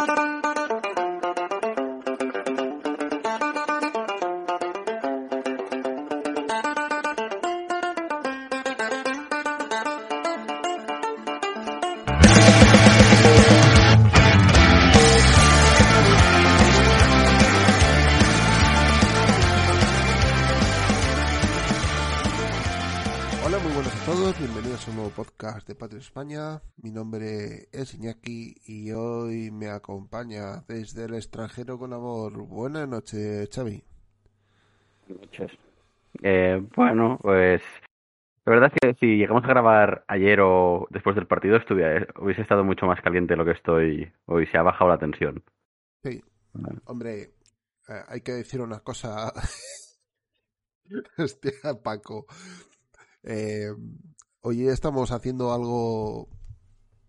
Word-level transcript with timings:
Thank 0.00 0.18
you 0.18 0.39
podcast 25.60 25.68
de 25.68 25.74
Patria 25.74 25.98
España. 25.98 26.62
Mi 26.76 26.90
nombre 26.90 27.68
es 27.72 27.94
Iñaki 27.94 28.54
y 28.66 28.92
hoy 28.92 29.50
me 29.50 29.68
acompaña 29.68 30.62
desde 30.68 31.04
el 31.04 31.14
extranjero 31.14 31.78
con 31.78 31.92
amor. 31.92 32.32
Buenas 32.46 32.88
noches, 32.88 33.48
Xavi. 33.52 33.82
noches. 35.08 35.50
Eh, 36.22 36.62
bueno, 36.74 37.18
pues 37.20 37.62
la 38.44 38.52
verdad 38.52 38.72
es 38.72 38.80
que 38.80 38.94
si 39.00 39.16
llegamos 39.16 39.44
a 39.44 39.48
grabar 39.48 40.04
ayer 40.08 40.40
o 40.40 40.86
después 40.90 41.16
del 41.16 41.26
partido 41.26 41.56
estuviera, 41.56 42.06
hubiese 42.18 42.42
estado 42.42 42.64
mucho 42.64 42.86
más 42.86 43.00
caliente 43.00 43.34
de 43.34 43.38
lo 43.38 43.44
que 43.44 43.52
estoy 43.52 44.12
hoy. 44.26 44.46
Se 44.46 44.58
ha 44.58 44.62
bajado 44.62 44.90
la 44.90 44.98
tensión. 44.98 45.42
Sí, 46.02 46.22
hombre, 46.84 47.22
eh, 47.88 48.02
hay 48.08 48.20
que 48.22 48.32
decir 48.32 48.60
una 48.60 48.80
cosa. 48.80 49.32
Hostia, 51.18 51.52
Paco. 51.82 52.26
Eh, 53.22 53.68
hoy 54.42 54.68
estamos 54.68 55.12
haciendo 55.12 55.52
algo 55.52 56.28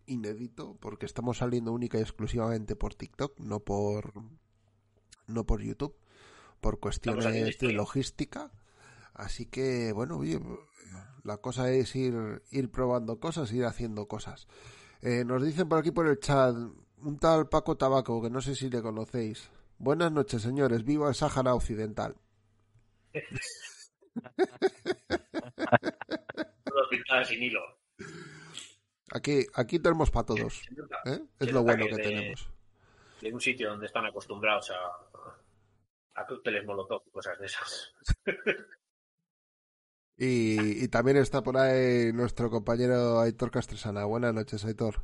inédito 0.06 0.78
porque 0.80 1.06
estamos 1.06 1.38
saliendo 1.38 1.72
única 1.72 1.98
y 1.98 2.02
exclusivamente 2.02 2.76
por 2.76 2.96
TikTok, 2.96 3.40
no 3.40 3.62
por 3.62 4.14
no 5.28 5.46
por 5.46 5.62
YouTube, 5.62 5.96
por 6.60 6.80
cuestiones 6.80 7.58
de 7.58 7.74
logística. 7.74 8.52
Así 9.14 9.46
que, 9.46 9.92
bueno, 9.94 10.18
oye, 10.18 10.40
la 11.24 11.38
cosa 11.38 11.72
es 11.72 11.96
ir, 11.96 12.44
ir 12.52 12.72
probando 12.72 13.20
cosas, 13.20 13.52
ir 13.52 13.66
haciendo 13.66 14.08
cosas. 14.08 14.48
Eh, 15.02 15.24
nos 15.26 15.44
dicen 15.44 15.70
por 15.70 15.80
aquí 15.80 15.92
por 15.92 16.08
el 16.08 16.20
chat 16.20 16.56
un 16.56 17.20
tal 17.20 17.50
Paco 17.50 17.78
Tabaco, 17.78 18.22
que 18.22 18.30
no 18.30 18.42
sé 18.42 18.56
si 18.56 18.70
le 18.70 18.82
conocéis. 18.82 19.50
Buenas 19.78 20.12
noches, 20.12 20.42
señores. 20.42 20.84
Viva 20.84 21.10
el 21.10 21.16
Sáhara 21.16 21.56
Occidental. 21.56 22.16
Todo 26.92 26.98
pintado 26.98 27.24
sin 27.24 27.42
hilo. 27.42 27.62
Aquí, 29.14 29.46
aquí 29.54 29.80
tenemos 29.80 30.12
para 30.12 30.26
todos. 30.26 30.62
¿eh? 31.06 31.22
Es 31.40 31.52
lo 31.52 31.64
bueno 31.64 31.86
que 31.86 31.96
de, 31.96 32.04
tenemos. 32.04 32.50
De 33.22 33.34
un 33.34 33.40
sitio 33.40 33.70
donde 33.70 33.86
están 33.86 34.06
acostumbrados 34.06 34.72
a, 34.72 36.22
a 36.22 36.26
cócteles 36.26 36.66
molotov 36.66 37.04
y 37.08 37.12
cosas 37.12 37.40
de 37.40 37.46
esas. 37.46 37.94
Y, 40.18 40.84
y, 40.84 40.88
también 40.90 41.18
está 41.18 41.42
por 41.42 41.58
ahí 41.58 42.14
nuestro 42.14 42.52
compañero 42.52 43.20
Aitor 43.22 43.50
Castresana. 43.50 44.06
Buenas 44.06 44.36
noches, 44.36 44.64
Aitor. 44.66 45.02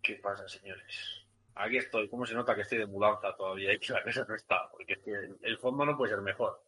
¿Qué 0.00 0.20
pasa, 0.22 0.46
señores? 0.46 1.26
Aquí 1.56 1.78
estoy. 1.78 2.08
¿Cómo 2.08 2.24
se 2.24 2.34
nota 2.34 2.54
que 2.54 2.60
estoy 2.60 2.78
de 2.78 2.86
mudanza 2.86 3.34
todavía 3.34 3.74
y 3.74 3.80
que 3.80 3.92
la 3.92 4.04
mesa 4.04 4.24
no 4.28 4.36
está? 4.36 4.70
Porque 4.70 4.94
el 5.42 5.58
fondo 5.58 5.84
no 5.84 5.96
puede 5.96 6.12
ser 6.12 6.22
mejor. 6.22 6.62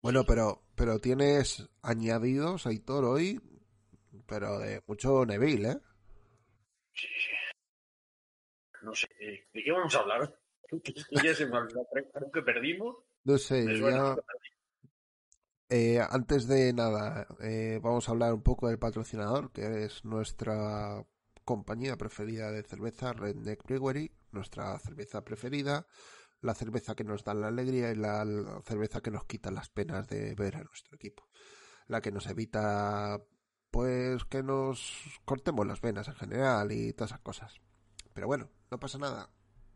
Bueno, 0.00 0.24
pero, 0.24 0.62
pero 0.76 0.98
tienes 0.98 1.68
añadidos, 1.82 2.66
Aitor, 2.66 3.04
hoy, 3.04 3.40
pero 4.26 4.58
de 4.58 4.82
mucho 4.86 5.24
Neville, 5.26 5.70
¿eh? 5.70 5.78
Sí, 6.94 7.06
sí. 7.06 7.30
No 8.82 8.94
sé, 8.94 9.08
¿de 9.18 9.64
qué 9.64 9.72
vamos 9.72 9.94
a 9.94 10.00
hablar? 10.00 10.38
ya 11.22 11.34
se 11.34 11.46
me 11.46 11.58
creo 12.12 12.30
que 12.32 12.42
perdimos. 12.42 12.96
No 13.24 13.38
sé, 13.38 13.64
ya... 13.78 14.16
Eh, 15.70 16.00
antes 16.00 16.48
de 16.48 16.72
nada, 16.72 17.26
eh, 17.42 17.78
vamos 17.82 18.08
a 18.08 18.12
hablar 18.12 18.32
un 18.32 18.42
poco 18.42 18.68
del 18.68 18.78
patrocinador, 18.78 19.52
que 19.52 19.84
es 19.84 20.02
nuestra 20.04 21.04
compañía 21.44 21.96
preferida 21.96 22.50
de 22.50 22.62
cerveza, 22.62 23.12
Redneck 23.12 23.64
Brewery, 23.64 24.10
nuestra 24.32 24.78
cerveza 24.78 25.22
preferida, 25.24 25.86
la 26.40 26.54
cerveza 26.54 26.94
que 26.94 27.04
nos 27.04 27.24
da 27.24 27.34
la 27.34 27.48
alegría 27.48 27.90
y 27.90 27.94
la, 27.94 28.24
la, 28.24 28.60
cerveza 28.62 29.00
que 29.00 29.10
nos 29.10 29.24
quita 29.24 29.50
las 29.50 29.68
penas 29.70 30.08
de 30.08 30.34
ver 30.34 30.56
a 30.56 30.62
nuestro 30.62 30.96
equipo. 30.96 31.28
La 31.86 32.00
que 32.00 32.12
nos 32.12 32.26
evita, 32.26 33.20
pues, 33.70 34.24
que 34.24 34.42
nos 34.42 35.20
cortemos 35.24 35.66
las 35.66 35.80
venas 35.80 36.08
en 36.08 36.14
general 36.14 36.70
y 36.72 36.92
todas 36.92 37.12
esas 37.12 37.20
cosas. 37.20 37.60
Pero 38.12 38.26
bueno, 38.26 38.50
no 38.70 38.78
pasa 38.78 38.98
nada. 38.98 39.30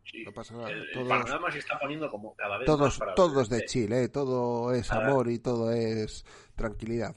Sí, 0.04 0.24
no 0.24 0.32
pasa 0.32 0.54
nada. 0.54 0.70
El, 0.70 0.90
todos, 0.92 1.04
el, 1.04 1.08
panorama 1.08 1.50
se 1.50 1.58
está 1.58 1.78
poniendo 1.78 2.10
como 2.10 2.34
cada 2.34 2.58
vez 2.58 2.66
todos, 2.66 3.00
más 3.00 3.14
todos 3.14 3.48
de 3.48 3.64
Chile, 3.64 4.04
¿eh? 4.04 4.08
todo 4.08 4.72
es 4.72 4.90
amor 4.92 5.30
y 5.30 5.38
todo 5.38 5.72
es 5.72 6.24
tranquilidad. 6.56 7.16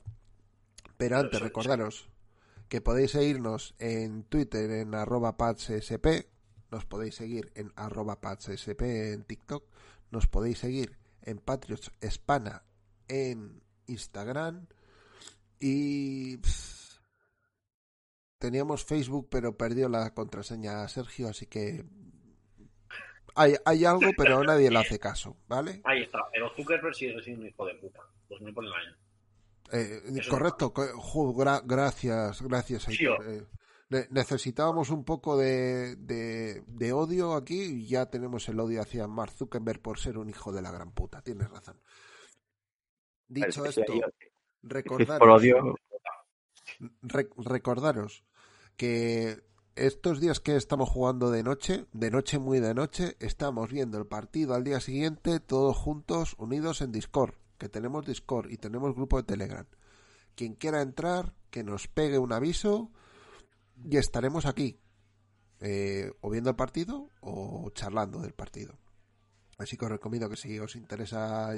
Pero 0.98 1.18
antes, 1.18 1.42
recordaros 1.42 2.10
que 2.70 2.82
podéis 2.82 3.12
seguirnos 3.12 3.76
en 3.80 4.24
Twitter 4.24 4.70
en 4.72 4.96
arroba 4.96 5.38
patssp, 5.38 6.06
nos 6.72 6.86
podéis 6.86 7.16
seguir 7.16 7.52
en 7.56 7.72
arroba 7.76 8.20
en 8.80 9.24
TikTok, 9.24 9.64
nos 10.12 10.28
podéis 10.28 10.60
seguir 10.60 10.98
en 11.22 11.40
Patriots 11.40 11.92
Hispana 12.02 12.64
en 13.08 13.62
Instagram 13.88 14.68
y 15.60 16.38
pff, 16.38 17.00
teníamos 18.38 18.84
Facebook 18.84 19.28
pero 19.30 19.58
perdió 19.58 19.90
la 19.90 20.14
contraseña 20.14 20.88
Sergio, 20.88 21.30
así 21.30 21.46
que 21.48 21.86
hay, 23.36 23.56
hay 23.66 23.84
algo, 23.84 24.12
pero 24.18 24.44
nadie 24.44 24.72
le 24.72 24.80
hace 24.80 24.98
caso, 24.98 25.38
¿vale? 25.48 25.82
Ahí 25.84 26.04
está, 26.04 26.20
pero 26.32 26.50
Zuckerberg 26.56 26.96
sigue 26.96 27.22
siendo 27.22 27.42
un 27.42 27.48
hijo 27.48 27.66
de 27.66 27.76
puta. 27.76 28.00
Pues 28.30 28.42
me 28.42 28.54
ponen 28.54 28.72
ahí. 28.72 29.06
Eh, 29.72 30.22
correcto, 30.30 30.74
jo, 30.96 31.34
gra 31.34 31.62
gracias, 31.66 32.42
gracias. 32.42 32.84
Sí, 32.84 33.06
eh, 33.06 33.44
necesitábamos 33.90 34.90
un 34.90 35.04
poco 35.04 35.38
de, 35.38 35.96
de, 35.98 36.64
de, 36.68 36.94
odio 36.94 37.36
aquí 37.36 37.62
y 37.62 37.88
ya 37.88 38.08
tenemos 38.08 38.50
el 38.50 38.60
odio 38.60 38.82
hacia 38.82 39.08
Mark 39.08 39.32
Zuckerberg 39.34 39.82
por 39.82 40.00
ser 40.00 40.18
un 40.18 40.30
hijo 40.30 40.52
de 40.52 40.62
la 40.62 40.72
gran 40.72 40.92
puta. 40.92 41.22
Tienes 41.22 41.50
razón. 41.50 41.80
Dicho 43.28 43.66
esto, 43.66 43.84
recordaros, 44.62 45.44
re 47.02 47.30
recordaros 47.38 48.24
que 48.78 49.44
estos 49.76 50.20
días 50.20 50.40
que 50.40 50.56
estamos 50.56 50.90
jugando 50.90 51.32
de 51.32 51.44
noche, 51.44 51.86
de 51.92 52.12
noche 52.12 52.40
muy 52.40 52.60
de 52.60 52.74
noche, 52.74 53.18
estamos 53.20 53.72
viendo 53.72 53.98
el 53.98 54.08
partido 54.08 54.54
al 54.54 54.64
día 54.64 54.80
siguiente 54.80 55.40
todos 55.40 55.76
juntos, 55.76 56.36
unidos 56.38 56.82
en 56.82 56.92
Discord, 56.92 57.34
que 57.58 57.70
tenemos 57.70 58.06
Discord 58.06 58.52
y 58.52 58.58
tenemos 58.58 58.96
grupo 58.96 59.18
de 59.18 59.24
Telegram. 59.24 59.66
Quien 60.36 60.56
quiera 60.56 60.82
entrar, 60.82 61.34
que 61.50 61.64
nos 61.64 61.88
pegue 61.88 62.20
un 62.20 62.34
aviso 62.34 62.92
y 63.84 63.98
estaremos 63.98 64.46
aquí, 64.46 64.80
eh, 65.60 66.12
o 66.22 66.30
viendo 66.30 66.50
el 66.50 66.56
partido 66.56 67.10
o 67.22 67.70
charlando 67.74 68.20
del 68.20 68.34
partido. 68.34 68.78
Así 69.58 69.78
que 69.78 69.86
os 69.86 69.92
recomiendo 69.92 70.30
que 70.30 70.36
si 70.36 70.60
os 70.60 70.76
interesa 70.76 71.54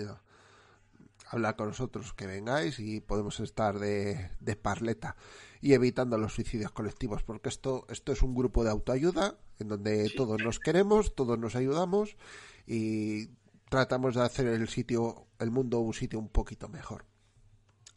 hablar 1.30 1.56
con 1.56 1.68
nosotros, 1.68 2.14
que 2.14 2.28
vengáis 2.28 2.80
y 2.80 3.02
podemos 3.02 3.40
estar 3.40 3.80
de, 3.80 4.30
de 4.40 4.56
parleta 4.56 5.16
y 5.62 5.74
evitando 5.74 6.18
los 6.18 6.34
suicidios 6.34 6.72
colectivos, 6.72 7.24
porque 7.24 7.50
esto, 7.50 7.86
esto 7.90 8.12
es 8.12 8.22
un 8.22 8.36
grupo 8.36 8.64
de 8.64 8.70
autoayuda 8.70 9.38
en 9.60 9.68
donde 9.68 10.08
Sí. 10.10 10.16
todos 10.16 10.42
nos 10.42 10.60
queremos, 10.60 11.16
todos 11.16 11.38
nos 11.40 11.56
ayudamos 11.56 12.16
y 12.68 13.28
tratamos 13.70 14.16
de 14.16 14.22
hacer 14.22 14.48
el 14.48 14.68
sitio, 14.70 15.28
el 15.40 15.52
mundo 15.52 15.80
un 15.80 15.94
sitio 15.94 16.20
un 16.20 16.30
poquito 16.30 16.70
mejor. 16.70 17.06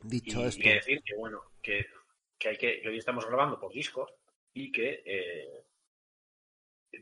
Dicho 0.02 0.40
y, 0.40 0.44
esto, 0.44 0.62
y 0.62 0.68
decir 0.72 1.02
que 1.04 1.14
bueno, 1.16 1.40
que, 1.62 1.84
que 2.40 2.48
hay 2.48 2.56
que, 2.56 2.80
que 2.80 2.88
hoy 2.88 2.98
estamos 2.98 3.26
grabando 3.26 3.60
por 3.60 3.72
Discord 3.72 4.10
y 4.54 4.72
que 4.72 5.02
eh, 5.04 5.66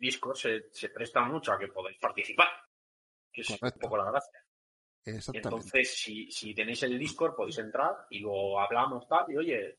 Discord 0.01 0.37
se, 0.37 0.69
se 0.73 0.89
presta 0.91 1.23
mucho 1.23 1.53
a 1.53 1.59
que 1.59 1.69
podáis 1.69 1.97
participar, 1.99 2.49
que 3.33 3.43
es 3.43 3.47
Correcto. 3.47 3.79
un 3.79 3.81
poco 3.81 3.97
la 3.99 4.11
gracia. 4.11 4.45
Entonces, 5.33 5.95
si, 5.97 6.31
si 6.31 6.55
tenéis 6.55 6.83
el 6.83 6.99
Discord, 6.99 7.35
podéis 7.35 7.59
entrar 7.59 8.07
y 8.11 8.19
luego 8.19 8.61
hablamos 8.61 9.09
tal, 9.09 9.25
y 9.31 9.37
oye, 9.37 9.79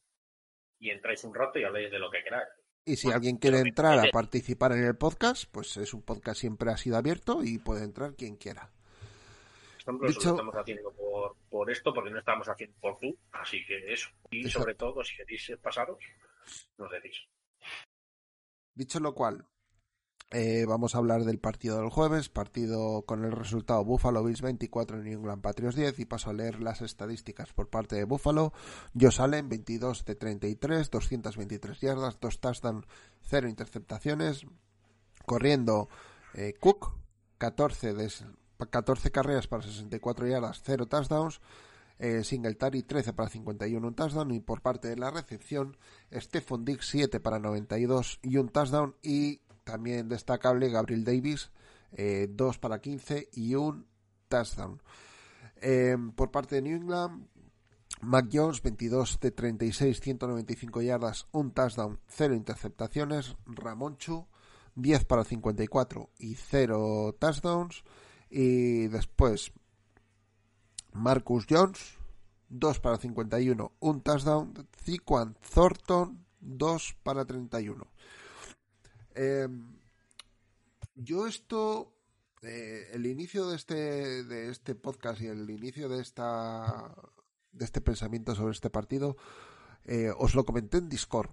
y 0.80 0.90
entráis 0.90 1.24
un 1.26 1.36
rato 1.36 1.60
y 1.60 1.66
habléis 1.66 1.92
de 1.92 2.00
lo 2.00 2.10
que 2.10 2.24
queráis. 2.24 2.48
Y 2.86 2.96
si 2.96 3.12
alguien 3.12 3.38
quiere 3.38 3.60
entrar 3.60 4.00
a 4.00 4.10
participar 4.12 4.72
en 4.72 4.86
el 4.86 4.96
podcast, 4.96 5.44
pues 5.52 5.78
es 5.78 5.94
un 5.94 6.02
podcast 6.02 6.40
siempre 6.40 6.72
ha 6.72 6.78
sido 6.78 6.98
abierto 6.98 7.44
y 7.44 7.60
puede 7.60 7.84
entrar 7.84 8.16
quien 8.16 8.38
quiera. 8.38 8.72
Ejemplo, 9.80 10.08
lo 10.08 10.12
estamos 10.12 10.56
haciendo 10.56 10.92
por, 10.92 11.36
por, 11.50 11.72
esto, 11.72 11.94
porque 11.94 12.10
no 12.10 12.20
estamos 12.20 12.48
haciendo 12.48 12.78
por 12.80 12.98
tú, 13.00 13.18
así 13.32 13.66
que 13.66 13.94
eso. 13.94 14.10
Y 14.30 14.50
sobre 14.50 14.76
todo, 14.76 15.04
si 15.04 15.16
queréis 15.16 15.52
pasaros, 15.62 15.98
nos 16.78 16.92
decís. 16.92 17.28
Dicho 18.76 19.00
lo 19.00 19.14
cual, 19.14 19.46
eh, 20.32 20.66
vamos 20.68 20.94
a 20.94 21.00
hablar 21.00 21.24
del 21.24 21.40
partido 21.40 21.80
del 21.80 21.90
jueves, 21.90 22.30
partido 22.30 23.02
con 23.02 23.26
el 23.26 23.32
resultado 23.32 23.84
Buffalo 23.84 24.24
Bills 24.24 24.42
24, 24.42 24.98
New 24.98 25.20
England 25.20 25.42
Patriots 25.42 25.76
10 25.76 26.00
y 26.00 26.06
paso 26.06 26.30
a 26.30 26.34
leer 26.34 26.62
las 26.62 26.82
estadísticas 26.82 27.52
por 27.52 27.70
parte 27.70 27.96
de 27.96 28.04
Buffalo. 28.04 28.54
Josh 29.00 29.22
Allen 29.22 29.50
22 29.50 30.06
de 30.06 30.16
33, 30.16 30.92
223 30.92 31.80
yardas, 31.82 32.20
2 32.20 32.40
touchdowns, 32.40 32.86
0 33.24 33.50
interceptaciones. 33.50 34.46
Corriendo 35.26 35.90
eh, 36.36 36.54
Cook 36.60 36.94
14 37.40 37.94
de 37.94 38.12
14 38.68 39.12
carreras 39.12 39.48
para 39.48 39.64
64 39.64 40.28
yardas, 40.28 40.62
0 40.64 40.86
touchdowns. 40.88 41.40
Eh, 42.00 42.24
Singletary 42.24 42.84
13 42.84 43.12
para 43.12 43.30
51, 43.30 43.86
un 43.86 43.94
touchdown. 43.94 44.32
Y 44.32 44.40
por 44.40 44.62
parte 44.62 44.88
de 44.88 44.96
la 44.96 45.12
recepción, 45.12 45.78
Stephon 46.14 46.64
Diggs 46.64 46.88
7 46.88 47.20
para 47.20 47.40
92 47.40 48.20
y 48.22 48.38
un 48.38 48.50
touchdown. 48.50 48.96
Y 49.02 49.42
también 49.66 50.08
destacable 50.08 50.70
Gabriel 50.70 51.04
Davis, 51.04 51.52
eh, 51.92 52.28
2 52.30 52.58
para 52.58 52.80
15 52.80 53.30
y 53.34 53.56
un 53.56 53.86
touchdown. 54.30 54.82
Eh, 55.62 55.98
por 56.16 56.32
parte 56.32 56.56
de 56.56 56.62
New 56.62 56.78
England, 56.78 57.28
Mac 58.02 58.30
Jones, 58.32 58.62
22 58.62 59.20
de 59.20 59.32
36, 59.32 60.00
195 60.00 60.82
yardas, 60.82 61.28
un 61.34 61.52
touchdown, 61.52 62.00
0 62.08 62.34
interceptaciones. 62.34 63.36
Ramonchu, 63.46 64.26
10 64.76 65.04
para 65.04 65.26
54 65.26 66.10
y 66.18 66.36
0 66.36 67.16
touchdowns. 67.20 67.84
Y 68.30 68.88
después, 68.88 69.52
Marcus 70.94 71.46
Jones, 71.50 71.98
2 72.50 72.80
para 72.80 72.98
51, 72.98 73.72
un 73.80 74.02
touchdown. 74.02 74.54
Ziquan 74.84 75.36
Thornton, 75.54 76.26
2 76.40 76.96
para 77.04 77.26
31. 77.26 77.88
Em, 79.16 79.78
yo 80.96 81.28
esto, 81.28 81.94
eh, 82.42 82.90
el 82.94 83.06
inicio 83.06 83.48
de 83.48 83.56
este, 83.56 84.24
de 84.24 84.50
este 84.50 84.76
podcast 84.76 85.22
y 85.22 85.28
el 85.28 85.50
inicio 85.50 85.90
de 85.90 86.02
esta 86.02 86.94
de 87.52 87.66
este 87.66 87.82
pensamiento 87.82 88.36
sobre 88.36 88.54
este 88.54 88.70
partido, 88.70 89.18
eh, 89.86 90.12
os 90.18 90.36
lo 90.36 90.46
comenté 90.46 90.78
en 90.78 90.90
Discord. 90.90 91.30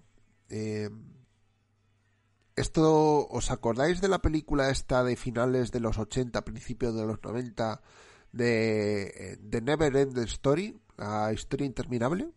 Esto, 2.57 3.29
¿os 3.29 3.51
acordáis 3.51 4.01
de 4.01 4.09
la 4.09 4.21
película 4.21 4.71
esta 4.71 5.05
de 5.05 5.17
finales 5.17 5.73
de 5.73 5.81
los 5.81 5.99
80, 5.99 6.43
principios 6.43 6.95
de 6.95 7.05
los 7.05 7.23
90, 7.23 7.83
de, 8.33 9.39
de 9.43 9.61
Never 9.61 9.95
End 9.95 10.17
Story, 10.21 10.81
la 10.97 11.31
historia 11.35 11.67
interminable? 11.67 12.31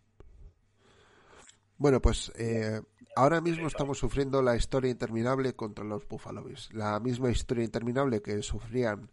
Bueno, 1.78 2.02
pues 2.02 2.34
eh, 2.36 2.82
ahora 3.16 3.40
mismo 3.40 3.68
estamos 3.68 3.98
sufriendo 3.98 4.42
la 4.42 4.58
historia 4.58 4.92
interminable 4.92 5.54
contra 5.54 5.86
los 5.86 6.06
Buffalo 6.06 6.44
Bills. 6.44 6.74
La 6.74 7.00
misma 7.00 7.32
historia 7.32 7.64
interminable 7.64 8.22
que 8.22 8.44
sufrían 8.44 9.10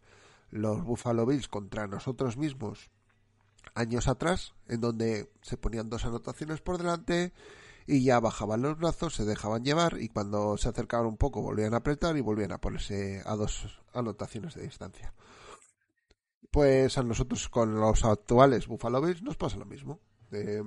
los 0.50 0.82
Buffalo 0.82 1.24
Bills 1.24 1.46
contra 1.46 1.86
nosotros 1.86 2.36
mismos 2.36 2.90
años 3.76 4.08
atrás, 4.08 4.54
en 4.66 4.80
donde 4.80 5.30
se 5.42 5.56
ponían 5.56 5.88
dos 5.88 6.04
anotaciones 6.04 6.60
por 6.60 6.78
delante 6.78 7.32
y 7.86 8.02
ya 8.02 8.18
bajaban 8.20 8.62
los 8.62 8.78
brazos, 8.78 9.14
se 9.14 9.24
dejaban 9.24 9.64
llevar 9.64 10.00
y 10.00 10.08
cuando 10.08 10.56
se 10.56 10.68
acercaban 10.68 11.06
un 11.06 11.16
poco 11.16 11.42
volvían 11.42 11.74
a 11.74 11.78
apretar 11.78 12.16
y 12.16 12.20
volvían 12.20 12.52
a 12.52 12.60
ponerse 12.60 13.22
a 13.24 13.36
dos 13.36 13.80
anotaciones 13.94 14.54
de 14.54 14.62
distancia. 14.62 15.14
Pues 16.50 16.98
a 16.98 17.02
nosotros 17.02 17.48
con 17.48 17.76
los 17.80 18.04
actuales 18.04 18.66
Buffalo 18.66 19.00
Bills 19.00 19.22
nos 19.22 19.36
pasa 19.36 19.56
lo 19.58 19.66
mismo. 19.66 20.00
Eh, 20.32 20.62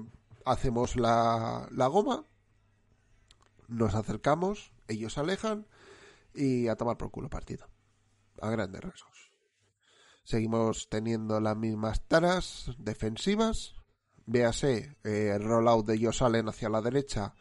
hacemos 0.45 0.95
la, 0.95 1.67
la 1.71 1.87
goma, 1.87 2.25
nos 3.67 3.95
acercamos, 3.95 4.71
ellos 4.87 5.13
se 5.13 5.19
alejan 5.19 5.67
y 6.33 6.67
a 6.67 6.75
tomar 6.75 6.97
por 6.97 7.11
culo 7.11 7.29
partido. 7.29 7.67
A 8.41 8.49
grandes 8.49 8.81
rasgos. 8.81 9.31
Seguimos 10.23 10.89
teniendo 10.89 11.39
las 11.41 11.57
mismas 11.57 12.07
taras 12.07 12.71
defensivas. 12.77 13.75
Véase 14.29 14.95
eh, 15.03 15.31
el 15.35 15.43
rollout 15.43 15.87
de 15.87 15.95
ellos 15.95 16.17
salen 16.17 16.47
hacia 16.47 16.69
la 16.69 16.81
derecha 16.81 17.33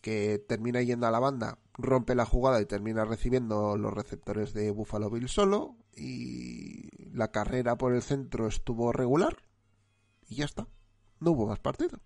que 0.00 0.38
termina 0.38 0.80
yendo 0.80 1.06
a 1.06 1.10
la 1.10 1.18
banda, 1.18 1.58
rompe 1.74 2.14
la 2.14 2.24
jugada 2.24 2.60
y 2.60 2.66
termina 2.66 3.04
recibiendo 3.04 3.76
los 3.76 3.92
receptores 3.92 4.54
de 4.54 4.70
Buffalo 4.70 5.10
Bill 5.10 5.28
solo 5.28 5.74
y 5.96 6.88
la 7.12 7.32
carrera 7.32 7.76
por 7.76 7.92
el 7.92 8.02
centro 8.02 8.46
estuvo 8.46 8.92
regular 8.92 9.36
y 10.28 10.36
ya 10.36 10.44
está. 10.44 10.68
No 11.18 11.32
hubo 11.32 11.48
más 11.48 11.58
partido. 11.58 11.98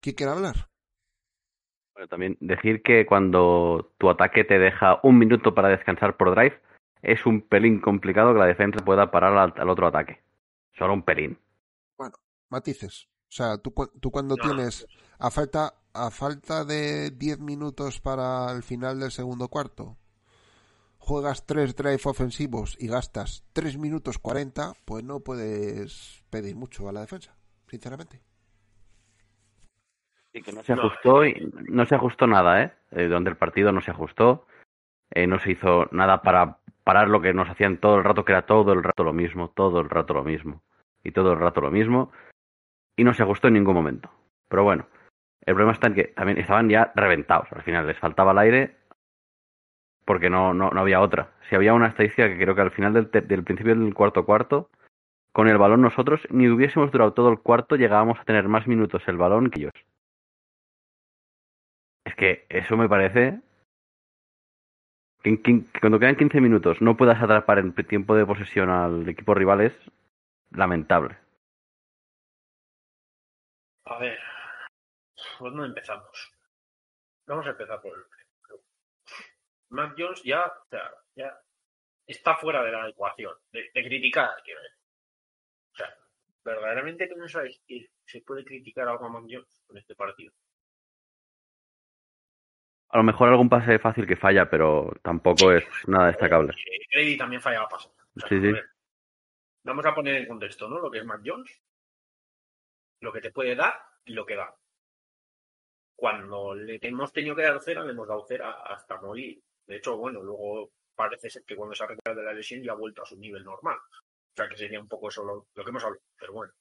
¿Quién 0.00 0.14
quiere 0.14 0.32
hablar? 0.32 0.68
también 2.08 2.38
decir 2.40 2.82
que 2.82 3.04
cuando 3.04 3.92
tu 3.98 4.08
ataque 4.08 4.44
te 4.44 4.58
deja 4.58 5.00
un 5.02 5.18
minuto 5.18 5.54
para 5.54 5.68
descansar 5.68 6.16
por 6.16 6.34
drive, 6.34 6.58
es 7.02 7.26
un 7.26 7.42
pelín 7.42 7.80
complicado 7.80 8.32
que 8.32 8.38
la 8.38 8.46
defensa 8.46 8.82
pueda 8.84 9.10
parar 9.10 9.52
al, 9.54 9.68
otro 9.68 9.86
ataque. 9.86 10.22
Solo 10.72 10.94
un 10.94 11.02
pelín. 11.02 11.38
Bueno, 11.98 12.14
matices. 12.50 13.08
O 13.28 13.32
sea, 13.32 13.58
tú, 13.58 13.72
tú 14.00 14.10
cuando 14.10 14.34
tienes 14.36 14.86
a 15.18 15.30
falta, 15.30 15.74
a 15.94 16.10
falta 16.10 16.64
de 16.64 17.10
10 17.10 17.38
minutos 17.40 18.00
para 18.00 18.50
el 18.52 18.62
final 18.62 18.98
del 18.98 19.12
segundo 19.12 19.48
cuarto, 19.48 19.96
juegas 20.98 21.46
tres 21.46 21.74
drive 21.74 22.00
ofensivos 22.04 22.76
y 22.78 22.88
gastas 22.88 23.44
3 23.52 23.78
minutos 23.78 24.18
40, 24.18 24.72
pues 24.84 25.04
no 25.04 25.20
puedes 25.20 26.24
pedir 26.30 26.56
mucho 26.56 26.88
a 26.88 26.92
la 26.92 27.00
defensa, 27.00 27.36
sinceramente. 27.68 28.20
Sí, 30.32 30.42
que 30.42 30.52
no 30.52 30.62
se 30.62 30.72
ajustó, 30.74 31.24
y 31.24 31.52
no 31.68 31.86
se 31.86 31.94
ajustó 31.94 32.26
nada, 32.26 32.62
¿eh? 32.62 32.72
eh 32.92 33.08
donde 33.08 33.30
el 33.30 33.36
partido 33.36 33.72
no 33.72 33.80
se 33.80 33.90
ajustó, 33.90 34.46
eh, 35.10 35.26
no 35.26 35.40
se 35.40 35.52
hizo 35.52 35.86
nada 35.90 36.22
para 36.22 36.58
parar 36.84 37.08
lo 37.08 37.20
que 37.20 37.32
nos 37.32 37.48
hacían 37.48 37.78
todo 37.78 37.96
el 37.96 38.04
rato, 38.04 38.24
que 38.24 38.32
era 38.32 38.46
todo 38.46 38.72
el 38.72 38.82
rato 38.82 39.02
lo 39.02 39.12
mismo, 39.12 39.50
todo 39.50 39.80
el 39.80 39.90
rato 39.90 40.14
lo 40.14 40.22
mismo, 40.22 40.62
y 41.02 41.10
todo 41.10 41.32
el 41.32 41.40
rato 41.40 41.60
lo 41.60 41.70
mismo, 41.70 42.12
y 43.00 43.04
no 43.04 43.14
se 43.14 43.22
ajustó 43.22 43.48
en 43.48 43.54
ningún 43.54 43.74
momento. 43.74 44.10
Pero 44.48 44.62
bueno, 44.62 44.86
el 45.46 45.54
problema 45.54 45.72
está 45.72 45.86
en 45.86 45.94
que 45.94 46.04
también 46.04 46.36
estaban 46.36 46.68
ya 46.68 46.92
reventados, 46.94 47.50
al 47.50 47.62
final 47.62 47.86
les 47.86 47.98
faltaba 47.98 48.32
el 48.32 48.38
aire 48.38 48.76
porque 50.04 50.28
no, 50.28 50.52
no, 50.52 50.70
no 50.70 50.80
había 50.80 51.00
otra. 51.00 51.32
Si 51.48 51.54
había 51.54 51.72
una 51.72 51.86
estadística 51.86 52.28
que 52.28 52.36
creo 52.36 52.54
que 52.54 52.60
al 52.60 52.72
final 52.72 52.92
del, 52.92 53.10
del 53.10 53.44
principio 53.44 53.74
del 53.74 53.94
cuarto 53.94 54.26
cuarto, 54.26 54.68
con 55.32 55.48
el 55.48 55.56
balón 55.56 55.80
nosotros 55.80 56.20
ni 56.28 56.46
hubiésemos 56.50 56.90
durado 56.90 57.14
todo 57.14 57.30
el 57.30 57.38
cuarto, 57.38 57.76
llegábamos 57.76 58.18
a 58.18 58.24
tener 58.24 58.48
más 58.48 58.66
minutos 58.66 59.02
el 59.06 59.16
balón 59.16 59.48
que 59.48 59.60
ellos. 59.60 59.72
Es 62.04 62.14
que 62.16 62.44
eso 62.50 62.76
me 62.76 62.88
parece. 62.88 63.40
Que, 65.22 65.40
cuando 65.80 65.98
quedan 65.98 66.16
15 66.16 66.38
minutos 66.42 66.82
no 66.82 66.98
puedas 66.98 67.22
atrapar 67.22 67.60
en 67.60 67.72
tiempo 67.72 68.14
de 68.14 68.26
posesión 68.26 68.68
al 68.68 69.08
equipo 69.08 69.32
rival 69.32 69.62
es 69.62 69.72
lamentable. 70.50 71.16
A 73.90 73.98
ver, 73.98 74.20
¿por 75.36 75.50
dónde 75.50 75.66
empezamos? 75.66 76.32
Vamos 77.26 77.44
a 77.44 77.50
empezar 77.50 77.80
por 77.82 77.92
el 77.98 78.04
Mac 79.70 79.94
Jones 79.98 80.22
ya, 80.22 80.46
o 80.46 80.68
sea, 80.68 80.92
ya 81.16 81.36
está 82.06 82.36
fuera 82.36 82.62
de 82.62 82.70
la 82.70 82.88
ecuación, 82.88 83.34
de, 83.50 83.68
criticar, 83.72 84.30
quiero 84.44 84.62
decir. 84.62 84.78
O 85.72 85.76
sea, 85.76 85.96
verdaderamente 86.44 87.08
que 87.08 87.16
no 87.16 87.28
sabéis 87.28 87.60
que 87.66 87.90
se 88.04 88.20
puede 88.22 88.44
criticar 88.44 88.86
algo 88.86 89.06
a 89.06 89.08
Mac 89.08 89.24
Jones 89.28 89.60
con 89.66 89.76
este 89.76 89.96
partido. 89.96 90.32
A 92.90 92.98
lo 92.98 93.02
mejor 93.02 93.28
algún 93.28 93.48
pase 93.48 93.80
fácil 93.80 94.06
que 94.06 94.16
falla, 94.16 94.48
pero 94.48 94.92
tampoco 95.02 95.50
es 95.50 95.64
nada 95.88 96.08
destacable. 96.08 96.54
Grady 96.92 97.16
también 97.16 97.42
fallaba 97.42 97.68
pases. 97.68 97.92
sí, 98.28 98.40
sí. 98.40 98.52
Vamos 99.64 99.84
a 99.84 99.94
poner 99.94 100.16
en 100.16 100.28
contexto, 100.28 100.68
¿no? 100.68 100.78
Lo 100.78 100.90
que 100.90 100.98
es 100.98 101.04
Mac 101.04 101.22
Jones, 101.24 101.60
lo 103.00 103.12
que 103.12 103.20
te 103.20 103.32
puede 103.32 103.54
dar 103.54 103.74
y 104.04 104.12
lo 104.12 104.24
que 104.24 104.36
da. 104.36 104.54
Cuando 105.96 106.54
le 106.54 106.78
hemos 106.80 107.12
tenido 107.12 107.36
que 107.36 107.42
dar 107.42 107.60
cera, 107.60 107.84
le 107.84 107.92
hemos 107.92 108.08
dado 108.08 108.24
cera 108.24 108.62
hasta 108.62 109.00
morir. 109.00 109.42
De 109.66 109.76
hecho, 109.76 109.96
bueno, 109.96 110.22
luego 110.22 110.72
parece 110.94 111.30
ser 111.30 111.44
que 111.44 111.56
cuando 111.56 111.74
se 111.74 111.84
ha 111.84 111.88
retirado 111.88 112.20
de 112.20 112.26
la 112.26 112.32
lesión 112.32 112.62
ya 112.62 112.72
ha 112.72 112.76
vuelto 112.76 113.02
a 113.02 113.06
su 113.06 113.16
nivel 113.16 113.44
normal. 113.44 113.78
O 113.78 114.36
sea, 114.36 114.48
que 114.48 114.56
sería 114.56 114.80
un 114.80 114.88
poco 114.88 115.08
eso 115.08 115.24
lo, 115.24 115.48
que 115.52 115.68
hemos 115.68 115.84
hablado. 115.84 116.02
Pero 116.16 116.32
bueno. 116.32 116.52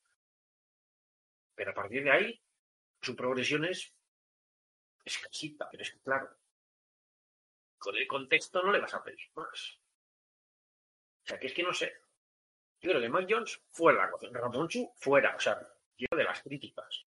Pero 1.56 1.72
a 1.72 1.74
partir 1.74 2.04
de 2.04 2.12
ahí, 2.12 2.42
su 3.02 3.16
progresión 3.16 3.66
es 3.66 3.94
escasita, 5.04 5.68
pero 5.72 5.84
es 5.84 5.92
que 5.92 6.00
claro, 6.00 6.30
con 7.78 7.96
el 7.96 8.08
contexto 8.08 8.62
no 8.62 8.72
le 8.72 8.80
vas 8.80 8.94
a 8.94 9.04
pedir 9.04 9.30
más. 9.36 9.80
O 11.24 11.28
sea, 11.28 11.40
que 11.40 11.48
es 11.48 11.54
que 11.54 11.64
no 11.64 11.74
sé. 11.74 11.94
Yo 12.82 12.92
creo 12.92 13.02
que 13.02 13.10
Mac 13.10 13.28
Jones 13.30 13.62
fuera 13.72 14.06
la 14.06 14.12
cosa, 14.12 14.28
Ramonchu 14.32 14.94
fuera, 14.96 15.36
o 15.36 15.40
sea, 15.40 15.60
de 16.10 16.24
las 16.24 16.42
críticas. 16.42 17.06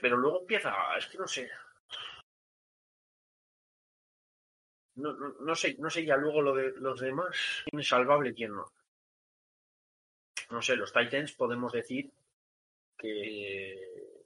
Pero 0.00 0.16
luego 0.16 0.40
empieza, 0.40 0.74
es 0.96 1.06
que 1.06 1.18
no 1.18 1.26
sé. 1.26 1.50
no, 4.96 5.12
no, 5.12 5.34
no, 5.40 5.54
sé, 5.54 5.76
no 5.78 5.90
sé 5.90 6.04
ya 6.04 6.16
luego 6.16 6.40
lo 6.40 6.54
de 6.54 6.72
los 6.76 7.00
demás, 7.00 7.64
quién 7.64 7.80
es 7.80 7.88
salvable 7.88 8.34
quién 8.34 8.54
no. 8.54 8.72
No 10.50 10.62
sé, 10.62 10.76
los 10.76 10.92
Titans 10.92 11.32
podemos 11.32 11.72
decir 11.72 12.12
que, 12.96 14.24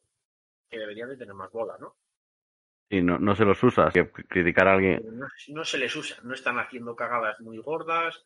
que 0.68 0.78
deberían 0.78 1.08
de 1.08 1.16
tener 1.16 1.34
más 1.34 1.50
bola, 1.50 1.76
¿no? 1.78 1.96
Y 2.90 3.02
no, 3.02 3.18
no 3.18 3.36
se 3.36 3.44
los 3.44 3.62
usa, 3.62 3.90
que 3.90 4.10
criticar 4.10 4.66
a 4.68 4.74
alguien. 4.74 5.02
No, 5.18 5.26
no, 5.48 5.64
se 5.64 5.78
les 5.78 5.94
usa, 5.94 6.18
no 6.22 6.34
están 6.34 6.58
haciendo 6.58 6.96
cagadas 6.96 7.40
muy 7.40 7.58
gordas, 7.58 8.22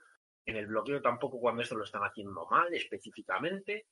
en 0.47 0.57
el 0.57 0.67
bloqueo 0.67 1.03
tampoco 1.03 1.41
cuando 1.41 1.63
esto 1.63 1.77
lo 1.77 1.85
están 1.85 2.03
haciendo 2.03 2.47
mal 2.47 2.73
específicamente. 2.75 3.87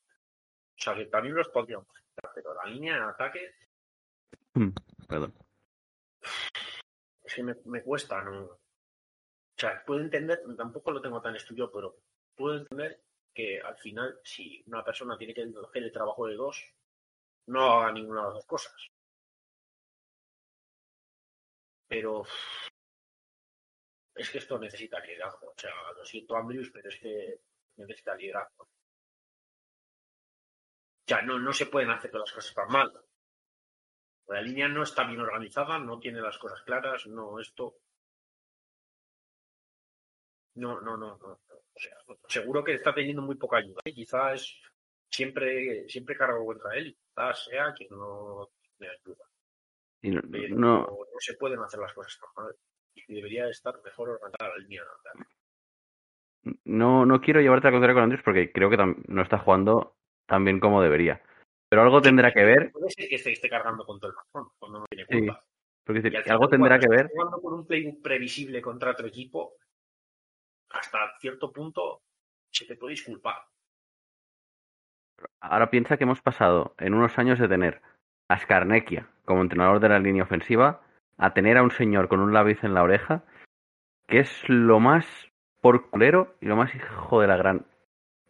O 0.81 0.83
sea 0.83 0.95
que 0.95 1.05
también 1.07 1.35
los 1.35 1.49
podríamos 1.49 1.87
quitar, 1.89 2.33
pero 2.35 2.55
la 2.55 2.65
línea 2.65 2.95
de 2.95 3.03
ataque. 3.03 3.55
Hmm, 4.55 4.71
perdón. 5.07 5.35
Es 7.23 7.35
que 7.35 7.43
me, 7.43 7.55
me 7.67 7.83
cuesta, 7.83 8.23
¿no? 8.23 8.45
O 8.45 8.59
sea, 9.59 9.85
puedo 9.85 10.01
entender, 10.01 10.43
tampoco 10.57 10.91
lo 10.91 11.03
tengo 11.03 11.21
tan 11.21 11.37
estudiado, 11.37 11.71
pero 11.71 11.97
puedo 12.35 12.57
entender 12.57 13.03
que 13.35 13.61
al 13.61 13.77
final, 13.77 14.21
si 14.25 14.65
una 14.69 14.83
persona 14.83 15.19
tiene 15.19 15.35
que 15.35 15.43
hacer 15.43 15.83
el 15.83 15.93
trabajo 15.93 16.27
de 16.27 16.37
dos, 16.37 16.65
no 17.49 17.61
haga 17.61 17.93
ninguna 17.93 18.21
de 18.21 18.27
las 18.29 18.35
dos 18.37 18.47
cosas. 18.47 18.89
Pero 21.89 22.25
es 24.15 24.31
que 24.31 24.39
esto 24.39 24.59
necesita 24.59 24.99
liderazgo. 25.01 25.49
O 25.49 25.55
sea, 25.59 25.75
lo 25.95 26.07
siento, 26.07 26.37
Ambrius, 26.37 26.71
pero 26.71 26.89
es 26.89 26.97
que 26.99 27.39
necesita 27.77 28.15
liderazgo. 28.15 28.67
Ya, 31.11 31.23
no, 31.23 31.41
no 31.41 31.53
se 31.53 31.67
pueden 31.67 31.91
hacer 31.91 32.09
todas 32.13 32.29
las 32.29 32.35
cosas 32.37 32.55
tan 32.55 32.69
mal. 32.69 32.93
La 34.29 34.41
línea 34.41 34.69
no 34.69 34.85
está 34.85 35.03
bien 35.03 35.19
organizada, 35.19 35.77
no 35.77 35.99
tiene 35.99 36.21
las 36.21 36.39
cosas 36.39 36.63
claras, 36.63 37.05
no 37.09 37.41
esto. 37.41 37.75
No, 40.55 40.81
no, 40.81 40.97
no, 40.97 41.19
no. 41.19 41.33
O 41.33 41.41
sea, 41.75 41.97
seguro 42.29 42.63
que 42.63 42.75
está 42.75 42.95
teniendo 42.95 43.23
muy 43.23 43.35
poca 43.35 43.57
ayuda. 43.57 43.81
¿eh? 43.85 43.93
Quizás 43.93 44.57
siempre, 45.11 45.89
siempre 45.89 46.17
cargo 46.17 46.47
contra 46.47 46.77
él, 46.77 46.97
quizás 46.97 47.45
sea 47.45 47.75
que 47.77 47.89
no 47.91 48.49
tiene 48.79 48.95
ayuda. 48.95 49.25
Y 50.03 50.11
no, 50.11 50.23
Pero 50.31 50.57
no, 50.57 50.83
no 50.83 51.19
se 51.19 51.35
pueden 51.35 51.59
hacer 51.59 51.81
las 51.81 51.93
cosas 51.93 52.21
tan 52.21 52.45
mal. 52.45 52.55
Y 52.95 53.15
debería 53.17 53.49
estar 53.49 53.83
mejor 53.83 54.11
organizada 54.11 54.51
la 54.51 54.59
línea. 54.59 54.85
no, 56.67 57.05
no 57.05 57.21
quiero 57.21 57.41
llevarte 57.41 57.67
a 57.67 57.73
contraria 57.73 57.95
con 57.95 58.05
Andrés 58.05 58.23
porque 58.25 58.53
creo 58.53 58.71
que 58.71 58.77
no 59.09 59.23
está 59.23 59.39
jugando 59.39 59.97
tan 60.31 60.45
bien 60.45 60.61
como 60.61 60.81
debería. 60.81 61.21
Pero 61.69 61.83
algo 61.83 62.01
tendrá 62.01 62.33
que 62.33 62.45
ver, 62.45 62.71
Puede 62.73 62.91
ser 62.91 63.09
que 63.09 63.17
esté, 63.17 63.33
esté 63.33 63.51
cargando 63.51 63.85
con 63.85 63.99
todo 63.99 64.13
el 64.13 64.17
razón, 64.17 64.51
cuando 64.59 64.79
no 64.79 64.87
tiene 64.87 65.05
Sí. 65.07 65.19
culpa. 65.19 65.45
porque 65.85 65.99
Y 65.99 66.03
decir, 66.03 66.31
algo 66.31 66.49
tendrá 66.49 66.79
que 66.79 66.89
ver 66.89 67.11
jugando 67.13 67.41
con 67.41 67.55
un 67.55 67.67
playbook 67.67 68.01
previsible 68.01 68.63
contra 68.63 68.93
otro 68.93 69.09
equipo, 69.09 69.55
hasta 70.71 70.99
cierto 71.19 71.53
punto 71.53 72.03
se 72.53 72.65
te 72.65 72.77
puede 72.77 72.93
disculpar. 72.93 73.35
Ahora 75.41 75.69
piensa 75.69 75.97
que 75.97 76.05
hemos 76.05 76.23
pasado 76.23 76.75
en 76.79 76.95
unos 76.95 77.19
años 77.19 77.39
de 77.41 77.49
tener 77.49 77.83
a 78.29 78.39
Skarnekia 78.39 79.09
como 79.25 79.43
entrenador 79.43 79.81
de 79.81 79.89
la 79.89 79.99
línea 79.99 80.23
ofensiva 80.23 80.83
a 81.19 81.35
tener 81.35 81.57
a 81.57 81.63
un 81.63 81.73
señor 81.73 82.09
con 82.09 82.21
un 82.21 82.33
lápiz 82.33 82.63
en 82.63 82.75
la 82.75 82.83
oreja 82.85 83.25
que 84.07 84.21
es 84.21 84.49
lo 84.49 84.79
más 84.81 85.05
porculero 85.61 86.37
y 86.41 86.47
lo 86.47 86.57
más 86.57 86.75
hijo 86.75 87.21
de 87.21 87.27
la 87.27 87.37
gran 87.37 87.67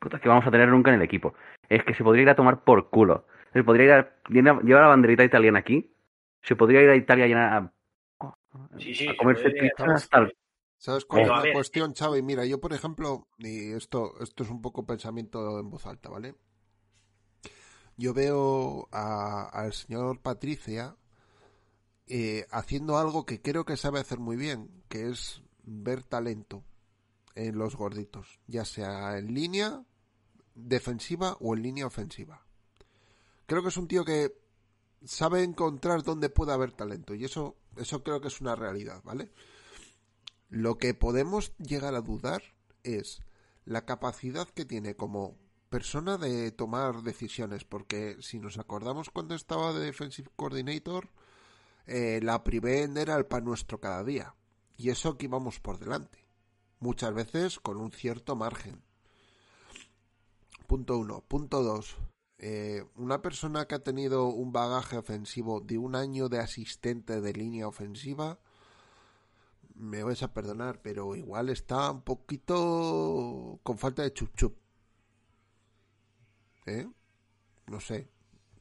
que 0.01 0.29
vamos 0.29 0.47
a 0.47 0.51
tener 0.51 0.69
nunca 0.69 0.91
en 0.91 0.97
el 0.97 1.03
equipo. 1.03 1.35
Es 1.69 1.85
que 1.85 1.95
se 1.95 2.03
podría 2.03 2.23
ir 2.23 2.31
a 2.31 2.35
tomar 2.37 2.65
por 2.65 2.91
culo. 2.91 3.27
Se 3.53 3.63
podría 3.65 3.85
ir 3.85 3.93
a 3.93 4.61
llevar 4.63 4.83
la 4.83 4.89
banderita 4.89 5.25
italiana 5.25 5.59
aquí. 5.59 5.93
Se 6.43 6.57
podría 6.57 6.83
ir 6.83 6.91
a 6.91 6.97
Italia 6.97 7.25
a, 7.25 7.29
llenar 7.29 7.53
a, 7.53 7.73
Sí, 8.79 8.95
sí, 8.95 9.09
a 9.09 9.17
comerse 9.17 9.51
pizza 9.51 9.85
hasta 9.93 10.19
el 10.19 10.37
¿Sabes 10.79 11.05
cuál 11.05 11.25
es 11.25 11.31
a 11.31 11.45
la 11.45 11.53
cuestión, 11.53 11.93
Xavi? 11.95 12.23
Mira, 12.23 12.47
yo 12.47 12.59
por 12.59 12.73
ejemplo, 12.73 13.29
y 13.37 13.73
esto, 13.73 14.15
esto 14.23 14.45
es 14.45 14.51
un 14.51 14.63
poco 14.63 14.87
pensamiento 14.87 15.61
en 15.61 15.69
voz 15.69 15.85
alta, 15.87 16.09
¿vale? 16.09 16.35
Yo 17.99 18.15
veo 18.15 18.89
a- 18.91 19.51
al 19.53 19.75
señor 19.75 20.21
Patricia 20.23 20.97
eh, 22.07 22.47
haciendo 22.51 22.99
algo 22.99 23.27
que 23.27 23.41
creo 23.41 23.65
que 23.65 23.77
sabe 23.77 24.01
hacer 24.01 24.19
muy 24.19 24.37
bien, 24.37 24.71
que 24.89 25.09
es 25.11 25.43
ver 25.65 26.03
talento 26.03 26.65
en 27.35 27.59
los 27.59 27.77
gorditos, 27.77 28.41
ya 28.47 28.65
sea 28.65 29.19
en 29.19 29.35
línea 29.35 29.83
defensiva 30.55 31.37
o 31.41 31.55
en 31.55 31.63
línea 31.63 31.87
ofensiva. 31.87 32.45
Creo 33.47 33.63
que 33.63 33.69
es 33.69 33.77
un 33.77 33.89
tío 33.89 34.05
que 34.05 34.37
sabe 35.05 35.43
encontrar 35.43 36.03
dónde 36.03 36.29
puede 36.29 36.53
haber 36.53 36.73
talento 36.73 37.15
y 37.15 37.25
eso, 37.25 37.57
eso 37.77 38.03
creo 38.03 38.21
que 38.21 38.29
es 38.29 38.41
una 38.41 38.55
realidad, 38.55 39.03
¿vale? 39.05 39.31
Lo 40.49 40.79
que 40.79 40.95
podemos 40.95 41.53
llegar 41.59 41.95
a 41.95 42.01
dudar 42.01 42.43
es 42.83 43.23
la 43.65 43.85
capacidad 43.85 44.49
que 44.49 44.65
tiene 44.65 44.97
como 44.97 45.39
persona 45.69 46.19
de 46.19 46.51
tomar 46.51 47.03
decisiones, 47.03 47.65
porque 47.65 48.17
si 48.21 48.41
nos 48.41 48.59
acordamos 48.59 49.11
cuando 49.11 49.37
estaba 49.37 49.73
de 49.73 49.87
Defensive 49.87 50.29
Coordinator, 50.35 51.09
eh, 51.87 52.21
la 52.23 52.43
Prevent 52.43 52.99
era 52.99 53.17
el 53.17 53.27
pan 53.27 53.45
nuestro 53.45 53.81
cada 53.81 54.03
día, 54.03 54.35
y 54.77 54.91
eso 54.91 55.17
que 55.17 55.27
íbamos 55.27 55.61
por 55.61 55.79
delante, 55.79 56.27
muchas 56.81 57.15
veces 57.15 57.61
con 57.61 57.77
un 57.77 57.93
cierto 57.93 58.35
margen. 58.35 58.83
Punto 60.71 60.99
uno. 60.99 61.25
Punto 61.27 61.65
dos. 61.65 61.99
Eh, 62.39 62.85
una 62.95 63.21
persona 63.23 63.67
que 63.67 63.75
ha 63.75 63.81
tenido 63.81 64.29
un 64.29 64.53
bagaje 64.53 64.97
ofensivo 64.97 65.61
de 65.61 65.79
un 65.79 65.97
año 65.97 66.29
de 66.29 66.39
asistente 66.39 67.21
de 67.21 67.33
línea 67.33 67.67
ofensiva, 67.67 68.39
me 69.75 70.05
vais 70.05 70.23
a 70.23 70.33
perdonar, 70.33 70.81
pero 70.81 71.17
igual 71.17 71.49
está 71.49 71.91
un 71.91 72.03
poquito 72.03 73.59
con 73.65 73.79
falta 73.79 74.03
de 74.03 74.13
chup 74.13 74.33
chup. 74.37 74.57
¿Eh? 76.67 76.87
No 77.67 77.81
sé. 77.81 78.09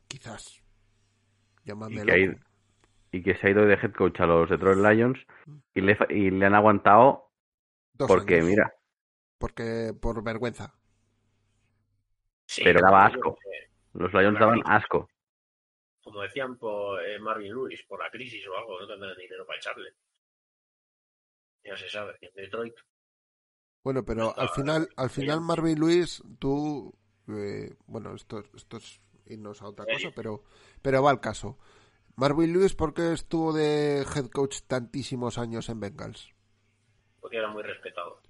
Quizás. 0.07 0.63
Llámame 1.63 2.01
Y 3.11 3.21
que, 3.21 3.35
se 3.35 3.45
ha 3.45 3.51
ido 3.51 3.67
de 3.67 3.75
head 3.75 3.93
coach 3.93 4.19
a 4.19 4.25
los 4.25 4.49
Detroit 4.49 4.79
Lions 4.79 5.19
y 5.75 5.81
le, 5.81 5.95
y 6.09 6.31
le 6.31 6.45
han 6.47 6.55
aguantado 6.55 7.29
Dos 7.93 8.07
porque, 8.07 8.37
años. 8.37 8.47
mira, 8.47 8.73
Porque 9.37 9.93
por 9.93 10.23
vergüenza. 10.23 10.78
Sí, 12.49 12.63
Pero 12.63 12.81
daba 12.81 13.05
asco. 13.05 13.37
que, 13.43 13.69
los 13.93 14.11
Lions 14.11 14.39
daban 14.39 14.61
asco. 14.65 15.07
Como 16.01 16.23
decían 16.23 16.57
por 16.57 16.99
eh, 17.05 17.19
Marvin 17.19 17.51
Lewis, 17.51 17.83
por 17.87 17.99
la 17.99 18.09
crisis 18.09 18.43
o 18.47 18.57
algo, 18.57 18.79
no 18.79 18.87
tendrán 18.87 19.15
dinero 19.15 19.45
para 19.45 19.57
echarle. 19.59 19.93
Ya 21.63 21.77
se 21.77 21.87
sabe, 21.87 22.17
en 22.21 22.31
Detroit. 22.33 22.73
Bueno, 23.83 24.03
pero 24.03 24.35
al 24.35 24.49
final, 24.49 24.89
al 24.97 25.11
final. 25.11 25.41
Marvin 25.41 25.77
Luis, 25.79 26.23
tú, 26.39 26.91
eh, 27.27 27.75
bueno, 27.85 28.15
esto, 28.15 28.43
esto 28.55 28.77
es 28.77 28.99
irnos 29.27 29.61
a 29.61 29.67
otra 29.67 29.85
Sí. 29.85 29.91
cosa, 30.05 30.11
pero, 30.15 30.43
pero 30.81 31.03
va 31.03 31.11
al 31.11 31.21
caso. 31.21 31.59
Marvin 32.15 32.51
Lewis, 32.51 32.73
¿por 32.73 32.95
qué 32.95 33.13
estuvo 33.13 33.53
de 33.53 33.99
head 34.15 34.27
coach 34.31 34.61
tantísimos 34.65 35.37
años 35.37 35.69
en 35.69 35.81
Bengals? 35.81 36.33
Porque 37.19 37.37
era 37.37 37.49
muy 37.49 37.61
respetado. 37.61 38.23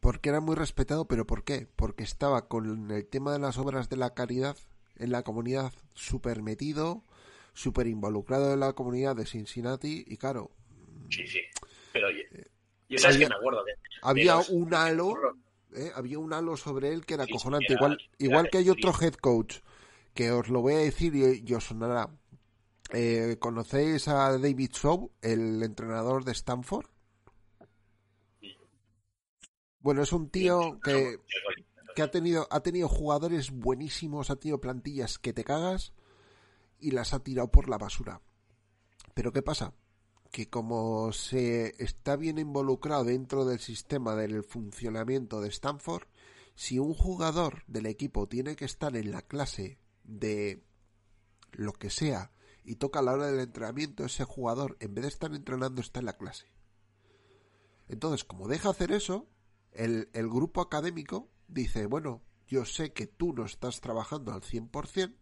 Porque 0.00 0.28
era 0.28 0.40
muy 0.40 0.54
respetado, 0.54 1.06
pero 1.08 1.26
¿por 1.26 1.42
qué? 1.44 1.66
Porque 1.76 2.04
estaba 2.04 2.46
con 2.48 2.90
el 2.90 3.06
tema 3.06 3.32
de 3.32 3.38
las 3.40 3.58
obras 3.58 3.88
de 3.88 3.96
la 3.96 4.14
caridad 4.14 4.56
en 4.96 5.10
la 5.12 5.22
comunidad 5.22 5.72
súper 5.94 6.42
metido, 6.42 7.02
súper 7.52 7.86
involucrado 7.88 8.52
en 8.54 8.60
la 8.60 8.72
comunidad 8.74 9.16
de 9.16 9.26
Cincinnati 9.26 10.04
y 10.06 10.16
claro, 10.16 10.50
Sí, 11.10 11.26
sí. 11.26 11.40
Pero 11.92 12.10
yo, 12.10 12.18
yo 12.88 12.98
sabes 12.98 13.16
había- 13.16 13.26
que 13.28 13.34
me 13.34 13.38
acuerdo 13.38 13.64
de. 13.64 13.72
había 14.02 14.34
los- 14.36 14.48
un 14.50 14.74
halo 14.74 15.14
¿eh? 15.74 15.90
había 15.94 16.18
un 16.18 16.32
halo 16.32 16.56
sobre 16.56 16.92
él 16.92 17.04
que 17.06 17.14
era 17.14 17.24
Sí, 17.24 17.32
era- 17.32 17.74
igual, 17.74 17.92
era 17.92 18.08
igual 18.18 18.48
que 18.50 18.58
hay 18.58 18.70
otro 18.70 18.92
head 19.00 19.14
coach 19.14 19.56
que 20.14 20.30
os 20.30 20.48
lo 20.48 20.60
voy 20.60 20.74
a 20.74 20.78
decir 20.78 21.14
y, 21.14 21.42
y 21.46 21.54
os 21.54 21.64
sonará. 21.64 22.08
Eh, 22.92 23.36
¿Conocéis 23.38 24.08
a 24.08 24.36
David 24.38 24.70
Shaw, 24.72 25.10
el 25.22 25.62
entrenador 25.62 26.24
de 26.24 26.32
Stanford? 26.32 26.86
Bueno, 29.80 30.02
es 30.02 30.12
un 30.12 30.28
tío 30.28 30.78
que, 30.82 31.18
que 31.94 32.02
ha 32.02 32.10
tenido 32.10 32.46
ha 32.50 32.60
tenido 32.60 32.88
jugadores 32.88 33.50
buenísimos, 33.50 34.30
ha 34.30 34.36
tenido 34.36 34.60
plantillas 34.60 35.18
que 35.18 35.32
te 35.32 35.44
cagas 35.44 35.92
y 36.80 36.90
las 36.90 37.12
ha 37.12 37.20
tirado 37.20 37.50
por 37.50 37.68
la 37.68 37.78
basura. 37.78 38.20
Pero 39.14 39.32
¿qué 39.32 39.42
pasa? 39.42 39.74
Que 40.30 40.48
como 40.48 41.12
se 41.12 41.74
está 41.82 42.16
bien 42.16 42.38
involucrado 42.38 43.04
dentro 43.04 43.44
del 43.44 43.60
sistema 43.60 44.14
del 44.14 44.44
funcionamiento 44.44 45.40
de 45.40 45.48
Stanford, 45.48 46.06
si 46.54 46.78
un 46.78 46.94
jugador 46.94 47.62
del 47.66 47.86
equipo 47.86 48.28
tiene 48.28 48.56
que 48.56 48.64
estar 48.64 48.96
en 48.96 49.10
la 49.12 49.22
clase 49.22 49.78
de 50.04 50.62
lo 51.52 51.72
que 51.72 51.90
sea 51.90 52.32
y 52.64 52.76
toca 52.76 52.98
a 52.98 53.02
la 53.02 53.12
hora 53.12 53.26
del 53.26 53.40
entrenamiento, 53.40 54.04
ese 54.04 54.24
jugador 54.24 54.76
en 54.80 54.94
vez 54.94 55.02
de 55.02 55.08
estar 55.08 55.34
entrenando 55.34 55.80
está 55.80 56.00
en 56.00 56.06
la 56.06 56.16
clase. 56.16 56.46
Entonces, 57.88 58.24
como 58.24 58.48
deja 58.48 58.70
hacer 58.70 58.92
eso, 58.92 59.26
el, 59.78 60.10
el 60.12 60.28
grupo 60.28 60.60
académico 60.60 61.30
dice, 61.46 61.86
bueno, 61.86 62.22
yo 62.46 62.64
sé 62.64 62.92
que 62.92 63.06
tú 63.06 63.32
no 63.32 63.44
estás 63.44 63.80
trabajando 63.80 64.32
al 64.32 64.42
100%, 64.42 65.14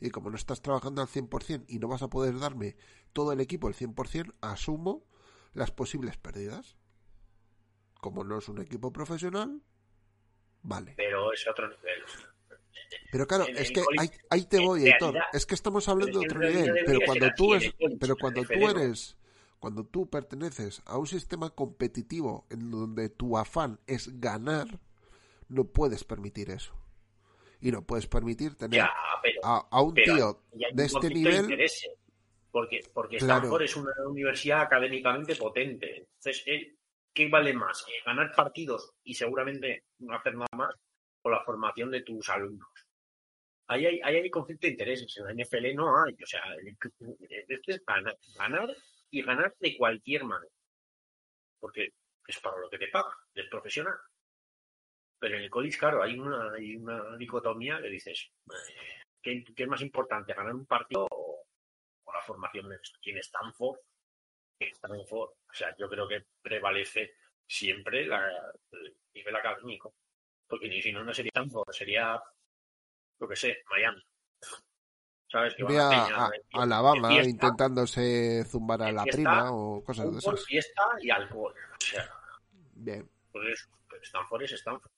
y 0.00 0.10
como 0.10 0.30
no 0.30 0.36
estás 0.36 0.60
trabajando 0.60 1.00
al 1.00 1.08
100% 1.08 1.64
y 1.68 1.78
no 1.78 1.88
vas 1.88 2.02
a 2.02 2.10
poder 2.10 2.38
darme 2.38 2.76
todo 3.12 3.32
el 3.32 3.40
equipo 3.40 3.66
al 3.66 3.74
100%, 3.74 4.34
asumo 4.42 5.06
las 5.54 5.70
posibles 5.70 6.18
pérdidas. 6.18 6.76
Como 8.00 8.22
no 8.22 8.38
es 8.38 8.48
un 8.48 8.60
equipo 8.60 8.92
profesional, 8.92 9.62
vale. 10.62 10.92
Pero 10.96 11.32
es 11.32 11.48
otro 11.48 11.66
nivel. 11.66 12.02
Pero 13.10 13.26
claro, 13.26 13.46
es 13.46 13.70
que 13.72 13.82
ahí, 14.30 14.44
te 14.44 14.60
voy, 14.60 14.86
Héctor. 14.86 15.16
Es 15.32 15.46
que 15.46 15.54
estamos 15.54 15.88
hablando 15.88 16.20
de 16.20 16.26
otro 16.26 16.38
nivel. 16.40 16.74
Pero 16.84 17.00
cuando 17.06 17.30
tú, 17.34 17.54
es, 17.54 17.74
pero 17.98 18.16
cuando 18.16 18.42
tú 18.44 18.68
eres, 18.68 19.16
cuando 19.66 19.84
tú 19.84 20.08
perteneces 20.08 20.80
a 20.86 20.96
un 20.96 21.08
sistema 21.08 21.50
competitivo 21.50 22.46
en 22.50 22.70
donde 22.70 23.08
tu 23.08 23.36
afán 23.36 23.80
es 23.88 24.20
ganar, 24.20 24.68
no 25.48 25.64
puedes 25.64 26.04
permitir 26.04 26.50
eso. 26.50 26.72
Y 27.60 27.72
no 27.72 27.84
puedes 27.84 28.06
permitir 28.06 28.54
tener 28.54 28.84
a, 29.42 29.82
un 29.82 29.92
tío 29.92 30.40
de 30.72 30.84
este 30.84 31.08
nivel. 31.08 31.48
porque 32.52 32.80
porque 32.94 33.16
Stanford 33.16 33.62
es 33.62 33.74
una 33.74 33.90
universidad 34.06 34.60
académicamente 34.60 35.34
potente. 35.34 35.96
Entonces, 35.96 36.44
¿qué 37.12 37.28
vale 37.28 37.52
más? 37.52 37.84
Eh, 37.88 38.04
¿Ganar 38.06 38.30
partidos 38.36 38.94
y 39.02 39.14
seguramente 39.14 39.82
no 39.98 40.14
hacer 40.14 40.34
nada 40.34 40.46
más? 40.52 40.76
O 41.22 41.28
la 41.28 41.42
formación 41.42 41.90
de 41.90 42.02
tus 42.02 42.28
alumnos. 42.28 42.68
Ahí 43.66 43.84
hay, 43.84 44.00
ahí 44.04 44.14
hay 44.14 44.30
conflicto 44.30 44.68
de 44.68 44.74
intereses. 44.74 45.12
En 45.16 45.24
la 45.24 45.44
NFL 45.44 45.74
no 45.74 46.04
hay. 46.04 46.14
O 46.22 46.26
sea, 46.26 46.40
este 47.48 47.72
es 47.72 47.84
ganar, 47.84 48.16
ganar 48.38 48.76
y 49.16 49.22
ganar 49.22 49.54
de 49.58 49.76
cualquier 49.76 50.24
manera. 50.24 50.52
Porque 51.58 51.90
es 52.26 52.40
para 52.40 52.58
lo 52.58 52.68
que 52.68 52.78
te 52.78 52.88
paga, 52.88 53.16
es 53.34 53.48
profesional. 53.48 53.96
Pero 55.18 55.36
en 55.36 55.44
el 55.44 55.50
college, 55.50 55.78
claro, 55.78 56.02
hay 56.02 56.18
una, 56.18 56.52
hay 56.52 56.76
una 56.76 57.16
dicotomía 57.16 57.80
que 57.80 57.88
dices, 57.88 58.30
¿qué, 59.22 59.44
es 59.56 59.68
más 59.68 59.80
importante, 59.80 60.34
ganar 60.34 60.54
un 60.54 60.66
partido 60.66 61.06
o, 61.10 61.44
la 62.12 62.22
formación 62.22 62.68
de? 62.68 62.78
¿Quién 63.00 63.18
Stanford? 63.18 63.78
Stanford. 64.60 65.30
O 65.30 65.54
sea, 65.54 65.74
yo 65.76 65.88
creo 65.88 66.08
que 66.08 66.24
prevalece 66.42 67.14
siempre 67.46 68.02
el 68.02 68.96
nivel 69.14 69.36
académico. 69.36 69.94
Porque 70.46 70.80
si 70.80 70.92
no, 70.92 71.02
no 71.02 71.12
sería 71.12 71.30
Stanford, 71.30 71.72
sería, 71.72 72.22
lo 73.18 73.28
que 73.28 73.36
sé, 73.36 73.62
Miami. 73.70 74.02
¿Sabes? 75.28 75.54
Que 75.54 75.64
a, 75.78 76.30
Alabama 76.52 77.12
intentándose 77.22 78.44
zumbar 78.44 78.82
a 78.82 78.92
la 78.92 79.04
prima 79.04 79.50
o 79.52 79.82
cosas 79.82 80.12
de 80.12 80.18
esas. 80.18 80.44
fiesta 80.44 80.82
y 81.00 81.10
alcohol. 81.10 81.52
O 81.52 81.84
sea, 81.84 82.08
Bien. 82.74 83.08
Pues 83.32 83.68
Stanford 84.02 84.42
es 84.42 84.52
Stanford. 84.52 84.90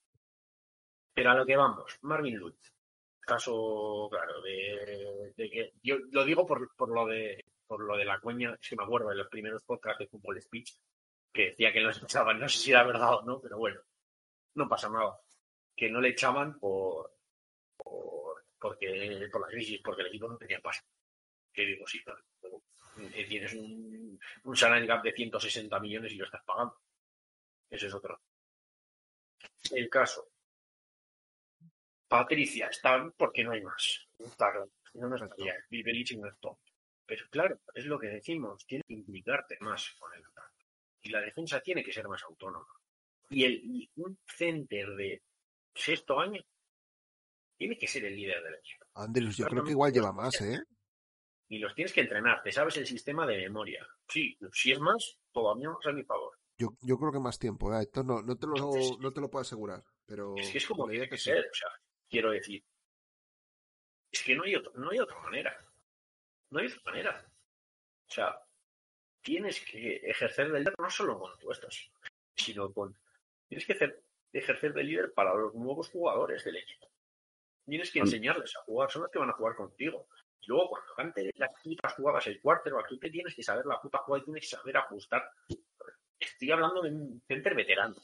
Pero 1.14 1.30
a 1.30 1.34
lo 1.34 1.46
que 1.46 1.56
vamos, 1.56 1.98
Marvin 2.02 2.38
Lewis. 2.38 2.72
Caso, 3.20 4.08
claro, 4.10 4.40
de, 4.42 5.34
que. 5.36 5.72
Yo 5.82 5.96
lo 6.12 6.24
digo 6.24 6.46
por, 6.46 6.74
por, 6.76 6.90
lo 6.90 7.06
de 7.06 7.44
por 7.66 7.80
lo 7.80 7.96
de 7.96 8.04
la 8.04 8.20
cuña, 8.20 8.56
si 8.60 8.76
me 8.76 8.84
acuerdo 8.84 9.10
de 9.10 9.16
los 9.16 9.28
primeros 9.28 9.62
podcasts 9.62 9.98
de 9.98 10.06
Fútbol 10.08 10.40
Speech, 10.40 10.74
que 11.32 11.50
decía 11.50 11.72
que 11.72 11.80
no 11.80 11.88
los 11.88 12.02
echaban, 12.02 12.40
no 12.40 12.48
sé 12.48 12.58
si 12.58 12.70
era 12.70 12.84
verdad 12.84 13.16
o 13.16 13.22
no, 13.22 13.40
pero 13.40 13.58
bueno, 13.58 13.80
no 14.54 14.68
pasa 14.68 14.88
nada. 14.88 15.20
Que 15.76 15.90
no 15.90 16.00
le 16.00 16.08
echaban 16.10 16.58
por, 16.58 17.12
por 17.76 18.27
porque 18.58 19.28
por 19.30 19.40
la 19.40 19.48
crisis, 19.48 19.80
porque 19.82 20.02
el 20.02 20.08
equipo 20.08 20.28
no 20.28 20.36
tenía 20.36 20.60
pase. 20.60 20.82
Que 21.52 21.64
digo, 21.64 21.86
sí, 21.86 22.02
claro, 22.02 22.22
eh, 23.14 23.26
tienes 23.28 23.54
un, 23.54 24.18
un 24.44 24.56
salary 24.56 24.86
gap 24.86 25.02
de 25.02 25.12
160 25.12 25.78
millones 25.80 26.12
y 26.12 26.16
lo 26.16 26.24
estás 26.24 26.42
pagando. 26.44 26.78
Ese 27.70 27.86
es 27.86 27.94
otro. 27.94 28.20
El 29.72 29.88
caso, 29.88 30.30
Patricia 32.08 32.68
está 32.68 33.10
porque 33.16 33.44
no 33.44 33.52
hay 33.52 33.62
más. 33.62 34.08
Está 34.18 34.50
claro. 34.50 34.70
No 34.94 35.08
nos 35.08 35.20
no 35.20 35.26
es 35.28 36.40
todo. 36.40 36.58
Pero 37.06 37.26
claro, 37.30 37.60
es 37.74 37.84
lo 37.84 37.98
que 37.98 38.08
decimos, 38.08 38.66
tiene 38.66 38.84
que 38.86 38.94
implicarte 38.94 39.56
más 39.60 39.94
con 39.98 40.12
el 40.14 40.24
ataque. 40.24 40.66
Y 41.02 41.10
la 41.10 41.20
defensa 41.20 41.60
tiene 41.60 41.84
que 41.84 41.92
ser 41.92 42.08
más 42.08 42.22
autónoma. 42.24 42.66
Y, 43.30 43.44
el, 43.44 43.90
un 43.96 44.18
center 44.26 44.94
de 44.96 45.22
sexto 45.74 46.18
año 46.18 46.42
tiene 47.58 47.76
que 47.76 47.86
ser 47.86 48.04
el 48.04 48.16
líder 48.16 48.42
del 48.42 48.54
equipo. 48.54 48.86
Andrés, 48.94 49.36
yo 49.36 49.46
creo 49.46 49.64
que 49.64 49.72
igual 49.72 49.92
lleva 49.92 50.12
más, 50.12 50.40
¿eh? 50.40 50.62
Y 51.48 51.58
los 51.58 51.74
tienes 51.74 51.92
que 51.92 52.02
entrenar, 52.02 52.42
te 52.42 52.52
sabes 52.52 52.76
el 52.76 52.86
sistema 52.86 53.26
de 53.26 53.36
memoria. 53.36 53.86
Sí, 54.06 54.38
si 54.52 54.72
es 54.72 54.78
más, 54.78 55.18
todavía 55.32 55.70
más 55.70 55.84
a 55.86 55.92
mi 55.92 56.04
favor. 56.04 56.38
Yo, 56.56 56.68
yo 56.82 56.98
creo 56.98 57.12
que 57.12 57.20
más 57.20 57.38
tiempo, 57.38 57.74
¿eh? 57.74 57.82
Esto 57.82 58.02
no, 58.02 58.22
no, 58.22 58.36
te 58.36 58.46
lo, 58.46 58.54
no 58.98 59.12
te 59.12 59.20
lo 59.20 59.30
puedo 59.30 59.42
asegurar, 59.42 59.82
pero... 60.06 60.36
Es 60.36 60.50
que 60.50 60.58
es 60.58 60.66
como 60.66 60.88
tiene 60.88 61.08
que, 61.08 61.18
ser, 61.18 61.38
o 61.38 61.54
sea, 61.54 61.68
quiero 62.08 62.30
decir. 62.30 62.64
Es 64.10 64.22
que 64.22 64.34
no 64.34 64.44
hay, 64.44 64.54
no 64.74 64.90
hay 64.90 64.98
otra 64.98 65.20
manera. 65.20 65.56
No 66.50 66.60
hay 66.60 66.66
otra 66.66 66.82
manera. 66.84 67.26
O 68.08 68.10
sea, 68.10 68.38
tienes 69.22 69.60
que 69.60 69.96
ejercer 69.96 70.50
de 70.50 70.60
líder 70.60 70.74
no 70.78 70.90
solo 70.90 71.18
con 71.18 71.38
tu 71.38 71.50
esto, 71.50 71.68
sino 72.34 72.72
con. 72.72 72.96
Tienes 73.48 73.66
que 73.66 74.00
ejercer 74.32 74.72
de 74.72 74.84
líder 74.84 75.12
para 75.12 75.34
los 75.34 75.54
nuevos 75.54 75.88
jugadores 75.90 76.44
del 76.44 76.56
equipo. 76.56 76.90
Tienes 77.68 77.92
que 77.92 77.98
enseñarles 77.98 78.56
a 78.56 78.62
jugar, 78.62 78.90
son 78.90 79.02
los 79.02 79.10
que 79.10 79.18
van 79.18 79.30
a 79.30 79.34
jugar 79.34 79.54
contigo. 79.54 80.08
Y 80.40 80.46
luego, 80.46 80.70
cuando 80.70 80.94
cante 80.94 81.30
las 81.34 81.50
putas 81.62 81.92
jugadas 81.94 82.26
el 82.26 82.40
cuarto, 82.40 82.78
aquí 82.78 82.98
te 82.98 83.10
tienes 83.10 83.34
que 83.34 83.42
saber 83.42 83.66
la 83.66 83.80
puta 83.80 83.98
jugada 83.98 84.22
y 84.22 84.24
tienes 84.24 84.42
que 84.42 84.56
saber 84.56 84.76
ajustar. 84.76 85.30
Estoy 86.18 86.50
hablando 86.50 86.82
de 86.82 86.90
un 86.90 87.22
center 87.26 87.54
veterano 87.54 87.94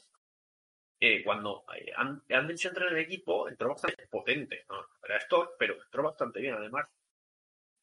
cuando 1.23 1.65
eh, 1.75 1.91
Anderson 1.95 2.69
entró 2.71 2.87
en 2.87 2.95
el 2.95 3.03
equipo, 3.03 3.47
entró 3.47 3.69
bastante 3.69 4.07
potente. 4.07 4.65
¿no? 4.69 4.77
Era 5.03 5.17
Stock, 5.17 5.51
pero 5.59 5.75
entró 5.81 6.03
bastante 6.03 6.39
bien. 6.39 6.55
Además, 6.55 6.89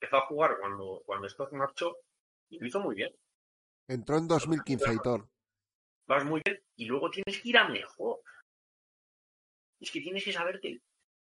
empezó 0.01 0.17
a 0.17 0.27
jugar 0.27 0.57
cuando, 0.59 1.03
cuando 1.07 1.27
Stock 1.27 1.53
marchó 1.53 1.97
y 2.49 2.59
lo 2.59 2.67
hizo 2.67 2.81
muy 2.81 2.97
bien. 2.97 3.15
Entró 3.89 4.19
en 4.19 4.29
2015, 4.29 4.95
Hitor. 4.95 5.29
Vas 6.07 6.25
muy 6.25 6.41
bien 6.45 6.61
y 6.77 6.87
luego 6.87 7.11
tienes 7.11 7.41
que 7.41 7.49
ir 7.49 7.59
a 7.59 7.69
mejor. 7.69 8.21
Es 9.81 9.91
que 9.91 10.01
tienes 10.01 10.25
que 10.25 10.33
saber 10.33 10.61
que 10.61 10.81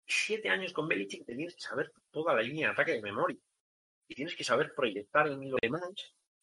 siete 0.06 0.50
años 0.50 0.74
con 0.74 0.88
Belichick 0.88 1.26
te 1.26 1.36
tienes 1.36 1.56
que 1.56 1.62
saber 1.62 1.92
toda 2.12 2.34
la 2.34 2.42
línea 2.42 2.68
de 2.68 2.74
ataque 2.74 2.94
de 2.94 3.02
memoria. 3.02 3.38
Y 4.08 4.16
tienes 4.16 4.36
que 4.36 4.44
saber 4.44 4.74
proyectar 4.76 5.28
en 5.28 5.50
lo 5.50 5.58
demás, 5.62 5.90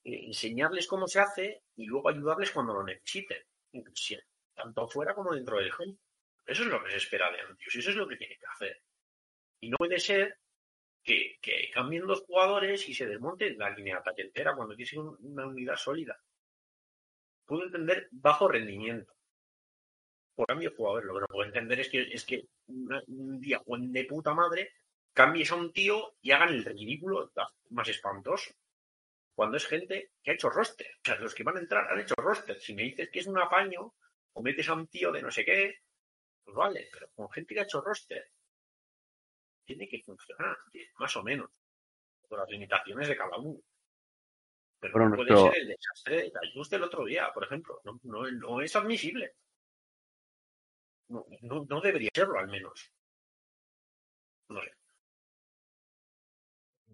eh, 0.05 0.27
enseñarles 0.27 0.87
cómo 0.87 1.07
se 1.07 1.21
hace 1.21 1.63
y 1.77 1.87
luego 1.87 2.09
ayudarles 2.09 2.51
cuando 2.51 2.75
lo 2.75 2.83
necesiten 2.83 3.39
tanto 4.55 4.89
fuera 4.89 5.15
como 5.15 5.35
dentro 5.35 5.59
del 5.59 5.71
juego. 5.71 5.97
Eso 6.47 6.63
es 6.63 6.69
lo 6.69 6.83
que 6.83 6.91
se 6.91 6.97
espera 6.97 7.31
de 7.31 7.41
Andrews 7.41 7.75
y 7.75 7.79
eso 7.79 7.91
es 7.91 7.97
lo 7.97 8.09
que 8.09 8.17
tiene 8.17 8.37
que 8.37 8.47
hacer. 8.47 8.83
Y 9.61 9.71
no 9.71 9.77
puede 9.77 9.99
ser 9.99 10.39
que, 11.03 11.39
cambien 11.73 12.07
dos 12.07 12.23
jugadores 12.23 12.89
y 12.89 12.95
se 12.95 13.07
desmonte 13.07 13.55
la 13.55 13.71
línea 13.71 13.95
de 13.95 14.01
ataque 14.01 14.23
entera 14.23 14.55
cuando 14.55 14.75
tienes 14.75 14.95
una 14.95 15.47
unidad 15.47 15.77
sólida. 15.77 16.21
Puedo 17.47 17.65
entender 17.65 18.09
bajo 18.11 18.49
rendimiento. 18.49 19.13
Por 20.35 20.47
cambio 20.47 20.71
de 20.71 20.77
jugadores. 20.77 21.07
Lo 21.07 21.15
que 21.15 21.21
no 21.21 21.27
puedo 21.27 21.45
entender 21.45 21.81
es 21.81 21.89
que, 21.89 22.03
es 22.03 22.25
que 22.25 22.47
un 22.67 23.41
día 23.41 23.59
Juan 23.59 23.93
de 23.93 24.05
puta 24.05 24.35
madre 24.35 24.73
cambies 25.13 25.53
a 25.53 25.57
un 25.57 25.73
tío 25.73 26.17
y 26.23 26.31
hagan 26.31 26.51
el 26.51 26.65
ridículo 26.65 27.31
más 27.71 27.89
espantoso. 27.89 28.53
Cuando 29.35 29.57
es 29.57 29.67
gente 29.67 30.13
que 30.23 30.31
ha 30.31 30.35
hecho 30.35 30.51
roster. 30.51 30.89
O 30.99 31.05
sea, 31.05 31.17
los 31.17 31.35
que 31.35 31.43
van 31.43 31.57
a 31.57 31.61
entrar 31.61 31.91
han 31.91 32.01
hecho 32.01 32.15
roster. 32.17 32.59
Si 32.61 32.75
me 32.75 32.83
dices 32.83 33.11
que 33.11 33.21
es 33.21 33.27
un 33.27 33.39
apaño, 33.39 33.95
o 34.35 34.43
metes 34.43 34.69
a 34.69 34.75
un 34.75 34.87
tío 34.87 35.13
de 35.13 35.23
no 35.23 35.31
sé 35.31 35.45
qué, 35.45 35.81
pues 36.45 36.57
vale, 36.57 36.89
pero 36.93 37.09
con 37.15 37.31
gente 37.31 37.55
que 37.55 37.61
ha 37.61 37.65
hecho 37.65 37.81
roster, 37.81 38.31
tiene 39.65 39.89
que 39.89 40.03
funcionar, 40.03 40.57
más 40.99 41.17
o 41.17 41.23
menos, 41.23 41.51
con 42.29 42.39
las 42.39 42.49
limitaciones 42.49 43.09
de 43.09 43.17
cada 43.17 43.37
uno. 43.37 43.61
Pero 44.81 45.09
no 45.09 45.17
puede 45.17 45.37
ser 45.37 45.59
el 45.59 45.69
desastre 45.69 46.31
de 46.31 46.49
ajuste 46.51 46.77
el 46.77 46.83
otro 46.83 47.05
día, 47.05 47.31
por 47.33 47.45
ejemplo. 47.45 47.81
No, 47.85 48.01
no, 48.03 48.61
es 48.61 48.75
admisible. 48.75 49.37
No, 51.13 51.67
no, 51.69 51.81
debería 51.81 52.11
serlo, 52.15 52.39
al 52.39 52.49
menos. 52.49 52.91
No 54.49 54.61
sé. 54.63 54.73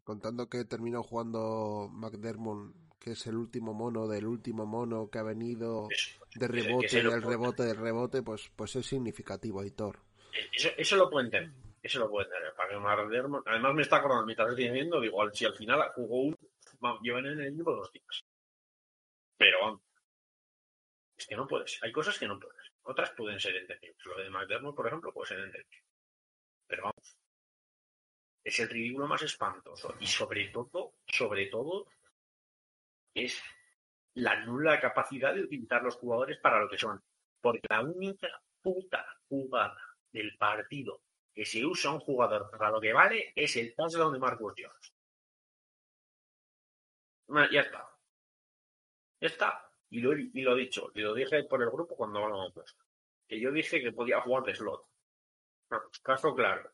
Contando 0.03 0.49
que 0.49 0.65
terminó 0.65 1.03
jugando 1.03 1.89
McDermott, 1.93 2.75
que 2.99 3.13
es 3.13 3.27
el 3.27 3.37
último 3.37 3.75
mono 3.75 4.09
del 4.09 4.27
último 4.27 4.67
mono 4.67 5.09
que 5.11 5.19
ha 5.19 5.23
venido 5.23 5.87
de 6.35 6.49
rebote, 6.49 7.03
del 7.03 7.23
rebote, 7.23 7.63
del 7.63 7.77
rebote, 7.77 8.23
pues, 8.23 8.51
pues 8.57 8.75
es 8.77 8.87
significativo, 8.87 9.63
Hitor. 9.63 10.01
Eso, 10.53 10.71
eso 10.77 10.97
lo 10.97 11.11
puedo 11.11 11.25
entender. 11.25 11.53
Eso 11.83 12.01
lo 12.01 12.11
puedo 12.11 12.27
entender. 12.27 12.55
Para 12.55 12.69
que 12.69 13.51
Además, 13.51 13.75
me 13.75 13.83
está 13.83 13.97
acordando 13.99 14.27
mientras 14.27 14.49
estoy 14.51 14.71
viendo, 14.71 15.01
digo, 15.01 15.31
si 15.31 15.45
al 15.45 15.55
final 15.55 15.81
jugó 15.95 16.23
un. 16.23 16.39
Llevan 17.03 17.27
en 17.27 17.41
el 17.41 17.53
equipo 17.53 17.73
dos 17.73 17.93
días. 17.93 18.25
Pero 19.37 19.81
Es 21.17 21.27
que 21.27 21.37
no 21.37 21.47
puedes. 21.47 21.83
Hay 21.83 21.93
cosas 21.93 22.19
que 22.19 22.27
no 22.27 22.39
puedes. 22.39 22.58
Otras 22.89 23.11
pueden 23.11 23.39
ser 23.39 23.55
entendibles. 23.55 24.03
Lo 24.07 24.17
de 24.17 24.31
McDermott, 24.31 24.75
por 24.75 24.87
ejemplo, 24.87 25.13
puede 25.13 25.29
ser 25.29 25.41
entendible. 25.41 25.85
Pero 26.67 26.85
vamos. 26.85 27.19
Es 28.43 28.61
el 28.61 28.71
ridículo 28.71 29.07
más 29.07 29.21
espantoso. 29.21 29.95
Y 30.01 30.07
sobre 30.07 30.49
todo, 30.49 30.95
sobre 31.07 31.47
todo, 31.49 31.87
es 33.15 33.43
la 34.15 34.43
nula 34.47 34.81
capacidad 34.81 35.35
de 35.35 35.43
utilizar 35.43 35.83
los 35.83 35.97
jugadores 35.97 36.39
para 36.39 36.61
lo 36.61 36.69
que 36.71 36.79
son. 36.79 37.05
Porque 37.43 37.61
la 37.69 37.83
única 37.83 38.43
puta 38.63 39.05
jugada 39.29 39.77
del 40.11 40.35
partido 40.39 41.03
que 41.35 41.45
se 41.45 41.67
usa 41.67 41.91
un 41.91 42.01
jugador 42.01 42.51
para 42.51 42.71
lo 42.71 42.81
que 42.81 42.95
vale 42.95 43.35
es 43.37 43.55
el 43.57 43.75
touchdown 43.75 44.15
de 44.15 44.19
Marcus 44.19 44.55
Jones. 44.57 44.95
ya 47.53 47.61
está. 47.61 47.87
Ya 49.21 49.29
está. 49.29 49.68
Y 49.91 50.01
lo, 50.01 50.17
y 50.17 50.43
lo 50.43 50.57
he 50.57 50.61
dicho, 50.61 50.91
y 50.95 51.01
lo 51.01 51.15
dije 51.15 51.45
por 51.45 51.63
el 51.63 51.71
grupo 51.71 51.97
cuando 51.97 52.19
hablábamos, 52.19 52.77
que 53.27 53.41
yo 53.41 53.51
dije 53.53 53.81
que 53.81 53.93
podía 53.93 54.21
jugar 54.21 54.45
de 54.45 54.55
slot. 54.55 54.87
caso 56.03 56.35
claro. 56.35 56.71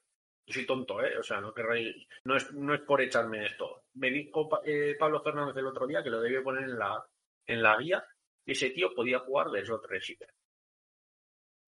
Yo 0.46 0.52
soy 0.52 0.66
tonto, 0.66 1.02
¿eh? 1.02 1.16
O 1.18 1.22
sea, 1.22 1.40
no 1.40 1.54
querréis, 1.54 2.06
no 2.24 2.36
es, 2.36 2.52
no 2.52 2.74
es 2.74 2.82
por 2.82 3.00
echarme 3.00 3.46
esto. 3.46 3.84
Me 3.94 4.10
dijo 4.10 4.48
eh, 4.64 4.94
Pablo 4.98 5.22
Fernández 5.22 5.56
el 5.56 5.66
otro 5.66 5.86
día 5.86 6.02
que 6.02 6.10
lo 6.10 6.20
debía 6.20 6.42
poner 6.42 6.64
en 6.64 6.78
la, 6.78 7.02
en 7.46 7.62
la 7.62 7.78
guía, 7.78 8.06
que 8.44 8.52
ese 8.52 8.70
tío 8.70 8.94
podía 8.94 9.20
jugar 9.20 9.50
de 9.50 9.64
slot 9.64 9.86
receiver. 9.86 10.28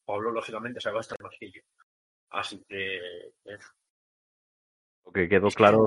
Pablo, 0.05 0.31
lógicamente, 0.31 0.81
sabe 0.81 1.01
estar 1.01 1.21
más 1.23 1.35
que 1.39 1.51
yo. 1.51 1.63
Así 2.31 2.63
que. 2.69 2.97
Eh. 3.45 3.59
que 5.13 5.29
quedó 5.29 5.49
claro. 5.49 5.85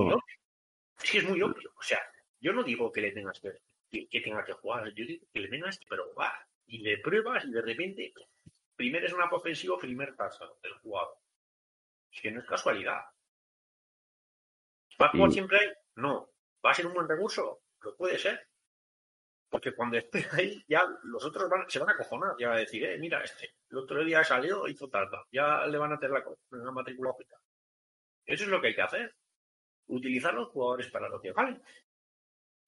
Es, 1.02 1.12
que 1.12 1.18
es 1.20 1.30
muy 1.30 1.42
obvio. 1.42 1.72
O 1.78 1.82
sea, 1.82 2.00
yo 2.40 2.52
no 2.54 2.64
digo 2.64 2.92
que 2.92 3.02
le 3.02 3.12
tengas 3.12 3.40
que, 3.40 3.54
que, 3.90 4.22
tenga 4.22 4.44
que 4.44 4.54
jugar, 4.54 4.88
yo 4.94 5.06
digo 5.06 5.26
que 5.34 5.40
le 5.40 5.50
tengas 5.50 5.80
que 5.80 5.88
probar. 5.88 6.48
Y 6.68 6.80
le 6.80 7.00
pruebas 7.00 7.46
y 7.46 7.52
de 7.52 7.62
repente, 7.62 8.14
primero 8.76 9.08
es 9.08 9.14
una 9.14 9.26
ofensivo, 9.26 9.80
primer 9.80 10.16
tasa 10.16 10.46
del 10.62 10.74
jugador. 10.80 11.18
Es 12.12 12.22
que 12.22 12.32
no 12.32 12.40
es 12.40 12.46
casualidad. 12.46 13.02
¿Va 15.02 15.08
a 15.08 15.10
jugar 15.10 15.32
siempre 15.32 15.60
ahí? 15.60 15.70
No. 15.96 16.30
¿Va 16.64 16.72
a 16.72 16.74
ser 16.74 16.86
un 16.86 16.94
buen 16.94 17.08
recurso? 17.08 17.62
Lo 17.82 17.96
puede 17.96 18.18
ser. 18.18 18.48
Porque 19.50 19.74
cuando 19.74 19.98
esté 19.98 20.28
ahí, 20.34 20.64
ya 20.68 20.84
los 21.04 21.26
otros 21.26 21.50
van, 21.50 21.70
se 21.70 21.80
van 21.80 21.90
a 21.90 21.98
cojonar. 21.98 22.36
Ya 22.38 22.50
van 22.50 22.58
a 22.58 22.62
decir, 22.62 22.84
eh, 22.84 22.98
mira, 23.00 23.24
este, 23.24 23.56
el 23.70 23.78
otro 23.78 24.04
día 24.04 24.24
salió, 24.24 24.68
hizo 24.68 24.90
tarda. 24.90 25.26
Ya 25.32 25.66
le 25.66 25.78
van 25.78 25.94
a 25.94 26.00
tener 26.00 26.20
la, 26.20 26.26
la 26.64 26.72
matrícula 26.72 27.16
Eso 28.26 28.44
es 28.44 28.50
lo 28.50 28.62
que 28.62 28.68
hay 28.68 28.76
que 28.76 28.82
hacer. 28.82 29.16
Utilizar 29.88 30.34
los 30.34 30.50
jugadores 30.50 30.92
para 30.92 31.10
lo 31.10 31.20
que 31.20 31.32
vale. 31.32 31.62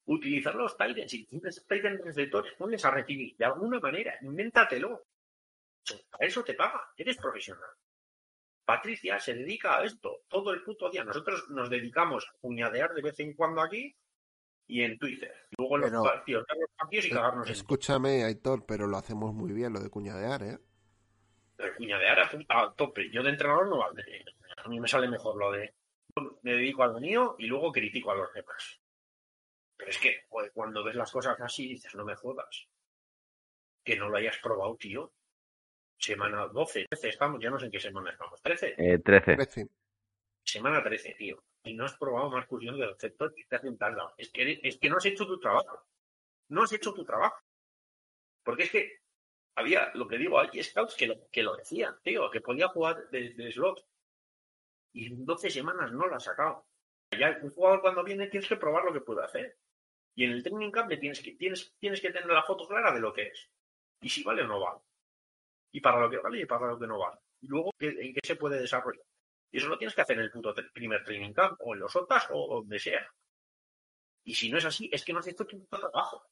Utilizar 0.06 0.54
los 0.54 0.76
Titans. 0.76 1.10
Si 1.10 1.24
tienes 1.24 1.64
Titans 1.66 2.00
receptores, 2.04 2.52
ponles 2.54 2.84
a 2.84 2.90
recibir. 2.90 3.36
De 3.36 3.44
alguna 3.44 3.78
manera, 3.80 4.16
invéntatelo. 4.22 5.04
A 6.18 6.24
eso 6.24 6.42
te 6.42 6.54
paga. 6.54 6.80
Eres 6.96 7.16
profesional. 7.16 7.68
Patricia 8.64 9.18
se 9.18 9.34
dedica 9.34 9.78
a 9.78 9.84
esto 9.84 10.22
todo 10.28 10.52
el 10.52 10.62
puto 10.62 10.90
día. 10.90 11.04
Nosotros 11.04 11.48
nos 11.50 11.68
dedicamos 11.68 12.26
a 12.28 12.38
puñadear 12.40 12.94
de 12.94 13.02
vez 13.02 13.18
en 13.20 13.34
cuando 13.34 13.60
aquí 13.60 13.94
y 14.66 14.82
en 14.82 14.98
Twitter. 14.98 15.34
Luego 15.58 15.76
en 15.76 15.92
los 15.92 16.04
partidos, 16.04 16.46
los 16.48 16.70
partidos 16.76 17.06
y 17.06 17.10
cagarnos 17.10 17.50
Escúchame, 17.50 18.24
Aitor, 18.24 18.64
pero 18.66 18.86
lo 18.86 18.96
hacemos 18.96 19.34
muy 19.34 19.52
bien 19.52 19.72
lo 19.72 19.80
de 19.80 19.90
cuñadear, 19.90 20.42
¿eh? 20.42 20.58
Pero 21.56 21.76
cuñadear 21.76 22.20
a, 22.48 22.72
tope. 22.72 23.10
Yo 23.10 23.22
de 23.22 23.30
entrenador 23.30 23.68
no 23.68 23.78
vale. 23.78 24.02
A 24.64 24.68
mí 24.68 24.80
me 24.80 24.88
sale 24.88 25.08
mejor 25.08 25.36
lo 25.36 25.50
de 25.52 25.74
me 26.42 26.52
dedico 26.52 26.82
a 26.82 26.88
lo 26.88 27.00
mío 27.00 27.36
y 27.38 27.46
luego 27.46 27.72
critico 27.72 28.10
a 28.10 28.14
los 28.14 28.32
demás. 28.34 28.81
Pero 29.82 29.90
es 29.90 29.98
que 29.98 30.26
cuando 30.52 30.84
ves 30.84 30.94
las 30.94 31.10
cosas 31.10 31.40
así 31.40 31.66
dices, 31.66 31.92
no 31.96 32.04
me 32.04 32.14
jodas. 32.14 32.68
Que 33.82 33.96
no 33.96 34.08
lo 34.08 34.16
hayas 34.16 34.38
probado, 34.38 34.76
tío. 34.76 35.12
Semana 35.98 36.46
12, 36.46 36.86
13 36.88 37.08
estamos, 37.08 37.42
ya 37.42 37.50
no 37.50 37.58
sé 37.58 37.64
en 37.64 37.72
qué 37.72 37.80
semana 37.80 38.12
estamos. 38.12 38.40
¿13? 38.44 38.74
Eh, 38.78 38.98
13. 39.00 39.68
Semana 40.44 40.84
13, 40.84 41.14
tío. 41.14 41.42
Y 41.64 41.74
no 41.74 41.84
has 41.84 41.96
probado 41.96 42.30
más 42.30 42.46
fusión 42.46 42.78
del 42.78 42.96
sector 42.96 43.34
y 43.36 43.44
te 43.44 43.56
hacen 43.56 43.76
tarda. 43.76 44.14
Es 44.16 44.30
que, 44.30 44.60
es 44.62 44.78
que 44.78 44.88
no 44.88 44.98
has 44.98 45.06
hecho 45.06 45.26
tu 45.26 45.40
trabajo. 45.40 45.84
No 46.50 46.62
has 46.62 46.72
hecho 46.72 46.94
tu 46.94 47.04
trabajo. 47.04 47.42
Porque 48.44 48.62
es 48.62 48.70
que 48.70 49.00
había, 49.56 49.90
lo 49.94 50.06
que 50.06 50.16
digo, 50.16 50.38
hay 50.38 50.62
scouts 50.62 50.94
que 50.94 51.08
lo, 51.08 51.28
que 51.28 51.42
lo 51.42 51.56
decían, 51.56 51.96
tío, 52.04 52.30
que 52.30 52.40
podía 52.40 52.68
jugar 52.68 53.10
desde 53.10 53.34
de 53.34 53.50
slot. 53.50 53.84
Y 54.92 55.06
en 55.06 55.24
12 55.24 55.50
semanas 55.50 55.90
no 55.90 56.06
lo 56.06 56.14
ha 56.14 56.20
sacado. 56.20 56.68
Ya 57.18 57.36
un 57.42 57.50
jugador 57.50 57.80
cuando 57.80 58.04
viene 58.04 58.28
tienes 58.28 58.48
que 58.48 58.56
probar 58.56 58.84
lo 58.84 58.92
que 58.92 59.00
puede 59.00 59.24
hacer. 59.24 59.58
Y 60.14 60.24
en 60.24 60.32
el 60.32 60.42
training 60.42 60.70
camp 60.70 60.90
tienes 61.00 61.20
que, 61.20 61.32
tienes, 61.32 61.74
tienes 61.78 62.00
que 62.00 62.10
tener 62.10 62.28
la 62.28 62.42
foto 62.42 62.66
clara 62.66 62.92
de 62.92 63.00
lo 63.00 63.12
que 63.12 63.28
es. 63.28 63.50
Y 64.00 64.08
si 64.08 64.22
vale 64.22 64.42
o 64.42 64.46
no 64.46 64.60
vale. 64.60 64.80
Y 65.72 65.80
para 65.80 66.00
lo 66.00 66.10
que 66.10 66.18
vale 66.18 66.40
y 66.40 66.46
para 66.46 66.66
lo 66.66 66.78
que 66.78 66.86
no 66.86 66.98
vale. 66.98 67.18
Y 67.40 67.48
luego 67.48 67.70
en 67.80 68.14
qué 68.14 68.20
se 68.22 68.36
puede 68.36 68.60
desarrollar. 68.60 69.04
Y 69.50 69.58
eso 69.58 69.68
lo 69.68 69.78
tienes 69.78 69.94
que 69.94 70.00
hacer 70.00 70.16
en 70.18 70.24
el 70.24 70.30
puto 70.30 70.54
primer 70.72 71.04
training 71.04 71.32
camp, 71.32 71.58
o 71.60 71.74
en 71.74 71.80
los 71.80 71.94
otras, 71.94 72.26
o 72.30 72.56
donde 72.56 72.78
sea. 72.78 73.06
Y 74.24 74.34
si 74.34 74.50
no 74.50 74.58
es 74.58 74.64
así, 74.64 74.88
es 74.92 75.04
que 75.04 75.12
no 75.12 75.18
haces 75.18 75.36
tu 75.36 75.46
puto 75.46 75.78
trabajo. 75.78 76.26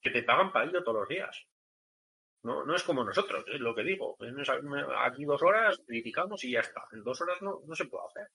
Que 0.00 0.10
te 0.10 0.22
pagan 0.22 0.52
para 0.52 0.66
ello 0.66 0.82
todos 0.82 1.00
los 1.00 1.08
días. 1.08 1.46
No, 2.42 2.64
no 2.64 2.74
es 2.74 2.82
como 2.82 3.04
nosotros, 3.04 3.44
es 3.48 3.60
lo 3.60 3.74
que 3.74 3.82
digo. 3.82 4.16
Aquí 4.98 5.24
dos 5.24 5.42
horas 5.42 5.80
criticamos 5.86 6.44
y 6.44 6.52
ya 6.52 6.60
está. 6.60 6.84
En 6.92 7.02
dos 7.02 7.20
horas 7.22 7.40
no, 7.40 7.62
no 7.66 7.74
se 7.74 7.86
puede 7.86 8.06
hacer. 8.06 8.28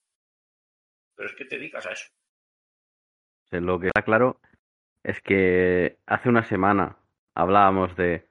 Pero 1.16 1.30
es 1.30 1.36
que 1.36 1.46
te 1.46 1.58
dedicas 1.58 1.86
a 1.86 1.92
eso. 1.92 2.10
Lo 3.52 3.80
que 3.80 3.88
está 3.88 4.04
claro 4.04 4.40
es 5.04 5.22
que 5.22 5.98
hace 6.06 6.30
una 6.30 6.44
semana 6.44 6.98
hablábamos 7.36 7.96
de 7.96 8.28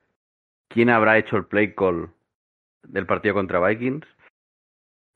quién 0.69 0.91
habrá 0.91 1.19
hecho 1.19 1.37
el 1.37 1.47
play 1.47 1.75
call 1.75 2.11
del 2.83 3.07
partido 3.07 3.35
contra 3.35 3.67
Vikings. 3.67 4.07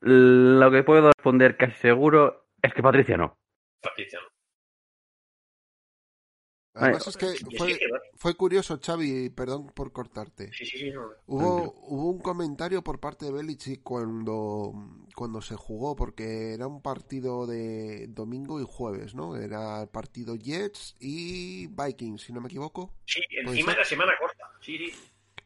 Lo 0.01 0.71
que 0.71 0.83
puedo 0.83 1.11
responder 1.15 1.57
casi 1.57 1.75
seguro 1.75 2.45
es 2.61 2.73
que 2.73 2.83
Patricia 2.83 3.17
no. 3.17 3.37
Patricia 3.81 4.19
no. 4.21 4.32
Además 6.75 7.07
es 7.07 7.17
que 7.17 7.35
fue, 8.15 8.33
curioso, 8.35 8.79
Xavi, 8.83 9.29
perdón 9.29 9.67
por 9.67 9.91
cortarte. 9.91 10.51
Sí, 10.53 10.65
sí, 10.65 10.79
sí, 10.79 10.91
hubo, 11.27 11.75
hubo 11.87 12.09
un 12.09 12.19
comentario 12.19 12.83
por 12.83 12.99
parte 12.99 13.25
de 13.25 13.31
Belichick 13.31 13.83
cuando, 13.83 14.73
cuando 15.15 15.41
se 15.41 15.55
jugó, 15.55 15.95
porque 15.95 16.53
era 16.53 16.65
un 16.65 16.81
partido 16.81 17.45
de 17.45 18.07
domingo 18.07 18.59
y 18.59 18.65
jueves, 18.67 19.13
¿no? 19.13 19.35
Era 19.35 19.83
el 19.83 19.89
partido 19.89 20.35
Jets 20.35 20.95
y 20.99 21.67
Vikings, 21.67 22.23
si 22.23 22.33
no 22.33 22.41
me 22.41 22.47
equivoco. 22.47 22.95
Sí, 23.05 23.21
encima 23.29 23.73
era 23.73 23.85
semana 23.85 24.13
corta. 24.19 24.49
Sí, 24.59 24.77
sí. 24.77 24.93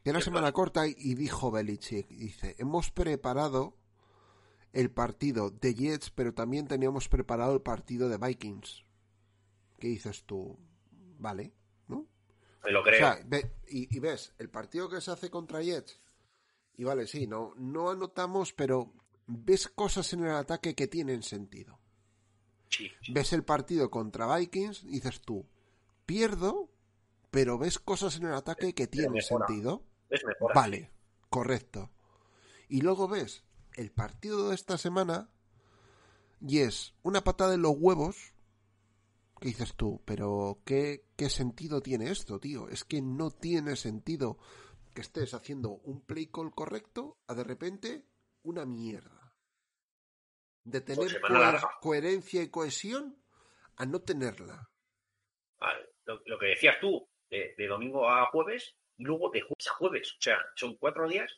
Era 0.04 0.22
semana 0.22 0.52
corta 0.52 0.86
y 0.86 1.14
dijo 1.14 1.50
Belichick, 1.50 2.08
dice, 2.08 2.56
hemos 2.58 2.90
preparado 2.90 3.76
el 4.72 4.90
partido 4.90 5.50
de 5.50 5.74
Jets, 5.74 6.10
pero 6.10 6.32
también 6.32 6.66
teníamos 6.66 7.10
preparado 7.10 7.52
el 7.52 7.60
partido 7.60 8.08
de 8.08 8.16
Vikings. 8.16 8.84
¿Qué 9.78 9.88
dices 9.88 10.24
tú? 10.24 10.58
Vale, 11.18 11.52
¿no? 11.88 12.06
Me 12.64 12.70
lo 12.70 12.82
creo. 12.82 13.14
y, 13.68 13.98
ves, 13.98 14.34
el 14.38 14.48
partido 14.48 14.88
que 14.88 15.00
se 15.00 15.10
hace 15.10 15.30
contra 15.30 15.62
Jets, 15.62 16.00
y 16.76 16.84
vale, 16.84 17.06
sí, 17.06 17.26
no, 17.26 17.54
no 17.56 17.90
anotamos, 17.90 18.52
pero 18.52 18.92
ves 19.26 19.68
cosas 19.68 20.12
en 20.12 20.24
el 20.24 20.30
ataque 20.30 20.74
que 20.74 20.86
tienen 20.86 21.22
sentido. 21.22 21.78
Ves 23.10 23.32
el 23.32 23.44
partido 23.44 23.90
contra 23.90 24.36
Vikings, 24.36 24.86
dices 24.86 25.20
tú, 25.20 25.46
pierdo, 26.06 26.70
pero 27.30 27.58
ves 27.58 27.78
cosas 27.78 28.16
en 28.16 28.26
el 28.26 28.34
ataque 28.34 28.74
que 28.74 28.86
tienen 28.86 29.22
sentido. 29.22 29.82
vale, 30.54 30.90
correcto. 31.28 31.90
Y 32.68 32.82
luego 32.82 33.08
ves 33.08 33.42
el 33.74 33.90
partido 33.90 34.48
de 34.48 34.54
esta 34.54 34.78
semana 34.78 35.30
y 36.40 36.60
es 36.60 36.94
una 37.02 37.24
patada 37.24 37.54
en 37.54 37.62
los 37.62 37.74
huevos 37.76 38.34
¿Qué 39.40 39.48
dices 39.48 39.74
tú? 39.74 40.02
Pero 40.04 40.58
¿qué, 40.64 41.04
¿qué 41.16 41.28
sentido 41.28 41.80
tiene 41.80 42.10
esto, 42.10 42.40
tío? 42.40 42.68
Es 42.68 42.84
que 42.84 43.00
no 43.00 43.30
tiene 43.30 43.76
sentido 43.76 44.38
que 44.94 45.02
estés 45.02 45.32
haciendo 45.34 45.70
un 45.84 46.04
play 46.04 46.26
call 46.26 46.50
correcto 46.52 47.18
a 47.28 47.34
de 47.34 47.44
repente 47.44 48.04
una 48.42 48.66
mierda. 48.66 49.32
De 50.64 50.80
tener 50.80 51.20
coherencia 51.80 52.42
y 52.42 52.50
cohesión 52.50 53.16
a 53.76 53.86
no 53.86 54.00
tenerla. 54.00 54.68
lo, 56.04 56.38
que 56.38 56.46
decías 56.46 56.76
tú, 56.80 57.08
de, 57.30 57.54
domingo 57.68 58.08
a 58.08 58.26
jueves, 58.26 58.74
y 58.96 59.04
luego 59.04 59.30
de 59.30 59.40
jueves 59.40 59.68
a 59.68 59.74
jueves. 59.74 60.12
O 60.14 60.20
sea, 60.20 60.38
son 60.56 60.76
cuatro 60.76 61.08
días, 61.08 61.32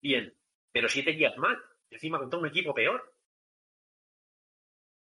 bien, 0.00 0.34
pero 0.72 0.88
siete 0.88 1.12
días 1.12 1.36
mal. 1.36 1.56
Encima 1.90 2.18
contra 2.18 2.38
un 2.38 2.46
equipo 2.46 2.72
peor. 2.72 3.14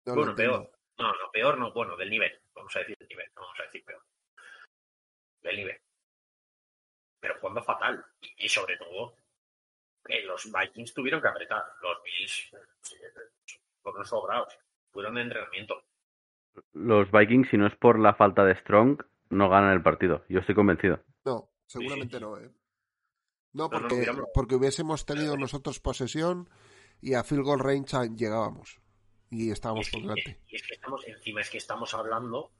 bueno, 0.05 0.35
peor. 0.35 0.71
No, 1.03 1.09
no, 1.09 1.33
peor 1.33 1.59
no, 1.59 1.73
bueno, 1.73 1.97
del 1.97 2.11
nivel. 2.11 2.31
Vamos 2.55 2.77
a 2.77 2.79
decir 2.79 2.97
del 2.97 3.09
nivel, 3.09 3.27
no 3.35 3.43
vamos 3.43 3.59
a 3.59 3.63
decir 3.65 3.85
peor. 3.85 4.03
Del 5.43 5.57
nivel. 5.57 5.81
Pero 7.21 7.35
jugando 7.41 7.63
fatal. 7.65 8.05
Y, 8.37 8.49
sobre 8.49 8.77
todo, 8.77 9.17
que 10.05 10.23
los 10.23 10.49
Vikings 10.53 10.95
tuvieron 10.95 11.21
que 11.21 11.27
apretar. 11.27 11.65
Los 11.83 12.03
Bills 12.05 12.51
fueron 13.83 14.05
sobrados. 14.05 14.57
Fueron 14.93 15.17
de 15.17 15.23
entrenamiento. 15.23 15.83
Los 16.73 17.11
Vikings, 17.11 17.49
si 17.51 17.57
no 17.57 17.67
es 17.67 17.75
por 17.75 17.99
la 17.99 18.15
falta 18.15 18.45
de 18.45 18.55
Strong, 18.61 19.03
no 19.31 19.49
ganan 19.49 19.73
el 19.73 19.83
partido. 19.83 20.25
Yo 20.29 20.39
estoy 20.39 20.55
convencido. 20.55 21.03
No, 21.25 21.51
seguramente 21.67 22.21
no, 22.21 22.39
¿eh? 22.39 22.49
No, 23.55 23.69
porque, 23.69 24.07
porque 24.33 24.55
hubiésemos 24.55 25.05
tenido 25.05 25.37
nosotros 25.37 25.81
posesión 25.81 26.49
y 27.01 27.15
a 27.15 27.25
field 27.25 27.43
goal 27.43 27.59
range 27.59 28.09
llegábamos 28.17 28.82
y 29.33 29.51
estábamos 29.51 29.89
por 29.89 30.03
delante. 30.03 30.41
Y 30.47 30.57
es 30.57 30.63
que 30.63 30.75
estamos, 30.75 31.07
encima 31.09 31.41
es 31.41 31.51
que 31.51 31.59
estamos 31.59 31.95
hablando 31.95 32.53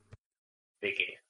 de 0.81 0.95
que 0.95 1.21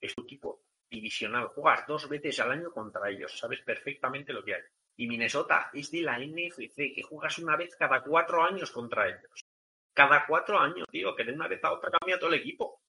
es 0.00 0.14
tu 0.14 0.22
equipo 0.22 0.62
divisional, 0.90 1.46
juegas 1.48 1.86
dos 1.86 2.08
veces 2.08 2.38
al 2.40 2.52
año 2.52 2.70
contra 2.70 3.08
ellos, 3.08 3.38
sabes 3.38 3.62
perfectamente 3.62 4.34
lo 4.34 4.44
que 4.44 4.54
hay. 4.54 4.62
Y 4.96 5.06
Minnesota 5.08 5.70
es 5.72 5.90
de 5.90 6.02
la 6.02 6.18
NFC, 6.18 6.94
que 6.94 7.02
juegas 7.02 7.38
una 7.38 7.56
vez 7.56 7.74
cada 7.76 8.02
cuatro 8.02 8.44
años 8.44 8.70
contra 8.70 9.08
ellos. 9.08 9.46
Cada 9.94 10.26
cuatro 10.26 10.58
años, 10.58 10.86
tío, 10.90 11.16
que 11.16 11.24
de 11.24 11.32
una 11.32 11.48
vez 11.48 11.64
a 11.64 11.72
otra 11.72 11.90
cambia 11.90 12.18
todo 12.18 12.28
el 12.28 12.40
equipo. 12.40 12.82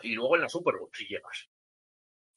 Y 0.00 0.14
luego 0.14 0.36
en 0.36 0.42
la 0.42 0.48
Super 0.48 0.76
Bowl, 0.76 0.90
si 0.94 1.06
llevas. 1.06 1.50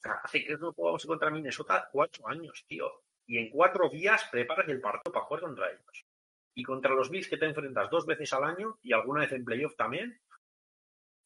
hace 0.04 0.44
que 0.44 0.58
no 0.58 0.74
jugamos 0.74 1.06
contra 1.06 1.30
Minnesota 1.30 1.88
cuatro 1.90 2.28
años, 2.28 2.66
tío. 2.68 3.04
Y 3.26 3.38
en 3.38 3.50
cuatro 3.50 3.88
días 3.88 4.28
preparas 4.30 4.68
el 4.68 4.82
partido 4.82 5.14
para 5.14 5.26
jugar 5.26 5.42
contra 5.42 5.72
ellos. 5.72 6.06
Y 6.54 6.64
contra 6.64 6.94
los 6.94 7.10
Bills 7.10 7.28
que 7.28 7.38
te 7.38 7.46
enfrentas 7.46 7.90
dos 7.90 8.06
veces 8.06 8.32
al 8.34 8.44
año 8.44 8.78
y 8.82 8.94
alguna 8.94 9.22
vez 9.22 9.32
en 9.32 9.46
playoff 9.46 9.76
también. 9.76 10.20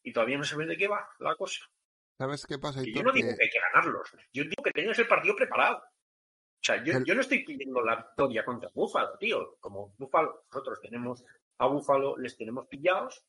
Y 0.02 0.12
todavía 0.12 0.38
no 0.38 0.44
sabes 0.44 0.68
de 0.68 0.76
qué 0.76 0.86
va 0.86 1.08
la 1.18 1.34
cosa. 1.34 1.64
¿Sabes 2.18 2.46
qué 2.46 2.58
pasa? 2.58 2.82
yo 2.82 3.02
no 3.02 3.12
digo 3.12 3.28
que 3.36 3.44
hay 3.44 3.50
que 3.50 3.60
ganarlos. 3.60 4.08
Yo 4.32 4.44
digo 4.44 4.62
que 4.62 4.70
tengas 4.70 4.98
el 4.98 5.08
partido 5.08 5.36
preparado. 5.36 5.78
O 5.78 6.64
sea, 6.66 6.82
yo, 6.82 6.94
yo 7.04 7.14
no 7.14 7.20
estoy 7.20 7.44
pidiendo 7.44 7.82
la 7.82 7.96
victoria 7.96 8.44
contra 8.44 8.70
Búfalo, 8.74 9.16
tío. 9.18 9.56
Como 9.60 9.94
Búfalo, 9.98 10.44
nosotros 10.50 10.80
tenemos 10.80 11.24
a 11.58 11.66
Búfalo, 11.66 12.16
les 12.16 12.36
tenemos 12.36 12.66
pillados. 12.66 13.24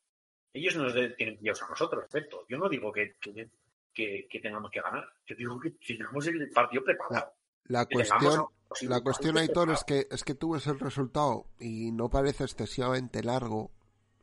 Ellos 0.54 0.76
nos 0.78 0.94
tienen 1.16 1.38
pillados 1.38 1.64
a 1.64 1.70
nosotros, 1.70 2.06
perfecto. 2.10 2.46
Yo 2.48 2.58
no 2.58 2.70
digo 2.70 2.92
que, 2.92 3.18
que, 3.20 4.40
tengamos 4.42 4.72
que 4.72 4.82
ganar. 4.82 5.08
Yo 5.26 5.36
digo 5.36 5.60
que 5.60 5.72
tenemos 5.72 6.26
el 6.28 6.50
partido 6.52 6.84
preparado. 6.84 7.34
La, 7.66 7.86
cuestión, 7.86 8.48
la 8.82 9.02
cuestión, 9.02 9.38
Aitor, 9.38 9.72
es 9.72 9.84
que, 9.84 10.08
es 10.12 10.24
que 10.24 10.36
tú 10.36 10.52
ves 10.52 10.68
el 10.68 10.80
resultado 10.80 11.46
y 11.60 11.92
no 11.92 12.10
parece 12.10 12.44
excesivamente 12.44 13.24
largo 13.24 13.72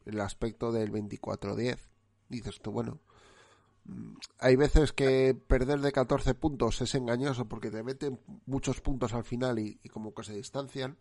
el 0.04 0.20
aspecto 0.20 0.72
del 0.72 0.92
24-10. 0.92 1.78
Dices 2.28 2.60
tú, 2.60 2.70
bueno, 2.70 3.00
mm, 3.84 4.14
hay 4.38 4.56
veces 4.56 4.92
que 4.92 5.34
perder 5.34 5.80
de 5.80 5.92
14 5.92 6.34
puntos 6.34 6.80
es 6.82 6.94
engañoso 6.94 7.48
porque 7.48 7.70
te 7.70 7.82
meten 7.82 8.20
muchos 8.46 8.80
puntos 8.80 9.14
al 9.14 9.24
final 9.24 9.58
y, 9.58 9.80
y, 9.82 9.88
como 9.88 10.14
que 10.14 10.24
se 10.24 10.34
distancian. 10.34 10.96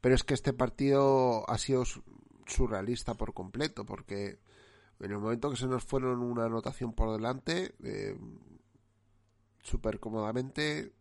Pero 0.00 0.14
es 0.14 0.22
que 0.22 0.34
este 0.34 0.52
partido 0.52 1.48
ha 1.48 1.58
sido 1.58 1.84
surrealista 2.46 3.14
por 3.14 3.34
completo 3.34 3.84
porque 3.84 4.38
en 5.00 5.12
el 5.12 5.18
momento 5.18 5.50
que 5.50 5.56
se 5.56 5.66
nos 5.66 5.84
fueron 5.84 6.22
una 6.22 6.46
anotación 6.46 6.92
por 6.92 7.12
delante, 7.12 7.74
eh, 7.82 8.16
súper 9.62 10.00
cómodamente, 10.00 10.92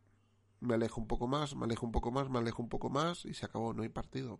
me 0.60 0.76
alejo 0.76 1.02
un 1.02 1.08
poco 1.08 1.28
más, 1.28 1.56
me 1.56 1.66
alejo 1.66 1.86
un 1.86 1.92
poco 1.92 2.12
más, 2.12 2.30
me 2.30 2.40
alejo 2.40 2.62
un 2.62 2.70
poco 2.70 2.90
más 2.90 3.26
y 3.26 3.34
se 3.34 3.46
acabó, 3.46 3.74
no 3.74 3.84
hay 3.84 3.90
partido. 3.90 4.40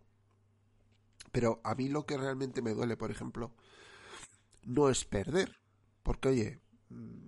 Pero 1.32 1.60
a 1.64 1.74
mí 1.74 1.88
lo 1.88 2.06
que 2.06 2.16
realmente 2.16 2.62
me 2.62 2.74
duele, 2.74 2.96
por 2.96 3.10
ejemplo, 3.10 3.52
no 4.62 4.88
es 4.88 5.04
perder. 5.04 5.56
Porque, 6.02 6.28
oye, 6.28 6.60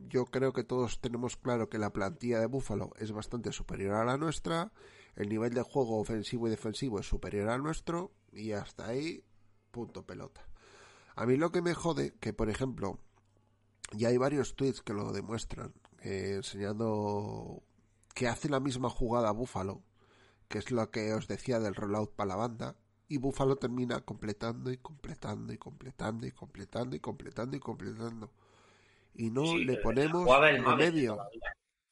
yo 0.08 0.26
creo 0.26 0.52
que 0.52 0.64
todos 0.64 1.00
tenemos 1.00 1.36
claro 1.36 1.68
que 1.68 1.78
la 1.78 1.92
plantilla 1.92 2.40
de 2.40 2.46
Búfalo 2.46 2.92
es 2.98 3.12
bastante 3.12 3.52
superior 3.52 3.94
a 3.94 4.04
la 4.04 4.16
nuestra, 4.16 4.72
el 5.16 5.28
nivel 5.28 5.52
de 5.54 5.62
juego 5.62 6.00
ofensivo 6.00 6.46
y 6.46 6.50
defensivo 6.50 6.98
es 6.98 7.06
superior 7.06 7.48
al 7.48 7.62
nuestro, 7.62 8.12
y 8.32 8.52
hasta 8.52 8.86
ahí, 8.86 9.24
punto 9.70 10.06
pelota. 10.06 10.46
A 11.14 11.26
mí 11.26 11.36
lo 11.36 11.52
que 11.52 11.62
me 11.62 11.74
jode, 11.74 12.14
que 12.20 12.32
por 12.32 12.48
ejemplo, 12.48 12.98
ya 13.92 14.08
hay 14.08 14.16
varios 14.16 14.56
tweets 14.56 14.80
que 14.82 14.94
lo 14.94 15.12
demuestran, 15.12 15.74
eh, 16.02 16.34
enseñando 16.36 17.62
que 18.14 18.28
hace 18.28 18.48
la 18.48 18.60
misma 18.60 18.90
jugada 18.90 19.30
Búfalo, 19.30 19.82
que 20.48 20.58
es 20.58 20.70
lo 20.70 20.90
que 20.90 21.12
os 21.12 21.28
decía 21.28 21.60
del 21.60 21.74
rollout 21.74 22.14
para 22.14 22.28
la 22.28 22.36
banda, 22.36 22.76
y 23.08 23.18
Búfalo 23.18 23.56
termina 23.56 24.00
completando 24.04 24.70
y 24.70 24.78
completando 24.78 25.52
y 25.52 25.58
completando 25.58 26.26
y 26.26 26.32
completando 26.32 26.96
y 26.96 27.00
completando 27.00 27.56
y 27.56 27.60
completando. 27.60 28.32
Y 29.14 29.30
no 29.30 29.56
le 29.56 29.76
ponemos 29.78 30.28
en 30.44 30.76
medio. 30.76 31.18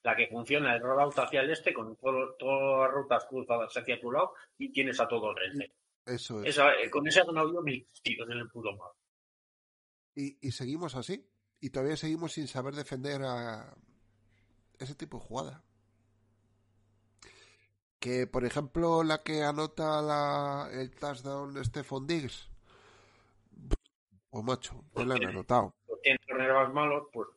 La 0.04 0.14
que 0.14 0.28
funciona 0.28 0.76
el 0.76 0.82
rollout 0.82 1.18
hacia 1.18 1.40
el 1.40 1.50
este 1.50 1.74
con 1.74 1.96
todas 1.96 2.36
las 2.40 2.92
rutas 2.92 3.26
cruzadas 3.28 3.76
hacia 3.76 4.00
tu 4.00 4.12
lado 4.12 4.32
y 4.56 4.70
tienes 4.70 4.98
a 5.00 5.08
todo 5.08 5.34
el 5.36 5.60
este. 5.60 5.74
Eso 6.06 6.42
es. 6.42 6.56
Eh, 6.56 6.90
con 6.90 7.06
ese 7.06 7.20
han 7.20 7.36
habido 7.36 7.60
mil 7.62 7.86
tiros 8.02 8.28
en 8.30 8.38
el 8.38 8.48
puto 8.48 8.72
mapa. 8.72 8.94
Y, 10.14 10.50
seguimos 10.50 10.94
así. 10.96 11.28
Y 11.60 11.70
todavía 11.70 11.96
seguimos 11.96 12.32
sin 12.32 12.48
saber 12.48 12.74
defender 12.74 13.22
a 13.22 13.76
ese 14.78 14.94
tipo 14.94 15.18
de 15.18 15.24
jugada. 15.24 15.64
Que, 17.98 18.26
por 18.26 18.44
ejemplo, 18.44 19.02
la 19.02 19.22
que 19.22 19.42
anota 19.42 20.00
la, 20.02 20.68
el 20.72 20.90
touchdown 20.94 21.64
Stephon 21.64 22.06
Diggs. 22.06 22.48
O 24.30 24.42
macho, 24.42 24.84
te 24.94 25.04
la 25.04 25.14
han 25.14 25.26
anotado. 25.26 25.74
Tienes 26.02 26.20
malos, 26.72 27.08
pues 27.12 27.28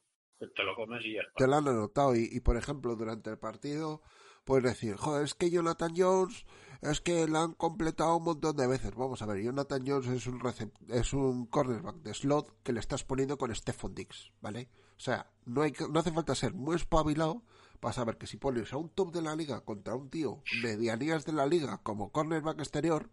te 0.55 0.63
lo 0.63 0.75
comes 0.75 1.03
y 1.05 1.13
ya 1.15 1.21
Te 1.35 1.47
la 1.47 1.57
han 1.57 1.67
anotado. 1.67 2.15
Y, 2.15 2.29
y, 2.31 2.39
por 2.41 2.57
ejemplo, 2.57 2.95
durante 2.95 3.29
el 3.29 3.37
partido, 3.37 4.01
puedes 4.43 4.63
decir, 4.65 4.95
joder, 4.97 5.23
es 5.23 5.33
que 5.33 5.49
Jonathan 5.49 5.93
Jones 5.95 6.45
es 6.81 6.99
que 7.01 7.27
la 7.27 7.43
han 7.43 7.53
completado 7.53 8.17
un 8.17 8.23
montón 8.23 8.55
de 8.55 8.67
veces. 8.67 8.95
Vamos 8.95 9.21
a 9.21 9.25
ver, 9.25 9.41
Jonathan 9.41 9.83
Jones 9.85 10.07
es 10.07 10.27
un, 10.27 10.41
es 10.89 11.13
un 11.13 11.45
cornerback 11.45 11.97
de 11.97 12.13
slot 12.13 12.61
que 12.63 12.73
le 12.73 12.79
estás 12.79 13.03
poniendo 13.03 13.37
con 13.37 13.53
Stephon 13.53 13.93
Dix, 13.93 14.31
¿vale? 14.41 14.69
O 14.97 14.99
sea, 14.99 15.31
no, 15.45 15.61
hay, 15.61 15.73
no 15.91 15.99
hace 15.99 16.11
falta 16.11 16.35
ser 16.35 16.53
muy 16.53 16.75
espabilado 16.75 17.43
para 17.81 17.93
saber 17.93 18.17
que 18.17 18.27
si 18.27 18.37
pones 18.37 18.71
a 18.71 18.77
un 18.77 18.89
top 18.89 19.11
de 19.11 19.23
la 19.23 19.35
liga 19.35 19.65
contra 19.65 19.95
un 19.95 20.09
tío 20.09 20.43
medianías 20.61 21.25
de 21.25 21.33
la 21.33 21.47
liga 21.47 21.81
como 21.81 22.11
cornerback 22.11 22.59
exterior, 22.59 23.09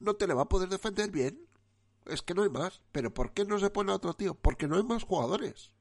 no 0.00 0.14
te 0.14 0.26
le 0.26 0.34
va 0.34 0.42
a 0.42 0.48
poder 0.48 0.68
defender 0.68 1.10
bien. 1.10 1.46
Es 2.06 2.20
que 2.20 2.34
no 2.34 2.42
hay 2.42 2.50
más. 2.50 2.82
Pero 2.90 3.14
¿por 3.14 3.32
qué 3.32 3.44
no 3.44 3.58
se 3.58 3.70
pone 3.70 3.92
a 3.92 3.94
otro 3.94 4.14
tío? 4.14 4.34
Porque 4.34 4.66
no 4.66 4.76
hay 4.76 4.82
más 4.82 5.04
jugadores. 5.04 5.72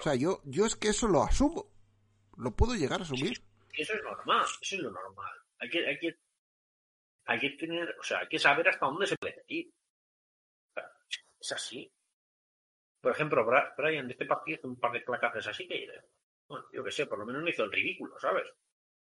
O 0.00 0.02
sea, 0.02 0.14
yo, 0.14 0.40
yo 0.44 0.64
es 0.64 0.74
que 0.74 0.88
eso 0.88 1.06
lo 1.06 1.22
asumo. 1.22 1.70
Lo 2.38 2.56
puedo 2.56 2.74
llegar 2.74 3.00
a 3.00 3.02
asumir. 3.04 3.44
Eso 3.72 3.92
es 3.92 4.02
normal, 4.02 4.46
eso 4.62 4.76
es 4.76 4.82
lo 4.82 4.90
normal. 4.90 5.32
Hay 5.58 5.68
que, 5.68 5.86
hay 5.86 5.98
que, 5.98 6.18
hay 7.26 7.38
que 7.38 7.50
tener, 7.50 7.94
o 8.00 8.02
sea, 8.02 8.20
hay 8.20 8.28
que 8.28 8.38
saber 8.38 8.68
hasta 8.68 8.86
dónde 8.86 9.06
se 9.06 9.16
puede 9.16 9.44
ir. 9.48 9.70
es 11.40 11.52
así. 11.52 11.92
Por 13.02 13.12
ejemplo, 13.12 13.46
Brian 13.76 14.06
de 14.06 14.12
este 14.12 14.24
partido 14.24 14.58
hizo 14.58 14.68
un 14.68 14.80
par 14.80 14.92
de 14.92 15.00
placajes 15.00 15.46
así 15.46 15.68
que, 15.68 15.86
bueno, 16.48 16.66
yo 16.72 16.84
qué 16.84 16.92
sé, 16.92 17.06
por 17.06 17.18
lo 17.18 17.26
menos 17.26 17.42
no 17.42 17.48
hizo 17.48 17.64
el 17.64 17.72
ridículo, 17.72 18.18
¿sabes? 18.18 18.46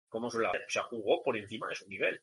Como 0.09 0.31
se 0.31 0.39
O 0.39 0.51
sea, 0.69 0.83
jugó 0.85 1.23
por 1.23 1.37
encima 1.37 1.69
de 1.69 1.75
su 1.75 1.89
nivel. 1.89 2.21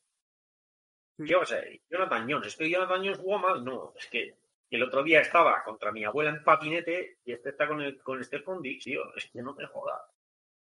¿Qué 1.18 1.36
va 1.36 1.44
a 1.44 1.46
ser? 1.46 1.80
Jonathan 1.90 2.28
Jones. 2.30 2.48
¿Es 2.48 2.56
que 2.56 2.70
Jonathan 2.70 3.02
Jones 3.04 3.20
jugó 3.20 3.38
mal? 3.38 3.64
No, 3.64 3.94
es 3.98 4.08
que 4.08 4.36
el 4.72 4.84
otro 4.84 5.04
día 5.04 5.22
estaba 5.22 5.64
contra 5.64 5.92
mi 5.92 6.04
abuela 6.04 6.32
en 6.32 6.44
patinete 6.44 7.20
y 7.24 7.34
este 7.34 7.50
está 7.50 7.68
con, 7.68 7.82
el, 7.82 8.02
con 8.02 8.24
Stefan 8.24 8.62
Dix, 8.62 8.84
tío. 8.84 9.14
Es 9.16 9.30
que 9.32 9.42
no 9.42 9.54
me 9.54 9.68
joda. 9.68 10.04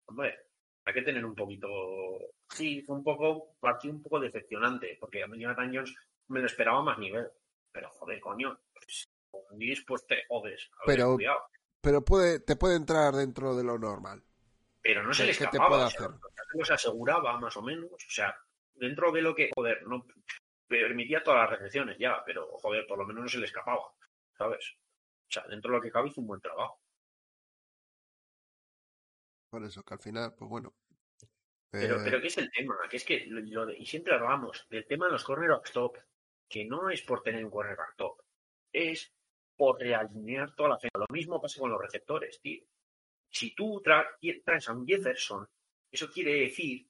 Hombre, 0.06 0.36
hay 0.84 0.94
que 0.94 1.02
tener 1.02 1.24
un 1.24 1.36
poquito. 1.36 1.68
Sí, 2.48 2.82
fue 2.82 2.96
un 2.96 3.04
poco, 3.04 3.54
partido 3.60 3.94
un 3.94 4.02
poco 4.02 4.18
decepcionante, 4.18 4.96
porque 4.98 5.22
a 5.22 5.28
mí 5.28 5.38
Jonathan 5.38 5.72
Jones 5.72 5.94
me 6.28 6.40
lo 6.40 6.46
esperaba 6.46 6.82
más 6.82 6.98
nivel. 6.98 7.28
Pero 7.70 7.88
joder, 7.90 8.20
coño, 8.20 8.58
pues, 8.74 9.08
con 9.30 9.44
pues 9.86 10.06
te 10.06 10.24
jodes. 10.28 10.70
Pero, 10.84 11.16
pero 11.80 12.04
puede, 12.04 12.40
te 12.40 12.56
puede 12.56 12.76
entrar 12.76 13.14
dentro 13.14 13.54
de 13.54 13.64
lo 13.64 13.78
normal. 13.78 14.22
Pero 14.82 15.02
no 15.02 15.14
se 15.14 15.24
le 15.24 15.30
escapaba. 15.30 15.88
Te 15.88 15.96
puede 16.52 16.64
se 16.66 16.74
aseguraba 16.74 17.38
más 17.38 17.56
o 17.56 17.62
menos. 17.62 17.90
O 17.92 18.10
sea, 18.10 18.36
dentro 18.74 19.12
de 19.12 19.22
lo 19.22 19.34
que, 19.34 19.50
joder, 19.54 19.86
no 19.86 20.06
permitía 20.66 21.22
todas 21.22 21.42
las 21.42 21.58
recepciones 21.58 21.98
ya, 21.98 22.22
pero 22.24 22.46
joder, 22.58 22.86
por 22.86 22.98
lo 22.98 23.06
menos 23.06 23.22
no 23.22 23.28
se 23.28 23.38
le 23.38 23.46
escapaba, 23.46 23.92
¿sabes? 24.36 24.76
O 25.28 25.32
sea, 25.32 25.46
dentro 25.46 25.70
de 25.70 25.76
lo 25.76 25.82
que 25.82 25.90
cabe 25.90 26.08
hizo 26.08 26.20
un 26.20 26.26
buen 26.26 26.40
trabajo. 26.40 26.80
Por 29.50 29.64
eso, 29.64 29.82
que 29.82 29.94
al 29.94 30.00
final, 30.00 30.34
pues 30.34 30.48
bueno. 30.48 30.74
Pero, 31.70 31.96
pero 32.04 32.18
eh 32.18 32.20
¿qué 32.20 32.26
es 32.26 32.38
el 32.38 32.50
tema? 32.50 32.76
Que 32.90 32.96
es 32.96 33.04
que, 33.04 33.26
lo 33.26 33.70
y 33.70 33.86
siempre 33.86 34.14
hablamos 34.14 34.66
del 34.68 34.86
tema 34.86 35.06
de 35.06 35.12
los 35.12 35.24
cornerbacks 35.24 35.72
top, 35.72 35.98
que 36.48 36.64
no 36.64 36.90
es 36.90 37.02
por 37.02 37.22
tener 37.22 37.44
un 37.44 37.50
cornerback 37.50 37.96
top, 37.96 38.20
es 38.72 39.14
por 39.56 39.78
realinear 39.78 40.54
toda 40.54 40.70
la 40.70 40.78
fe. 40.78 40.88
Lo 40.94 41.06
mismo 41.10 41.40
pasa 41.40 41.60
con 41.60 41.70
los 41.70 41.80
receptores, 41.80 42.40
tío. 42.40 42.64
Si 43.32 43.54
tú 43.54 43.82
traes 43.82 44.68
a 44.68 44.72
un 44.72 44.86
Jefferson, 44.86 45.48
eso 45.90 46.10
quiere 46.10 46.34
decir 46.34 46.86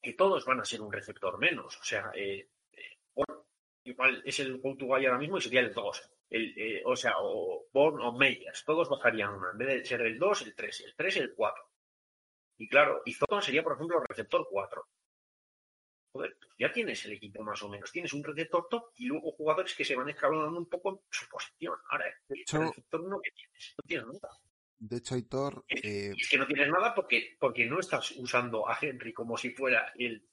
que 0.00 0.12
todos 0.12 0.44
van 0.44 0.60
a 0.60 0.64
ser 0.64 0.80
un 0.82 0.92
receptor 0.92 1.38
menos. 1.38 1.76
O 1.80 1.84
sea, 1.84 2.12
eh, 2.14 2.50
eh 2.72 2.98
igual 3.84 4.22
es 4.24 4.38
el 4.40 4.60
go 4.60 4.76
to 4.76 4.94
ahora 4.94 5.18
mismo 5.18 5.38
y 5.38 5.40
sería 5.40 5.60
el 5.60 5.72
2 5.72 6.10
el, 6.30 6.54
eh, 6.58 6.82
o 6.84 6.96
sea, 6.96 7.14
o 7.18 7.66
Born 7.72 8.00
o 8.00 8.12
Meyers, 8.12 8.64
todos 8.64 8.88
bajarían 8.88 9.34
una, 9.34 9.50
en 9.52 9.58
vez 9.58 9.68
de 9.68 9.84
ser 9.84 10.00
el 10.02 10.18
2, 10.18 10.42
el 10.42 10.54
3, 10.54 10.80
el 10.80 10.94
3 10.96 11.16
y 11.16 11.18
el 11.20 11.34
4. 11.34 11.70
Y 12.58 12.68
claro, 12.68 13.02
y 13.04 13.12
Zoton 13.12 13.42
sería, 13.42 13.62
por 13.62 13.74
ejemplo, 13.74 14.00
el 14.00 14.06
receptor 14.08 14.46
4. 14.50 14.88
Joder, 16.12 16.36
pues 16.38 16.50
ya 16.58 16.72
tienes 16.72 17.04
el 17.04 17.12
equipo 17.12 17.42
más 17.42 17.62
o 17.62 17.68
menos. 17.68 17.92
Tienes 17.92 18.12
un 18.14 18.24
receptor 18.24 18.66
top 18.68 18.92
y 18.96 19.06
luego 19.06 19.32
jugadores 19.32 19.74
que 19.74 19.84
se 19.84 19.94
van 19.94 20.08
escalonando 20.08 20.58
un 20.58 20.68
poco 20.68 20.90
en 20.90 21.00
su 21.10 21.28
posición. 21.28 21.76
Ahora, 21.90 22.06
el 22.06 22.38
receptor 22.38 23.00
1 23.02 23.20
que 23.20 23.30
tienes, 23.32 23.74
no 23.76 23.84
tienes 23.86 24.06
nada. 24.06 24.38
De 24.78 24.98
hecho, 24.98 25.14
Aitor. 25.14 25.64
Eh... 25.68 26.12
Es 26.16 26.28
que 26.28 26.38
no 26.38 26.46
tienes 26.46 26.68
nada 26.68 26.94
porque, 26.94 27.36
porque 27.40 27.66
no 27.66 27.80
estás 27.80 28.12
usando 28.12 28.68
a 28.68 28.78
Henry 28.80 29.12
como 29.12 29.36
si 29.36 29.50
fuera 29.50 29.92
el 29.96 30.28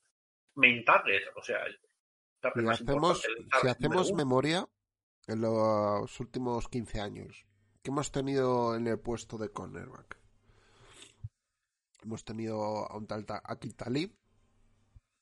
main 0.55 0.83
o 1.35 1.41
sea, 1.43 1.65
el 1.65 1.79
si 2.53 2.67
hacemos, 2.67 3.25
si 3.61 3.67
hacemos 3.67 4.11
memoria, 4.13 4.67
en 5.27 5.41
los 5.41 6.19
últimos 6.19 6.67
15 6.67 6.99
años? 6.99 7.45
¿Qué 7.81 7.91
hemos 7.91 8.11
tenido 8.11 8.75
en 8.75 8.87
el 8.87 8.99
puesto 8.99 9.37
de 9.37 9.49
cornerback? 9.49 10.19
Hemos 12.03 12.25
tenido 12.25 12.89
a 12.89 12.97
un 12.97 13.07
tal 13.07 13.25
Akil 13.45 13.75
Talib, 13.75 14.13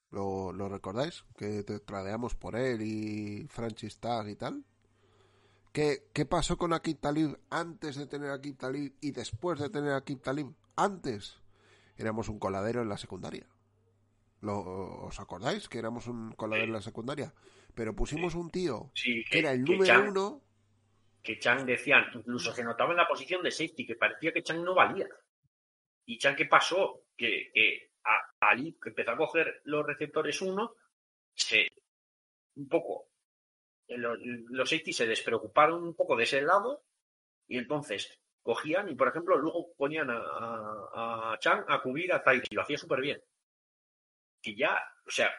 ¿lo, 0.09 0.51
recordáis? 0.69 1.23
Que 1.37 1.63
te 1.63 1.79
tradeamos 1.79 2.35
por 2.35 2.55
él 2.55 2.81
y 2.81 3.47
Francis 3.47 3.99
Tag 3.99 4.27
y 4.29 4.35
tal. 4.35 4.65
¿Qué, 5.71 6.09
¿Qué 6.13 6.25
pasó 6.25 6.57
con 6.57 6.73
Akib 6.73 6.99
Talib 6.99 7.37
antes 7.49 7.95
de 7.95 8.05
tener 8.05 8.31
Akib 8.31 8.57
Talib 8.57 8.93
y 8.99 9.11
después 9.11 9.59
de 9.59 9.69
tener 9.69 9.93
Akib 9.93 10.21
Talib? 10.21 10.47
Antes 10.75 11.41
éramos 11.97 12.27
un 12.27 12.39
coladero 12.39 12.81
en 12.81 12.89
la 12.89 12.97
secundaria. 12.97 13.47
¿Lo, 14.41 15.05
¿Os 15.05 15.19
acordáis 15.19 15.69
que 15.69 15.77
éramos 15.77 16.07
un 16.07 16.33
coladero 16.33 16.67
en 16.67 16.73
la 16.73 16.81
secundaria? 16.81 17.33
Pero 17.73 17.95
pusimos 17.95 18.35
un 18.35 18.49
tío 18.49 18.91
que, 18.93 19.23
era 19.31 19.51
el 19.51 19.63
número 19.63 20.09
uno. 20.09 20.41
Que 21.21 21.39
Chang 21.39 21.65
decían, 21.65 22.05
incluso 22.15 22.51
se 22.51 22.63
notaba 22.63 22.91
en 22.91 22.97
la 22.97 23.07
posición 23.07 23.43
de 23.43 23.51
safety, 23.51 23.85
que 23.85 23.95
parecía 23.95 24.33
que 24.33 24.43
Chang 24.43 24.63
no 24.63 24.73
valía. 24.73 25.07
¿Y 26.05 26.17
Chang 26.17 26.35
qué 26.35 26.47
pasó? 26.47 27.03
Que, 27.15 27.51
que 27.53 27.91
Ali 28.39 28.73
que 28.81 28.89
empezó 28.89 29.11
a 29.11 29.17
coger 29.17 29.61
los 29.65 29.85
receptores 29.85 30.41
uno, 30.41 30.75
se 31.35 31.67
un 32.55 32.67
poco 32.67 33.10
los, 33.97 34.17
los 34.21 34.69
safety 34.69 34.93
se 34.93 35.07
despreocuparon 35.07 35.83
un 35.83 35.95
poco 35.95 36.15
de 36.15 36.23
ese 36.23 36.41
lado 36.41 36.83
y 37.47 37.57
entonces 37.57 38.19
cogían 38.41 38.89
y 38.89 38.95
por 38.95 39.09
ejemplo 39.09 39.37
luego 39.37 39.73
ponían 39.75 40.09
a, 40.09 40.17
a, 40.19 41.37
a 41.67 41.81
cubrir 41.81 42.13
a 42.13 42.23
Tai 42.23 42.41
y 42.49 42.55
lo 42.55 42.61
hacía 42.61 42.77
súper 42.77 43.01
bien. 43.01 43.21
Que 44.41 44.55
ya, 44.55 44.81
o 45.05 45.11
sea, 45.11 45.31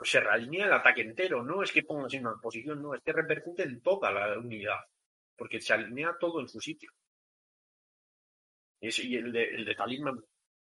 se 0.00 0.20
realinea 0.20 0.66
el 0.66 0.72
ataque 0.72 1.02
entero, 1.02 1.42
no 1.42 1.62
es 1.62 1.72
que 1.72 1.82
pongas 1.82 2.14
en 2.14 2.26
una 2.26 2.40
posición, 2.40 2.80
no, 2.80 2.94
es 2.94 3.02
que 3.02 3.12
repercute 3.12 3.64
en 3.64 3.80
toda 3.82 4.10
la 4.10 4.38
unidad, 4.38 4.78
porque 5.36 5.60
se 5.60 5.74
alinea 5.74 6.16
todo 6.18 6.40
en 6.40 6.48
su 6.48 6.60
sitio. 6.60 6.90
y 8.80 9.16
el 9.16 9.32
de, 9.32 9.44
el 9.44 9.64
de 9.64 9.74
Talisman 9.74 10.24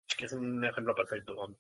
es 0.08 0.16
que 0.16 0.26
es 0.26 0.34
un 0.34 0.64
ejemplo 0.64 0.94
perfecto. 0.96 1.58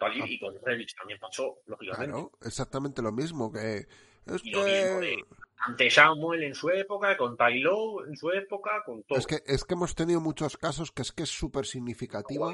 Ah. 0.00 0.10
y 0.26 0.38
con 0.38 0.54
Revich 0.62 0.94
también 0.96 1.18
pasó, 1.18 1.58
lógicamente. 1.66 2.12
Claro, 2.12 2.32
exactamente 2.42 3.02
lo 3.02 3.12
mismo 3.12 3.50
que... 3.52 3.86
Es 4.26 4.44
y 4.44 4.52
que... 4.52 5.24
ante 5.58 5.88
Samuel 5.90 6.42
en 6.42 6.54
su 6.54 6.68
época, 6.70 7.16
con 7.16 7.36
Taylor 7.36 8.08
en 8.08 8.16
su 8.16 8.30
época, 8.30 8.82
con 8.84 9.02
todo. 9.04 9.18
Es 9.18 9.26
que, 9.26 9.42
es 9.46 9.64
que 9.64 9.74
hemos 9.74 9.94
tenido 9.94 10.20
muchos 10.20 10.56
casos 10.56 10.90
que 10.90 11.02
es 11.02 11.12
que 11.12 11.22
es 11.22 11.30
súper 11.30 11.64
significativo 11.64 12.52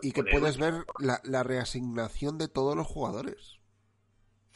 y, 0.00 0.12
que 0.12 0.22
puedes 0.22 0.58
ver 0.58 0.84
la, 1.00 1.20
la, 1.24 1.42
reasignación 1.42 2.38
de 2.38 2.46
todos 2.46 2.76
los 2.76 2.86
jugadores. 2.86 3.58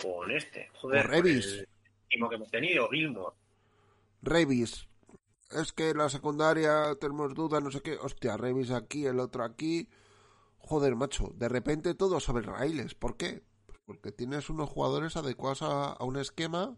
Con 0.00 0.31
este, 0.31 0.70
joder. 0.74 1.02
Con 1.02 1.11
Revis. 1.11 1.66
El 2.11 2.29
que 2.29 2.35
hemos 2.37 2.50
tenido, 2.50 2.88
Gilmore. 2.90 3.35
Revis. 4.22 4.87
Es 5.50 5.72
que 5.72 5.94
la 5.94 6.09
secundaria 6.09 6.94
tenemos 7.00 7.35
dudas, 7.35 7.62
no 7.62 7.72
sé 7.72 7.83
qué. 7.83 7.96
Hostia, 7.96 8.37
Revis 8.37 8.70
aquí, 8.70 9.05
el 9.05 9.18
otro 9.18 9.42
aquí 9.42 9.88
joder, 10.66 10.96
macho, 10.96 11.33
de 11.37 11.48
repente 11.48 11.94
todo 11.94 12.18
sobre 12.18 12.44
raíles. 12.44 12.94
¿Por 12.94 13.16
qué? 13.16 13.44
Pues 13.66 13.79
porque 13.87 14.11
tienes 14.11 14.50
unos 14.50 14.68
jugadores 14.68 15.16
adecuados 15.16 15.62
a, 15.62 15.96
un 16.05 16.16
esquema 16.16 16.76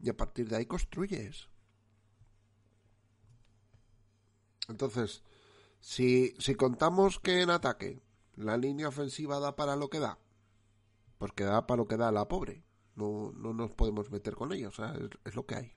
y 0.00 0.10
a 0.10 0.16
partir 0.16 0.48
de 0.48 0.56
ahí 0.56 0.66
construyes. 0.66 1.48
Entonces, 4.68 5.22
si, 5.80 6.34
si 6.38 6.56
contamos 6.56 7.20
que 7.20 7.42
en 7.42 7.50
ataque 7.50 8.02
la 8.34 8.56
línea 8.56 8.88
ofensiva 8.88 9.38
da 9.38 9.54
para 9.54 9.76
lo 9.76 9.88
que 9.88 10.00
da, 10.00 10.18
pues 11.18 11.32
que 11.32 11.44
da 11.44 11.66
para 11.66 11.78
lo 11.78 11.86
que 11.86 11.96
da 11.96 12.10
la 12.10 12.26
pobre. 12.26 12.64
No, 12.96 13.32
no 13.32 13.54
nos 13.54 13.70
podemos 13.72 14.10
meter 14.10 14.34
con 14.34 14.52
ellos, 14.52 14.78
es, 14.78 15.10
es 15.24 15.34
lo 15.36 15.46
que 15.46 15.54
hay. 15.54 15.76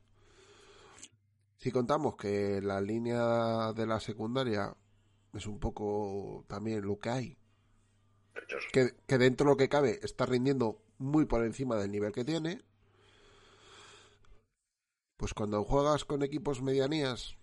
Si 1.58 1.72
contamos 1.72 2.16
que 2.16 2.60
la 2.62 2.82
línea 2.82 3.72
de 3.74 3.86
la 3.86 4.00
secundaria 4.00 4.76
es 5.36 5.48
un 5.48 5.60
poco 5.60 6.46
también 6.48 6.82
lo 6.86 6.98
que 6.98 7.10
hay. 7.10 7.38
Que, 8.72 8.96
que, 9.08 9.18
dentro 9.18 9.46
de 9.46 9.52
lo 9.52 9.58
que 9.58 9.70
cabe 9.70 10.00
está 10.04 10.26
rindiendo 10.26 10.82
muy 10.98 11.26
por 11.26 11.44
encima 11.44 11.76
del 11.76 11.92
nivel 11.92 12.12
que 12.12 12.26
tiene. 12.26 12.62
Pues 15.18 15.34
cuando 15.34 15.64
juegas 15.64 16.06
con 16.06 16.24
equipos 16.24 16.62
medianías 16.62 17.38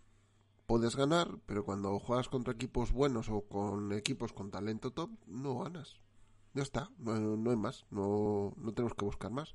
puedes 0.66 0.96
ganar, 0.96 1.38
pero 1.46 1.64
cuando 1.64 1.98
juegas 1.98 2.28
contra 2.28 2.54
equipos 2.54 2.92
buenos 2.92 3.28
o 3.28 3.42
con 3.42 3.92
equipos 3.92 4.32
con 4.32 4.50
talento 4.50 4.92
top, 4.92 5.10
no 5.26 5.58
ganas. 5.60 6.00
Ya 6.54 6.62
está, 6.62 6.90
no, 6.98 7.18
no 7.18 7.50
hay 7.50 7.56
más, 7.56 7.86
no, 7.90 8.54
no 8.56 8.72
tenemos 8.72 8.94
que 8.94 9.04
buscar 9.04 9.30
más. 9.30 9.54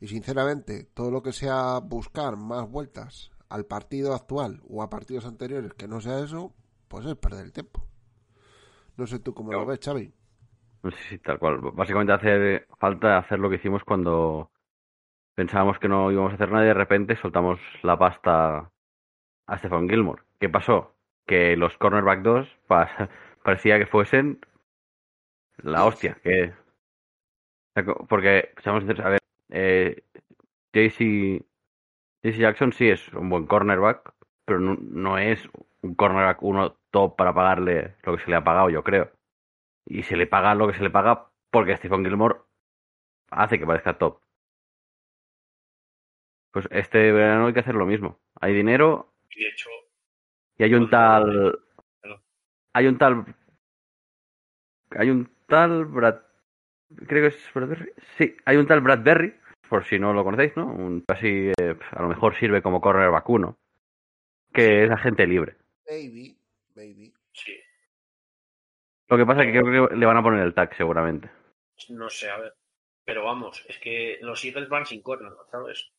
Y 0.00 0.08
sinceramente, 0.08 0.84
todo 0.94 1.10
lo 1.10 1.22
que 1.22 1.32
sea 1.32 1.78
buscar 1.80 2.36
más 2.36 2.70
vueltas 2.70 3.30
al 3.50 3.66
partido 3.66 4.14
actual 4.14 4.62
o 4.68 4.82
a 4.82 4.88
partidos 4.88 5.26
anteriores 5.26 5.74
que 5.74 5.88
no 5.88 6.00
sea 6.00 6.20
eso, 6.20 6.54
pues 6.90 7.06
es 7.06 7.14
perder 7.14 7.46
el 7.46 7.52
tiempo. 7.52 7.86
No 8.96 9.06
sé 9.06 9.20
tú 9.20 9.32
cómo 9.32 9.52
lo 9.52 9.64
ves, 9.64 9.78
Xavi. 9.82 10.12
No 10.82 10.90
sé 10.90 10.98
si 11.08 11.18
tal 11.18 11.38
cual. 11.38 11.60
Básicamente 11.72 12.12
hace 12.12 12.66
falta 12.78 13.16
hacer 13.16 13.38
lo 13.38 13.48
que 13.48 13.56
hicimos 13.56 13.84
cuando 13.84 14.50
pensábamos 15.36 15.78
que 15.78 15.88
no 15.88 16.10
íbamos 16.10 16.32
a 16.32 16.34
hacer 16.34 16.50
nada 16.50 16.64
y 16.64 16.68
de 16.68 16.74
repente 16.74 17.16
soltamos 17.16 17.60
la 17.82 17.96
pasta 17.96 18.72
a 19.46 19.58
Stefan 19.58 19.88
Gilmore. 19.88 20.24
¿Qué 20.40 20.48
pasó? 20.48 20.96
Que 21.26 21.56
los 21.56 21.78
cornerback 21.78 22.22
2 22.22 22.48
parecía 23.44 23.78
que 23.78 23.86
fuesen 23.86 24.40
la 25.58 25.84
hostia. 25.84 26.18
Que... 26.24 26.52
Porque, 28.08 28.52
seamos 28.64 28.82
a 28.82 29.08
ver, 29.08 29.20
eh, 29.50 30.02
JC, 30.72 31.44
JC 32.24 32.36
Jackson 32.36 32.72
sí 32.72 32.88
es 32.88 33.08
un 33.12 33.30
buen 33.30 33.46
cornerback, 33.46 34.12
pero 34.44 34.58
no, 34.58 34.76
no 34.80 35.18
es 35.18 35.48
un 35.82 35.94
cornerback 35.94 36.42
uno 36.42 36.79
top 36.90 37.16
para 37.16 37.34
pagarle 37.34 37.96
lo 38.02 38.16
que 38.16 38.22
se 38.24 38.30
le 38.30 38.36
ha 38.36 38.44
pagado, 38.44 38.70
yo 38.70 38.82
creo. 38.84 39.10
Y 39.86 40.02
se 40.02 40.16
le 40.16 40.26
paga 40.26 40.54
lo 40.54 40.68
que 40.68 40.74
se 40.74 40.82
le 40.82 40.90
paga 40.90 41.30
porque 41.50 41.76
Stephen 41.76 42.04
Gilmore 42.04 42.40
hace 43.30 43.58
que 43.58 43.66
parezca 43.66 43.98
top. 43.98 44.20
Pues 46.52 46.66
este 46.70 47.12
verano 47.12 47.46
hay 47.46 47.52
que 47.52 47.60
hacer 47.60 47.74
lo 47.74 47.86
mismo. 47.86 48.18
Hay 48.40 48.54
dinero. 48.54 49.14
Y 49.30 49.44
de 49.44 49.48
hecho. 49.48 49.70
Y 50.58 50.64
hay 50.64 50.74
un 50.74 50.90
tal. 50.90 51.58
Hay 52.72 52.86
un 52.86 52.98
tal. 52.98 53.24
Hay 54.90 55.10
un 55.10 55.30
tal 55.46 55.84
Brad. 55.84 56.20
Creo 57.06 57.22
que 57.22 57.36
es 57.36 57.54
Bradbury. 57.54 57.92
Sí, 58.18 58.36
hay 58.44 58.56
un 58.56 58.66
tal 58.66 58.80
Bradbury, 58.80 59.34
por 59.68 59.84
si 59.84 60.00
no 60.00 60.12
lo 60.12 60.24
conocéis, 60.24 60.56
¿no? 60.56 60.66
Un 60.66 61.02
casi. 61.02 61.52
Eh, 61.56 61.76
a 61.92 62.02
lo 62.02 62.08
mejor 62.08 62.34
sirve 62.34 62.62
como 62.62 62.80
correr 62.80 63.10
vacuno. 63.10 63.56
Que 64.52 64.84
es 64.84 64.90
agente 64.90 65.26
libre. 65.28 65.56
Baby, 65.86 66.36
baby. 66.74 67.12
Sí. 67.32 67.58
Lo 69.08 69.16
que 69.16 69.26
pasa 69.26 69.42
es 69.42 69.46
que 69.46 69.60
creo 69.60 69.88
que 69.88 69.96
le 69.96 70.06
van 70.06 70.16
a 70.16 70.22
poner 70.22 70.44
el 70.44 70.54
tag 70.54 70.74
seguramente. 70.76 71.30
No 71.88 72.08
sé, 72.08 72.30
a 72.30 72.38
ver. 72.38 72.54
Pero 73.04 73.24
vamos, 73.24 73.64
es 73.68 73.78
que 73.78 74.18
los 74.20 74.44
Eagles 74.44 74.68
van 74.68 74.86
sin 74.86 75.02
corner, 75.02 75.32
¿sabes? 75.50 75.90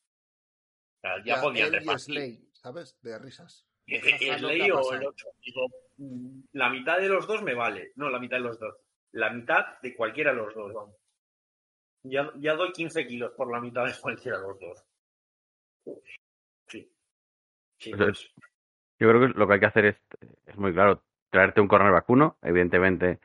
O 0.98 1.02
sea, 1.02 1.24
ya, 1.26 1.42
podían 1.42 2.00
Slay, 2.00 2.48
¿sabes? 2.54 2.98
De 3.02 3.18
risas. 3.20 3.68
Slay 3.86 4.72
o 4.72 4.94
el 4.94 5.08
otro. 5.08 5.32
Digo, 5.44 5.68
mm, 5.98 6.42
la 6.54 6.70
mitad 6.70 7.00
de 7.00 7.10
los 7.10 7.28
dos 7.28 7.42
me 7.44 7.54
vale. 7.54 7.92
No, 7.96 8.10
la 8.10 8.20
mitad 8.20 8.38
de 8.38 8.44
los 8.44 8.60
dos. 8.60 8.76
La 9.12 9.30
mitad 9.30 9.80
de 9.82 9.96
cualquiera 9.96 10.32
de 10.32 10.38
los 10.38 10.54
dos, 10.54 10.74
vamos. 10.74 10.96
Ya, 12.04 12.32
ya 12.38 12.56
doy 12.56 12.72
15 12.72 13.06
kilos 13.06 13.34
por 13.36 13.52
la 13.52 13.60
mitad 13.60 13.86
de 13.86 13.94
cualquiera 14.00 14.40
de 14.40 14.48
los 14.48 14.60
dos. 14.60 14.86
Sí. 16.68 16.90
sí 17.78 17.92
pues. 17.92 18.32
Yo 19.02 19.10
creo 19.10 19.22
que 19.22 19.40
lo 19.40 19.48
que 19.48 19.54
hay 19.56 19.60
que 19.60 19.66
hacer 19.66 19.86
es, 19.86 19.96
es 20.46 20.56
muy 20.58 20.74
claro, 20.74 21.02
traerte 21.32 21.60
un 21.60 21.68
corner 21.68 21.92
vacuno. 21.92 22.38
Evidentemente 22.44 23.20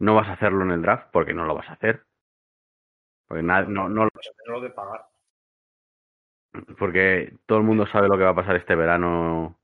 no 0.00 0.16
vas 0.16 0.26
a 0.26 0.32
hacerlo 0.32 0.64
en 0.64 0.72
el 0.72 0.82
draft 0.82 1.10
porque 1.12 1.32
no 1.32 1.44
lo 1.44 1.54
vas 1.54 1.68
a 1.68 1.74
hacer. 1.74 2.04
Porque 3.28 3.44
no, 3.44 3.62
no, 3.62 3.88
no 3.88 4.08
lo 4.46 4.60
de 4.60 4.70
pagar. 4.70 5.06
Porque 6.76 7.38
todo 7.46 7.58
el 7.58 7.64
mundo 7.64 7.86
sabe 7.86 8.08
lo 8.08 8.18
que 8.18 8.24
va 8.24 8.30
a 8.30 8.34
pasar 8.34 8.56
este 8.56 8.74
verano 8.74 9.60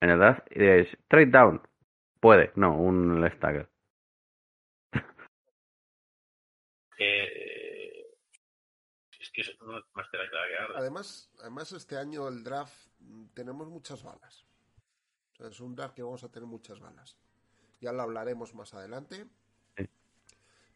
en 0.00 0.10
el 0.10 0.18
draft. 0.18 0.44
Y 0.50 0.64
es 0.64 0.88
trade 1.06 1.26
down. 1.26 1.62
Puede, 2.18 2.50
no, 2.56 2.76
un 2.76 3.20
left 3.20 3.38
tackle. 3.38 3.68
Eh, 6.98 8.16
es 9.20 9.30
que 9.30 9.42
es 9.42 9.56
más 9.94 10.08
que 10.10 10.18
Además, 10.74 11.30
además, 11.40 11.70
este 11.70 11.96
año 11.96 12.26
el 12.26 12.42
draft 12.42 12.74
tenemos 13.34 13.68
muchas 13.68 14.02
balas 14.02 14.47
es 15.40 15.60
un 15.60 15.74
draft 15.74 15.94
que 15.94 16.02
vamos 16.02 16.24
a 16.24 16.30
tener 16.30 16.48
muchas 16.48 16.80
balas. 16.80 17.16
Ya 17.80 17.92
lo 17.92 18.02
hablaremos 18.02 18.54
más 18.54 18.74
adelante. 18.74 19.26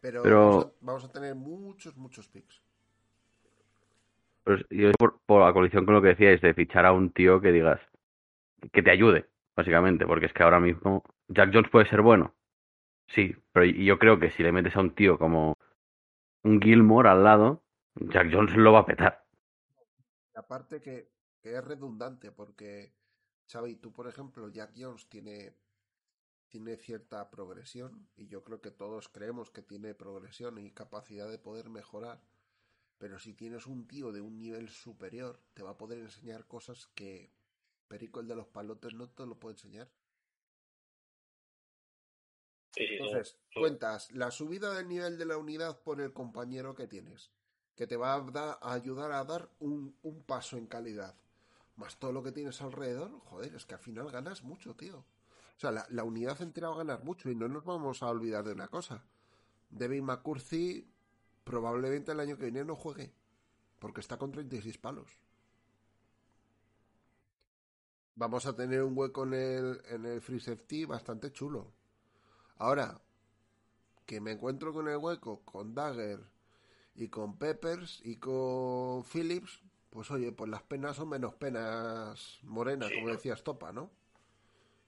Pero, 0.00 0.72
Vamos, 0.80 1.04
a, 1.04 1.12
tener 1.12 1.36
muchos, 1.36 1.96
muchos 1.96 2.26
picks. 2.26 2.60
Pues 4.42 4.64
yo 4.68 4.90
por, 4.98 5.20
por 5.20 5.46
la 5.46 5.52
colisión 5.52 5.84
con 5.84 5.94
lo 5.94 6.02
que 6.02 6.08
decíais, 6.08 6.40
de 6.40 6.54
fichar 6.54 6.86
a 6.86 6.92
un 6.92 7.12
tío 7.12 7.40
que 7.40 7.52
digas 7.52 7.80
que 8.72 8.82
te 8.82 8.90
ayude, 8.90 9.28
básicamente, 9.54 10.04
porque 10.04 10.26
es 10.26 10.32
que 10.32 10.42
ahora 10.42 10.58
mismo 10.58 11.04
Jack 11.28 11.50
Jones 11.52 11.70
puede 11.70 11.88
ser 11.88 12.02
bueno. 12.02 12.34
Sí, 13.08 13.36
pero 13.52 13.66
yo 13.66 13.98
creo 13.98 14.18
que 14.18 14.32
si 14.32 14.42
le 14.42 14.50
metes 14.50 14.74
a 14.74 14.80
un 14.80 14.94
tío 14.94 15.18
como 15.18 15.56
un 16.42 16.60
Gilmore 16.60 17.08
al 17.08 17.22
lado, 17.22 17.62
Jack 17.94 18.32
Jones 18.32 18.56
lo 18.56 18.72
va 18.72 18.80
a 18.80 18.86
petar. 18.86 19.24
Aparte 20.34 20.80
que, 20.80 21.10
que 21.40 21.54
es 21.54 21.64
redundante, 21.64 22.32
porque 22.32 22.92
Xavi, 23.52 23.76
tú 23.76 23.92
por 23.92 24.08
ejemplo, 24.08 24.48
Jack 24.48 24.72
Jones 24.76 25.06
tiene, 25.08 25.54
tiene 26.48 26.76
cierta 26.76 27.30
progresión 27.30 28.08
y 28.16 28.26
yo 28.26 28.42
creo 28.42 28.60
que 28.60 28.70
todos 28.70 29.08
creemos 29.08 29.50
que 29.50 29.62
tiene 29.62 29.94
progresión 29.94 30.58
y 30.58 30.70
capacidad 30.70 31.28
de 31.28 31.38
poder 31.38 31.68
mejorar. 31.68 32.22
Pero 32.98 33.18
si 33.18 33.34
tienes 33.34 33.66
un 33.66 33.86
tío 33.86 34.12
de 34.12 34.20
un 34.20 34.38
nivel 34.38 34.68
superior, 34.68 35.42
te 35.54 35.62
va 35.62 35.70
a 35.70 35.76
poder 35.76 35.98
enseñar 35.98 36.46
cosas 36.46 36.86
que 36.94 37.32
Perico 37.92 38.20
el 38.20 38.28
de 38.28 38.36
los 38.36 38.46
palotes 38.46 38.94
no 38.94 39.10
te 39.10 39.26
lo 39.26 39.38
puede 39.38 39.56
enseñar. 39.56 39.86
Entonces, 42.74 43.36
cuentas 43.54 44.10
la 44.12 44.30
subida 44.30 44.72
del 44.72 44.88
nivel 44.88 45.18
de 45.18 45.26
la 45.26 45.36
unidad 45.36 45.82
por 45.82 46.00
el 46.00 46.14
compañero 46.14 46.74
que 46.74 46.86
tienes, 46.86 47.30
que 47.74 47.86
te 47.86 47.98
va 47.98 48.14
a, 48.14 48.72
ayudar 48.72 49.12
a 49.12 49.24
dar 49.24 49.50
un, 49.58 49.94
un, 50.00 50.22
paso 50.22 50.56
en 50.56 50.66
calidad. 50.68 51.14
Más 51.82 51.96
todo 51.96 52.12
lo 52.12 52.22
que 52.22 52.30
tienes 52.30 52.62
alrededor, 52.62 53.10
joder, 53.24 53.56
es 53.56 53.66
que 53.66 53.74
al 53.74 53.80
final 53.80 54.08
ganas 54.12 54.44
mucho, 54.44 54.76
tío. 54.76 54.98
O 54.98 55.60
sea, 55.60 55.72
la, 55.72 55.84
la 55.90 56.04
unidad 56.04 56.40
entera 56.40 56.68
va 56.68 56.76
a 56.76 56.78
ganar 56.78 57.02
mucho 57.02 57.28
y 57.28 57.34
no 57.34 57.48
nos 57.48 57.64
vamos 57.64 58.04
a 58.04 58.08
olvidar 58.08 58.44
de 58.44 58.52
una 58.52 58.68
cosa. 58.68 59.02
Devin 59.68 60.04
McCurcy 60.04 60.86
probablemente 61.42 62.12
el 62.12 62.20
año 62.20 62.36
que 62.36 62.44
viene 62.44 62.64
no 62.64 62.76
juegue, 62.76 63.12
porque 63.80 64.00
está 64.00 64.16
con 64.16 64.30
36 64.30 64.78
palos. 64.78 65.10
Vamos 68.14 68.46
a 68.46 68.54
tener 68.54 68.84
un 68.84 68.96
hueco 68.96 69.24
en 69.24 69.34
el, 69.34 69.82
en 69.88 70.06
el 70.06 70.20
Free 70.20 70.38
Safety 70.38 70.84
bastante 70.84 71.32
chulo. 71.32 71.72
Ahora, 72.58 73.00
que 74.06 74.20
me 74.20 74.30
encuentro 74.30 74.72
con 74.72 74.86
el 74.86 74.98
hueco 74.98 75.40
con 75.44 75.74
Dagger 75.74 76.20
y 76.94 77.08
con 77.08 77.38
Peppers 77.38 78.00
y 78.04 78.18
con 78.18 79.02
Phillips, 79.02 79.60
pues 79.92 80.10
oye, 80.10 80.32
pues 80.32 80.50
las 80.50 80.62
penas 80.62 80.96
son 80.96 81.10
menos 81.10 81.34
penas 81.34 82.38
morenas, 82.44 82.90
como 82.90 83.10
decías 83.10 83.44
Topa, 83.44 83.72
¿no? 83.72 83.92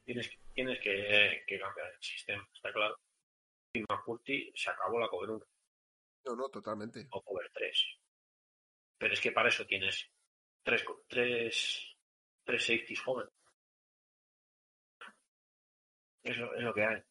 Tienes, 0.05 0.31
tienes 0.55 0.81
que, 0.81 1.45
cambiar 1.61 1.93
el 1.95 2.03
sistema, 2.03 2.49
está 2.55 2.73
claro. 2.73 2.99
Y 3.75 3.81
McCurty 3.83 4.51
se 4.55 4.71
acabó 4.71 4.99
la 4.99 5.09
cover 5.09 5.31
1. 5.31 5.47
No, 6.25 6.37
no, 6.37 6.49
totalmente. 6.49 7.07
O 7.11 7.23
cover 7.23 7.51
3. 7.53 7.85
Pero 8.97 9.13
es 9.13 9.21
que 9.21 9.33
para 9.33 9.51
eso 9.51 9.67
tienes 9.67 10.11
tres, 10.63 10.85
tres, 11.07 11.97
tres 12.43 12.65
safeties 12.65 13.01
jóvenes. 13.03 13.33
Eso 16.23 16.55
es 16.55 16.63
lo 16.63 16.73
que 16.73 16.83
hay. 16.83 17.03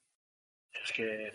Es 0.71 0.91
que 0.93 1.31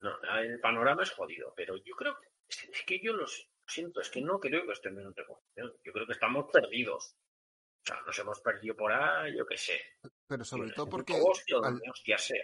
no, 0.00 0.18
el 0.40 0.58
panorama 0.58 1.04
es 1.04 1.12
jodido, 1.12 1.54
pero 1.54 1.76
yo 1.76 1.94
creo 1.94 2.18
que 2.18 2.26
es 2.48 2.82
que 2.84 3.00
yo 3.00 3.12
lo 3.12 3.26
siento, 3.66 4.00
es 4.00 4.10
que 4.10 4.20
no 4.20 4.38
creo 4.38 4.66
que 4.66 4.72
estemos 4.72 5.02
en 5.02 5.14
reconstrucción. 5.14 5.72
Yo 5.84 5.92
creo 5.92 6.06
que 6.06 6.12
estamos 6.12 6.46
perdidos. 6.52 7.14
O 7.14 7.86
sea, 7.86 8.00
nos 8.04 8.18
hemos 8.18 8.40
perdido 8.40 8.76
por 8.76 8.92
ahí, 8.92 9.36
yo 9.36 9.46
qué 9.46 9.56
sé. 9.56 9.80
Pero 10.26 10.44
sobre 10.44 10.72
todo 10.72 10.88
porque 10.88 11.14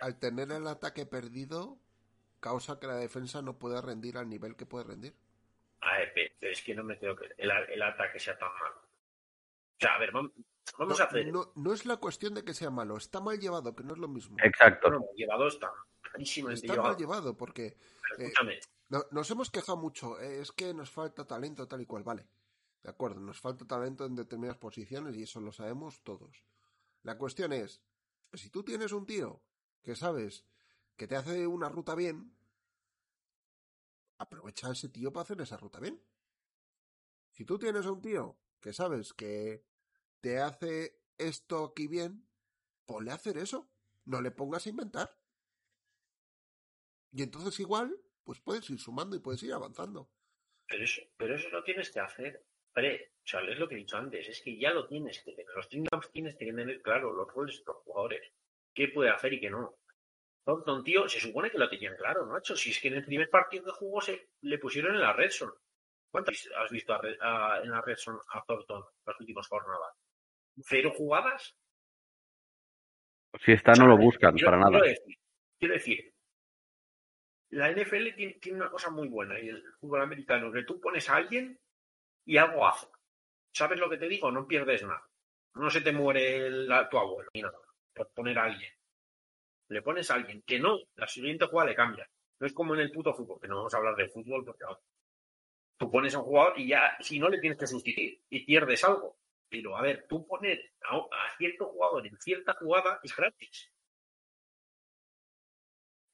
al, 0.01 0.19
tener 0.19 0.53
el 0.53 0.67
ataque 0.67 1.05
perdido, 1.05 1.79
causa 2.39 2.79
que 2.79 2.87
la 2.87 2.97
defensa 2.97 3.43
no 3.43 3.59
pueda 3.59 3.81
rendir 3.81 4.17
al 4.19 4.29
nivel 4.29 4.57
que 4.57 4.67
puede 4.67 4.85
rendir. 4.85 5.15
A 5.81 5.99
ver, 5.99 6.13
pero 6.15 6.53
es 6.53 6.63
que 6.63 6.75
no 6.75 6.85
me 6.85 6.97
creo 6.97 7.17
que 7.17 7.27
el, 7.39 7.83
ataque 7.83 8.21
sea 8.21 8.39
tan 8.39 8.53
malo. 8.53 8.77
O 8.77 9.81
sea, 9.81 9.97
a 9.97 9.99
ver, 9.99 10.13
vamos, 10.13 11.01
a 11.01 11.05
hacer. 11.05 11.27
No, 11.33 11.53
no, 11.57 11.73
es 11.73 11.87
la 11.87 11.97
cuestión 11.97 12.35
de 12.35 12.45
que 12.45 12.55
sea 12.55 12.71
malo, 12.71 12.97
está 12.97 13.21
mal 13.21 13.41
llevado, 13.41 13.75
que 13.75 13.83
no 13.83 13.95
es 13.95 13.99
lo 13.99 14.07
mismo. 14.07 14.37
Exacto. 14.45 14.91
No, 14.91 15.05
llevado 15.17 15.49
está. 15.49 15.73
Está 16.15 16.83
mal 16.83 16.97
llevado 16.97 17.37
porque 17.37 17.77
eh, 18.19 18.33
nos 19.11 19.31
hemos 19.31 19.51
quejado 19.51 19.79
mucho. 19.79 20.21
Eh, 20.21 20.41
es 20.41 20.53
que 20.53 20.75
nos 20.75 20.91
falta 20.91 21.27
talento 21.27 21.67
tal 21.67 21.81
y 21.81 21.87
cual, 21.87 22.03
vale. 22.03 22.29
De 22.83 22.91
acuerdo, 22.91 23.21
nos 23.21 23.41
falta 23.41 23.65
talento 23.65 24.05
en 24.05 24.17
determinadas 24.17 24.59
posiciones 24.59 25.17
y 25.17 25.23
eso 25.23 25.41
lo 25.41 25.53
sabemos 25.53 26.03
todos. 26.03 26.45
La 27.03 27.17
cuestión 27.17 27.53
es, 27.53 27.83
si 28.33 28.51
tú 28.51 28.65
tienes 28.65 28.93
un 28.93 29.07
tío 29.07 29.43
que 29.83 29.95
sabes 29.95 30.45
que 30.97 31.07
te 31.07 31.17
hace 31.17 31.47
una 31.47 31.69
ruta 31.69 31.95
bien, 31.95 32.37
aprovecha 34.19 34.69
a 34.69 34.73
ese 34.73 34.89
tío 34.89 35.13
para 35.13 35.23
hacer 35.23 35.41
esa 35.41 35.57
ruta 35.57 35.81
bien. 35.81 36.03
Si 37.31 37.45
tú 37.45 37.59
tienes 37.59 37.87
un 37.87 38.01
tío 38.01 38.37
que 38.61 38.73
sabes 38.73 39.13
que 39.13 39.65
te 40.21 40.41
hace 40.41 41.01
esto 41.19 41.65
aquí 41.65 41.87
bien, 41.87 42.29
ponle 42.85 43.11
a 43.11 43.15
hacer 43.15 43.39
eso. 43.39 43.69
No 44.05 44.21
le 44.21 44.33
pongas 44.33 44.67
a 44.67 44.71
inventar. 44.71 45.19
Y 47.13 47.23
entonces 47.23 47.59
igual, 47.61 47.97
pues 48.25 48.41
puedes 48.41 48.69
ir 48.71 48.79
sumando 48.79 49.17
y 49.17 49.21
puedes 49.21 49.43
ir 49.43 49.53
avanzando. 49.53 50.09
Pero 50.67 50.85
eso, 50.85 51.03
pero 51.17 51.35
eso 51.35 51.49
lo 51.51 51.63
tienes 51.63 51.91
que 51.91 52.01
hacer 52.01 52.45
pre. 52.73 53.13
O 53.25 53.27
sea, 53.27 53.41
es 53.41 53.59
lo 53.59 53.69
que 53.69 53.75
he 53.75 53.79
dicho 53.79 53.97
antes, 53.97 54.29
es 54.29 54.41
que 54.43 54.59
ya 54.59 54.73
lo 54.73 54.87
tienes 54.87 55.23
que 55.23 55.33
tener. 55.33 55.55
Los 55.55 55.69
Tringhams 55.69 56.11
tienes 56.11 56.37
que 56.37 56.47
tener 56.47 56.83
claro 56.83 57.13
los 57.13 57.29
roles 57.29 57.59
de 57.59 57.65
los 57.67 57.77
jugadores. 57.85 58.33
¿Qué 58.75 58.89
puede 58.89 59.11
hacer 59.11 59.33
y 59.35 59.41
qué 59.41 59.51
no? 59.51 59.77
Thornton, 60.45 60.83
tío, 60.83 61.09
se 61.09 61.21
supone 61.21 61.51
que 61.51 61.59
lo 61.59 61.69
tenían 61.69 61.97
claro, 61.97 62.27
¿no? 62.27 62.37
Hecho, 62.37 62.57
si 62.57 62.71
es 62.71 62.81
que 62.81 62.89
en 62.89 62.95
el 62.95 63.05
primer 63.05 63.31
partido 63.31 63.65
de 63.65 63.73
juego 63.73 64.01
se 64.01 64.31
le 64.41 64.59
pusieron 64.59 64.95
en 64.95 65.01
la 65.01 65.13
Redson. 65.13 65.53
¿Cuántas 66.11 66.49
has 66.57 66.71
visto 66.71 66.93
en 67.05 67.71
la 67.71 67.81
Redson 67.81 68.19
a 68.33 68.45
Thornton 68.45 68.85
las 69.07 69.21
últimas 69.21 69.47
jornadas? 69.47 69.97
¿Cero 70.63 70.93
jugadas? 70.97 71.57
Si 73.41 73.53
está, 73.53 73.73
no 73.73 73.87
lo 73.87 73.97
buscan 73.97 74.37
para 74.37 74.59
nada. 74.59 74.81
quiero 75.59 75.75
decir, 75.75 76.12
la 77.53 77.71
NFL 77.71 78.15
tiene, 78.15 78.39
una 78.53 78.71
cosa 78.71 78.91
muy 78.91 79.09
buena 79.09 79.39
y 79.39 79.49
el 79.49 79.63
fútbol 79.79 80.01
americano, 80.01 80.51
que 80.51 80.65
tú 80.65 80.81
pones 80.81 81.09
a 81.11 81.17
alguien 81.17 81.59
y 82.25 82.39
algo 82.39 82.67
hace. 82.67 82.87
¿Sabes 83.53 83.79
lo 83.79 83.91
que 83.91 83.99
te 83.99 84.09
digo? 84.09 84.31
No 84.31 84.47
pierdes 84.47 84.83
nada. 84.83 85.07
No 85.55 85.69
se 85.69 85.83
te 85.83 85.93
muere 85.93 86.51
tu 86.91 86.99
abuelo 86.99 87.29
ni 87.35 87.43
nada 87.43 87.59
por 87.95 88.11
poner 88.13 88.39
a 88.39 88.45
alguien. 88.45 88.73
Le 89.69 89.83
pones 89.83 90.11
a 90.11 90.15
alguien 90.15 90.43
que 90.43 90.59
no, 90.59 90.79
la 90.95 91.07
siguiente 91.07 91.45
jugada 91.45 91.71
le 91.71 91.77
cambia. 91.77 92.09
No 92.41 92.47
es 92.47 92.55
como 92.55 92.75
en 92.75 92.81
el 92.81 92.91
puto 92.91 93.13
fútbol, 93.13 93.39
que 93.39 93.49
no 93.49 93.57
vamos 93.57 93.75
a 93.75 93.77
hablar 93.77 93.97
de 93.97 94.09
fútbol 94.09 94.45
porque 94.47 94.65
tú 95.77 95.91
pones 95.91 96.15
a 96.15 96.21
un 96.21 96.25
jugador 96.25 96.59
y 96.59 96.69
ya, 96.69 96.97
si 97.01 97.19
no 97.19 97.29
le 97.29 97.39
tienes 97.39 97.59
que 97.59 97.67
sustituir 97.67 98.23
y 98.31 98.47
pierdes 98.47 98.83
algo. 98.85 99.19
Pero 99.51 99.77
a 99.77 99.83
ver, 99.83 100.07
tú 100.09 100.27
poner 100.27 100.73
a, 100.89 100.97
a 100.97 101.37
cierto 101.37 101.67
jugador 101.67 102.07
en 102.07 102.17
cierta 102.19 102.55
jugada 102.55 102.99
es 103.03 103.15
gratis. 103.15 103.71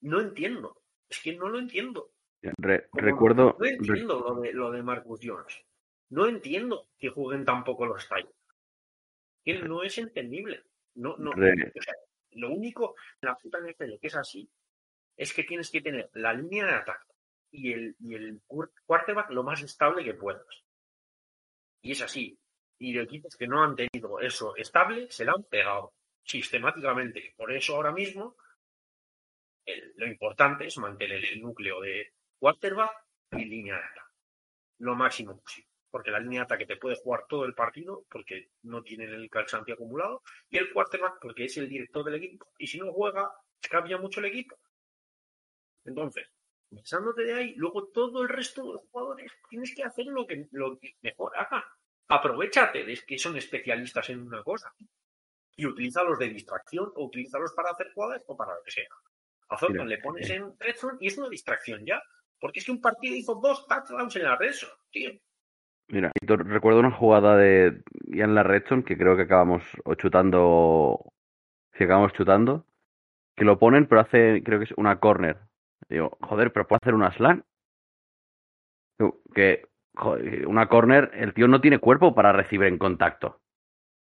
No 0.00 0.20
entiendo. 0.20 0.82
Es 1.08 1.20
que 1.20 1.34
no 1.34 1.48
lo 1.48 1.58
entiendo. 1.58 2.12
recuerdo. 2.42 3.56
No 3.58 3.66
entiendo 3.66 4.20
lo 4.20 4.40
de, 4.40 4.52
lo 4.52 4.70
de 4.70 4.82
Marcus 4.82 5.20
Jones. 5.22 5.64
No 6.10 6.26
entiendo 6.26 6.88
que 6.98 7.08
jueguen 7.08 7.44
tampoco 7.44 7.86
los 7.86 8.08
tallos. 8.08 8.34
Que 9.44 9.60
no 9.62 9.82
es 9.82 9.96
entendible. 9.98 10.64
No, 10.94 11.16
no, 11.16 11.32
lo 12.32 12.50
único 12.50 12.94
en 13.20 13.28
la 13.28 13.36
puta 13.36 13.58
NFL 13.60 13.98
que 14.00 14.06
es 14.08 14.16
así 14.16 14.50
es 15.16 15.32
que 15.32 15.44
tienes 15.44 15.70
que 15.70 15.80
tener 15.80 16.10
la 16.14 16.32
línea 16.32 16.66
de 16.66 16.72
ataque 16.72 17.12
y 17.50 17.72
el, 17.72 17.96
y 18.00 18.14
el 18.14 18.40
quarterback 18.46 19.30
lo 19.30 19.42
más 19.42 19.62
estable 19.62 20.04
que 20.04 20.14
puedas. 20.14 20.46
Y 21.82 21.92
es 21.92 22.02
así. 22.02 22.38
Y 22.78 22.92
de 22.92 23.02
equipos 23.02 23.36
que 23.36 23.48
no 23.48 23.62
han 23.62 23.74
tenido 23.74 24.20
eso 24.20 24.54
estable 24.56 25.10
se 25.10 25.24
la 25.24 25.32
han 25.32 25.44
pegado 25.44 25.94
sistemáticamente. 26.22 27.34
Por 27.36 27.52
eso 27.52 27.76
ahora 27.76 27.92
mismo 27.92 28.36
lo 29.96 30.06
importante 30.06 30.66
es 30.66 30.78
mantener 30.78 31.24
el 31.24 31.40
núcleo 31.40 31.80
de 31.80 32.12
quarterback 32.38 32.92
y 33.32 33.44
línea 33.44 33.74
de 33.74 33.82
ataque. 33.82 34.14
Lo 34.78 34.94
máximo 34.94 35.40
posible. 35.40 35.68
Porque 35.90 36.10
la 36.10 36.20
línea 36.20 36.40
de 36.40 36.44
ataque 36.44 36.66
te 36.66 36.76
puede 36.76 36.96
jugar 36.96 37.24
todo 37.28 37.44
el 37.44 37.54
partido 37.54 38.04
porque 38.10 38.50
no 38.62 38.82
tienen 38.82 39.10
el 39.10 39.30
cansancio 39.30 39.74
acumulado. 39.74 40.22
Y 40.50 40.58
el 40.58 40.72
quarterback 40.72 41.18
porque 41.20 41.44
es 41.44 41.56
el 41.56 41.68
director 41.68 42.04
del 42.04 42.16
equipo. 42.16 42.46
Y 42.58 42.66
si 42.66 42.78
no 42.78 42.92
juega, 42.92 43.30
cambia 43.70 43.98
mucho 43.98 44.20
el 44.20 44.26
equipo. 44.26 44.58
Entonces, 45.84 46.28
pensándote 46.68 47.24
de 47.24 47.34
ahí, 47.34 47.54
luego 47.56 47.88
todo 47.88 48.22
el 48.22 48.28
resto 48.28 48.72
de 48.72 48.78
jugadores 48.90 49.32
tienes 49.48 49.74
que 49.74 49.82
hacer 49.82 50.06
lo 50.06 50.26
que, 50.26 50.46
lo 50.52 50.78
mejor 51.00 51.36
haga. 51.36 51.64
Aprovechate 52.08 52.84
de 52.84 52.98
que 53.06 53.18
son 53.18 53.36
especialistas 53.36 54.08
en 54.10 54.20
una 54.20 54.42
cosa 54.42 54.72
y 55.56 55.66
utilízalos 55.66 56.18
de 56.18 56.28
distracción 56.28 56.92
o 56.94 57.06
utilízalos 57.06 57.52
para 57.52 57.70
hacer 57.70 57.92
jugadas 57.92 58.22
o 58.28 58.36
para 58.36 58.54
lo 58.54 58.62
que 58.62 58.70
sea. 58.70 58.88
A 59.50 59.56
Thornton 59.56 59.88
le 59.88 59.98
pones 59.98 60.28
en 60.30 60.54
Redstone 60.58 60.98
y 61.00 61.06
es 61.06 61.18
una 61.18 61.28
distracción 61.28 61.84
ya. 61.84 62.02
Porque 62.40 62.60
es 62.60 62.66
que 62.66 62.72
un 62.72 62.80
partido 62.80 63.14
hizo 63.16 63.34
dos 63.36 63.66
touchdowns 63.66 64.14
en 64.16 64.22
la 64.22 64.36
Redstone, 64.36 64.72
tío. 64.90 65.10
Mira, 65.88 66.12
recuerdo 66.20 66.80
una 66.80 66.90
jugada 66.90 67.36
de 67.36 67.82
ya 68.04 68.24
en 68.24 68.34
la 68.34 68.42
Redstone 68.42 68.84
que 68.84 68.96
creo 68.96 69.16
que 69.16 69.22
acabamos 69.22 69.62
o 69.84 69.94
chutando. 69.94 71.12
Si 71.72 71.84
acabamos 71.84 72.12
chutando. 72.12 72.66
Que 73.36 73.44
lo 73.44 73.58
ponen, 73.58 73.86
pero 73.86 74.00
hace, 74.00 74.42
creo 74.44 74.58
que 74.58 74.64
es 74.64 74.72
una 74.76 74.98
corner. 75.00 75.38
Digo, 75.88 76.18
joder, 76.20 76.52
pero 76.52 76.66
puede 76.66 76.80
hacer 76.82 76.94
una 76.94 77.12
slam. 77.12 77.44
Que 79.34 79.66
joder, 79.94 80.46
una 80.46 80.68
corner, 80.68 81.10
el 81.14 81.32
tío 81.34 81.48
no 81.48 81.60
tiene 81.60 81.78
cuerpo 81.78 82.14
para 82.14 82.32
recibir 82.32 82.66
en 82.66 82.78
contacto. 82.78 83.40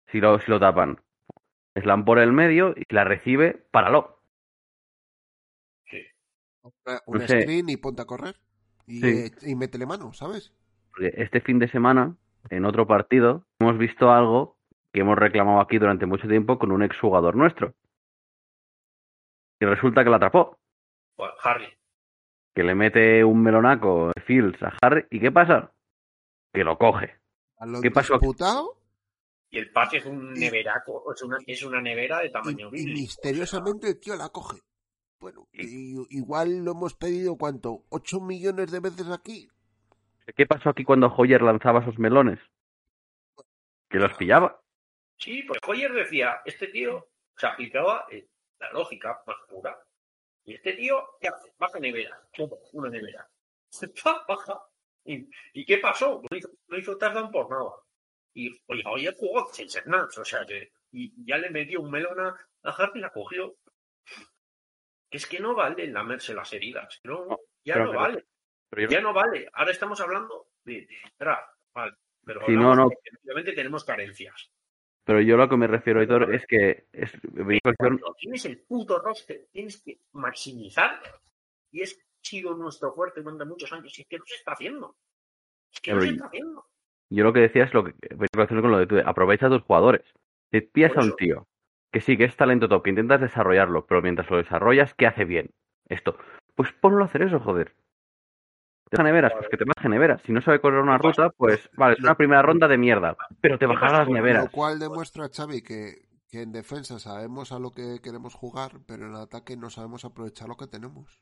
Si 0.08 0.20
lo, 0.20 0.40
si 0.40 0.50
lo 0.50 0.60
tapan. 0.60 1.02
Slam 1.76 2.04
por 2.04 2.18
el 2.20 2.32
medio 2.32 2.74
y 2.76 2.84
la 2.94 3.04
recibe, 3.04 3.68
páralo. 3.72 4.19
Un 7.06 7.22
screen 7.22 7.70
y 7.70 7.78
ponte 7.78 8.02
a 8.02 8.06
correr. 8.06 8.36
Y, 8.86 9.06
eh, 9.06 9.32
y 9.44 9.56
métele 9.56 9.86
mano, 9.86 10.14
¿sabes? 10.14 10.54
Este 11.00 11.42
fin 11.42 11.60
de 11.60 11.70
semana, 11.70 12.16
en 12.50 12.66
otro 12.66 12.88
partido, 12.88 13.46
hemos 13.60 13.78
visto 13.78 14.12
algo 14.12 14.58
que 14.92 15.02
hemos 15.02 15.18
reclamado 15.18 15.62
aquí 15.62 15.78
durante 15.78 16.06
mucho 16.06 16.28
tiempo 16.28 16.58
con 16.58 16.72
un 16.72 16.84
exjugador 16.84 17.36
nuestro. 17.36 17.74
Y 19.60 19.66
resulta 19.66 20.04
que 20.04 20.10
la 20.10 20.18
atrapó. 20.18 20.58
Harry. 21.44 21.68
Que 22.56 22.64
le 22.64 22.76
mete 22.76 23.24
un 23.24 23.44
melonaco 23.44 24.12
Fields 24.26 24.62
a 24.64 24.74
Harry. 24.82 25.06
¿Y 25.12 25.20
qué 25.20 25.32
pasa? 25.32 25.72
que 26.54 26.64
lo 26.64 26.78
coge. 26.78 27.20
¿Qué 27.82 27.92
pasó? 27.92 28.14
Disputado? 28.14 28.78
Y 29.52 29.58
el 29.58 29.72
pase 29.72 29.98
es 29.98 30.06
un 30.06 30.34
neveraco, 30.34 31.12
es 31.14 31.22
una, 31.24 31.38
es 31.46 31.64
una 31.64 31.82
nevera 31.82 32.20
de 32.20 32.30
tamaño 32.30 32.70
y, 32.72 32.82
y 32.82 32.94
misteriosamente 32.94 33.90
el 33.90 34.00
tío 34.00 34.16
la 34.16 34.30
coge. 34.30 34.60
Bueno, 35.20 35.48
igual 35.52 36.64
lo 36.64 36.72
hemos 36.72 36.94
pedido, 36.94 37.38
¿cuánto? 37.38 37.84
¿8 37.90 38.26
millones 38.26 38.72
de 38.72 38.80
veces 38.80 39.10
aquí? 39.10 39.50
¿Qué 40.36 40.46
pasó 40.46 40.70
aquí 40.70 40.84
cuando 40.84 41.08
Hoyer 41.08 41.42
lanzaba 41.42 41.82
esos 41.82 42.00
melones? 42.00 42.40
¿Que 43.90 43.98
los 43.98 44.14
pillaba? 44.14 44.62
Sí, 45.18 45.44
porque 45.44 45.72
Hoyer 45.72 45.92
decía, 45.92 46.42
este 46.46 46.68
tío 46.68 47.10
se 47.36 47.48
aplicaba 47.48 48.06
eh, 48.12 48.28
la 48.60 48.72
lógica 48.72 49.22
más 49.28 49.36
pura. 49.50 49.78
Y 50.46 50.54
este 50.54 50.74
tío, 50.74 51.04
¿qué 51.20 51.28
hace? 51.28 51.54
Baja 51.58 51.80
nevera, 51.80 52.22
una 52.74 52.90
nevera. 52.90 53.28
Baja. 54.28 54.62
¿Y, 55.04 55.66
qué 55.66 55.78
pasó? 55.80 56.22
No 56.30 56.38
hizo, 56.38 56.50
no 56.68 56.78
hizo 56.78 56.98
por 56.98 57.50
nada. 57.50 57.72
Y 58.34 58.62
oye, 58.68 59.14
jugó 59.18 59.48
sin 59.52 59.70
ser 59.70 59.88
nada, 59.88 60.08
o 60.18 60.26
sea 60.26 60.46
que 60.46 60.72
y 60.92 61.14
ya 61.26 61.38
le 61.38 61.50
metió 61.50 61.82
un 61.82 61.92
melón 61.92 62.20
a, 62.20 62.36
a 62.64 62.92
y 62.94 63.00
la 63.00 63.12
cogió. 63.12 63.56
Es 65.12 65.26
que 65.26 65.40
no 65.40 65.56
vale 65.56 65.88
lamerse 65.88 66.34
las 66.34 66.54
heridas. 66.54 67.00
No, 67.04 67.40
ya 67.64 67.78
no 67.78 67.94
vale. 67.94 68.26
Ya 68.90 69.02
no 69.02 69.14
vale. 69.14 69.50
Ahora 69.54 69.72
estamos 69.72 70.00
hablando 70.02 70.48
de, 70.64 70.88
de 70.88 70.98
vale. 71.74 71.96
Pero 72.24 72.46
si 72.46 72.52
no, 72.52 72.76
no. 72.76 72.90
obviamente 73.24 73.54
tenemos 73.54 73.84
carencias. 73.84 74.52
Pero 75.04 75.22
yo 75.22 75.38
lo 75.38 75.50
que 75.50 75.58
me 75.58 75.66
refiero, 75.66 76.02
Héctor, 76.02 76.36
es 76.36 76.46
que 76.46 76.86
es... 76.94 77.12
tienes 78.20 78.46
el 78.46 78.60
puto 78.60 79.00
roster, 79.00 79.48
tienes 79.52 79.82
que 79.82 80.00
maximizar. 80.12 81.02
Y 81.72 81.82
es 81.82 82.00
sido 82.22 82.56
nuestro 82.56 82.94
fuerte 82.94 83.22
durante 83.22 83.46
muchos 83.46 83.74
años. 83.74 83.98
Y 83.98 84.04
es 84.04 84.08
que 84.08 84.20
no 84.20 84.26
se 84.28 84.36
está 84.36 84.52
haciendo. 84.52 84.96
Es 85.74 85.82
que 85.82 85.94
no 85.94 86.02
se 86.02 86.10
está 86.10 86.28
haciendo. 86.28 86.66
Yo 87.10 87.24
lo 87.24 87.34
que 87.34 87.40
decía 87.40 87.64
es 87.64 87.74
lo 87.74 87.84
que 87.84 87.94
con 88.48 88.72
lo 88.72 88.78
de 88.78 88.86
tú, 88.86 88.98
aprovecha 89.04 89.48
a 89.48 89.50
tus 89.50 89.64
jugadores. 89.64 90.04
Te 90.52 90.62
piensas 90.62 91.04
a 91.04 91.08
un 91.08 91.16
tío 91.16 91.48
que 91.92 92.02
sí 92.02 92.18
que 92.18 92.26
es 92.26 92.36
talento 92.36 92.68
top, 92.68 92.84
que 92.84 92.90
intentas 92.92 93.22
desarrollarlo, 93.22 93.86
pero 93.86 94.02
mientras 94.02 94.30
lo 94.30 94.38
desarrollas, 94.38 94.94
¿qué 94.94 95.08
hace 95.08 95.26
bien? 95.26 95.52
Esto. 95.88 96.18
Pues 96.56 96.72
ponlo 96.74 97.04
a 97.04 97.08
hacer 97.08 97.24
eso, 97.24 97.40
joder. 97.40 97.76
Te 98.90 99.04
neveras, 99.04 99.34
pues 99.34 99.48
que 99.50 99.58
te 99.58 99.66
baje 99.66 99.88
neveras. 99.88 100.22
Si 100.24 100.32
no 100.32 100.42
sabe 100.42 100.60
correr 100.60 100.82
una 100.82 100.98
ruta, 100.98 101.30
pues 101.30 101.70
vale, 101.74 101.94
es 101.94 102.00
una 102.04 102.16
primera 102.16 102.42
ronda 102.42 102.68
de 102.68 102.78
mierda, 102.78 103.16
pero 103.40 103.60
te 103.60 103.68
bajará 103.68 104.00
las 104.00 104.10
neveras. 104.10 104.46
Lo 104.46 104.52
cual 104.52 104.80
demuestra, 104.80 105.30
Xavi, 105.30 105.62
que, 105.62 106.08
que 106.28 106.42
en 106.42 106.52
defensa 106.52 106.98
sabemos 106.98 107.52
a 107.52 107.60
lo 107.60 107.72
que 107.72 108.00
queremos 108.02 108.34
jugar, 108.34 108.72
pero 108.88 109.06
en 109.06 109.16
ataque 109.16 109.56
no 109.58 109.70
sabemos 109.70 110.06
aprovechar 110.06 110.48
lo 110.48 110.58
que 110.58 110.66
tenemos. 110.66 111.22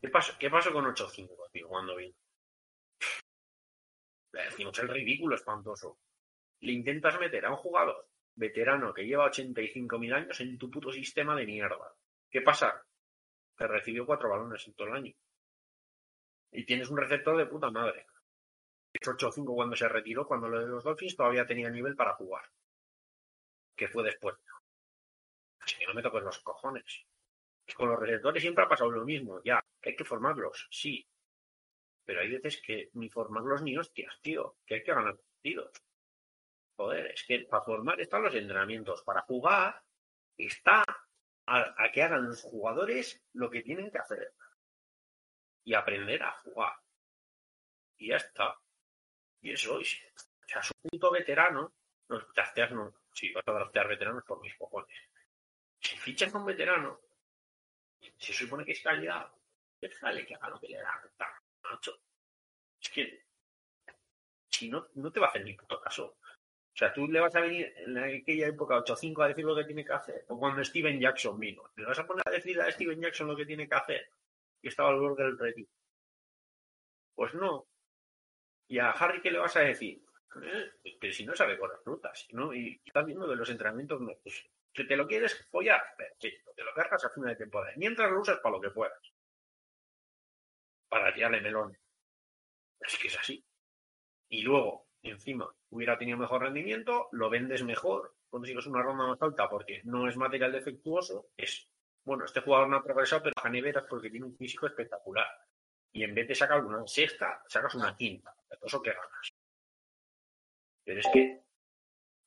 ¿Qué 0.00 0.08
pasó, 0.08 0.34
qué 0.38 0.48
pasó 0.48 0.72
con 0.72 0.84
8-5, 0.84 1.28
tío, 1.52 1.68
cuando 1.68 1.96
vino? 1.96 2.14
Le 4.32 4.44
decimos 4.44 4.78
el 4.78 4.88
ridículo 4.88 5.34
espantoso. 5.34 5.98
Le 6.60 6.72
intentas 6.72 7.18
meter 7.18 7.46
a 7.46 7.50
un 7.50 7.56
jugador 7.56 8.06
veterano 8.36 8.94
que 8.94 9.06
lleva 9.06 9.30
85.000 9.30 10.14
años 10.14 10.40
en 10.40 10.58
tu 10.58 10.70
puto 10.70 10.92
sistema 10.92 11.34
de 11.34 11.46
mierda. 11.46 11.94
¿Qué 12.30 12.42
pasa? 12.42 12.84
Que 13.56 13.66
recibió 13.66 14.06
cuatro 14.06 14.28
balones 14.28 14.66
en 14.66 14.74
todo 14.74 14.88
el 14.88 14.94
año. 14.94 15.14
Y 16.52 16.64
tienes 16.64 16.88
un 16.90 16.98
receptor 16.98 17.36
de 17.36 17.46
puta 17.46 17.70
madre. 17.70 18.06
8-5 18.94 19.54
cuando 19.54 19.76
se 19.76 19.88
retiró, 19.88 20.26
cuando 20.26 20.48
lo 20.48 20.60
de 20.60 20.66
los 20.66 20.84
Dolphins 20.84 21.16
todavía 21.16 21.46
tenía 21.46 21.70
nivel 21.70 21.96
para 21.96 22.14
jugar. 22.14 22.44
Que 23.74 23.88
fue 23.88 24.04
después. 24.04 24.36
Así 25.60 25.76
que 25.78 25.86
no 25.86 25.94
me 25.94 26.02
toques 26.02 26.22
los 26.22 26.38
cojones. 26.40 27.04
Con 27.74 27.88
los 27.90 27.98
receptores 27.98 28.40
siempre 28.42 28.64
ha 28.64 28.68
pasado 28.68 28.90
lo 28.90 29.04
mismo. 29.04 29.42
Ya, 29.44 29.62
hay 29.82 29.96
que 29.96 30.04
formarlos, 30.04 30.68
sí. 30.70 31.06
Pero 32.04 32.20
hay 32.20 32.30
veces 32.30 32.62
que 32.64 32.90
ni 32.94 33.08
formarlos 33.08 33.62
ni 33.62 33.76
hostias, 33.76 34.18
tío. 34.22 34.56
Que 34.64 34.76
hay 34.76 34.82
que 34.82 34.94
ganar 34.94 35.16
partidos. 35.16 35.72
Joder, 36.76 37.06
es 37.06 37.24
que 37.24 37.40
para 37.40 37.64
formar 37.64 38.00
están 38.00 38.22
los 38.22 38.34
entrenamientos. 38.34 39.02
Para 39.02 39.22
jugar 39.22 39.82
está 40.36 40.84
a, 41.46 41.90
que 41.92 42.02
hagan 42.02 42.26
los 42.28 42.42
jugadores 42.42 43.22
lo 43.32 43.50
que 43.50 43.62
tienen 43.62 43.90
que 43.90 43.98
hacer. 43.98 44.34
Y 45.64 45.74
aprender 45.74 46.22
a 46.22 46.32
jugar. 46.42 46.74
Y 47.98 48.08
ya 48.08 48.16
está. 48.16 48.56
Y 49.40 49.52
eso 49.52 49.80
es. 49.80 50.00
O 50.44 50.48
sea, 50.48 50.62
su 50.62 50.74
punto 50.82 51.10
veterano. 51.10 51.74
No, 52.08 52.20
drafteas 52.34 52.70
no. 52.72 52.94
Si 53.12 53.32
vas 53.32 53.42
a 53.46 53.52
draftear 53.52 53.88
veteranos 53.88 54.24
por 54.24 54.40
mis 54.40 54.54
cojones. 54.56 54.96
Si 55.80 55.96
fichas 55.96 56.34
a 56.34 56.38
un 56.38 56.46
veterano, 56.46 57.00
se 58.18 58.32
supone 58.32 58.64
que 58.64 58.72
es 58.72 58.82
calidad, 58.82 59.30
déjale 59.80 60.26
que 60.26 60.34
haga 60.34 60.50
lo 60.50 60.60
que 60.60 60.68
le 60.68 60.78
da 60.78 61.02
macho. 61.62 61.98
Es 62.80 62.90
que 62.90 63.26
si 64.48 64.68
no, 64.68 64.86
no 64.94 65.12
te 65.12 65.20
va 65.20 65.26
a 65.26 65.30
hacer 65.30 65.44
ni 65.44 65.54
puto 65.54 65.80
caso. 65.80 66.18
O 66.76 66.78
sea, 66.78 66.92
tú 66.92 67.08
le 67.08 67.20
vas 67.20 67.34
a 67.34 67.40
venir 67.40 67.72
en 67.78 67.96
aquella 67.96 68.48
época 68.48 68.76
8-5 68.76 69.24
a 69.24 69.28
decir 69.28 69.46
lo 69.46 69.56
que 69.56 69.64
tiene 69.64 69.82
que 69.82 69.94
hacer, 69.94 70.26
o 70.28 70.38
cuando 70.38 70.62
Steven 70.62 71.00
Jackson 71.00 71.40
vino, 71.40 71.62
¿le 71.74 71.86
vas 71.86 71.98
a 71.98 72.06
poner 72.06 72.22
a 72.26 72.30
decir 72.30 72.60
a 72.60 72.70
Steven 72.70 73.00
Jackson 73.00 73.28
lo 73.28 73.34
que 73.34 73.46
tiene 73.46 73.66
que 73.66 73.74
hacer? 73.74 74.10
Y 74.60 74.68
estaba 74.68 74.90
al 74.90 75.00
borde 75.00 75.24
del 75.24 75.38
retiro. 75.38 75.70
Pues 77.14 77.32
no. 77.32 77.66
¿Y 78.68 78.78
a 78.78 78.90
Harry 78.90 79.22
qué 79.22 79.30
le 79.30 79.38
vas 79.38 79.56
a 79.56 79.60
decir? 79.60 80.04
Eh, 80.42 80.98
que 81.00 81.12
si 81.14 81.24
no 81.24 81.34
sabe 81.34 81.58
correr 81.58 81.78
rutas, 81.82 82.28
¿no? 82.32 82.52
Y, 82.52 82.78
estás 82.84 83.06
viendo 83.06 83.26
que 83.26 83.36
los 83.36 83.48
entrenamientos 83.48 83.98
no. 84.02 84.12
Pues, 84.22 84.44
que 84.70 84.84
te 84.84 84.96
lo 84.96 85.06
quieres 85.06 85.48
follar, 85.50 85.82
perfecto, 85.96 86.52
te 86.54 86.62
lo 86.62 86.74
cargas 86.74 87.02
a 87.06 87.08
final 87.08 87.30
de 87.30 87.36
temporada. 87.36 87.72
Mientras 87.76 88.10
lo 88.10 88.20
usas 88.20 88.38
para 88.40 88.54
lo 88.54 88.60
que 88.60 88.68
puedas. 88.68 89.00
Para 90.90 91.14
tirarle 91.14 91.40
melón. 91.40 91.74
Es 92.80 92.98
que 92.98 93.08
es 93.08 93.18
así. 93.18 93.42
Y 94.28 94.42
luego, 94.42 94.85
encima, 95.10 95.48
hubiera 95.70 95.98
tenido 95.98 96.18
mejor 96.18 96.42
rendimiento, 96.42 97.08
lo 97.12 97.30
vendes 97.30 97.62
mejor, 97.62 98.14
consigues 98.28 98.66
una 98.66 98.82
ronda 98.82 99.06
más 99.06 99.22
alta 99.22 99.48
porque 99.48 99.80
no 99.84 100.08
es 100.08 100.16
material 100.16 100.52
defectuoso, 100.52 101.28
es, 101.36 101.68
bueno, 102.04 102.24
este 102.24 102.40
jugador 102.40 102.68
no 102.68 102.76
ha 102.76 102.82
progresado, 102.82 103.24
pero 103.24 103.34
a 103.42 103.48
neveras 103.48 103.84
porque 103.88 104.10
tiene 104.10 104.26
un 104.26 104.36
físico 104.36 104.66
espectacular. 104.66 105.26
Y 105.92 106.04
en 106.04 106.14
vez 106.14 106.28
de 106.28 106.34
sacar 106.34 106.64
una 106.64 106.86
sexta, 106.86 107.42
sacas 107.48 107.74
una 107.74 107.96
quinta. 107.96 108.34
Eso 108.60 108.82
que 108.82 108.90
ganas. 108.90 109.32
Pero 110.84 111.00
es 111.00 111.06
que 111.12 111.46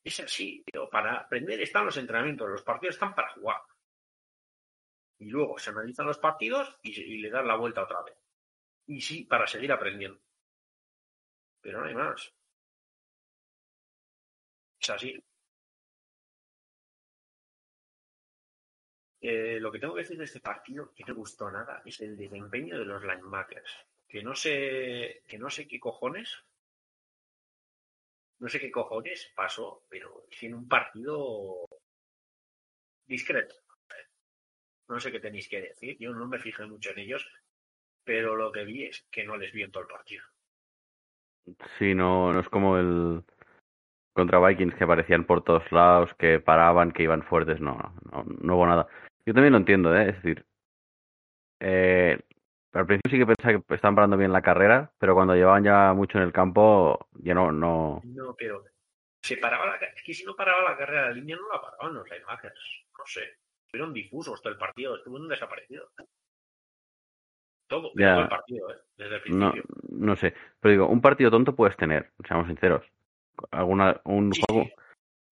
es 0.03 0.19
así, 0.19 0.63
para 0.91 1.19
aprender 1.19 1.61
están 1.61 1.85
los 1.85 1.97
entrenamientos, 1.97 2.49
los 2.49 2.63
partidos 2.63 2.95
están 2.95 3.13
para 3.13 3.31
jugar. 3.33 3.61
Y 5.19 5.29
luego 5.29 5.57
se 5.59 5.69
analizan 5.69 6.07
los 6.07 6.17
partidos 6.17 6.79
y, 6.81 7.17
le 7.17 7.29
dan 7.29 7.47
la 7.47 7.55
vuelta 7.55 7.83
otra 7.83 8.01
vez. 8.03 8.15
Y 8.87 9.01
sí, 9.01 9.25
para 9.25 9.45
seguir 9.45 9.71
aprendiendo. 9.71 10.19
Pero 11.61 11.81
no 11.81 11.87
hay 11.87 11.95
más. 11.95 12.33
Es 14.79 14.89
así. 14.89 15.23
Eh, 19.21 19.59
lo 19.59 19.71
que 19.71 19.79
tengo 19.79 19.95
que 19.95 20.01
decir 20.01 20.17
de 20.17 20.23
este 20.23 20.39
partido, 20.39 20.93
que 20.93 21.03
no 21.03 21.15
gustó 21.15 21.51
nada, 21.51 21.81
es 21.85 21.99
el 22.01 22.15
desempeño 22.15 22.79
de 22.79 22.85
los 22.85 23.03
linebackers. 23.03 23.85
Que 24.07 24.23
no 24.23 24.33
sé, 24.33 25.23
que 25.27 25.37
no 25.37 25.49
sé 25.49 25.67
qué 25.67 25.79
cojones 25.79 26.43
no 28.39 28.47
sé 28.47 28.59
qué 28.59 28.71
cojones 28.71 29.31
pasó, 29.35 29.83
pero 29.89 30.25
tiene 30.39 30.55
un 30.55 30.67
partido 30.67 31.67
discreto. 33.05 33.55
No 34.87 34.99
sé 34.99 35.11
qué 35.11 35.19
tenéis 35.19 35.47
que 35.47 35.61
decir, 35.61 35.97
yo 35.99 36.13
no 36.13 36.27
me 36.27 36.39
fijé 36.39 36.65
mucho 36.65 36.91
en 36.91 36.99
ellos, 36.99 37.27
pero 38.03 38.35
lo 38.35 38.51
que 38.51 38.63
vi 38.63 38.85
es 38.85 39.05
que 39.11 39.23
no 39.23 39.37
les 39.37 39.51
vi 39.51 39.63
en 39.63 39.71
todo 39.71 39.83
el 39.83 39.89
partido. 39.89 40.23
Sí, 41.77 41.93
no, 41.93 42.31
no 42.33 42.39
es 42.39 42.49
como 42.49 42.77
el 42.77 43.23
contra 44.13 44.39
Vikings 44.39 44.75
que 44.75 44.83
aparecían 44.83 45.25
por 45.25 45.43
todos 45.43 45.71
lados, 45.71 46.13
que 46.17 46.39
paraban, 46.39 46.91
que 46.91 47.03
iban 47.03 47.23
fuertes, 47.23 47.61
no, 47.61 47.77
no, 48.11 48.23
no 48.41 48.55
hubo 48.55 48.65
nada. 48.65 48.87
Yo 49.25 49.33
también 49.33 49.53
lo 49.53 49.59
entiendo, 49.59 49.95
¿eh? 49.95 50.09
es 50.09 50.15
decir, 50.15 50.45
eh, 51.59 52.19
al 52.73 52.85
principio 52.85 53.11
sí 53.11 53.17
que 53.17 53.25
pensaba 53.25 53.59
que 53.59 53.75
estaban 53.75 53.95
parando 53.95 54.17
bien 54.17 54.31
la 54.31 54.41
carrera, 54.41 54.91
pero 54.97 55.15
cuando 55.15 55.35
llevaban 55.35 55.63
ya 55.63 55.93
mucho 55.93 56.17
en 56.17 56.23
el 56.23 56.31
campo, 56.31 57.07
ya 57.13 57.33
no. 57.33 57.51
No, 57.51 58.01
no 58.03 58.35
pero 58.37 58.63
se 59.21 59.37
paraba 59.37 59.65
la 59.65 59.75
Es 59.75 60.03
que 60.03 60.13
si 60.13 60.25
no 60.25 60.35
paraba 60.35 60.63
la 60.63 60.77
carrera 60.77 61.07
la 61.07 61.13
línea, 61.13 61.35
no 61.35 61.51
la 61.51 61.61
paraban 61.61 61.95
los 61.95 62.09
linebackers. 62.09 62.85
No 62.97 63.05
sé. 63.05 63.21
Estuvieron 63.65 63.93
difusos 63.93 64.41
todo 64.41 64.53
el 64.53 64.59
partido, 64.59 64.95
estuvieron 64.95 65.27
desaparecidos. 65.27 65.91
Todo, 67.67 67.91
todo 67.91 68.21
el 68.21 68.27
partido, 68.27 68.71
¿eh? 68.71 68.77
desde 68.97 69.15
el 69.15 69.21
principio. 69.21 69.63
No, 69.89 70.07
no 70.07 70.15
sé. 70.15 70.33
Pero 70.59 70.71
digo, 70.71 70.87
un 70.87 71.01
partido 71.01 71.29
tonto 71.29 71.55
puedes 71.55 71.77
tener, 71.77 72.11
seamos 72.27 72.47
sinceros. 72.47 72.83
Alguna, 73.51 73.99
un 74.05 74.31
juego. 74.31 74.69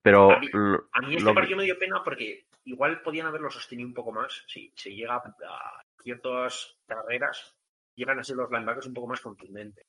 Pero. 0.01 0.31
A 0.31 1.01
mí, 1.01 1.15
este 1.15 1.33
partido 1.33 1.57
me 1.57 1.63
dio 1.63 1.77
pena 1.77 2.03
porque 2.03 2.45
igual 2.65 3.01
podían 3.01 3.27
haberlo 3.27 3.49
sostenido 3.49 3.87
un 3.87 3.93
poco 3.93 4.11
más. 4.11 4.43
Si 4.47 4.71
se 4.75 4.93
llega 4.93 5.15
a 5.15 5.83
ciertas 6.01 6.77
carreras 6.87 7.57
llegan 7.97 8.19
a 8.19 8.23
ser 8.23 8.37
los 8.37 8.49
linebackers 8.49 8.87
un 8.87 8.93
poco 8.93 9.07
más 9.07 9.19
contundentes. 9.19 9.85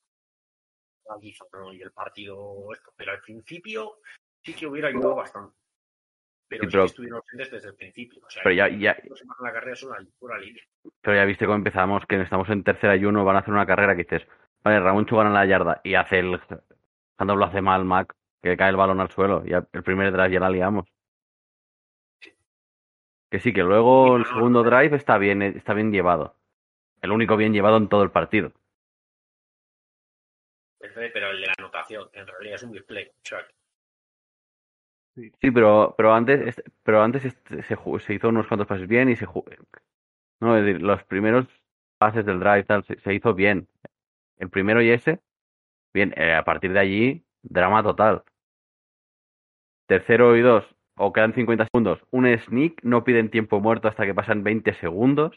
Y 1.23 1.83
el 1.83 1.93
partido, 1.93 2.73
esto. 2.73 2.93
Pero 2.97 3.13
al 3.13 3.21
principio 3.21 3.99
sí 4.43 4.55
que 4.55 4.67
hubiera 4.67 4.89
ayudado 4.89 5.15
bastante. 5.15 5.57
Pero, 6.49 6.71
sí, 6.71 6.79
estuvieron 6.79 7.19
ausentes 7.19 7.51
desde 7.51 7.69
el 7.69 7.75
principio. 7.77 8.23
O 8.27 8.31
sea, 8.31 8.43
pero 8.43 8.55
ya, 8.55 8.69
ya, 8.69 8.97
la 9.41 9.53
carrera 9.53 9.73
es 9.73 9.83
una 9.83 9.97
pura 10.19 10.39
línea. 10.39 10.63
Pero 11.03 11.17
ya 11.17 11.25
viste 11.25 11.45
cómo 11.45 11.57
empezamos, 11.57 12.05
que 12.07 12.21
estamos 12.21 12.49
en 12.49 12.65
tercera 12.65 12.97
y 12.97 13.05
uno, 13.05 13.25
van 13.25 13.37
a 13.37 13.39
hacer 13.41 13.53
una 13.53 13.67
carrera 13.67 13.95
que 13.95 14.05
dices, 14.05 14.27
vale, 14.63 14.81
Ramón 14.81 15.07
Chugan 15.07 15.27
a 15.27 15.31
la 15.31 15.47
yarda 15.47 15.81
y 15.85 15.95
hace 15.95 16.21
el 16.21 16.41
Cuando 17.19 17.37
lo 17.37 17.45
hace 17.45 17.61
mal 17.61 17.85
Mac, 17.85 18.15
que 18.41 18.57
cae 18.57 18.71
el 18.71 18.77
balón 18.77 19.01
al 19.01 19.11
suelo 19.11 19.43
y 19.45 19.53
el 19.53 19.83
primer 19.83 20.11
drive 20.13 20.33
ya 20.33 20.41
la 20.41 20.49
liamos. 20.49 20.87
Que 23.31 23.41
sí, 23.41 23.53
que 23.53 23.63
luego 23.63 24.17
el 24.17 24.25
segundo 24.25 24.63
drive 24.63 24.97
está 24.97 25.19
bien, 25.19 25.43
está 25.43 25.75
bien 25.75 25.93
llevado. 25.93 26.35
El 27.03 27.13
único 27.13 27.37
bien 27.37 27.53
llevado 27.53 27.77
en 27.77 27.89
todo 27.89 28.03
el 28.03 28.11
partido. 28.11 28.53
Pero 30.79 31.31
el 31.31 31.41
de 31.41 31.47
la 31.47 31.55
anotación, 31.59 32.09
en 32.15 32.27
realidad 32.27 32.55
es 32.55 32.63
un 32.63 32.73
display. 32.73 33.11
Sí, 35.15 35.51
pero, 35.51 35.95
pero 35.97 36.15
antes, 36.15 36.63
pero 36.85 37.03
antes 37.03 37.23
se, 37.23 37.63
se, 37.63 38.15
hizo 38.15 38.29
unos 38.29 38.47
cuantos 38.47 38.69
pases 38.69 38.87
bien 38.87 39.09
y 39.09 39.17
se 39.17 39.27
no, 40.41 40.57
es 40.57 40.65
decir, 40.65 40.83
los 40.83 41.03
primeros 41.05 41.47
pases 41.99 42.25
del 42.25 42.39
drive 42.39 42.65
tal, 42.65 42.85
se, 42.85 43.15
hizo 43.15 43.35
bien. 43.35 43.69
El 44.39 44.51
primero 44.51 44.81
y 44.81 44.91
ese, 44.91 45.21
bien, 45.99 46.15
eh, 46.17 46.35
a 46.35 46.45
partir 46.45 46.73
de 46.73 46.81
allí, 46.81 47.25
drama 47.43 47.83
total. 47.83 48.23
Tercero 49.87 50.37
y 50.37 50.43
dos, 50.43 50.65
o 50.97 51.13
quedan 51.13 51.35
50 51.35 51.65
segundos, 51.67 51.99
un 52.11 52.27
sneak, 52.39 52.83
no 52.85 53.05
piden 53.05 53.31
tiempo 53.31 53.61
muerto 53.61 53.89
hasta 53.89 54.07
que 54.07 54.15
pasan 54.15 54.45
20 54.45 54.75
segundos. 54.75 55.33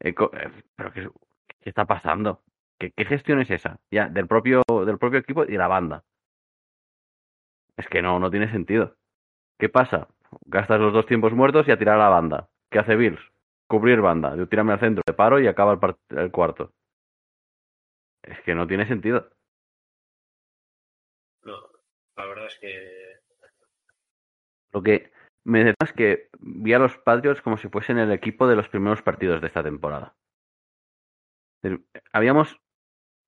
Eh, 0.00 0.10
eh, 0.10 0.50
¿Pero 0.76 0.92
qué, 0.92 1.08
está 1.68 1.84
pasando? 1.84 2.42
¿Qué, 2.78 2.92
¿Qué, 2.92 3.04
gestión 3.04 3.40
es 3.40 3.50
esa? 3.50 3.80
Ya, 3.90 4.08
del 4.08 4.26
propio, 4.26 4.62
del 4.86 4.98
propio 4.98 5.18
equipo 5.18 5.44
y 5.44 5.56
la 5.56 5.68
banda. 5.68 6.04
Es 7.76 7.86
que 7.88 8.00
no, 8.02 8.18
no 8.18 8.30
tiene 8.30 8.50
sentido. 8.50 8.96
¿Qué 9.58 9.68
pasa? 9.68 10.08
Gastas 10.46 10.80
los 10.80 10.92
dos 10.92 11.06
tiempos 11.06 11.32
muertos 11.32 11.68
y 11.68 11.70
a 11.72 11.78
tirar 11.78 11.96
a 11.96 12.04
la 12.04 12.08
banda. 12.08 12.48
¿Qué 12.70 12.78
hace 12.78 12.96
Bills? 12.96 13.20
Cubrir 13.68 14.00
banda. 14.00 14.36
Yo 14.36 14.48
tirarme 14.48 14.72
al 14.72 14.80
centro, 14.80 15.02
de 15.06 15.12
paro 15.12 15.40
y 15.40 15.46
acaba 15.48 15.78
el 16.10 16.30
cuarto. 16.30 16.72
Es 18.26 18.40
que 18.42 18.54
no 18.54 18.66
tiene 18.66 18.86
sentido. 18.86 19.30
No, 21.42 21.56
la 22.16 22.26
verdad 22.26 22.46
es 22.46 22.58
que 22.58 23.06
lo 24.72 24.82
que 24.82 25.10
me 25.44 25.64
da 25.64 25.74
es 25.80 25.92
que 25.92 26.28
vi 26.38 26.74
a 26.74 26.78
los 26.78 26.98
Patriots 26.98 27.40
como 27.40 27.56
si 27.56 27.68
fuesen 27.68 27.98
el 27.98 28.12
equipo 28.12 28.46
de 28.46 28.56
los 28.56 28.68
primeros 28.68 29.00
partidos 29.00 29.40
de 29.40 29.46
esta 29.46 29.62
temporada. 29.62 30.14
Habíamos, 32.12 32.60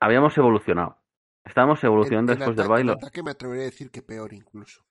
habíamos 0.00 0.36
evolucionado. 0.36 1.00
Estábamos 1.44 1.82
evolucionando 1.82 2.34
después 2.34 2.56
del 2.56 2.68
baile. 2.68 2.92
En 2.92 2.98
ataque 2.98 3.22
me 3.22 3.30
atrevería 3.30 3.62
a 3.62 3.70
decir 3.70 3.90
que 3.90 4.02
peor 4.02 4.34
incluso. 4.34 4.84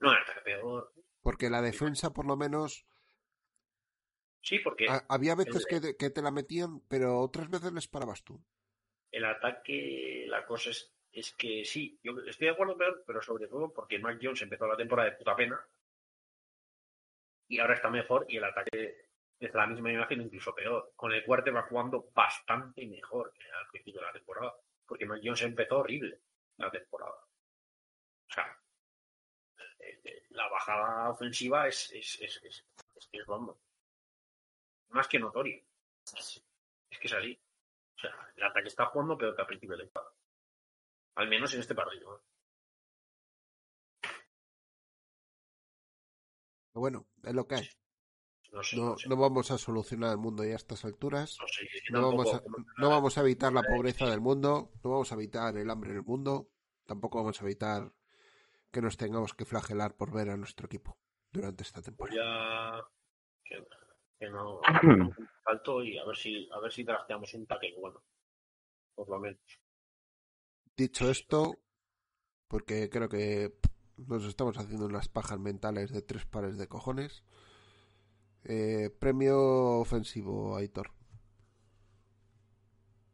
No, 0.00 0.10
en 0.10 0.18
ataque 0.18 0.40
peor. 0.44 0.92
Porque 1.22 1.50
la 1.50 1.62
defensa, 1.62 2.12
por 2.12 2.26
lo 2.26 2.36
menos. 2.36 2.86
Sí, 4.40 4.58
porque. 4.58 4.86
había 5.08 5.36
veces 5.36 5.64
que, 5.66 5.96
que, 5.96 6.10
te 6.10 6.22
la 6.22 6.32
metían, 6.32 6.80
pero 6.88 7.20
otras 7.20 7.48
veces 7.48 7.72
les 7.72 7.86
parabas 7.86 8.24
tú. 8.24 8.42
El 9.12 9.24
ataque, 9.24 10.24
la 10.26 10.44
cosa 10.44 10.70
es 10.70 10.92
es 11.12 11.34
que 11.34 11.64
sí, 11.64 11.98
yo 12.02 12.18
estoy 12.26 12.46
de 12.46 12.52
acuerdo, 12.52 12.76
pero, 13.06 13.20
sobre 13.20 13.46
todo 13.46 13.72
porque 13.72 13.98
Mac 13.98 14.18
Jones 14.20 14.42
empezó 14.42 14.66
la 14.66 14.76
temporada 14.76 15.10
de 15.10 15.16
puta 15.16 15.36
pena 15.36 15.60
y 17.48 17.58
ahora 17.58 17.74
está 17.74 17.90
mejor 17.90 18.24
y 18.28 18.38
el 18.38 18.44
ataque 18.44 19.08
es 19.38 19.52
la 19.52 19.66
misma 19.66 19.92
imagen, 19.92 20.22
incluso 20.22 20.54
peor. 20.54 20.92
Con 20.96 21.12
el 21.12 21.24
cuarto 21.24 21.52
va 21.52 21.62
jugando 21.64 22.10
bastante 22.14 22.86
mejor 22.86 23.34
que 23.34 23.44
al 23.50 23.68
principio 23.68 24.00
de 24.00 24.06
la 24.06 24.12
temporada, 24.12 24.54
porque 24.86 25.04
Mac 25.04 25.20
Jones 25.22 25.42
empezó 25.42 25.80
horrible 25.80 26.20
la 26.56 26.70
temporada. 26.70 27.12
O 27.12 28.32
sea, 28.32 28.58
eh, 29.80 30.00
eh, 30.04 30.22
la 30.30 30.48
bajada 30.48 31.10
ofensiva 31.10 31.68
es, 31.68 31.92
es, 31.92 32.20
es, 32.22 32.42
es, 32.42 32.64
es, 33.12 33.28
Más 34.88 35.08
que 35.08 35.18
notorio. 35.18 35.62
Es, 36.16 36.42
que 36.98 37.06
es 37.08 37.12
así. 37.12 37.38
O 38.02 38.04
sea, 38.04 38.32
el 38.36 38.42
ataque 38.42 38.68
está 38.68 38.86
jugando 38.86 39.16
peor 39.16 39.36
que 39.36 39.42
al 39.42 39.46
principio 39.46 39.76
de 39.76 39.84
temporada. 39.84 40.12
Al 41.14 41.28
menos 41.28 41.54
en 41.54 41.60
este 41.60 41.74
partido. 41.74 42.24
Bueno, 46.74 47.06
es 47.22 47.34
lo 47.34 47.46
que 47.46 47.54
hay. 47.56 47.68
No, 48.50 48.96
no, 49.08 49.16
vamos 49.16 49.50
a 49.50 49.58
solucionar 49.58 50.10
el 50.10 50.18
mundo 50.18 50.44
ya 50.44 50.54
a 50.54 50.56
estas 50.56 50.84
alturas. 50.84 51.38
No, 51.90 52.02
vamos 52.02 52.34
a, 52.34 52.42
no 52.78 52.88
vamos 52.90 53.16
a 53.16 53.20
evitar 53.20 53.52
la 53.52 53.62
pobreza 53.62 54.06
del 54.10 54.20
mundo. 54.20 54.72
No 54.82 54.90
vamos 54.90 55.12
a 55.12 55.14
evitar 55.14 55.56
el 55.56 55.70
hambre 55.70 55.92
del 55.92 56.02
mundo. 56.02 56.50
Tampoco 56.84 57.18
vamos 57.18 57.40
a 57.40 57.44
evitar 57.44 57.92
que 58.70 58.82
nos 58.82 58.96
tengamos 58.96 59.32
que 59.34 59.44
flagelar 59.44 59.96
por 59.96 60.12
ver 60.12 60.30
a 60.30 60.36
nuestro 60.36 60.66
equipo 60.66 60.98
durante 61.30 61.62
esta 61.62 61.82
temporada. 61.82 62.84
Ya 63.48 63.58
que, 64.22 64.30
no 64.30 64.60
alto 65.46 65.82
y 65.84 65.98
a 65.98 66.04
ver 66.04 66.16
si 66.16 66.48
a 66.52 66.60
ver 66.60 66.72
si 66.72 66.84
trasteamos 66.84 67.34
un 67.34 67.46
tackle 67.46 67.74
bueno. 67.78 68.02
Por 68.94 69.08
lo 69.08 69.18
menos. 69.18 69.40
Dicho 70.76 71.10
esto, 71.10 71.58
porque 72.46 72.88
creo 72.90 73.08
que 73.08 73.52
nos 73.96 74.24
estamos 74.24 74.56
haciendo 74.58 74.86
unas 74.86 75.08
pajas 75.08 75.38
mentales 75.38 75.92
de 75.92 76.02
tres 76.02 76.26
pares 76.26 76.58
de 76.58 76.68
cojones. 76.68 77.24
Eh, 78.44 78.90
premio 78.90 79.80
ofensivo, 79.80 80.56
Aitor. 80.56 80.90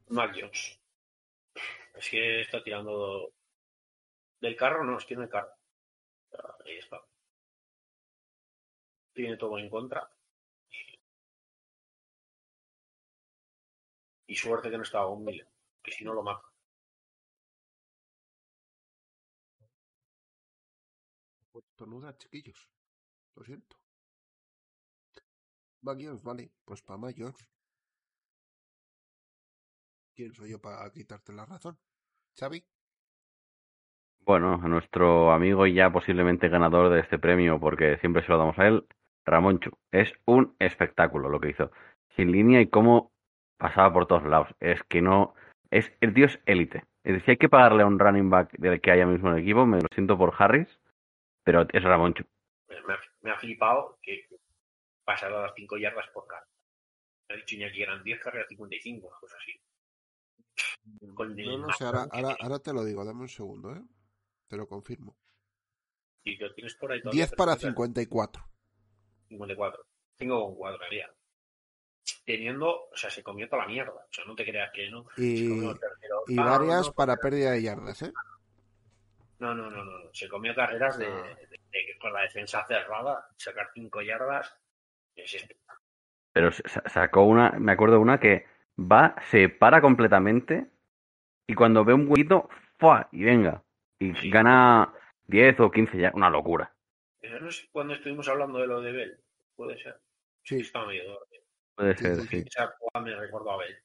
Mac 0.08 0.34
Jones. 0.34 0.80
Es 1.94 2.10
que 2.10 2.40
está 2.40 2.62
tirando 2.62 3.32
del 4.40 4.56
carro, 4.56 4.84
no, 4.84 4.98
es 4.98 5.04
que 5.04 5.16
no 5.16 5.22
hay 5.22 5.28
carro. 5.28 5.52
Ahí 6.64 6.78
está. 6.78 7.00
Tiene 9.12 9.36
todo 9.36 9.58
en 9.58 9.68
contra. 9.68 10.08
Y 14.28 14.36
suerte 14.36 14.70
que 14.70 14.76
no 14.76 14.84
estaba 14.84 15.08
un 15.08 15.24
mil, 15.24 15.44
que 15.82 15.90
si 15.90 16.04
no 16.04 16.14
lo 16.14 16.22
mata. 16.22 16.46
Tornuda, 21.76 22.16
chiquillos. 22.18 22.68
Lo 23.36 23.44
siento. 23.44 23.76
Magios, 25.82 26.22
vale. 26.22 26.50
Pues 26.64 26.82
para 26.82 26.98
Magios. 26.98 27.34
¿Quién 30.14 30.34
soy 30.34 30.50
yo 30.50 30.60
para 30.60 30.90
quitarte 30.90 31.32
la 31.32 31.46
razón? 31.46 31.78
¿Xavi? 32.36 32.64
Bueno, 34.20 34.54
a 34.54 34.68
nuestro 34.68 35.30
amigo 35.30 35.66
y 35.66 35.74
ya 35.74 35.90
posiblemente 35.90 36.48
ganador 36.48 36.92
de 36.92 37.00
este 37.00 37.18
premio, 37.18 37.58
porque 37.60 37.96
siempre 37.98 38.22
se 38.22 38.28
lo 38.28 38.38
damos 38.38 38.58
a 38.58 38.66
él, 38.66 38.86
Ramonchu. 39.24 39.70
Es 39.90 40.12
un 40.26 40.54
espectáculo 40.58 41.28
lo 41.28 41.40
que 41.40 41.50
hizo. 41.50 41.70
Sin 42.16 42.32
línea 42.32 42.60
y 42.60 42.68
cómo 42.68 43.12
pasaba 43.58 43.92
por 43.92 44.06
todos 44.06 44.24
lados. 44.24 44.48
Es 44.60 44.82
que 44.84 45.02
no. 45.02 45.34
Es, 45.70 45.92
el 46.00 46.14
tío 46.14 46.26
es 46.26 46.40
élite. 46.46 46.84
Es 47.04 47.12
decir, 47.12 47.24
si 47.24 47.30
hay 47.32 47.36
que 47.36 47.48
pagarle 47.48 47.82
a 47.82 47.86
un 47.86 47.98
running 47.98 48.30
back 48.30 48.52
del 48.58 48.80
que 48.80 48.90
haya 48.90 49.06
mismo 49.06 49.28
en 49.28 49.36
el 49.36 49.42
equipo, 49.42 49.66
me 49.66 49.80
lo 49.80 49.88
siento 49.92 50.16
por 50.16 50.34
Harris, 50.38 50.68
pero 51.44 51.66
es 51.72 51.82
Ramoncho. 51.82 52.24
Me 53.22 53.30
ha, 53.30 53.38
flipado 53.38 53.98
que 54.00 54.26
pasara 55.04 55.42
las 55.42 55.52
5 55.54 55.76
yardas 55.76 56.06
por 56.14 56.26
cada. 56.26 56.46
Me 57.28 57.34
ha 57.34 57.38
dicho 57.38 57.56
que 57.56 57.82
eran 57.82 58.02
10 58.02 58.20
carreras 58.20 58.46
55, 58.48 59.10
cosas 59.20 59.38
así. 59.42 59.60
no, 61.00 61.58
no 61.58 61.72
sé, 61.72 61.84
ahora, 61.84 62.06
ahora, 62.10 62.36
ahora, 62.40 62.58
te 62.58 62.72
lo 62.72 62.84
digo, 62.84 63.04
dame 63.04 63.22
un 63.22 63.28
segundo, 63.28 63.74
¿eh? 63.74 63.82
Te 64.48 64.56
lo 64.56 64.66
confirmo. 64.66 65.16
Y 66.24 66.36
lo 66.36 66.52
tienes 66.54 66.74
por 66.76 66.92
ahí 66.92 67.00
10 67.10 67.32
para 67.32 67.56
54. 67.56 68.42
54. 69.28 69.84
5 70.18 70.46
con 70.46 70.54
4 70.56 70.84
haría. 70.86 71.17
Teniendo, 72.28 72.90
o 72.92 72.94
sea, 72.94 73.08
se 73.08 73.22
comió 73.22 73.48
toda 73.48 73.62
la 73.62 73.68
mierda. 73.68 73.94
O 73.94 74.12
sea, 74.12 74.26
no 74.26 74.34
te 74.34 74.44
creas 74.44 74.70
que 74.70 74.90
no. 74.90 75.06
Y, 75.16 75.64
y 76.26 76.36
varias 76.36 76.90
para 76.90 77.16
pérdida 77.16 77.52
de 77.52 77.62
yardas, 77.62 78.02
¿eh? 78.02 78.12
No, 79.38 79.54
no, 79.54 79.70
no, 79.70 79.82
no. 79.82 80.12
Se 80.12 80.28
comió 80.28 80.54
carreras 80.54 80.98
de, 80.98 81.08
con 81.98 82.12
la 82.12 82.20
defensa 82.20 82.66
cerrada, 82.66 83.30
sacar 83.38 83.70
cinco 83.72 84.02
yardas. 84.02 84.54
Pero 86.34 86.50
sacó 86.84 87.22
una, 87.22 87.52
me 87.52 87.72
acuerdo 87.72 87.98
una 87.98 88.20
que 88.20 88.44
va, 88.78 89.14
se 89.30 89.48
para 89.48 89.80
completamente 89.80 90.66
y 91.46 91.54
cuando 91.54 91.82
ve 91.82 91.94
un 91.94 92.10
huequito, 92.10 92.50
¡fua! 92.78 93.08
y 93.10 93.24
venga. 93.24 93.64
Y 93.98 94.28
gana 94.28 94.92
10 95.28 95.60
o 95.60 95.70
15 95.70 95.96
ya, 95.96 96.12
una 96.14 96.28
locura. 96.28 96.74
Eso 97.22 97.40
no 97.40 97.48
es 97.48 97.66
cuando 97.72 97.94
estuvimos 97.94 98.28
hablando 98.28 98.58
de 98.58 98.66
lo 98.66 98.82
de 98.82 98.92
Bell, 98.92 99.18
puede 99.56 99.82
ser. 99.82 99.98
Sí. 100.42 100.56
Estaba 100.56 100.88
medio 100.88 101.26
Puede 101.78 101.96
ser, 101.96 102.20
sí. 102.22 102.44
Me 103.00 103.14
recordó 103.14 103.52
a 103.52 103.58
Bell. 103.58 103.76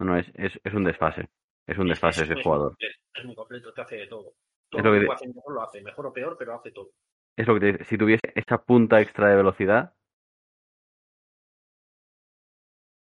No, 0.00 0.06
no, 0.06 0.18
es, 0.18 0.26
es, 0.34 0.60
es 0.64 0.74
un 0.74 0.82
desfase. 0.82 1.28
Es 1.64 1.78
un 1.78 1.86
desfase 1.86 2.24
ese 2.24 2.42
jugador. 2.42 2.76
Es 2.80 3.24
muy 3.24 3.36
completo, 3.36 3.72
te 3.72 3.82
hace 3.82 3.96
de 3.98 4.06
todo. 4.08 4.34
Todo 4.68 4.82
lo 4.82 5.00
que, 5.00 5.12
hace 5.12 5.28
mejor 5.28 5.54
lo 5.54 5.62
hace, 5.62 5.80
mejor 5.80 6.06
o 6.06 6.12
peor, 6.12 6.36
pero 6.36 6.56
hace 6.56 6.72
todo. 6.72 6.90
Es 7.36 7.46
lo 7.46 7.54
que 7.54 7.60
te 7.60 7.66
dice. 7.66 7.84
Si 7.84 7.96
tuviese 7.96 8.32
esa 8.34 8.60
punta 8.64 9.00
extra 9.00 9.28
de 9.28 9.36
velocidad. 9.36 9.94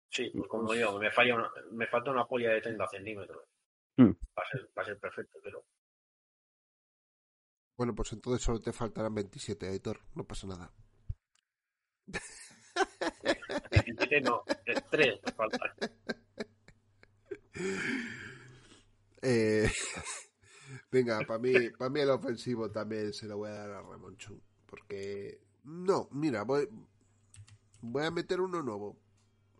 Sí, 0.10 0.32
pues 0.34 0.48
como 0.48 0.72
digo, 0.72 0.98
me, 0.98 1.12
falla 1.12 1.36
una, 1.36 1.52
me 1.72 1.88
falta 1.88 2.12
una 2.12 2.26
polla 2.26 2.52
de 2.52 2.62
30 2.62 2.88
centímetros. 2.88 3.44
Hmm. 3.98 4.12
Va, 4.12 4.44
a 4.44 4.50
ser, 4.50 4.70
va 4.78 4.82
a 4.82 4.86
ser 4.86 4.98
perfecto, 4.98 5.40
pero. 5.44 5.66
Bueno, 7.78 7.94
pues 7.94 8.14
entonces 8.14 8.42
solo 8.42 8.62
te 8.62 8.72
faltarán 8.72 9.14
27, 9.14 9.68
Editor. 9.68 10.00
No 10.16 10.24
pasa 10.24 10.48
nada. 10.48 10.72
27 13.72 14.22
no, 14.22 14.44
3 14.90 15.20
me 15.26 15.32
faltan. 15.32 15.72
Eh, 19.22 19.70
venga, 20.92 21.20
para 21.28 21.40
mí, 21.40 21.70
para 21.78 21.90
mí 21.90 22.00
el 22.00 22.10
ofensivo 22.10 22.72
también 22.72 23.14
se 23.14 23.28
lo 23.28 23.38
voy 23.38 23.50
a 23.50 23.54
dar 23.54 23.72
a 23.72 23.82
Ramón 23.82 24.18
Chu. 24.18 24.42
Porque, 24.66 25.42
no, 25.64 26.08
mira, 26.12 26.44
voy, 26.44 26.70
voy 27.82 28.06
a 28.06 28.12
meter 28.12 28.42
uno 28.42 28.62
nuevo. 28.62 28.98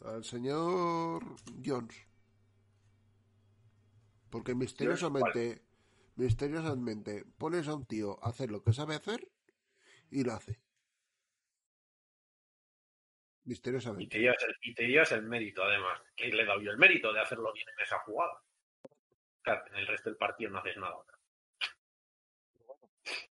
Al 0.06 0.24
señor 0.24 1.22
Jones. 1.66 1.96
Porque 4.30 4.56
misteriosamente, 4.56 5.64
misteriosamente, 6.16 7.26
pones 7.38 7.68
a 7.68 7.76
un 7.76 7.86
tío 7.86 8.24
a 8.24 8.30
hacer 8.30 8.52
lo 8.52 8.64
que 8.64 8.72
sabe 8.72 8.96
hacer 8.96 9.30
y 10.10 10.24
lo 10.24 10.34
hace. 10.34 10.60
Misteriosamente. 13.50 14.04
Y 14.04 14.08
te 14.08 14.20
llevas 14.20 14.44
el, 14.44 14.56
y 14.62 14.74
te 14.76 14.88
llevas 14.88 15.12
el 15.12 15.24
mérito, 15.24 15.64
además, 15.64 16.00
que 16.16 16.28
le 16.28 16.46
da 16.46 16.54
yo 16.62 16.70
el 16.70 16.78
mérito 16.78 17.12
de 17.12 17.20
hacerlo 17.20 17.52
bien 17.52 17.68
en 17.68 17.84
esa 17.84 17.98
jugada. 18.02 18.40
Claro, 19.42 19.66
en 19.70 19.76
el 19.76 19.88
resto 19.88 20.12
del 20.12 20.18
partido 20.18 20.52
no 20.52 20.60
haces 20.60 20.78
nada. 20.78 20.98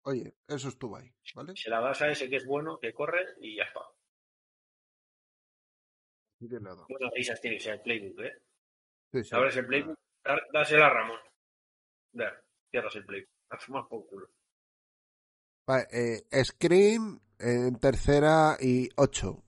Oye, 0.03 0.33
eso 0.47 0.69
estuvo 0.69 0.97
ahí, 0.97 1.13
¿vale? 1.35 1.57
Se 1.57 1.69
la 1.69 1.81
das 1.81 2.01
a 2.03 2.11
ese 2.11 2.31
que 2.31 2.37
es 2.37 2.47
bueno, 2.47 2.79
que 2.79 2.95
corre 2.95 3.27
y 3.41 3.57
ya 3.57 3.65
está. 3.65 3.81
Y 6.39 6.47
de 6.47 6.61
nada. 6.61 6.87
Bueno, 6.89 7.11
risas 7.13 7.41
tiene 7.41 7.57
que 7.57 7.65
ser 7.65 7.75
el 7.75 7.81
playbook, 7.81 8.21
¿eh? 8.21 8.43
Sí, 9.11 9.25
sí. 9.25 9.35
Abres 9.35 9.57
el 9.57 9.67
playbook, 9.67 9.99
dásela 10.53 10.87
a 10.87 10.91
Ramón. 10.91 11.19
Ver, 12.13 12.45
cierras 12.71 12.95
el 12.95 13.05
playbook. 13.05 13.31
Haz 13.49 13.69
más 13.69 13.89
por 13.89 14.07
culo. 14.07 14.29
Vale, 15.67 15.87
eh, 15.91 16.45
Screen 16.45 17.21
en 17.41 17.81
tercera 17.81 18.57
y 18.61 18.89
ocho. 18.95 19.44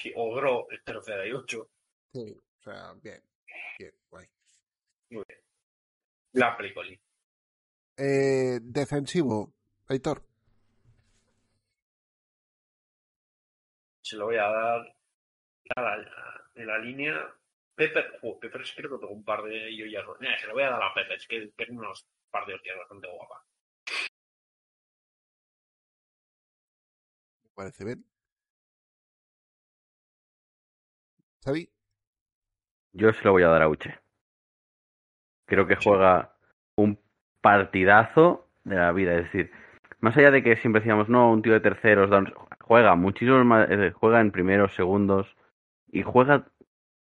Sí, 0.00 0.10
Ogro, 0.16 0.66
el 0.70 0.82
tercera 0.82 1.26
y 1.26 1.32
ocho. 1.32 1.68
Sí, 2.10 2.34
o 2.34 2.62
sea, 2.62 2.94
bien, 3.02 3.22
bien, 3.78 3.92
guay. 4.08 4.26
Muy 5.10 5.24
bien. 5.28 5.40
La 6.32 6.56
Plicoli. 6.56 6.98
Eh, 7.98 8.60
defensivo, 8.62 9.52
Aitor. 9.88 10.24
Se 14.00 14.16
lo 14.16 14.24
voy 14.24 14.36
a 14.36 14.48
dar 14.48 14.96
a 15.76 15.80
la, 15.82 16.50
en 16.54 16.66
la 16.66 16.78
línea. 16.78 17.36
Pepper, 17.74 18.20
oh, 18.22 18.40
Pepper 18.40 18.62
creo 18.74 18.90
que 18.90 18.98
pegó 19.00 19.12
un 19.12 19.24
par 19.24 19.42
de 19.42 19.70
joyas. 19.76 20.06
Nah, 20.20 20.38
se 20.38 20.46
lo 20.46 20.54
voy 20.54 20.62
a 20.62 20.70
dar 20.70 20.82
a 20.82 20.94
Pepper, 20.94 21.18
es 21.18 21.26
que 21.26 21.52
pegó 21.54 21.74
unos 21.74 22.06
par 22.30 22.46
de 22.46 22.54
hostias 22.54 22.78
bastante 22.78 23.06
guapas. 23.06 23.42
Me 27.44 27.50
parece 27.54 27.84
bien. 27.84 28.09
Yo 32.92 33.12
se 33.12 33.24
lo 33.24 33.32
voy 33.32 33.42
a 33.42 33.48
dar 33.48 33.62
a 33.62 33.68
Uche. 33.68 33.98
Creo 35.46 35.66
que 35.66 35.76
juega 35.76 36.32
un 36.76 36.98
partidazo 37.40 38.46
de 38.64 38.76
la 38.76 38.92
vida. 38.92 39.14
Es 39.14 39.24
decir, 39.24 39.50
más 40.00 40.16
allá 40.16 40.30
de 40.30 40.42
que 40.42 40.56
siempre 40.56 40.80
decíamos, 40.80 41.08
no, 41.08 41.30
un 41.32 41.42
tío 41.42 41.52
de 41.52 41.60
terceros, 41.60 42.10
downs", 42.10 42.32
juega 42.60 42.94
muchísimo 42.94 43.42
más, 43.44 43.68
eh, 43.70 43.92
juega 43.92 44.20
en 44.20 44.30
primeros, 44.30 44.74
segundos 44.74 45.26
y 45.90 46.02
juega, 46.02 46.46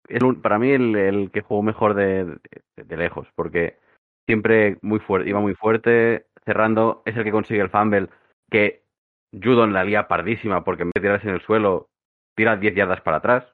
es 0.09 0.23
un- 0.23 0.41
para 0.41 0.59
mí, 0.59 0.71
el, 0.71 0.95
el 0.95 1.31
que 1.31 1.41
jugó 1.41 1.63
mejor 1.63 1.93
de, 1.95 2.25
de- 2.25 2.83
de 2.83 2.97
lejos, 2.97 3.27
porque 3.35 3.79
siempre 4.27 4.77
muy 4.81 4.99
fuerte, 4.99 5.29
iba 5.29 5.39
muy 5.41 5.55
fuerte, 5.55 6.27
cerrando, 6.45 7.03
es 7.05 7.17
el 7.17 7.23
que 7.25 7.31
consigue 7.31 7.61
el 7.61 7.69
fumble, 7.69 8.09
que 8.51 8.83
Judon 9.33 9.73
la 9.73 9.83
lía 9.83 10.07
pardísima, 10.07 10.63
porque 10.63 10.83
en 10.83 10.89
vez 10.89 10.95
de 10.95 11.01
tirarse 11.01 11.27
en 11.29 11.35
el 11.35 11.41
suelo, 11.41 11.89
tira 12.35 12.57
10 12.57 12.75
yardas 12.75 13.01
para 13.01 13.17
atrás. 13.17 13.45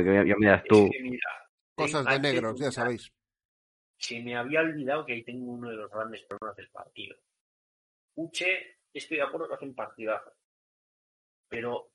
Ya, 0.00 0.24
ya- 0.24 0.36
me 0.36 0.46
dirás 0.46 0.64
tú. 0.64 0.86
Es 0.86 0.90
que 0.92 1.02
mira, 1.02 1.28
Cosas 1.74 2.06
de 2.06 2.18
negros, 2.20 2.60
ya 2.60 2.70
sabéis. 2.70 3.12
Se 3.98 4.20
me 4.20 4.36
había 4.36 4.60
olvidado 4.60 5.04
que 5.06 5.12
ahí 5.12 5.24
tengo 5.24 5.52
uno 5.52 5.68
de 5.70 5.76
los 5.76 5.90
grandes 5.90 6.22
problemas 6.24 6.56
del 6.56 6.70
partido. 6.70 7.16
Uche, 8.16 8.78
estoy 8.92 9.18
de 9.18 9.22
acuerdo 9.22 9.48
que 9.48 9.54
hace 9.54 9.64
un 9.64 9.74
partidazo. 9.74 10.32
Pero 11.48 11.92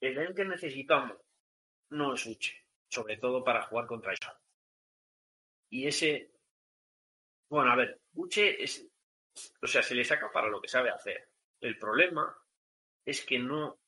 el 0.00 0.34
que 0.34 0.44
necesitamos 0.44 1.18
no 1.90 2.14
es 2.14 2.26
Uche. 2.26 2.64
Sobre 2.88 3.16
todo 3.16 3.42
para 3.42 3.62
jugar 3.62 3.86
contra 3.86 4.12
eso. 4.12 4.30
Y 5.70 5.86
ese. 5.86 6.32
Bueno, 7.48 7.72
a 7.72 7.76
ver, 7.76 8.00
Uche 8.14 8.62
es. 8.62 8.86
O 9.62 9.66
sea, 9.66 9.82
se 9.82 9.94
le 9.94 10.04
saca 10.04 10.30
para 10.32 10.48
lo 10.48 10.60
que 10.60 10.68
sabe 10.68 10.90
hacer. 10.90 11.28
El 11.60 11.78
problema 11.78 12.36
es 13.04 13.24
que 13.24 13.38
no 13.38 13.78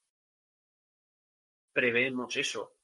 preveemos 1.73 2.37
eso 2.37 2.78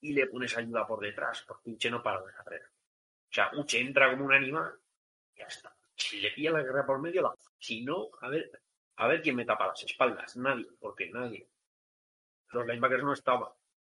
y 0.00 0.12
le 0.12 0.26
pones 0.26 0.56
ayuda 0.56 0.86
por 0.86 1.00
detrás, 1.00 1.44
porque 1.46 1.70
Uche 1.70 1.90
no 1.90 2.02
para 2.02 2.22
de 2.22 2.32
carrera. 2.32 2.66
O 2.66 3.32
sea, 3.32 3.50
Uche 3.54 3.80
entra 3.80 4.10
como 4.10 4.24
un 4.24 4.32
animal 4.32 4.72
y 5.34 5.38
ya 5.38 5.46
está. 5.46 5.74
Si 5.94 6.20
le 6.20 6.30
pilla 6.30 6.52
la 6.52 6.62
guerra 6.62 6.86
por 6.86 7.00
medio, 7.00 7.22
la 7.22 7.34
Si 7.58 7.84
no, 7.84 8.08
a 8.20 8.28
ver, 8.28 8.50
a 8.96 9.06
ver 9.06 9.22
quién 9.22 9.36
me 9.36 9.44
tapa 9.44 9.66
las 9.66 9.82
espaldas. 9.84 10.36
Nadie, 10.36 10.66
porque 10.78 11.10
nadie. 11.10 11.46
Los 12.52 12.66
linebackers 12.66 13.04
no 13.04 13.12
estaban. 13.12 13.50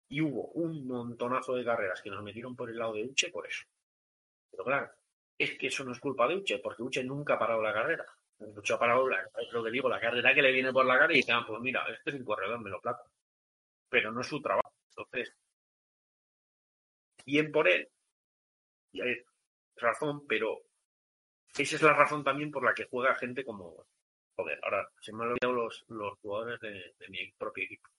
Y 0.09 0.21
hubo 0.21 0.47
un 0.49 0.85
montonazo 0.87 1.55
de 1.55 1.63
carreras 1.63 2.01
que 2.01 2.09
nos 2.09 2.23
metieron 2.23 2.55
por 2.55 2.69
el 2.69 2.77
lado 2.77 2.93
de 2.93 3.03
Uche 3.03 3.29
por 3.29 3.47
eso. 3.47 3.65
Pero 4.49 4.65
claro, 4.65 4.91
es 5.37 5.57
que 5.57 5.67
eso 5.67 5.83
no 5.83 5.93
es 5.93 5.99
culpa 5.99 6.27
de 6.27 6.35
Uche, 6.35 6.59
porque 6.59 6.83
Uche 6.83 7.03
nunca 7.03 7.35
ha 7.35 7.39
parado 7.39 7.61
la 7.61 7.73
carrera. 7.73 8.05
Uche 8.39 8.73
ha 8.73 8.79
parado, 8.79 9.07
la, 9.07 9.21
es 9.21 9.53
lo 9.53 9.63
que 9.63 9.71
digo, 9.71 9.87
la 9.87 9.99
carrera 9.99 10.33
que 10.33 10.41
le 10.41 10.51
viene 10.51 10.73
por 10.73 10.85
la 10.85 10.97
cara 10.97 11.13
y 11.13 11.17
dice, 11.17 11.31
ah, 11.31 11.45
pues 11.47 11.61
mira, 11.61 11.85
este 11.93 12.09
es 12.09 12.15
un 12.17 12.25
corredor, 12.25 12.59
me 12.59 12.69
lo 12.69 12.81
placo. 12.81 13.09
Pero 13.89 14.11
no 14.11 14.21
es 14.21 14.27
su 14.27 14.41
trabajo. 14.41 14.73
Entonces, 14.89 15.33
bien 17.25 17.51
por 17.51 17.67
él, 17.67 17.89
y 18.91 19.01
hay 19.01 19.23
razón, 19.75 20.25
pero 20.27 20.61
esa 21.57 21.75
es 21.75 21.81
la 21.81 21.93
razón 21.93 22.23
también 22.23 22.51
por 22.51 22.63
la 22.63 22.73
que 22.73 22.85
juega 22.85 23.15
gente 23.15 23.43
como. 23.43 23.85
Joder, 24.35 24.59
ahora 24.63 24.89
se 25.01 25.11
me 25.11 25.23
han 25.23 25.31
olvidado 25.31 25.53
los, 25.53 25.85
los 25.89 26.17
jugadores 26.19 26.59
de, 26.61 26.95
de 26.97 27.09
mi 27.09 27.31
propio 27.33 27.65
equipo. 27.65 27.89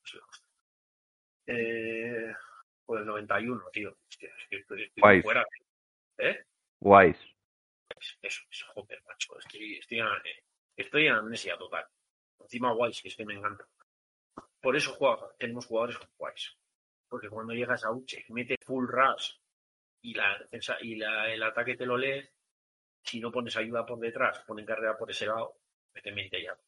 Eh, 1.46 2.32
pues 2.86 3.00
el 3.00 3.06
91, 3.06 3.62
tío. 3.72 3.96
Hostia, 4.08 4.30
es 4.38 4.48
que 4.48 4.56
estoy, 4.56 5.22
fuera. 5.22 5.44
¿Eh? 6.18 6.44
Wise. 6.80 7.20
Eso, 8.22 8.42
eso, 8.50 8.66
joder, 8.74 9.02
macho. 9.06 9.38
Estoy, 9.38 9.76
estoy, 9.76 10.00
en, 10.00 10.06
estoy 10.76 11.06
en 11.06 11.14
amnesia 11.14 11.56
total. 11.58 11.86
Encima 12.40 12.72
Wise, 12.72 13.02
que 13.02 13.08
es 13.08 13.16
que 13.16 13.26
me 13.26 13.34
encanta. 13.34 13.68
Por 14.60 14.74
eso 14.74 14.92
juega, 14.92 15.30
tenemos 15.38 15.66
jugadores 15.66 15.98
con 15.98 16.08
Wise. 16.18 16.50
Porque 17.12 17.28
cuando 17.28 17.52
llegas 17.52 17.84
a 17.84 17.92
Uche, 17.92 18.24
mete 18.30 18.56
full 18.64 18.86
rush 18.88 19.34
y, 20.00 20.14
la 20.14 20.48
y 20.80 20.96
la, 20.96 21.30
el 21.30 21.42
ataque 21.42 21.76
te 21.76 21.84
lo 21.84 21.98
lees, 21.98 22.32
si 23.02 23.20
no 23.20 23.30
pones 23.30 23.54
ayuda 23.54 23.84
por 23.84 23.98
detrás, 23.98 24.38
ponen 24.46 24.64
carrera 24.64 24.96
por 24.96 25.10
ese 25.10 25.26
lado, 25.26 25.58
mete 25.92 26.10
20 26.10 26.42
ya. 26.42 26.58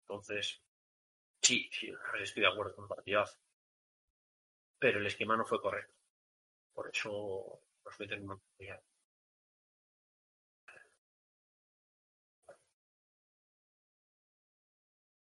Entonces, 0.00 0.62
sí, 1.42 1.68
sí, 1.70 1.92
estoy 2.22 2.42
de 2.42 2.48
acuerdo 2.48 2.74
con 2.74 2.84
el 2.86 2.88
partidazo. 2.88 3.36
Pero 4.78 4.98
el 4.98 5.06
esquema 5.06 5.36
no 5.36 5.44
fue 5.44 5.60
correcto. 5.60 5.92
Por 6.72 6.88
eso 6.88 7.60
nos 7.84 8.00
meten 8.00 8.24
una 8.24 8.40
ya. 8.60 8.80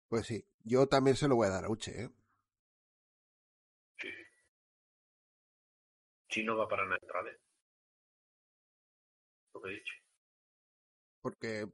Pues 0.09 0.27
sí, 0.27 0.45
yo 0.65 0.87
también 0.87 1.15
se 1.15 1.29
lo 1.29 1.37
voy 1.37 1.47
a 1.47 1.51
dar 1.51 1.63
a 1.63 1.69
Uche, 1.69 2.03
¿eh? 2.03 2.09
No 6.41 6.57
va 6.57 6.67
para 6.67 6.83
entrar, 6.83 7.27
¿eh? 7.27 7.39
Lo 9.53 9.61
que 9.61 9.69
he 9.69 9.73
dicho. 9.73 9.93
Porque, 11.21 11.71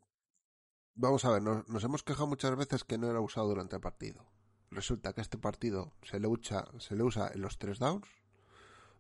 vamos 0.96 1.24
a 1.24 1.32
ver, 1.32 1.42
nos, 1.42 1.68
nos 1.70 1.84
hemos 1.84 2.04
quejado 2.04 2.28
muchas 2.28 2.56
veces 2.58 2.84
que 2.84 2.98
no 2.98 3.10
era 3.10 3.22
usado 3.22 3.48
durante 3.48 3.76
el 3.76 3.82
partido. 3.82 4.26
Resulta 4.72 5.14
que 5.14 5.22
este 5.22 5.38
partido 5.38 5.94
se 6.04 6.20
le, 6.20 6.28
usa, 6.28 6.68
se 6.80 6.96
le 6.96 7.04
usa 7.04 7.32
en 7.34 7.42
los 7.42 7.58
tres 7.58 7.80
downs, 7.80 8.08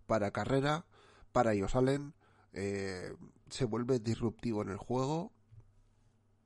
para 0.07 0.31
carrera, 0.31 0.85
para 1.31 1.53
ellos 1.53 1.71
salen, 1.71 2.15
eh, 2.53 3.15
se 3.49 3.65
vuelve 3.65 3.99
disruptivo 3.99 4.61
en 4.61 4.69
el 4.69 4.77
juego. 4.77 5.31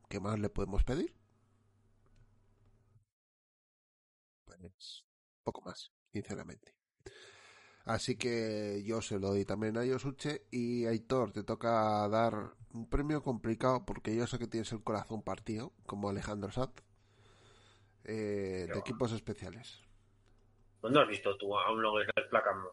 ¿Qué 0.09 0.19
más 0.19 0.39
le 0.39 0.49
podemos 0.49 0.83
pedir? 0.83 1.15
Pues 4.45 5.05
poco 5.43 5.61
más, 5.61 5.91
sinceramente. 6.11 6.75
Así 7.85 8.17
que 8.17 8.81
yo 8.85 9.01
se 9.01 9.19
lo 9.19 9.29
doy 9.29 9.45
también 9.45 9.77
a 9.77 9.85
Yosuche 9.85 10.45
y 10.51 10.85
Aitor, 10.85 11.33
te 11.33 11.43
toca 11.43 12.07
dar 12.07 12.53
un 12.71 12.89
premio 12.89 13.21
complicado 13.21 13.85
porque 13.85 14.15
yo 14.15 14.25
sé 14.25 14.39
que 14.39 14.47
tienes 14.47 14.71
el 14.71 14.83
corazón 14.83 15.21
partido, 15.21 15.73
como 15.85 16.09
Alejandro 16.09 16.51
Sat, 16.51 16.71
eh, 18.05 18.67
de 18.71 18.79
equipos 18.79 19.11
especiales. 19.11 19.81
¿Dónde 20.81 21.01
has 21.01 21.07
visto 21.07 21.37
tú 21.37 21.57
a 21.57 21.71
un 21.71 21.81
logger 21.81 22.07
del 22.15 22.27
placamo? 22.29 22.69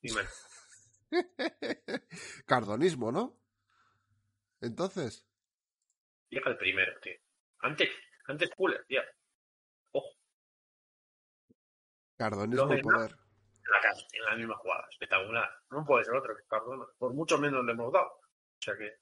Dime. 0.00 0.22
Cardonismo, 2.46 3.10
¿no? 3.12 3.36
Entonces, 4.60 5.26
Llega 6.34 6.50
el 6.50 6.56
primero, 6.56 6.92
tío. 7.00 7.14
Antes, 7.60 7.90
antes 8.26 8.50
Puller, 8.56 8.84
tío. 8.86 9.00
Ojo. 9.92 10.16
cardonismo 12.16 12.66
Lo 12.66 13.08
en 14.12 14.24
la 14.24 14.36
misma 14.36 14.56
jugada, 14.56 14.86
espectacular. 14.90 15.50
No 15.70 15.84
puede 15.84 16.04
ser 16.04 16.14
otro 16.14 16.36
que 16.36 16.42
Cardona. 16.48 16.84
Por 16.98 17.14
mucho 17.14 17.38
menos 17.38 17.64
le 17.64 17.72
hemos 17.72 17.92
dado. 17.92 18.06
O 18.06 18.60
sea 18.60 18.74
que. 18.76 18.92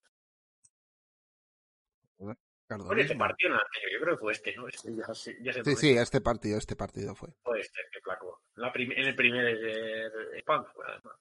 Por 2.69 2.99
este 2.99 3.17
partido, 3.17 3.55
yo 3.55 4.01
creo 4.01 4.17
que 4.17 4.21
fue 4.21 4.33
este, 4.33 4.57
¿no? 4.57 4.67
Este 4.67 4.91
ya, 4.97 5.53
sí, 5.53 5.77
sí, 5.77 5.97
este 5.97 6.21
partido, 6.23 6.57
este 6.57 6.75
partido 6.75 7.15
fue. 7.15 7.29
Fue 7.43 7.61
este, 7.61 7.81
que 7.93 8.01
placó. 8.01 8.41
en 8.57 9.07
el 9.07 9.15
primer 9.15 9.47
eh, 9.47 10.41
spam, 10.41 10.65
además. 10.87 11.17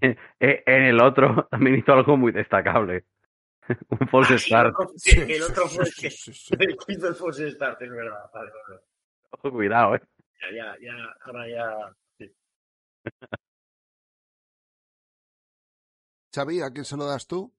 Eh, 0.00 0.62
en 0.66 0.82
el 0.82 1.00
otro 1.00 1.48
también 1.50 1.78
hizo 1.78 1.92
algo 1.92 2.16
muy 2.16 2.32
destacable. 2.32 3.06
un 4.00 4.08
false 4.08 4.34
ah, 4.34 4.38
start. 4.38 4.74
Sí, 4.96 5.18
el 5.20 5.42
otro 5.42 5.66
fue 5.68 5.84
el 6.60 6.76
que 6.76 6.92
hizo 6.92 7.08
el 7.08 7.14
false 7.14 7.50
start, 7.50 7.82
es 7.82 7.90
verdad. 7.90 8.30
Vale, 8.32 8.50
vale. 8.68 8.80
Ojo, 9.30 9.50
cuidado, 9.50 9.96
eh. 9.96 10.02
Ya, 10.40 10.50
ya, 10.52 10.76
ya, 10.80 11.16
ahora 11.22 11.48
ya. 11.48 11.96
Xavi, 16.34 16.62
¿a 16.62 16.70
quién 16.70 16.84
se 16.84 16.96
lo 16.96 17.06
das 17.06 17.26
tú? 17.26 17.52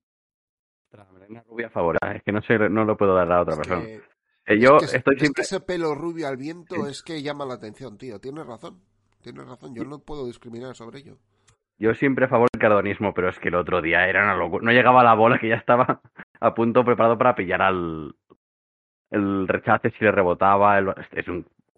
Una 1.29 1.43
rubia 1.43 1.69
favorable, 1.69 2.17
es 2.17 2.23
que 2.23 2.31
no, 2.31 2.41
sé, 2.41 2.57
no 2.69 2.85
lo 2.85 2.95
puedo 2.95 3.15
dar 3.15 3.31
a 3.31 3.41
otra 3.41 3.55
persona. 3.55 3.83
Eh, 4.45 4.59
yo 4.59 4.77
estoy 4.77 5.17
siempre... 5.17 5.43
ese 5.43 5.59
pelo 5.59 5.95
rubio 5.95 6.27
al 6.27 6.37
viento 6.37 6.87
es 6.87 7.01
que 7.01 7.21
llama 7.21 7.45
la 7.45 7.55
atención, 7.55 7.97
tío. 7.97 8.19
Tienes 8.19 8.45
razón. 8.45 8.81
Tienes 9.21 9.47
razón. 9.47 9.73
Yo 9.73 9.83
no 9.83 9.99
puedo 9.99 10.27
discriminar 10.27 10.75
sobre 10.75 10.99
ello. 10.99 11.17
Yo 11.77 11.93
siempre 11.95 12.25
a 12.25 12.29
favor 12.29 12.47
del 12.53 12.61
cardonismo, 12.61 13.13
pero 13.13 13.29
es 13.29 13.39
que 13.39 13.49
el 13.49 13.55
otro 13.55 13.81
día 13.81 14.07
era 14.07 14.23
una 14.23 14.35
locura. 14.35 14.63
No 14.63 14.71
llegaba 14.71 15.03
la 15.03 15.15
bola 15.15 15.39
que 15.39 15.49
ya 15.49 15.55
estaba 15.55 16.01
a 16.39 16.53
punto 16.53 16.85
preparado 16.85 17.17
para 17.17 17.35
pillar 17.35 17.61
al 17.61 18.15
el 19.09 19.47
rechace 19.47 19.91
si 19.91 20.03
le 20.03 20.11
rebotaba. 20.11 20.79
Es 21.11 21.25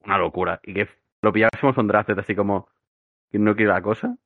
una 0.03 0.18
locura. 0.18 0.59
Y 0.63 0.74
que 0.74 0.89
lo 1.22 1.32
pillásemos 1.32 1.78
un 1.78 1.88
draft 1.88 2.09
así 2.09 2.36
como 2.36 2.68
quien 3.30 3.43
no 3.43 3.55
quiere 3.55 3.71
la 3.71 3.82
cosa. 3.82 4.17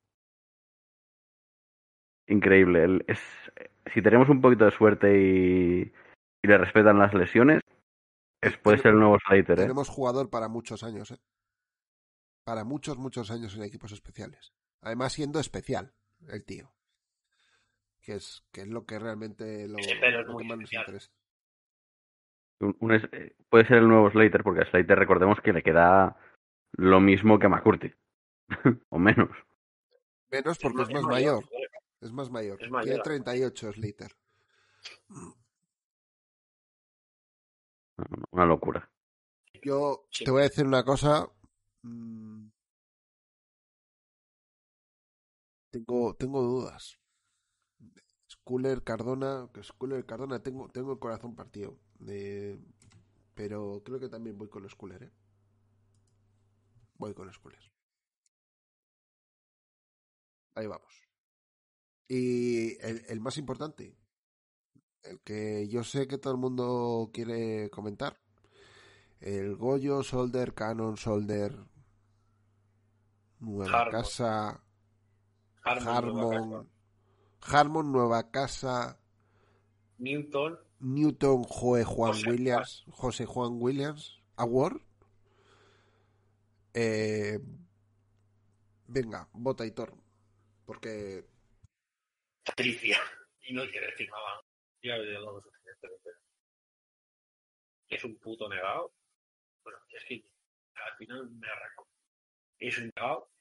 Increíble. 2.26 3.04
es, 3.08 3.20
si 3.92 4.02
tenemos 4.02 4.28
un 4.28 4.40
poquito 4.40 4.64
de 4.64 4.70
suerte 4.70 5.20
y, 5.20 5.92
le 6.44 6.58
respetan 6.58 6.98
las 6.98 7.14
lesiones, 7.14 7.60
es, 8.40 8.56
puede 8.56 8.78
ser 8.78 8.92
el 8.92 8.98
nuevo 8.98 9.18
Slater. 9.18 9.58
¿eh? 9.58 9.62
Tenemos 9.62 9.88
jugador 9.88 10.30
para 10.30 10.48
muchos 10.48 10.82
años. 10.82 11.10
¿eh? 11.12 11.18
Para 12.44 12.64
muchos, 12.64 12.98
muchos 12.98 13.30
años 13.30 13.54
en 13.56 13.62
equipos 13.62 13.92
especiales. 13.92 14.52
Además, 14.80 15.12
siendo 15.12 15.38
especial, 15.38 15.92
el 16.28 16.44
tío. 16.44 16.72
Que 18.00 18.14
es, 18.14 18.44
que 18.50 18.62
es 18.62 18.68
lo 18.68 18.84
que 18.84 18.98
realmente 18.98 19.68
lo, 19.68 19.76
que 19.76 20.44
más 20.44 20.58
nos 20.58 20.72
interesa. 20.72 21.10
Eh, 23.12 23.36
puede 23.48 23.66
ser 23.66 23.78
el 23.78 23.88
nuevo 23.88 24.10
Slater, 24.10 24.42
porque 24.42 24.62
a 24.62 24.70
Slater 24.70 24.98
recordemos 24.98 25.40
que 25.40 25.52
le 25.52 25.62
queda 25.62 26.16
lo 26.72 27.00
mismo 27.00 27.38
que 27.38 27.46
a 27.46 27.48
McCurty. 27.48 27.92
o 28.90 28.98
menos. 28.98 29.30
Menos 30.30 30.58
porque 30.58 30.82
es, 30.82 30.90
más 30.90 31.02
mayor. 31.04 31.44
Es 32.00 32.12
más 32.12 32.30
mayor. 32.30 32.58
Tiene 32.58 32.98
38 32.98 33.72
Slater. 33.72 34.16
Una 38.30 38.46
locura. 38.46 38.90
Yo 39.62 40.06
te 40.24 40.30
voy 40.30 40.40
a 40.40 40.44
decir 40.44 40.66
una 40.66 40.84
cosa. 40.84 41.28
Mm, 41.82 42.48
Tengo, 45.72 46.14
tengo 46.14 46.42
dudas. 46.42 46.98
Schuller, 48.28 48.82
Cardona, 48.84 49.48
que 49.54 49.62
Schuller, 49.62 50.04
Cardona, 50.04 50.42
tengo, 50.42 50.68
tengo 50.68 50.92
el 50.92 50.98
corazón 50.98 51.34
partido. 51.34 51.78
pero 53.34 53.82
creo 53.82 53.98
que 53.98 54.10
también 54.10 54.36
voy 54.36 54.48
con 54.48 54.62
los 54.62 54.72
Schuller, 54.72 55.04
¿eh? 55.04 55.12
Voy 56.98 57.14
con 57.14 57.26
los 57.26 57.36
Schuller. 57.36 57.71
Ahí 60.54 60.66
vamos. 60.66 60.92
Y 62.08 62.76
el, 62.84 63.04
el, 63.08 63.20
más 63.20 63.38
importante, 63.38 63.96
el 65.02 65.20
que 65.20 65.68
yo 65.68 65.82
sé 65.82 66.06
que 66.06 66.18
todo 66.18 66.34
el 66.34 66.38
mundo 66.38 67.10
quiere 67.12 67.70
comentar. 67.70 68.20
El 69.20 69.56
Goyo, 69.56 70.02
Solder, 70.02 70.52
Canon, 70.52 70.96
Solder, 70.96 71.56
Nueva 73.38 73.88
Casa, 73.90 74.62
Harmon, 75.64 76.68
Harmon, 77.40 77.92
Nueva 77.92 78.30
Casa, 78.30 78.98
Newton, 79.98 80.58
Newton, 80.80 81.44
Joe 81.44 81.84
Juan 81.84 82.14
Williams, 82.26 82.84
José 82.90 83.24
Juan 83.24 83.52
Williams, 83.60 84.20
Award. 84.36 84.80
Eh, 86.74 87.38
venga, 88.86 89.28
vota 89.32 89.64
y 89.64 89.72
porque 90.64 91.24
Patricia. 92.44 92.98
Y 93.44 93.54
no 93.54 93.68
quiere 93.68 93.86
decir 93.86 94.08
nada. 94.10 94.40
Ya 94.82 94.96
es 97.88 98.04
un 98.04 98.16
puto 98.18 98.48
negado. 98.48 98.92
Bueno, 99.62 99.78
es 99.90 100.04
que 100.04 100.24
al 100.74 100.96
final 100.96 101.30
me 101.30 101.48
arranco. 101.48 101.88
Es 102.58 102.78
un 102.78 102.90
negado 102.94 103.32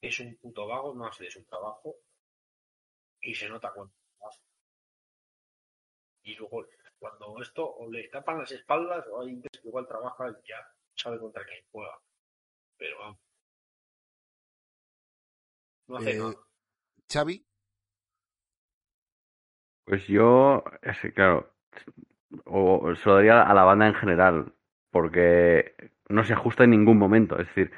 es 0.00 0.18
un 0.20 0.34
puto 0.36 0.66
vago, 0.66 0.94
no 0.94 1.06
hace 1.06 1.24
de 1.24 1.30
su 1.30 1.44
trabajo. 1.44 1.96
Y 3.20 3.34
se 3.34 3.48
nota 3.48 3.72
cuando 3.72 3.92
y 6.22 6.34
luego 6.34 6.66
cuando 6.98 7.40
esto 7.40 7.66
o 7.66 7.90
le 7.90 8.08
tapan 8.08 8.38
las 8.38 8.52
espaldas 8.52 9.06
o 9.08 9.22
hay 9.22 9.40
que 9.40 9.48
igual 9.64 9.86
trabaja 9.88 10.28
y 10.28 10.48
ya 10.48 10.56
sabe 10.94 11.18
contra 11.18 11.44
quién 11.44 11.64
juega. 11.72 11.98
Pero 12.76 12.98
vamos. 12.98 13.20
No 15.86 15.96
hace 15.96 16.18
eh, 16.18 16.36
Xavi 17.12 17.44
pues 19.84 20.06
yo 20.06 20.64
claro 21.14 21.52
o 22.44 22.94
se 22.94 23.08
lo 23.08 23.16
daría 23.16 23.42
a 23.42 23.54
la 23.54 23.64
banda 23.64 23.86
en 23.86 23.94
general 23.94 24.52
porque 24.90 25.74
no 26.08 26.24
se 26.24 26.32
ajusta 26.32 26.64
en 26.64 26.70
ningún 26.70 26.98
momento 26.98 27.38
es 27.38 27.46
decir 27.48 27.72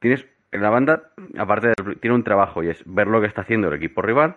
tienes 0.00 0.26
la 0.52 0.70
banda, 0.70 1.12
aparte, 1.38 1.72
tiene 2.00 2.14
un 2.14 2.24
trabajo 2.24 2.62
y 2.62 2.68
es 2.68 2.82
ver 2.86 3.06
lo 3.06 3.20
que 3.20 3.26
está 3.26 3.40
haciendo 3.40 3.68
el 3.68 3.74
equipo 3.74 4.02
rival 4.02 4.36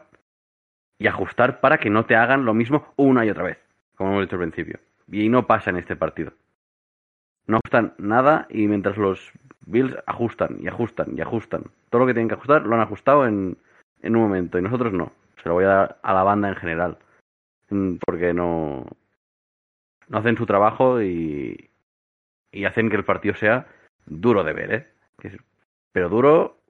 y 0.98 1.08
ajustar 1.08 1.60
para 1.60 1.78
que 1.78 1.90
no 1.90 2.06
te 2.06 2.16
hagan 2.16 2.46
lo 2.46 2.54
mismo 2.54 2.94
una 2.96 3.26
y 3.26 3.30
otra 3.30 3.44
vez, 3.44 3.58
como 3.96 4.12
hemos 4.12 4.24
dicho 4.24 4.38
al 4.38 4.42
principio. 4.42 4.80
Y 5.12 5.28
no 5.30 5.46
pasa 5.46 5.72
en 5.72 5.78
este 5.78 5.96
partido. 5.96 6.32
No 7.48 7.58
ajustan 7.58 7.94
nada 7.98 8.48
y 8.50 8.68
mientras 8.68 8.98
los 8.98 9.32
Bills 9.66 9.98
ajustan 10.06 10.58
y 10.62 10.68
ajustan 10.68 11.18
y 11.18 11.22
ajustan. 11.22 11.64
Todo 11.90 12.02
lo 12.02 12.08
que 12.08 12.14
tienen 12.14 12.30
que 12.30 12.36
ajustar 12.36 12.66
lo 12.66 12.76
han 12.76 12.82
ajustado 12.82 13.28
en, 13.28 13.58
en 14.06 14.16
un 14.16 14.22
momento 14.24 14.58
y 14.58 14.62
nosotros 14.62 14.94
no. 14.94 15.12
Se 15.42 15.50
lo 15.50 15.56
voy 15.56 15.66
a 15.66 15.70
dar 15.70 16.00
a 16.04 16.14
la 16.14 16.24
banda 16.24 16.50
en 16.50 16.56
general. 16.56 16.98
Mm, 17.70 17.96
porque 18.06 18.34
no, 18.34 18.86
no 20.08 20.18
hacen 20.18 20.38
su 20.38 20.46
trabajo 20.46 21.02
y, 21.02 21.72
y 22.52 22.66
hacen 22.66 22.90
que 22.90 22.96
el 22.96 23.06
partido 23.06 23.36
sea 23.36 23.68
duro 24.06 24.44
de 24.44 24.54
ver, 24.54 24.74
¿eh? 24.74 24.94
Pero 25.92 26.10
duro. 26.10 26.62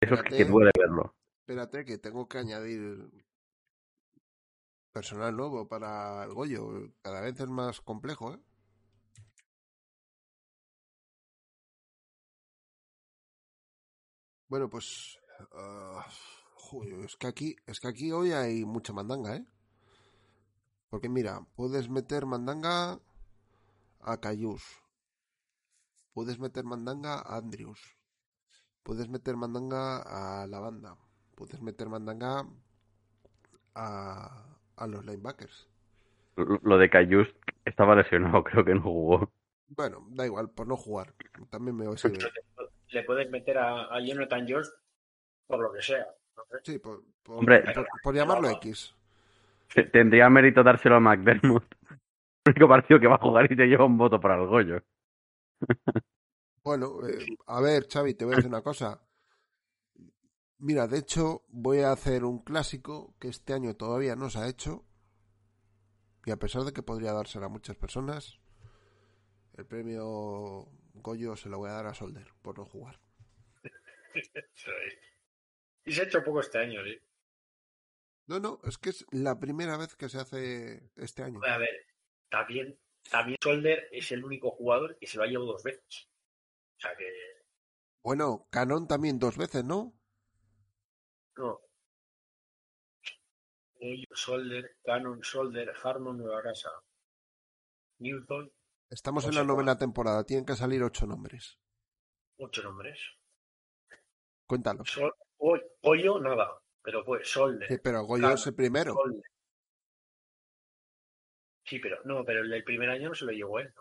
Eso 0.00 0.14
es 0.14 0.22
que 0.22 0.44
duele 0.44 0.70
verlo. 0.76 1.14
Espérate, 1.40 1.84
que 1.84 1.98
tengo 1.98 2.28
que 2.28 2.38
añadir 2.38 3.08
personal 4.92 5.36
nuevo 5.36 5.68
para 5.68 6.24
el 6.24 6.34
Goyo. 6.34 6.90
Cada 7.02 7.20
vez 7.20 7.38
es 7.38 7.48
más 7.48 7.80
complejo, 7.80 8.34
¿eh? 8.34 8.38
Bueno, 14.48 14.68
pues. 14.68 15.18
Uh, 15.52 16.00
es 17.04 17.16
que 17.16 17.26
aquí, 17.26 17.56
es 17.66 17.80
que 17.80 17.88
aquí 17.88 18.12
hoy 18.12 18.32
hay 18.32 18.64
mucha 18.64 18.92
mandanga, 18.92 19.36
¿eh? 19.36 19.44
Porque 20.90 21.08
mira, 21.08 21.40
puedes 21.56 21.88
meter 21.88 22.26
mandanga 22.26 23.00
a 24.00 24.20
Cayús, 24.20 24.62
Puedes 26.14 26.38
meter 26.38 26.62
mandanga 26.62 27.18
a 27.18 27.38
Andrews. 27.38 27.80
Puedes 28.84 29.08
meter 29.08 29.36
mandanga 29.36 29.98
a 29.98 30.46
la 30.46 30.60
banda. 30.60 30.96
Puedes 31.34 31.60
meter 31.60 31.88
mandanga 31.88 32.46
a, 33.74 34.44
a 34.76 34.86
los 34.86 35.04
linebackers. 35.04 35.68
Lo 36.36 36.78
de 36.78 36.88
Cayus 36.88 37.26
estaba 37.64 37.96
lesionado, 37.96 38.44
creo 38.44 38.64
que 38.64 38.74
no 38.74 38.82
jugó. 38.82 39.32
Bueno, 39.66 40.06
da 40.10 40.24
igual, 40.24 40.50
por 40.50 40.68
no 40.68 40.76
jugar. 40.76 41.14
También 41.50 41.76
me 41.76 41.88
voy 41.88 41.96
a 41.96 42.08
Le 42.90 43.02
puedes 43.02 43.28
meter 43.30 43.58
a, 43.58 43.92
a 43.92 44.00
Jonathan 44.00 44.46
Jones 44.48 44.72
por 45.46 45.60
lo 45.60 45.72
que 45.72 45.82
sea. 45.82 46.06
Sí, 46.62 46.78
por, 46.78 47.02
por, 47.22 48.14
llamarlo 48.14 48.50
X. 48.50 48.94
Tendría 49.92 50.28
mérito 50.30 50.62
dárselo 50.62 50.96
a 50.96 51.00
McDermott. 51.00 51.64
El 52.44 52.52
único 52.56 52.68
partido 52.68 53.00
que 53.00 53.06
va 53.06 53.16
a 53.16 53.18
jugar 53.18 53.50
y 53.50 53.56
te 53.56 53.66
lleva 53.66 53.84
un 53.84 53.98
voto 53.98 54.20
para 54.20 54.36
el 54.36 54.46
Goyo. 54.46 54.82
Bueno, 56.62 57.06
eh, 57.06 57.26
a 57.46 57.60
ver, 57.60 57.86
Xavi, 57.88 58.14
te 58.14 58.24
voy 58.24 58.34
a 58.34 58.36
decir 58.36 58.50
una 58.50 58.62
cosa. 58.62 59.00
Mira, 60.58 60.86
de 60.86 60.98
hecho, 60.98 61.42
voy 61.48 61.80
a 61.80 61.92
hacer 61.92 62.24
un 62.24 62.38
clásico 62.42 63.14
que 63.18 63.28
este 63.28 63.52
año 63.52 63.74
todavía 63.74 64.16
no 64.16 64.30
se 64.30 64.38
ha 64.38 64.48
hecho. 64.48 64.84
Y 66.24 66.30
a 66.30 66.38
pesar 66.38 66.62
de 66.62 66.72
que 66.72 66.82
podría 66.82 67.12
dárselo 67.12 67.46
a 67.46 67.50
muchas 67.50 67.76
personas, 67.76 68.38
el 69.58 69.66
premio 69.66 70.66
Goyo 70.94 71.36
se 71.36 71.50
lo 71.50 71.58
voy 71.58 71.68
a 71.68 71.74
dar 71.74 71.86
a 71.86 71.94
Solder 71.94 72.28
por 72.40 72.58
no 72.58 72.64
jugar. 72.64 72.98
y 75.84 75.92
se 75.92 76.02
ha 76.02 76.04
hecho 76.04 76.22
poco 76.22 76.40
este 76.40 76.58
año, 76.58 76.82
sí. 76.84 76.98
No, 78.26 78.40
no, 78.40 78.60
es 78.64 78.78
que 78.78 78.90
es 78.90 79.04
la 79.10 79.38
primera 79.38 79.76
vez 79.76 79.94
que 79.96 80.08
se 80.08 80.18
hace 80.18 80.90
este 80.96 81.22
año. 81.22 81.40
A 81.44 81.58
ver, 81.58 81.86
también, 82.30 82.78
también 83.10 83.36
Solder 83.40 83.88
es 83.92 84.10
el 84.12 84.24
único 84.24 84.50
jugador 84.50 84.96
que 84.98 85.06
se 85.06 85.18
lo 85.18 85.24
ha 85.24 85.26
llevado 85.26 85.52
dos 85.52 85.62
veces. 85.62 86.08
O 86.78 86.80
sea 86.80 86.96
que. 86.96 87.06
Bueno, 88.02 88.46
Canon 88.50 88.88
también 88.88 89.18
dos 89.18 89.36
veces, 89.36 89.64
¿no? 89.64 89.94
No. 91.36 91.60
Solder, 94.12 94.76
Canon, 94.82 95.22
Solder, 95.22 95.72
Harmon, 95.82 96.16
Nueva 96.16 96.42
Casa, 96.42 96.70
Newton. 97.98 98.50
Estamos 98.88 99.26
en 99.26 99.34
la 99.34 99.44
novena 99.44 99.76
temporada, 99.76 100.24
tienen 100.24 100.46
que 100.46 100.56
salir 100.56 100.82
ocho 100.82 101.06
nombres. 101.06 101.58
Ocho 102.38 102.62
nombres. 102.62 102.98
Cuéntalos. 104.46 104.88
Sol, 104.90 105.14
Hoyo, 105.82 106.20
nada. 106.20 106.58
Pero 106.82 107.04
pues 107.04 107.28
Solder. 107.28 107.68
Sí, 107.68 107.78
pero 107.82 108.04
Goyo 108.04 108.30
es 108.30 108.46
el 108.46 108.54
primero. 108.54 108.94
Sí, 111.64 111.78
pero 111.78 111.98
no, 112.04 112.24
pero 112.24 112.40
el 112.40 112.50
del 112.50 112.62
primer 112.62 112.90
año 112.90 113.08
no 113.08 113.14
se 113.14 113.24
lo 113.24 113.32
llevó 113.32 113.58
él. 113.58 113.72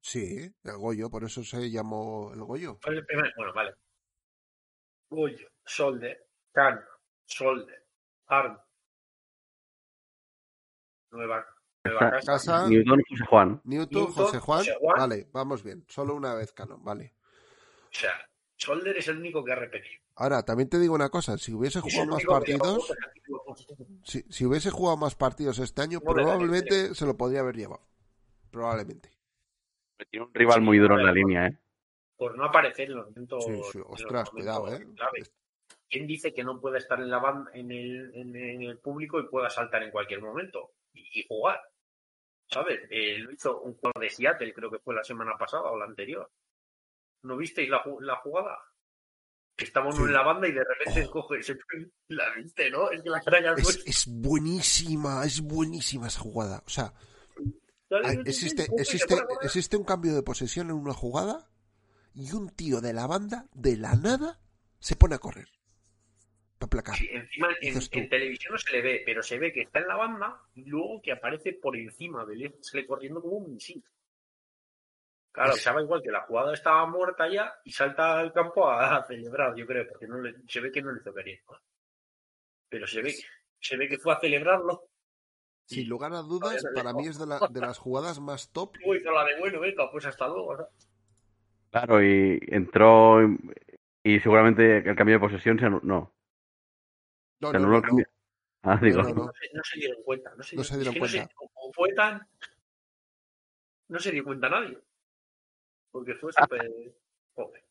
Sí, 0.00 0.52
el 0.64 0.76
Goyo, 0.78 1.10
por 1.10 1.24
eso 1.24 1.44
se 1.44 1.70
llamó 1.70 2.32
el 2.34 2.42
Goyo. 2.42 2.78
El 2.84 3.04
primer, 3.04 3.32
bueno, 3.36 3.52
vale. 3.52 3.74
Goyo, 5.08 5.48
Solder, 5.64 6.26
Can, 6.52 6.80
Solder, 7.24 7.86
Arm, 8.26 8.58
Nueva, 11.12 11.44
Nueva 11.84 12.10
casa. 12.10 12.32
casa. 12.32 12.68
Newton, 12.68 13.00
José 13.08 13.24
Juan. 13.26 13.60
Newton, 13.64 14.06
José, 14.12 14.38
Juan. 14.38 14.64
Vale, 14.96 15.28
vamos 15.32 15.62
bien. 15.62 15.84
Solo 15.88 16.14
una 16.14 16.34
vez, 16.34 16.52
Canon, 16.52 16.82
vale. 16.84 17.14
O 17.84 17.92
sea, 17.92 18.12
Solder 18.60 18.96
es 18.98 19.08
el 19.08 19.18
único 19.18 19.42
que 19.42 19.52
ha 19.52 19.56
repetido. 19.56 20.02
Ahora, 20.16 20.44
también 20.44 20.68
te 20.68 20.78
digo 20.78 20.94
una 20.94 21.08
cosa, 21.08 21.38
si 21.38 21.52
hubiese 21.54 21.80
jugado 21.80 22.06
más 22.06 22.24
partidos, 22.24 22.92
si, 24.04 24.22
si, 24.28 24.44
hubiese 24.44 24.70
jugado 24.70 24.98
más 24.98 25.14
partidos 25.14 25.58
este 25.58 25.80
año, 25.80 26.00
probablemente 26.00 26.94
se 26.94 27.06
lo 27.06 27.16
podría 27.16 27.40
haber 27.40 27.56
llevado. 27.56 27.80
Probablemente. 28.50 29.10
Tiene 30.10 30.26
un 30.26 30.34
rival 30.34 30.60
muy 30.60 30.78
duro 30.78 30.98
en 30.98 31.06
la 31.06 31.12
línea, 31.12 31.46
¿eh? 31.46 31.58
Por 32.18 32.36
no 32.36 32.44
aparecer 32.44 32.90
en 32.90 32.96
los 32.96 33.08
momentos. 33.08 33.44
Sí, 33.44 33.62
sí. 33.72 33.78
Ostras, 33.86 34.28
cuidado, 34.28 34.74
¿eh? 34.74 34.86
¿Quién 35.88 36.06
dice 36.06 36.34
que 36.34 36.44
no 36.44 36.60
puede 36.60 36.78
estar 36.78 37.00
en 37.00 37.08
la 37.08 37.18
banda, 37.18 37.50
en 37.54 37.70
el, 37.70 38.14
en, 38.14 38.62
el 38.62 38.78
público 38.78 39.18
y 39.18 39.26
pueda 39.26 39.48
saltar 39.48 39.82
en 39.82 39.90
cualquier 39.90 40.20
momento 40.20 40.72
y, 40.92 41.24
jugar? 41.26 41.60
¿Sabes? 42.46 42.80
Eh, 42.90 43.18
lo 43.18 43.32
hizo 43.32 43.60
un 43.62 43.74
jugador 43.74 44.02
de 44.02 44.10
Seattle, 44.10 44.52
creo 44.52 44.70
que 44.70 44.80
fue 44.80 44.94
la 44.94 45.02
semana 45.02 45.32
pasada 45.38 45.70
o 45.70 45.78
la 45.78 45.86
anterior. 45.86 46.30
¿No 47.22 47.36
visteis 47.36 47.68
la, 47.68 47.82
la 48.00 48.16
jugada? 48.16 48.58
Estamos 49.56 49.98
en 49.98 50.12
la 50.12 50.22
banda 50.22 50.48
y 50.48 50.52
de 50.52 50.64
repente 50.64 51.06
oh. 51.06 51.10
coge 51.10 51.40
la 52.08 52.34
viste, 52.34 52.70
¿no? 52.70 52.90
Es 52.90 53.02
que 53.02 53.10
la 53.10 53.20
cara 53.20 53.54
es, 53.56 53.82
es, 53.86 54.06
buenísima, 54.08 55.24
es 55.24 55.42
buenísima 55.42 56.06
esa 56.06 56.20
jugada. 56.20 56.62
O 56.66 56.70
sea, 56.70 56.94
existe, 58.24 58.68
existe, 58.78 59.16
existe 59.42 59.76
un 59.76 59.84
cambio 59.84 60.14
de 60.14 60.22
posesión 60.22 60.70
en 60.70 60.76
una 60.76 60.94
jugada 60.94 61.50
y 62.14 62.32
un 62.32 62.48
tío 62.50 62.80
de 62.80 62.92
la 62.92 63.06
banda, 63.06 63.46
de 63.52 63.76
la 63.76 63.94
nada, 63.94 64.40
se 64.78 64.96
pone 64.96 65.14
a 65.14 65.18
correr. 65.18 65.48
Para 66.58 66.70
placar. 66.70 66.98
encima 67.10 67.48
en, 67.62 68.08
televisión 68.08 68.52
no 68.52 68.58
se 68.58 68.72
le 68.72 68.82
ve, 68.82 69.02
pero 69.04 69.22
se 69.22 69.38
ve 69.38 69.52
que 69.52 69.62
está 69.62 69.78
en 69.78 69.88
la 69.88 69.96
banda 69.96 70.42
y 70.54 70.64
luego 70.66 71.00
que 71.02 71.12
aparece 71.12 71.54
por 71.54 71.76
encima 71.76 72.26
de 72.26 72.34
él, 72.34 72.54
sale 72.60 72.86
corriendo 72.86 73.22
como 73.22 73.36
un 73.36 73.52
misil. 73.52 73.82
Claro, 75.32 75.52
sabe 75.52 75.82
igual 75.82 76.02
que 76.02 76.10
la 76.10 76.22
jugada 76.22 76.52
estaba 76.52 76.86
muerta 76.86 77.28
ya 77.28 77.54
y 77.64 77.70
salta 77.70 78.18
al 78.18 78.32
campo 78.32 78.68
a, 78.68 79.04
celebrar, 79.06 79.54
yo 79.54 79.64
creo, 79.64 79.86
porque 79.88 80.08
no 80.08 80.20
le, 80.20 80.34
se 80.48 80.60
ve 80.60 80.72
que 80.72 80.82
no 80.82 80.90
le 80.90 81.00
hizo 81.00 81.14
querer. 81.14 81.40
Pero 82.68 82.86
se 82.86 83.00
ve, 83.00 83.14
se 83.60 83.76
ve 83.76 83.88
que 83.88 83.98
fue 83.98 84.12
a 84.12 84.18
celebrarlo. 84.18 84.88
Sin 85.66 85.88
lugar 85.88 86.12
a 86.14 86.22
dudas, 86.22 86.64
para 86.74 86.92
mí 86.92 87.06
es 87.06 87.16
de, 87.16 87.26
de, 87.26 87.60
las 87.60 87.78
jugadas 87.78 88.18
más 88.18 88.50
top. 88.50 88.74
Uy, 88.84 89.00
la 89.04 89.24
de 89.24 89.38
bueno, 89.38 89.60
venga, 89.60 89.88
pues 89.90 90.04
hasta 90.06 90.26
luego. 90.26 90.68
Claro, 91.70 92.02
y 92.02 92.40
entró 92.48 93.20
y 94.02 94.18
seguramente 94.18 94.78
el 94.78 94.96
cambio 94.96 95.14
de 95.14 95.20
posesión 95.20 95.60
se 95.60 95.66
anuló. 95.66 95.82
No. 95.84 96.14
No, 97.38 97.50
se 97.52 97.56
anuló 97.56 97.76
el 97.76 97.82
cambio. 97.82 98.06
Ah, 98.62 98.78
digo. 98.82 99.02
No, 99.02 99.30
se 99.62 99.78
dieron 99.78 100.02
cuenta. 100.02 100.34
No 100.36 100.42
se, 100.42 100.56
no 100.56 100.64
se 100.64 100.76
dieron 100.76 100.94
cuenta. 100.96 101.28
como 101.34 101.72
fue 101.72 101.94
tan. 101.94 102.26
No 103.88 103.98
se 104.00 104.10
dio 104.10 104.24
cuenta 104.24 104.48
nadie 104.48 104.76
porque 105.90 106.14
fue 106.14 106.32
súper 106.32 106.94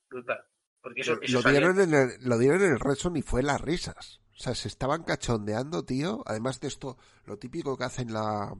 brutal. 0.09 0.45
Porque 0.81 1.01
eso, 1.01 1.15
lo, 1.15 1.43
dieron 1.43 1.79
en 1.79 1.93
el, 1.93 2.09
lo 2.21 2.37
dieron 2.37 2.61
en 2.61 2.71
el 2.71 2.79
Red 2.79 2.97
y 3.15 3.21
fue 3.21 3.43
las 3.43 3.59
risas. 3.59 4.21
O 4.31 4.41
sea, 4.41 4.55
se 4.55 4.69
estaban 4.69 5.03
cachondeando, 5.03 5.83
tío. 5.83 6.23
Además 6.25 6.61
de 6.61 6.69
esto, 6.69 6.97
lo 7.25 7.37
típico 7.37 7.77
que 7.77 7.83
hacen 7.83 8.13
la, 8.13 8.55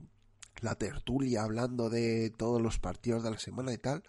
la 0.60 0.74
tertulia 0.74 1.42
hablando 1.42 1.88
de 1.88 2.30
todos 2.36 2.60
los 2.60 2.78
partidos 2.78 3.22
de 3.22 3.30
la 3.30 3.38
semana 3.38 3.72
y 3.72 3.78
tal, 3.78 4.02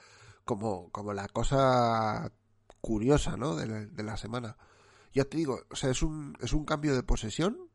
como, 0.43 0.91
como 0.91 1.13
la 1.13 1.29
cosa 1.29 2.33
curiosa, 2.81 3.37
¿no? 3.37 3.55
De 3.55 3.67
la, 3.67 3.85
de 3.85 4.03
la 4.03 4.17
semana. 4.17 4.57
Ya 5.13 5.23
te 5.25 5.37
digo, 5.37 5.61
o 5.69 5.75
sea, 5.75 5.89
es 5.91 6.03
un, 6.03 6.37
es 6.41 6.51
un 6.51 6.65
cambio 6.65 6.95
de 6.95 7.03
posesión 7.03 7.69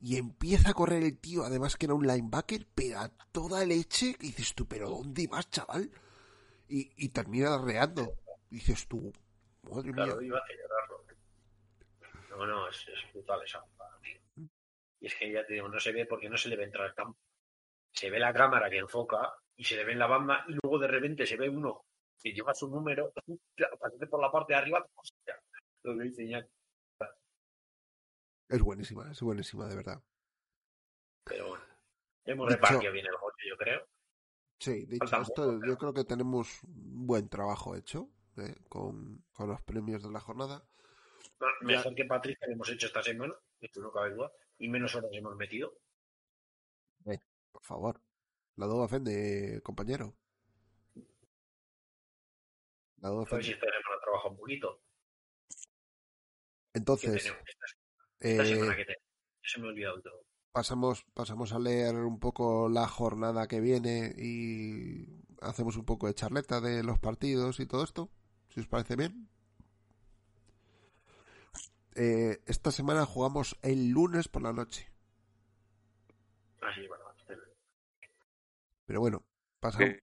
y 0.00 0.16
empieza 0.16 0.70
a 0.70 0.74
correr 0.74 1.02
el 1.02 1.18
tío, 1.18 1.44
además 1.44 1.76
que 1.76 1.86
era 1.86 1.94
un 1.94 2.06
linebacker, 2.06 2.66
pega 2.74 3.10
toda 3.32 3.64
leche, 3.64 4.16
y 4.20 4.26
dices 4.26 4.54
tú, 4.54 4.66
pero 4.66 4.90
¿dónde 4.90 5.26
vas, 5.28 5.48
chaval? 5.50 5.90
Y, 6.68 6.92
y 6.96 7.08
termina 7.10 7.58
reando. 7.58 8.14
Dices 8.50 8.86
tú, 8.86 9.12
madre 9.62 9.92
claro, 9.92 10.16
mía. 10.16 10.26
iba 10.26 10.38
a 10.38 10.46
celebrarlo. 10.46 11.04
No, 12.30 12.46
no, 12.46 12.68
es, 12.68 12.86
es 12.88 13.12
brutal 13.12 13.42
esa 13.44 13.64
Y 15.00 15.06
es 15.06 15.14
que 15.14 15.32
ya 15.32 15.46
te 15.46 15.54
digo, 15.54 15.68
no 15.68 15.78
se 15.78 15.92
ve 15.92 16.06
porque 16.06 16.28
no 16.28 16.36
se 16.36 16.48
le 16.48 16.56
ve 16.56 16.64
entrar 16.64 16.86
al 16.86 16.94
campo. 16.94 17.18
Se 17.92 18.10
ve 18.10 18.18
la 18.18 18.32
cámara 18.32 18.68
que 18.70 18.78
enfoca 18.78 19.34
y 19.56 19.64
se 19.64 19.76
le 19.76 19.84
ve 19.84 19.92
en 19.92 19.98
la 19.98 20.06
banda 20.06 20.44
y 20.48 20.56
luego 20.62 20.78
de 20.78 20.88
repente 20.88 21.26
se 21.26 21.36
ve 21.36 21.48
uno 21.48 21.84
que 22.20 22.32
lleva 22.32 22.54
su 22.54 22.68
número, 22.68 23.12
aparece 23.72 24.06
por 24.06 24.20
la 24.20 24.32
parte 24.32 24.54
de 24.54 24.58
arriba, 24.58 24.86
hostia, 24.94 25.38
lo 25.82 25.96
que 25.96 26.04
dice 26.04 26.26
ya. 26.26 26.46
Es 28.48 28.62
buenísima, 28.62 29.10
es 29.10 29.20
buenísima, 29.20 29.68
de 29.68 29.76
verdad. 29.76 30.02
Pero 31.24 31.48
bueno, 31.48 31.64
hemos 32.24 32.50
repartido 32.50 32.92
bien 32.92 33.06
el 33.06 33.16
golpe, 33.16 33.42
yo 33.48 33.56
creo. 33.56 33.86
Sí, 34.64 34.86
dicho 34.86 35.20
esto, 35.20 35.60
yo 35.62 35.76
creo 35.76 35.92
que 35.92 36.04
tenemos 36.04 36.62
un 36.62 37.06
buen 37.06 37.28
trabajo 37.28 37.76
hecho 37.76 38.08
¿eh? 38.38 38.54
con, 38.70 39.22
los 39.38 39.60
premios 39.60 40.02
de 40.02 40.10
la 40.10 40.20
jornada. 40.20 40.66
mejor 41.60 41.94
que 41.94 42.06
Patricia 42.06 42.46
que 42.46 42.54
hemos 42.54 42.70
hecho 42.70 42.86
esta 42.86 43.02
semana, 43.02 43.34
esto 43.60 43.82
no 43.82 43.92
cabe 43.92 44.14
duda, 44.14 44.32
y 44.56 44.70
menos 44.70 44.94
horas 44.94 45.10
hemos 45.12 45.36
metido. 45.36 45.76
Eh, 47.04 47.18
por 47.52 47.62
favor, 47.62 48.00
la 48.56 48.64
duda 48.64 48.84
ofende, 48.84 49.60
compañero. 49.62 50.16
La 53.02 53.10
duda 53.10 53.24
ofende. 53.24 53.34
A 53.34 53.36
ver 53.36 53.44
si 53.44 53.52
esta 53.52 53.66
semana 53.66 54.00
trabaja 54.02 54.28
un 54.28 54.36
poquito. 54.38 54.80
Entonces, 56.72 57.34
esta, 58.18 58.46
semana 58.46 58.72
eh, 58.72 58.76
que 58.76 58.84
te... 58.86 58.96
se 59.42 59.60
me 59.60 59.66
ha 59.66 59.70
olvidado 59.72 60.00
todo 60.00 60.24
pasamos, 60.54 61.04
pasamos 61.14 61.52
a 61.52 61.58
leer 61.58 61.96
un 61.96 62.20
poco 62.20 62.68
la 62.68 62.86
jornada 62.86 63.48
que 63.48 63.60
viene 63.60 64.14
y 64.16 65.04
hacemos 65.40 65.76
un 65.76 65.84
poco 65.84 66.06
de 66.06 66.14
charleta 66.14 66.60
de 66.60 66.84
los 66.84 67.00
partidos 67.00 67.58
y 67.58 67.66
todo 67.66 67.82
esto, 67.82 68.08
si 68.50 68.60
os 68.60 68.68
parece 68.68 68.94
bien. 68.94 69.28
Eh, 71.96 72.40
esta 72.46 72.70
semana 72.70 73.04
jugamos 73.04 73.58
el 73.62 73.90
lunes 73.90 74.28
por 74.28 74.42
la 74.42 74.52
noche. 74.52 74.88
Ah, 76.62 76.70
Pero 78.86 79.00
bueno, 79.00 79.24
pasamos. 79.58 79.96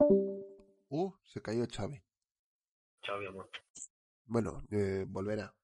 Uh, 0.90 1.14
se 1.24 1.42
cayó 1.42 1.66
Xavi. 1.66 2.04
Xavi 3.06 3.26
ha 3.26 3.32
muerto. 3.32 3.58
Bueno, 4.26 4.64
eh, 4.70 5.06
volverá. 5.08 5.56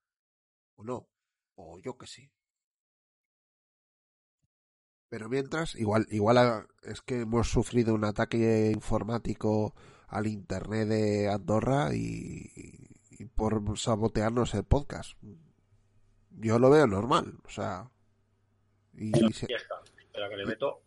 O 0.78 0.84
no. 0.86 1.10
O 1.56 1.78
yo 1.80 1.98
que 1.98 2.08
sí. 2.08 2.32
Pero 5.10 5.30
mientras, 5.30 5.76
igual, 5.76 6.06
igual 6.10 6.68
es 6.84 7.02
que 7.02 7.22
hemos 7.22 7.50
sufrido 7.50 7.94
un 7.94 8.04
ataque 8.04 8.72
informático 8.74 9.74
al 10.08 10.28
internet 10.28 10.88
de 10.88 11.30
Andorra 11.30 11.94
y, 11.94 12.90
por 13.36 13.78
sabotearnos 13.78 14.54
el 14.54 14.64
podcast. 14.64 15.18
Yo 16.32 16.60
lo 16.60 16.70
veo 16.70 16.88
normal, 16.88 17.40
o 17.46 17.50
sea. 17.50 17.90
Y, 18.94 19.12
ya, 19.12 19.28
está. 19.28 19.76
Espera 19.98 20.30
que 20.30 20.38
le 20.38 20.46
meto. 20.46 20.82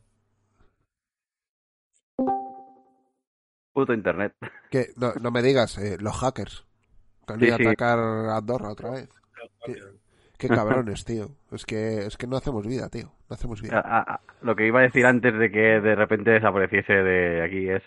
Puto 3.73 3.95
internet. 3.95 4.35
Que 4.71 4.93
no, 4.97 5.15
no 5.15 5.31
me 5.31 5.43
digas, 5.43 5.79
eh, 5.79 5.97
los 5.99 6.17
hackers. 6.17 6.67
Que 7.27 7.53
han 7.53 7.69
atacar 7.69 7.99
Andorra 7.99 8.73
otra 8.73 8.91
vez. 8.91 9.09
Qué 10.41 10.49
cabrones, 10.49 11.05
tío. 11.05 11.37
Es 11.53 11.67
que, 11.67 12.07
es 12.07 12.17
que 12.17 12.27
no 12.27 12.39
hacemos 12.39 12.67
vida, 12.67 12.89
tío. 12.89 13.13
No 13.29 13.35
hacemos 13.35 13.61
vida. 13.61 14.23
lo 14.41 14.57
que 14.57 14.67
iba 14.67 14.81
a 14.81 14.85
decir 14.85 15.05
antes 15.05 15.39
de 15.39 15.51
que 15.51 15.81
de 15.81 15.95
repente 15.95 16.31
desapareciese 16.31 16.95
de 16.95 17.43
aquí 17.45 17.69
es, 17.69 17.83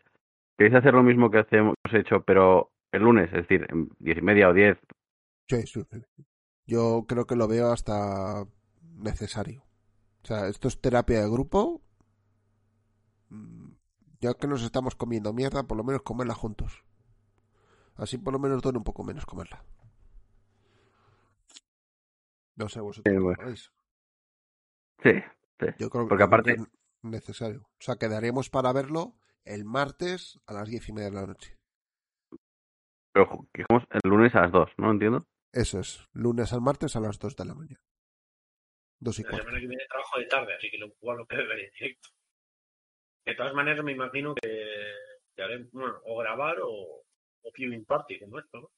queréis 0.56 0.76
hacer 0.76 0.94
lo 0.94 1.02
mismo 1.02 1.32
que 1.32 1.44
hemos 1.50 1.76
hecho, 1.92 2.22
pero 2.22 2.72
el 2.92 3.02
lunes, 3.02 3.26
es 3.34 3.48
decir, 3.48 3.66
en 3.70 3.90
diez 3.98 4.20
y 4.20 4.22
media 4.22 4.50
o 4.50 4.54
diez. 4.54 4.78
Sí, 5.50 5.66
sí. 5.66 5.82
Yo 6.68 7.06
creo 7.08 7.26
que 7.26 7.36
lo 7.36 7.48
veo 7.48 7.72
hasta 7.72 8.46
necesario. 8.82 9.64
O 10.24 10.28
sea, 10.28 10.48
esto 10.48 10.68
es 10.68 10.80
terapia 10.80 11.22
de 11.22 11.30
grupo. 11.30 11.82
Mm, 13.30 13.72
ya 14.22 14.36
que 14.36 14.48
nos 14.48 14.62
estamos 14.62 14.96
comiendo 14.96 15.34
mierda, 15.34 15.64
por 15.64 15.76
lo 15.76 15.84
menos 15.84 16.04
comerla 16.04 16.36
juntos. 16.36 16.84
Así 17.96 18.20
por 18.20 18.32
lo 18.32 18.38
menos 18.38 18.62
duele 18.62 18.78
un 18.78 18.84
poco 18.84 19.04
menos 19.04 19.26
comerla. 19.26 19.64
No 22.56 22.70
sé 22.70 22.80
vosotros. 22.82 23.14
Bueno. 23.22 23.42
lo 23.42 23.48
veis. 23.48 23.72
Sí, 25.02 25.12
sí. 25.60 25.66
Yo 25.80 25.90
creo, 25.90 26.08
Porque 26.08 26.14
yo 26.14 26.16
creo 26.16 26.26
aparte- 26.28 26.56
que 26.56 26.62
es 26.62 26.68
necesario. 27.04 27.62
O 27.64 27.82
sea, 27.82 27.96
quedaremos 27.98 28.50
para 28.50 28.72
verlo 28.74 29.16
el 29.46 29.66
martes 29.66 30.40
a 30.46 30.54
las 30.54 30.70
diez 30.70 30.88
y 30.90 30.94
media 30.94 31.10
de 31.10 31.16
la 31.16 31.26
noche. 31.28 31.58
Pero 33.14 33.28
jugamos 33.28 33.88
el 33.92 34.10
lunes 34.10 34.34
a 34.36 34.42
las 34.42 34.52
2, 34.52 34.70
¿no? 34.78 34.92
Entiendo. 34.92 35.26
Eso 35.52 35.80
es, 35.80 36.08
lunes 36.14 36.52
al 36.54 36.62
martes 36.62 36.96
a 36.96 37.00
las 37.00 37.20
2 37.20 37.36
de 37.36 37.46
la 37.46 37.54
mañana. 37.54 37.82
Dos 39.00 39.20
y 39.20 39.24
La 39.24 39.32
semana 39.38 39.60
que 39.60 39.68
viene 39.68 39.84
trabajo 39.88 40.18
de 40.20 40.26
tarde, 40.26 40.56
así 40.56 40.70
que 40.72 40.78
lo, 40.78 40.88
igual 40.88 41.18
lo 41.18 41.26
que 41.28 41.36
veré 41.36 41.66
en 41.66 41.72
directo. 41.74 42.10
De 43.26 43.36
todas 43.36 43.54
maneras, 43.54 43.84
me 43.86 43.92
imagino 43.92 44.34
que, 44.34 44.50
que 45.36 45.44
haré, 45.44 45.64
bueno, 45.74 46.00
o 46.06 46.18
grabar 46.18 46.58
o, 46.62 46.70
o 47.44 47.52
viewing 47.56 47.86
party 47.86 48.20
como 48.20 48.40
esto, 48.40 48.62
¿no? 48.62 48.72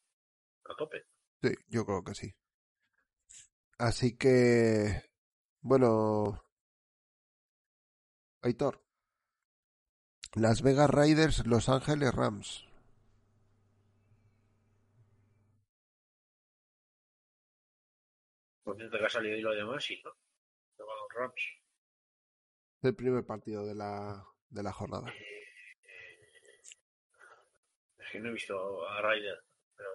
A 0.65 0.75
tope. 0.75 1.03
Sí, 1.41 1.53
yo 1.67 1.85
creo 1.85 2.03
que 2.03 2.15
sí. 2.15 2.33
Así 3.77 4.17
que, 4.17 5.03
bueno, 5.61 6.41
Aitor, 8.41 8.81
Las 10.33 10.61
Vegas 10.61 10.89
Raiders, 10.89 11.45
Los 11.45 11.67
Ángeles 11.67 12.13
Rams. 12.13 12.65
Por 18.63 18.77
cierto, 18.77 18.97
que 18.97 19.05
ha 19.05 19.09
salido 19.09 19.35
y 19.37 19.41
lo 19.41 19.51
demás, 19.51 19.83
sí, 19.83 20.01
¿no? 20.03 20.11
Los 20.77 20.87
Rams. 21.13 21.41
El 22.81 22.95
primer 22.95 23.25
partido 23.25 23.65
de 23.65 23.75
la, 23.75 24.25
de 24.49 24.63
la 24.63 24.71
jornada. 24.71 25.13
Es 27.97 28.11
que 28.11 28.19
no 28.19 28.29
he 28.29 28.33
visto 28.33 28.87
a 28.87 29.01
Ryder, 29.01 29.43
pero 29.75 29.89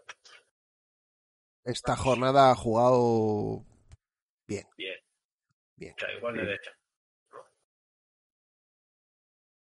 Esta 1.64 1.96
jornada 1.96 2.50
ha 2.50 2.54
jugado 2.54 3.64
bien. 4.50 4.66
bien. 4.76 4.98
Bien. 5.76 5.94
O 5.96 5.98
sea, 6.00 6.12
igual 6.12 6.34
Sí. 6.34 6.40
derecha. 6.40 6.70
¿no? 7.32 7.38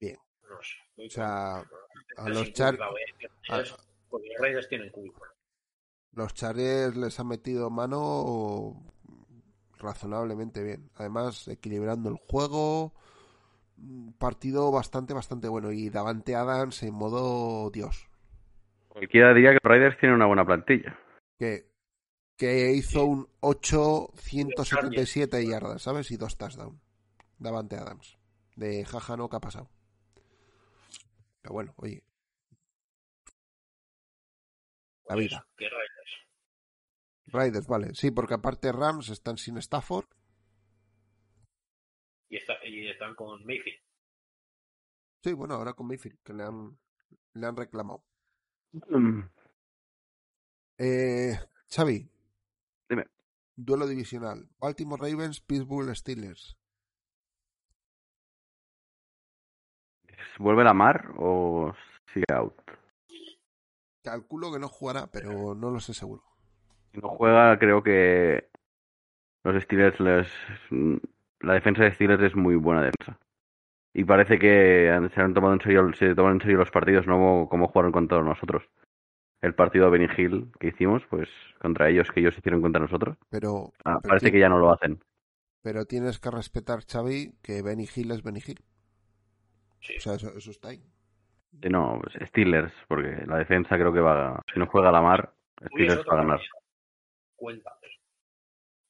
Bien. 0.01 0.17
No 0.43 0.63
sé. 0.63 0.75
Muy 0.97 1.07
O 1.07 1.11
sea, 1.11 1.57
a 2.17 2.29
los 2.29 2.53
Char- 2.53 2.77
culpa, 2.77 2.91
¿eh? 2.91 3.65
Porque 4.11 4.29
los 4.29 4.39
Raiders 4.41 4.69
tienen 4.69 4.91
culpa. 4.91 5.27
los 6.13 6.35
Chargers 6.35 6.97
les 6.97 7.19
han 7.19 7.27
metido 7.29 7.71
mano 7.71 8.81
razonablemente 9.79 10.63
bien. 10.63 10.91
Además, 10.97 11.49
equilibrando 11.49 12.09
el 12.11 12.17
juego. 12.17 12.93
Partido 14.19 14.71
bastante, 14.71 15.13
bastante 15.15 15.49
bueno. 15.49 15.73
Y 15.73 15.91
Davante 15.91 16.37
Adams 16.37 16.83
en 16.85 16.95
modo 16.95 17.71
Dios. 17.71 18.09
Cualquiera 18.89 19.35
diría 19.35 19.51
que 19.51 19.59
los 19.63 19.69
Raiders 19.71 19.99
tienen 19.99 20.15
una 20.15 20.27
buena 20.27 20.47
plantilla. 20.47 20.97
Que, 21.39 21.67
que 22.37 22.73
hizo 22.73 23.05
un 23.05 23.29
8, 23.41 24.09
177 24.17 25.47
yardas, 25.47 25.83
¿sabes? 25.83 26.11
Y 26.11 26.17
dos 26.17 26.37
touchdowns. 26.37 26.81
Davante 27.39 27.77
Adams. 27.77 28.19
De 28.57 28.85
jaja, 28.85 29.17
no, 29.17 29.29
¿qué 29.29 29.37
ha 29.37 29.41
pasado? 29.41 29.71
Pero 31.43 31.53
bueno, 31.55 31.75
oye. 31.77 32.05
La 35.07 35.17
vida. 35.17 35.47
Que 35.57 35.67
Raiders. 35.69 36.13
Raiders, 37.27 37.67
vale. 37.67 37.95
Sí, 37.95 38.11
porque 38.11 38.35
aparte 38.35 38.73
Rams 38.73 39.09
están 39.11 39.37
sin 39.37 39.59
Stafford. 39.59 40.07
Y, 42.29 42.37
está, 42.39 42.55
y 42.65 42.89
están 42.89 43.15
con 43.15 43.45
Mayfield. 43.45 43.81
Sí, 45.23 45.33
bueno, 45.33 45.55
ahora 45.55 45.75
con 45.75 45.87
Mayfield, 45.87 46.19
que 46.23 46.33
le 46.33 46.43
han, 46.43 46.79
le 47.35 47.47
han 47.47 47.57
reclamado. 47.57 48.05
Mm, 48.73 49.21
Eh, 50.79 51.39
Xavi. 51.69 52.11
Dime. 52.89 53.07
Duelo 53.57 53.87
divisional. 53.87 54.49
Baltimore 54.59 55.01
Ravens, 55.01 55.41
Pittsburgh 55.41 55.95
Steelers. 55.95 56.57
¿Vuelve 60.39 60.65
la 60.65 60.75
mar 60.75 61.13
o 61.17 61.73
sigue 62.13 62.27
out? 62.33 62.55
Calculo 64.03 64.53
que 64.53 64.59
no 64.59 64.69
jugará, 64.69 65.07
pero 65.07 65.55
no 65.55 65.71
lo 65.71 65.81
sé 65.81 65.95
seguro. 65.95 66.23
Si 66.93 67.01
no 67.01 67.09
juega, 67.09 67.59
creo 67.59 67.83
que 67.83 68.49
los 69.45 69.63
Steelers 69.63 70.01
les... 70.01 70.29
La 71.41 71.55
defensa 71.55 71.85
de 71.85 71.93
Steelers 71.93 72.23
es 72.23 72.35
muy 72.35 72.57
buena 72.57 72.83
defensa. 72.83 73.19
Y 73.93 74.05
parece 74.05 74.39
que 74.39 74.91
se 75.15 75.21
han 75.21 75.35
tomado 75.35 75.55
en 75.55 75.61
serio, 75.61 75.93
se 75.95 76.15
toman 76.15 76.35
en 76.35 76.41
serio 76.41 76.59
los 76.59 76.71
partidos, 76.71 77.07
no 77.07 77.15
como, 77.15 77.49
como 77.49 77.69
jugaron 77.69 77.93
contra 77.93 78.23
nosotros. 78.23 78.65
El 79.45 79.55
partido 79.55 79.91
de 79.91 79.99
Benny 79.99 80.09
Hill 80.17 80.51
que 80.59 80.69
hicimos, 80.69 81.03
pues 81.11 81.29
contra 81.61 81.89
ellos, 81.91 82.09
que 82.11 82.21
ellos 82.21 82.37
hicieron 82.39 82.63
contra 82.63 82.81
nosotros. 82.81 83.17
Pero, 83.29 83.73
Ah, 83.85 83.99
pero 84.01 84.09
parece 84.09 84.33
que 84.33 84.39
ya 84.39 84.49
no 84.49 84.59
lo 84.59 84.73
hacen. 84.73 85.03
pero 85.63 85.85
tienes 85.85 86.19
que 86.19 86.31
respetar, 86.31 86.85
Xavi, 86.87 87.35
que 87.43 87.63
Benny 87.63 87.87
Hill 87.95 88.11
es 88.13 88.23
Benny 88.23 88.41
Hill. 88.47 88.65
Sí. 89.81 89.97
O 89.99 90.01
sea, 90.01 90.15
eso, 90.15 90.31
eso 90.37 90.51
está 90.51 90.69
ahí. 90.69 90.79
Sí, 91.63 91.69
No, 91.69 92.01
pues 92.03 92.15
Steelers, 92.31 92.73
porque 92.89 93.23
la 93.27 93.37
defensa 93.39 93.77
creo 93.77 93.93
que 93.93 94.01
va... 94.01 94.43
Si 94.53 94.59
no 94.59 94.67
juega 94.67 94.91
la 94.91 95.03
mar, 95.03 95.35
Uy, 95.61 95.69
Steelers 95.69 96.01
otro 96.01 96.13
va 96.15 96.19
a 96.21 96.23
ganar. 96.25 96.41
Cuenta. 97.37 97.71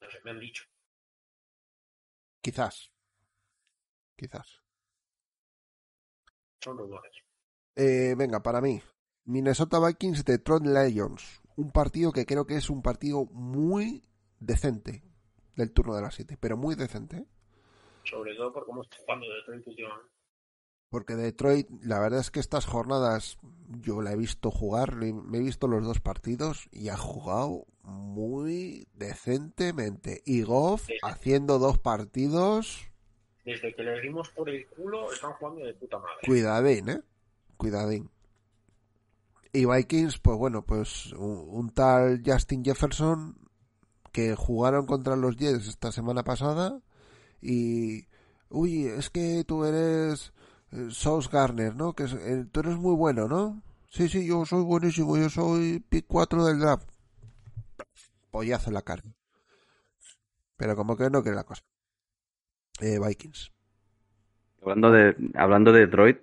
No 0.01 0.11
sé, 0.11 0.19
me 0.25 0.31
han 0.31 0.41
dicho. 0.41 0.65
Quizás. 2.41 2.93
Quizás. 4.17 4.63
Son 6.61 6.79
rumores. 6.79 7.13
Eh, 7.77 8.15
venga, 8.17 8.41
para 8.41 8.61
mí. 8.61 8.81
Minnesota 9.25 9.79
Vikings, 9.85 10.25
Detroit 10.25 10.65
Lions. 10.67 11.41
Un 11.57 11.71
partido 11.71 12.13
que 12.13 12.27
creo 12.27 12.47
que 12.47 12.57
es 12.57 12.69
un 12.71 12.83
partido 12.83 13.27
muy 13.27 14.05
decente 14.41 15.03
del 15.57 15.73
turno 15.73 15.95
de 15.95 16.03
las 16.03 16.15
7, 16.17 16.37
pero 16.39 16.57
muy 16.57 16.75
decente. 16.75 17.19
¿eh? 17.19 17.27
Sobre 18.05 18.35
todo 18.35 18.53
por 18.53 18.67
cómo 18.67 18.83
está 18.83 18.97
jugando 19.05 19.27
Detroit 19.33 19.67
últimamente. 19.67 20.11
Porque 20.91 21.15
Detroit, 21.17 21.69
la 21.83 21.99
verdad 21.99 22.21
es 22.21 22.31
que 22.31 22.39
estas 22.41 22.67
jornadas 22.67 23.39
yo 23.81 24.01
la 24.01 24.13
he 24.13 24.17
visto 24.17 24.51
jugar, 24.53 24.95
le- 24.95 25.13
me 25.13 25.39
he 25.39 25.41
visto 25.41 25.67
los 25.67 25.85
dos 25.85 26.01
partidos 26.01 26.69
y 26.71 26.89
ha 26.89 26.97
jugado 26.97 27.67
muy 27.83 28.87
decentemente. 28.95 30.23
Y 30.25 30.43
Goff 30.43 30.89
haciendo 31.03 31.59
dos 31.59 31.79
partidos, 31.79 32.87
Desde 33.45 33.75
que 33.75 33.83
les 33.83 34.03
dimos 34.03 34.31
por 34.31 34.49
el 34.49 34.67
culo, 34.69 35.13
están 35.13 35.33
jugando 35.35 35.65
de 35.65 35.75
puta 35.75 35.99
madre. 35.99 36.15
cuidadín, 36.27 36.89
¿eh? 36.89 37.01
Cuidadín. 37.57 38.11
Y 39.55 39.67
Vikings, 39.67 40.19
pues 40.19 40.37
bueno, 40.37 40.63
pues 40.67 41.13
un, 41.13 41.71
tal 41.73 42.23
Justin 42.27 42.65
Jefferson 42.65 43.39
que 44.11 44.35
jugaron 44.35 44.85
contra 44.85 45.15
los 45.15 45.37
Jets 45.37 45.69
esta 45.69 45.93
semana 45.93 46.25
pasada 46.25 46.81
y... 47.41 48.09
Uy, 48.51 48.87
es 48.87 49.11
que 49.11 49.45
tú 49.47 49.65
eres 49.65 50.33
eh, 50.73 50.89
Sauce 50.91 51.29
Garner, 51.33 51.75
¿no? 51.77 51.93
Que 51.93 52.05
eh, 52.05 52.47
tú 52.51 52.61
eres 52.61 52.77
muy 52.77 52.97
bueno, 52.97 53.29
¿no? 53.29 53.63
Sí, 53.91 54.09
sí, 54.09 54.27
yo 54.27 54.45
soy 54.45 54.65
buenísimo, 54.65 55.17
yo 55.17 55.29
soy 55.29 55.79
pick 55.89 56.07
4 56.09 56.45
del 56.47 56.59
draft. 56.59 56.89
Pollazo 58.33 58.71
en 58.71 58.75
la 58.75 58.83
cara. 58.83 59.03
Pero 60.57 60.75
como 60.75 60.97
que 60.97 61.11
no 61.11 61.23
quiere 61.23 61.37
la 61.37 61.45
cosa. 61.45 61.63
Eh, 62.81 62.99
Vikings. 62.99 63.53
Hablando 64.63 64.91
de, 64.91 65.17
hablando 65.35 65.73
de 65.73 65.87
Detroit, 65.87 66.19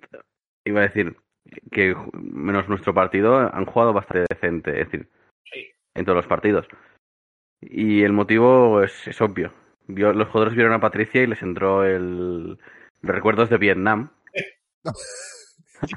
iba 0.64 0.80
a 0.80 0.88
decir 0.88 1.16
que 1.70 1.94
menos 2.12 2.68
nuestro 2.68 2.94
partido 2.94 3.36
han 3.38 3.64
jugado 3.66 3.92
bastante 3.92 4.26
decente, 4.34 4.80
es 4.80 4.90
decir, 4.90 5.08
Sí. 5.52 5.66
en 5.94 6.04
todos 6.04 6.16
los 6.16 6.26
partidos. 6.26 6.66
Y 7.60 8.02
el 8.02 8.12
motivo 8.12 8.82
es, 8.82 9.06
es 9.06 9.20
obvio. 9.20 9.52
Vio- 9.86 10.12
los 10.12 10.28
jugadores 10.28 10.54
vieron 10.54 10.72
a 10.72 10.80
Patricia 10.80 11.22
y 11.22 11.26
les 11.26 11.42
entró 11.42 11.84
el 11.84 12.58
recuerdos 13.02 13.50
de 13.50 13.58
Vietnam. 13.58 14.10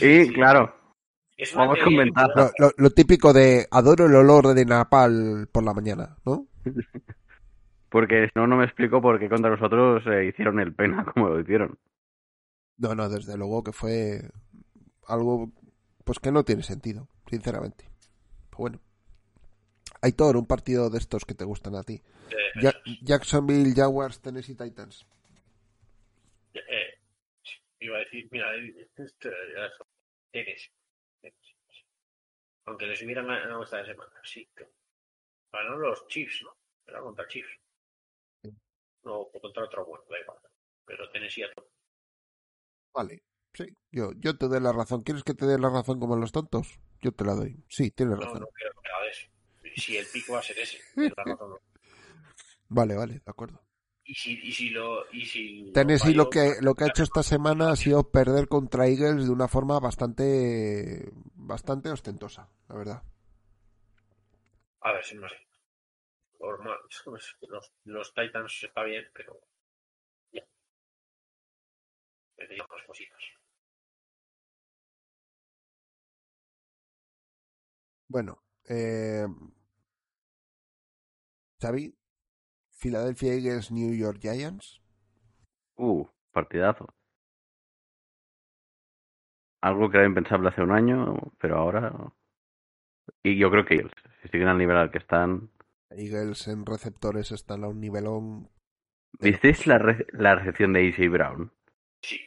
y 0.00 0.32
claro, 0.32 0.74
Es 1.36 1.54
vamos 1.54 1.78
con 1.82 1.96
ventaja. 1.96 2.28
Lo, 2.36 2.50
lo- 2.58 2.72
lo 2.76 2.90
típico 2.90 3.32
de 3.32 3.66
adoro 3.70 4.06
el 4.06 4.14
olor 4.14 4.54
de 4.54 4.64
napal 4.64 5.48
por 5.52 5.64
la 5.64 5.74
mañana, 5.74 6.16
¿no? 6.24 6.46
Porque 7.90 8.24
si 8.26 8.30
no, 8.36 8.46
no 8.46 8.56
me 8.56 8.64
explico 8.64 9.02
por 9.02 9.18
qué 9.18 9.28
contra 9.28 9.50
nosotros 9.50 10.02
eh, 10.06 10.24
hicieron 10.24 10.58
el 10.60 10.72
pena 10.74 11.04
como 11.04 11.28
lo 11.28 11.40
hicieron. 11.40 11.76
No, 12.78 12.94
no, 12.94 13.08
desde 13.08 13.36
luego 13.36 13.62
que 13.62 13.72
fue 13.72 14.22
algo 15.06 15.50
pues 16.04 16.18
que 16.18 16.32
no 16.32 16.44
tiene 16.44 16.62
sentido, 16.62 17.08
sinceramente. 17.30 17.84
Pero 18.50 18.58
bueno. 18.58 18.80
Aitor, 20.00 20.36
un 20.36 20.46
partido 20.46 20.90
de 20.90 20.98
estos 20.98 21.24
que 21.24 21.34
te 21.34 21.44
gustan 21.44 21.76
a 21.76 21.84
ti. 21.84 22.02
Ja- 22.60 22.74
Jacksonville, 23.02 23.72
Jaguars, 23.74 24.20
Tennessee 24.20 24.56
Titans. 24.56 25.06
eh, 26.54 26.98
iba 27.80 27.96
a 27.96 28.00
decir, 28.00 28.28
mira, 28.32 28.48
esto 28.96 29.30
ya 29.30 29.66
es- 29.66 29.72
tienes. 30.32 30.70
Aunque 32.64 32.86
les 32.86 33.02
hubieran 33.02 33.26
ganado 33.26 33.62
esta 33.62 33.84
semana, 33.84 34.12
sí. 34.24 34.48
Ganó 35.52 35.76
los 35.76 36.06
Chiefs, 36.08 36.42
¿no? 36.42 36.56
Era 36.86 37.00
contra 37.00 37.26
Chiefs. 37.28 37.58
No, 39.04 39.28
contra 39.40 39.64
otro 39.64 39.84
bueno, 39.84 40.04
da 40.08 40.18
igual. 40.20 40.38
Pero 40.84 41.10
Tennessee 41.10 41.42
a 41.44 41.52
todo. 41.52 41.68
Vale, 42.94 43.22
sí, 43.54 43.64
yo, 43.90 44.12
yo 44.18 44.36
te 44.36 44.48
doy 44.48 44.60
la 44.60 44.72
razón. 44.72 45.02
¿Quieres 45.02 45.24
que 45.24 45.34
te 45.34 45.46
dé 45.46 45.58
la 45.58 45.70
razón 45.70 45.98
como 46.00 46.16
los 46.16 46.32
tontos? 46.32 46.78
Yo 47.00 47.12
te 47.12 47.24
la 47.24 47.34
doy. 47.34 47.62
Sí, 47.68 47.90
tienes 47.90 48.18
No, 48.18 48.24
razón. 48.24 48.40
no 48.40 48.46
quiero 48.48 48.72
que 48.72 48.80
me 48.82 48.88
la 48.88 49.06
des. 49.06 49.82
Si 49.82 49.96
el 49.96 50.06
pico 50.06 50.34
va 50.34 50.40
a 50.40 50.42
ser 50.42 50.58
ese. 50.58 50.78
la 50.96 51.24
razón, 51.24 51.50
no. 51.50 51.58
Vale, 52.68 52.96
vale, 52.96 53.14
de 53.14 53.22
acuerdo. 53.26 53.60
Y 54.04 54.14
si, 54.14 54.32
y 54.42 54.50
si 54.52 54.70
lo. 54.70 55.04
Y 55.12 55.26
si 55.26 55.70
Tennessee 55.72 56.14
lo 56.14 56.30
que, 56.30 56.56
lo 56.60 56.74
que 56.74 56.84
ha 56.84 56.88
hecho 56.88 57.02
esta 57.02 57.22
semana 57.22 57.70
ha 57.70 57.76
sido 57.76 58.10
perder 58.10 58.48
contra 58.48 58.86
Eagles 58.88 59.26
de 59.26 59.30
una 59.30 59.46
forma 59.46 59.78
bastante, 59.78 61.10
bastante 61.34 61.90
ostentosa, 61.90 62.48
la 62.68 62.74
verdad. 62.76 63.02
A 64.80 64.92
ver, 64.92 65.04
si 65.04 65.16
no 65.16 65.28
sé. 65.28 65.36
Los, 67.48 67.72
los 67.84 68.14
Titans 68.14 68.62
está 68.64 68.82
bien, 68.84 69.04
pero. 69.14 69.38
Cositas. 72.86 73.22
Bueno, 78.08 78.42
eh, 78.68 79.26
Xavi, 81.60 81.94
Philadelphia 82.80 83.34
Eagles, 83.34 83.70
New 83.70 83.94
York 83.94 84.18
Giants. 84.20 84.82
Uh, 85.76 86.06
partidazo. 86.32 86.86
Algo 89.62 89.90
que 89.90 89.98
era 89.98 90.06
impensable 90.06 90.48
hace 90.48 90.62
un 90.62 90.72
año, 90.72 91.16
pero 91.38 91.56
ahora. 91.56 92.12
Y 93.22 93.38
yo 93.38 93.50
creo 93.50 93.64
que 93.64 93.74
Eagles, 93.76 93.92
si 94.22 94.28
siguen 94.28 94.48
al 94.48 94.58
nivel 94.58 94.76
al 94.76 94.90
que 94.90 94.98
están. 94.98 95.50
Eagles 95.90 96.48
en 96.48 96.66
receptores 96.66 97.30
están 97.32 97.64
a 97.64 97.68
un 97.68 97.80
nivelón. 97.80 98.50
¿Visteis 99.20 99.66
la, 99.66 99.78
re- 99.78 100.06
la 100.12 100.34
recepción 100.34 100.72
de 100.72 100.86
Easy 100.88 101.06
Brown? 101.08 101.52
Sí. 102.02 102.18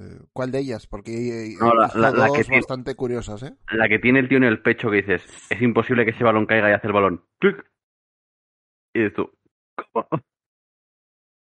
Eh, 0.00 0.18
¿Cuál 0.32 0.50
de 0.50 0.60
ellas? 0.60 0.86
Porque 0.86 1.56
No, 1.60 1.74
la- 1.74 1.90
la- 1.94 2.10
la 2.10 2.26
dos 2.26 2.36
que 2.36 2.42
tiene- 2.44 2.56
bastante 2.56 2.94
curiosas, 2.94 3.42
¿eh? 3.42 3.54
La 3.72 3.88
que 3.88 3.98
tiene 3.98 4.18
el 4.20 4.28
tío 4.28 4.38
en 4.38 4.44
el 4.44 4.62
pecho 4.62 4.90
que 4.90 4.96
dices, 4.98 5.22
es 5.50 5.60
imposible 5.62 6.04
que 6.04 6.12
ese 6.12 6.24
balón 6.24 6.46
caiga 6.46 6.70
y 6.70 6.72
hace 6.72 6.86
el 6.86 6.92
balón. 6.92 7.24
¡clic! 7.38 7.64
Y 8.94 9.00
dices 9.00 9.14
tú, 9.14 9.30
¿cómo? 9.92 10.08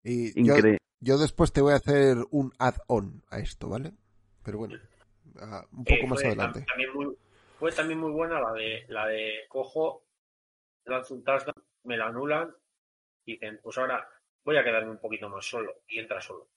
Y 0.03 0.33
yo, 0.45 0.55
Increíble. 0.55 0.79
yo 1.01 1.19
después 1.19 1.53
te 1.53 1.61
voy 1.61 1.73
a 1.73 1.77
hacer 1.77 2.17
un 2.31 2.53
add-on 2.59 3.23
a 3.31 3.39
esto, 3.39 3.69
¿vale? 3.69 3.93
Pero 4.45 4.59
bueno, 4.59 4.75
un 5.73 5.85
poco 5.85 6.05
Eh, 6.05 6.07
más 6.07 6.21
fue 6.21 6.27
adelante. 6.29 6.61
tam- 6.61 6.67
También 6.67 6.95
muy, 6.95 7.17
fue 7.59 7.73
también 7.73 7.99
muy 8.01 8.11
buena 8.13 8.41
la 8.41 8.53
de 8.53 8.85
la 8.89 9.07
de 9.07 9.33
cojo, 9.49 10.05
lanzo 10.85 11.15
un 11.15 11.25
touchdown, 11.25 11.55
me 11.85 11.97
la 11.97 12.07
anulan 12.07 12.55
y 13.25 13.33
dicen, 13.33 13.59
pues 13.63 13.77
ahora 13.79 14.09
voy 14.45 14.57
a 14.57 14.63
quedarme 14.65 14.93
un 14.93 15.01
poquito 15.01 15.29
más 15.29 15.45
solo 15.45 15.83
y 15.89 15.99
entra 15.99 16.21
solo. 16.21 16.49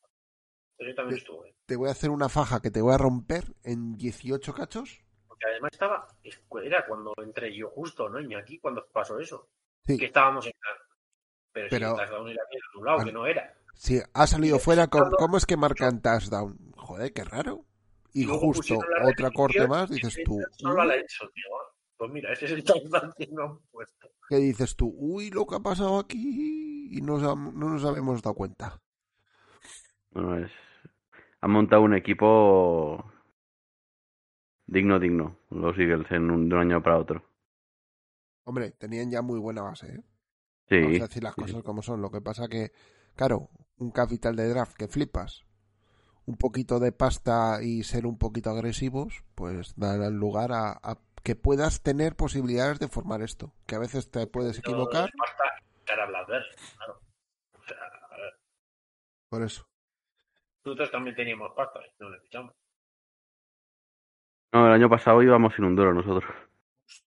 Eso 0.79 0.95
también 0.95 1.17
Sí. 1.17 1.23
estuvo 1.23 1.43
bien. 1.43 1.55
Te 1.65 1.75
voy 1.75 1.89
a 1.89 1.91
hacer 1.91 2.09
una 2.09 2.29
faja 2.29 2.61
que 2.61 2.71
te 2.71 2.81
voy 2.81 2.93
a 2.93 2.97
romper 2.97 3.43
en 3.63 3.95
18 3.97 4.53
cachos. 4.53 4.99
Porque 5.27 5.45
además 5.45 5.69
estaba, 5.73 6.07
era 6.63 6.85
cuando 6.87 7.13
entré 7.21 7.55
yo 7.55 7.69
justo, 7.69 8.09
¿no? 8.09 8.19
Y 8.19 8.33
aquí 8.33 8.59
cuando 8.59 8.85
pasó 8.91 9.19
eso. 9.19 9.49
Sí. 9.85 9.97
Que 9.97 10.05
estábamos 10.05 10.45
en 10.47 10.53
Pero, 11.51 11.67
Pero- 11.69 11.87
si 11.95 12.01
el 12.01 12.07
touchdown 12.07 12.29
era 12.29 12.43
bien 12.51 12.61
anulado, 12.73 12.97
Bueno. 12.97 13.07
que 13.09 13.13
no 13.13 13.25
era. 13.27 13.53
Si 13.73 13.99
ha 14.13 14.27
salido 14.27 14.57
Sí, 14.57 14.63
fuera, 14.65 14.87
¿cómo, 14.87 15.03
Carlos. 15.05 15.19
cómo 15.19 15.37
es 15.37 15.45
que 15.45 15.57
marcan 15.57 16.01
touchdown? 16.01 16.71
Joder, 16.77 17.11
qué 17.13 17.23
raro. 17.23 17.65
Y 18.13 18.25
justo 18.25 18.77
otra 19.03 19.31
corte 19.31 19.67
más, 19.67 19.89
dices 19.89 20.17
tú, 20.25 20.39
Solo 20.57 20.81
a 20.81 20.85
la 20.85 20.95
Edson, 20.95 21.29
digo, 21.35 21.57
ah, 21.59 21.73
pues 21.97 22.11
mira, 22.11 22.31
ese 22.33 22.45
es 22.45 22.51
el 22.51 22.63
touchdown 22.63 23.13
que 23.17 23.27
no 23.27 23.43
han 23.43 23.59
puesto. 23.71 24.07
¿qué 24.29 24.35
dices 24.37 24.75
tú? 24.75 24.93
Uy, 24.95 25.29
lo 25.31 25.45
que 25.47 25.55
ha 25.55 25.59
pasado 25.59 25.97
aquí 25.99 26.89
y 26.91 27.01
no, 27.01 27.17
no 27.17 27.69
nos 27.69 27.83
habíamos 27.85 28.21
dado 28.21 28.35
cuenta. 28.35 28.79
Bueno, 30.11 30.37
es... 30.45 30.51
Han 31.41 31.51
montado 31.51 31.81
un 31.83 31.95
equipo 31.95 33.03
digno, 34.67 34.99
digno, 34.99 35.37
los 35.49 35.77
Eagles, 35.77 36.11
en 36.11 36.29
un, 36.29 36.49
de 36.49 36.55
un 36.55 36.61
año 36.61 36.83
para 36.83 36.97
otro. 36.97 37.23
Hombre, 38.43 38.71
tenían 38.71 39.11
ya 39.11 39.21
muy 39.21 39.39
buena 39.39 39.61
base, 39.61 39.95
¿eh? 39.95 40.03
Sí, 40.69 40.81
Vamos 40.81 40.99
a 40.99 41.07
decir 41.07 41.23
las 41.23 41.33
sí. 41.33 41.41
cosas 41.41 41.63
como 41.63 41.81
son. 41.81 42.01
Lo 42.01 42.11
que 42.11 42.21
pasa 42.21 42.47
que, 42.47 42.71
claro, 43.15 43.49
un 43.77 43.91
capital 43.91 44.35
de 44.35 44.49
draft 44.49 44.75
que 44.75 44.87
flipas, 44.87 45.45
un 46.25 46.37
poquito 46.37 46.79
de 46.79 46.91
pasta 46.91 47.63
y 47.63 47.83
ser 47.83 48.05
un 48.05 48.17
poquito 48.17 48.51
agresivos, 48.51 49.23
pues 49.35 49.73
dan 49.77 50.17
lugar 50.17 50.51
a, 50.51 50.71
a 50.83 50.99
que 51.23 51.35
puedas 51.35 51.81
tener 51.81 52.15
posibilidades 52.15 52.79
de 52.79 52.87
formar 52.87 53.21
esto. 53.21 53.53
Que 53.65 53.75
a 53.75 53.79
veces 53.79 54.11
te 54.11 54.27
puedes 54.27 54.59
equivocar, 54.59 55.09
Basta 55.17 55.43
cara 55.85 56.05
Blackberry, 56.05 56.45
claro. 56.77 57.01
O 57.53 57.63
sea, 57.63 57.77
a 57.77 58.17
ver, 58.17 58.33
por 59.29 59.43
eso. 59.43 59.65
Nosotros 60.69 60.91
también 60.91 61.15
teníamos 61.15 61.51
pasta, 61.55 61.79
y 61.85 61.91
no 62.03 62.09
le 62.09 62.19
fichamos. 62.21 62.53
No, 64.51 64.65
el 64.67 64.73
año 64.73 64.89
pasado 64.89 65.21
íbamos 65.21 65.53
sin 65.55 65.65
un 65.65 65.75
duro 65.75 65.93
nosotros. 65.93 66.31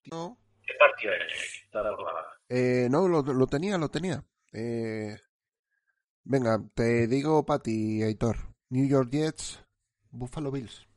No, 0.09 0.37
¿Qué 0.65 0.73
partido 0.79 1.11
es? 1.13 1.61
Está 1.65 1.83
la 1.83 1.95
jugada. 1.95 2.25
eh, 2.49 2.87
no 2.89 3.07
lo, 3.07 3.21
lo 3.21 3.47
tenía, 3.47 3.77
lo 3.77 3.89
tenía. 3.89 4.23
Eh, 4.53 5.17
venga, 6.23 6.59
te 6.73 7.07
digo 7.07 7.45
para 7.45 7.59
ti, 7.59 8.01
Aitor. 8.01 8.37
New 8.69 8.87
York 8.87 9.09
Jets, 9.11 9.63
Buffalo 10.09 10.51
Bills. 10.51 10.87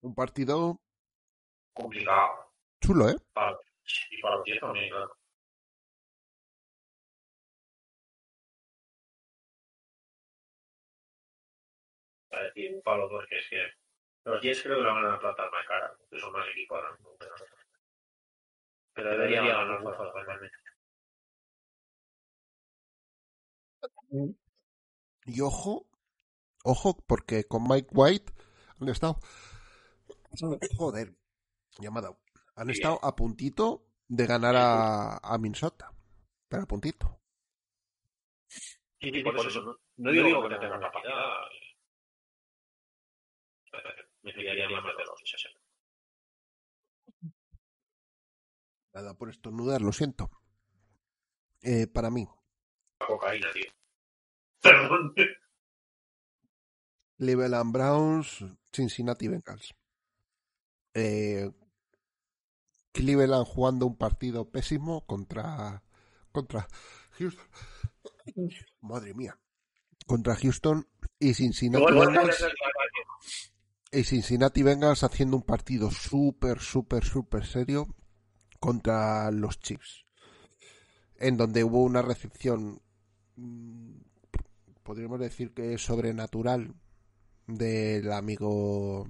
Un 0.00 0.14
partido 0.14 0.80
complicado. 1.72 2.52
chulo, 2.80 3.08
¿eh? 3.10 3.16
Para, 3.32 3.58
y 4.10 4.20
para 4.22 4.36
los 4.36 4.44
Jets 4.46 4.60
también, 4.60 4.88
claro. 4.90 5.16
Para 12.38 12.46
decir, 12.54 12.82
los 12.84 13.10
dos, 13.10 13.26
que 13.28 13.38
es 13.38 13.48
que 13.48 13.72
los 14.24 14.40
Jets 14.40 14.62
creo 14.62 14.76
que 14.76 14.82
lo 14.82 14.94
van 14.94 15.06
a 15.06 15.18
tratar 15.18 15.50
más 15.50 15.66
cara, 15.66 15.92
que 16.08 16.18
son 16.20 16.32
más 16.32 16.46
equipo 16.48 16.76
ahora 16.76 16.92
mismo 16.92 17.16
que 17.18 17.26
nosotros. 17.26 17.58
Pero 18.94 19.10
debería 19.10 19.42
ganar 19.42 19.82
Buffalo, 19.82 20.12
realmente. 20.12 20.56
Y 25.24 25.40
ojo, 25.40 25.88
ojo, 26.62 27.04
porque 27.06 27.44
con 27.44 27.66
Mike 27.68 27.88
White 27.90 28.32
han 28.80 28.88
estado. 28.88 29.18
Joder, 30.76 31.16
dado. 31.80 32.20
Han 32.54 32.70
estado 32.70 33.00
a 33.02 33.16
puntito 33.16 33.84
de 34.06 34.26
ganar 34.26 34.54
a, 34.56 35.16
a 35.18 35.38
Minnesota. 35.38 35.92
Pero 36.48 36.62
a 36.62 36.66
puntito. 36.66 37.20
Sí, 39.00 39.10
sí, 39.10 39.22
por 39.22 39.46
eso 39.46 39.60
no, 39.62 39.76
no 39.96 40.10
digo 40.12 40.42
que 40.42 40.48
no 40.48 40.60
tenga 40.60 40.80
capacidad. 40.80 41.57
Me 44.28 44.34
fiaría 44.34 44.68
más 44.68 44.84
de 44.84 45.04
los 45.06 45.20
60. 45.24 45.60
Nada 48.92 49.14
por 49.14 49.30
estornudar, 49.30 49.80
lo 49.80 49.90
siento. 49.90 50.30
Eh, 51.62 51.86
para 51.86 52.10
mí, 52.10 52.28
Cocaína, 52.98 53.50
tío. 53.52 53.72
Perdón. 54.60 55.14
Cleveland 57.16 57.72
Browns, 57.72 58.44
Cincinnati 58.70 59.28
Bengals. 59.28 59.74
Eh, 60.92 61.50
Cleveland 62.92 63.46
jugando 63.46 63.86
un 63.86 63.96
partido 63.96 64.50
pésimo 64.50 65.06
contra 65.06 65.82
contra 66.32 66.68
Houston. 67.12 67.46
Madre 68.82 69.14
mía. 69.14 69.40
Contra 70.06 70.36
Houston 70.36 70.86
y 71.18 71.32
Cincinnati 71.32 71.92
Bengals. 71.92 72.44
Y 73.90 74.04
Cincinnati 74.04 74.62
Bengals 74.62 75.02
haciendo 75.02 75.36
un 75.36 75.42
partido 75.42 75.90
súper 75.90 76.60
súper 76.60 77.04
súper 77.04 77.46
serio 77.46 77.94
contra 78.60 79.30
los 79.30 79.60
Chiefs. 79.60 80.04
En 81.16 81.36
donde 81.36 81.64
hubo 81.64 81.82
una 81.82 82.02
recepción 82.02 82.80
mm, 83.36 83.92
podríamos 84.82 85.20
decir 85.20 85.52
que 85.52 85.78
sobrenatural 85.78 86.74
del 87.46 88.12
amigo 88.12 89.06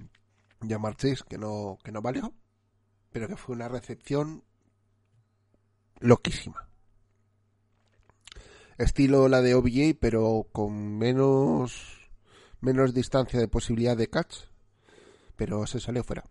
Jamar 0.67 0.95
Chase 0.95 1.23
que 1.27 1.37
no, 1.37 1.77
que 1.83 1.91
no 1.91 2.01
valió, 2.01 2.33
pero 3.11 3.27
que 3.27 3.35
fue 3.35 3.55
una 3.55 3.67
recepción 3.67 4.43
loquísima. 5.99 6.69
Estilo 8.77 9.27
la 9.27 9.41
de 9.41 9.55
OBJ, 9.55 9.97
pero 9.99 10.47
con 10.53 10.97
menos, 10.97 12.09
menos 12.61 12.93
distancia 12.93 13.37
de 13.37 13.49
posibilidad 13.49 13.97
de 13.97 14.09
catch, 14.09 14.35
pero 15.39 15.65
se 15.65 15.79
salió 15.79 16.03
fuera. 16.03 16.23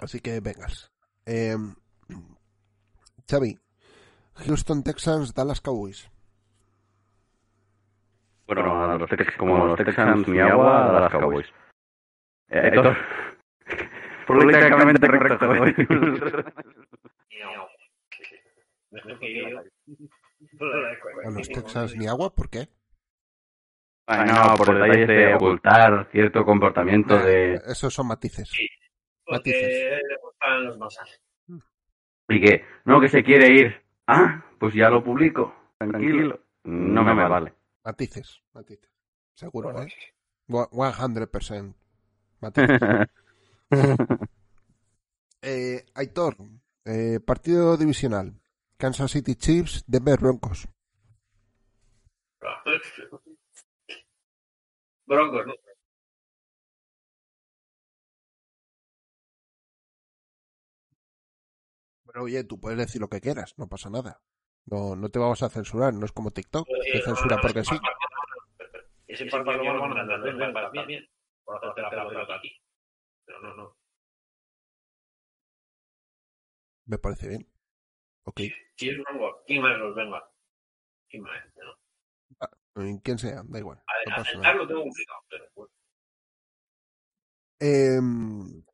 Así 0.00 0.20
que 0.20 0.38
vengas. 0.40 0.90
Eh, 1.26 1.56
Xavi, 3.28 3.58
Houston 4.46 4.82
Texans, 4.84 5.34
Dallas 5.34 5.60
Cowboys. 5.60 6.08
Bueno, 8.46 8.84
a 8.84 8.96
los 8.96 9.10
Tex- 9.10 9.36
como 9.36 9.66
los 9.66 9.76
Texans, 9.76 10.26
mi 10.28 10.38
agua, 10.38 10.88
a 10.96 11.00
las 11.00 11.12
Cowboys. 11.12 11.46
Eh, 12.48 12.68
Héctor, 12.68 12.96
políticamente 14.26 15.06
correcto. 15.08 15.46
A 21.24 21.30
los 21.30 21.48
Texas 21.48 21.94
ni 21.96 22.06
agua, 22.06 22.34
¿por 22.34 22.48
qué? 22.50 22.68
No, 24.08 24.54
por 24.56 24.74
detalles 24.74 25.08
de 25.08 25.34
ocultar 25.34 26.08
cierto 26.10 26.44
comportamiento 26.44 27.16
de... 27.18 27.54
Esos 27.66 27.94
son 27.94 28.08
matices. 28.08 28.48
Sí, 28.50 28.66
Matices. 29.28 29.68
le 30.08 30.16
gustan 30.22 30.64
los 30.66 30.78
masajes. 30.78 31.20
Y 32.28 32.40
que, 32.40 32.64
no, 32.84 33.00
que 33.00 33.08
se 33.08 33.22
quiere 33.22 33.48
ir. 33.52 33.82
Ah, 34.06 34.44
pues 34.58 34.74
ya 34.74 34.88
lo 34.88 35.02
publico. 35.02 35.54
Tranquilo. 35.78 36.40
No 36.64 37.02
me 37.02 37.14
vale. 37.14 37.52
Matices, 37.84 38.40
matices. 38.52 38.90
Seguro, 39.34 39.82
¿eh? 39.82 39.88
One- 40.48 40.68
100%. 40.72 41.74
Matices. 42.40 42.80
eh, 45.42 45.84
Aitor, 45.94 46.36
eh, 46.84 47.20
partido 47.24 47.76
divisional. 47.76 48.34
Kansas 48.76 49.10
City 49.12 49.34
Chiefs, 49.36 49.84
Denver 49.86 50.18
Broncos. 50.20 50.68
Broncos, 55.12 55.46
¿no? 55.46 55.54
Pero 62.06 62.24
oye, 62.24 62.44
tú 62.44 62.60
puedes 62.60 62.78
decir 62.78 63.00
lo 63.00 63.08
que 63.08 63.20
quieras, 63.20 63.54
no 63.56 63.68
pasa 63.68 63.88
nada. 63.88 64.20
No, 64.66 64.96
no 64.96 65.08
te 65.08 65.18
vamos 65.18 65.42
a 65.42 65.48
censurar, 65.48 65.94
no 65.94 66.04
es 66.04 66.12
como 66.12 66.30
TikTok, 66.30 66.66
te 66.66 67.02
censura 67.02 67.38
porque 67.40 67.64
sí. 67.64 67.76
Ese 69.06 69.26
partido 69.26 69.62
lo 69.62 69.80
van 69.80 69.92
a 69.92 70.04
ganar, 70.04 70.72
bien, 70.72 70.86
bien. 70.86 71.08
Por 71.44 71.56
hacerte 71.56 71.96
la 71.96 72.08
pelota 72.08 72.34
aquí. 72.34 72.52
Pero 73.24 73.40
no, 73.40 73.54
no. 73.54 73.76
Me 76.86 76.98
parece 76.98 77.28
bien. 77.28 77.48
Ok. 78.24 78.40
Si 78.76 78.88
es 78.88 78.98
Broncos, 78.98 79.42
¿quién 79.46 79.62
más 79.62 79.78
los 79.78 79.94
venga? 79.94 80.22
¿Quién 81.08 81.22
más? 81.22 81.44
No. 81.56 81.81
Eh, 82.76 83.00
Quien 83.02 83.18
sea, 83.18 83.42
da 83.44 83.58
igual. 83.58 83.78
No 84.06 84.12
A 84.12 84.16
pasa 84.16 84.20
aceptar 84.30 84.42
nada. 84.42 84.54
lo 84.54 84.68
tengo 84.68 84.82
complicado, 84.82 85.18
pero 85.28 85.44
bueno. 85.54 85.72
Em, 87.60 88.64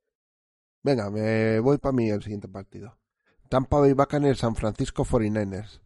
venga, 0.82 1.10
me 1.10 1.60
voy 1.60 1.78
para 1.78 1.92
mí 1.92 2.08
el 2.10 2.22
siguiente 2.22 2.48
partido. 2.48 2.96
Tampa 3.48 3.80
Bay 3.80 3.92
Buccaneers, 3.92 4.38
San 4.38 4.54
Francisco 4.56 5.04
49ers. 5.04 5.80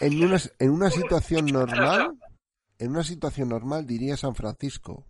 En 0.00 0.22
una, 0.24 0.38
en 0.58 0.70
una 0.70 0.90
situación 0.90 1.46
normal, 1.46 2.18
en 2.78 2.90
una 2.90 3.02
situación 3.02 3.48
normal 3.50 3.86
diría 3.86 4.16
San 4.16 4.34
Francisco. 4.34 5.04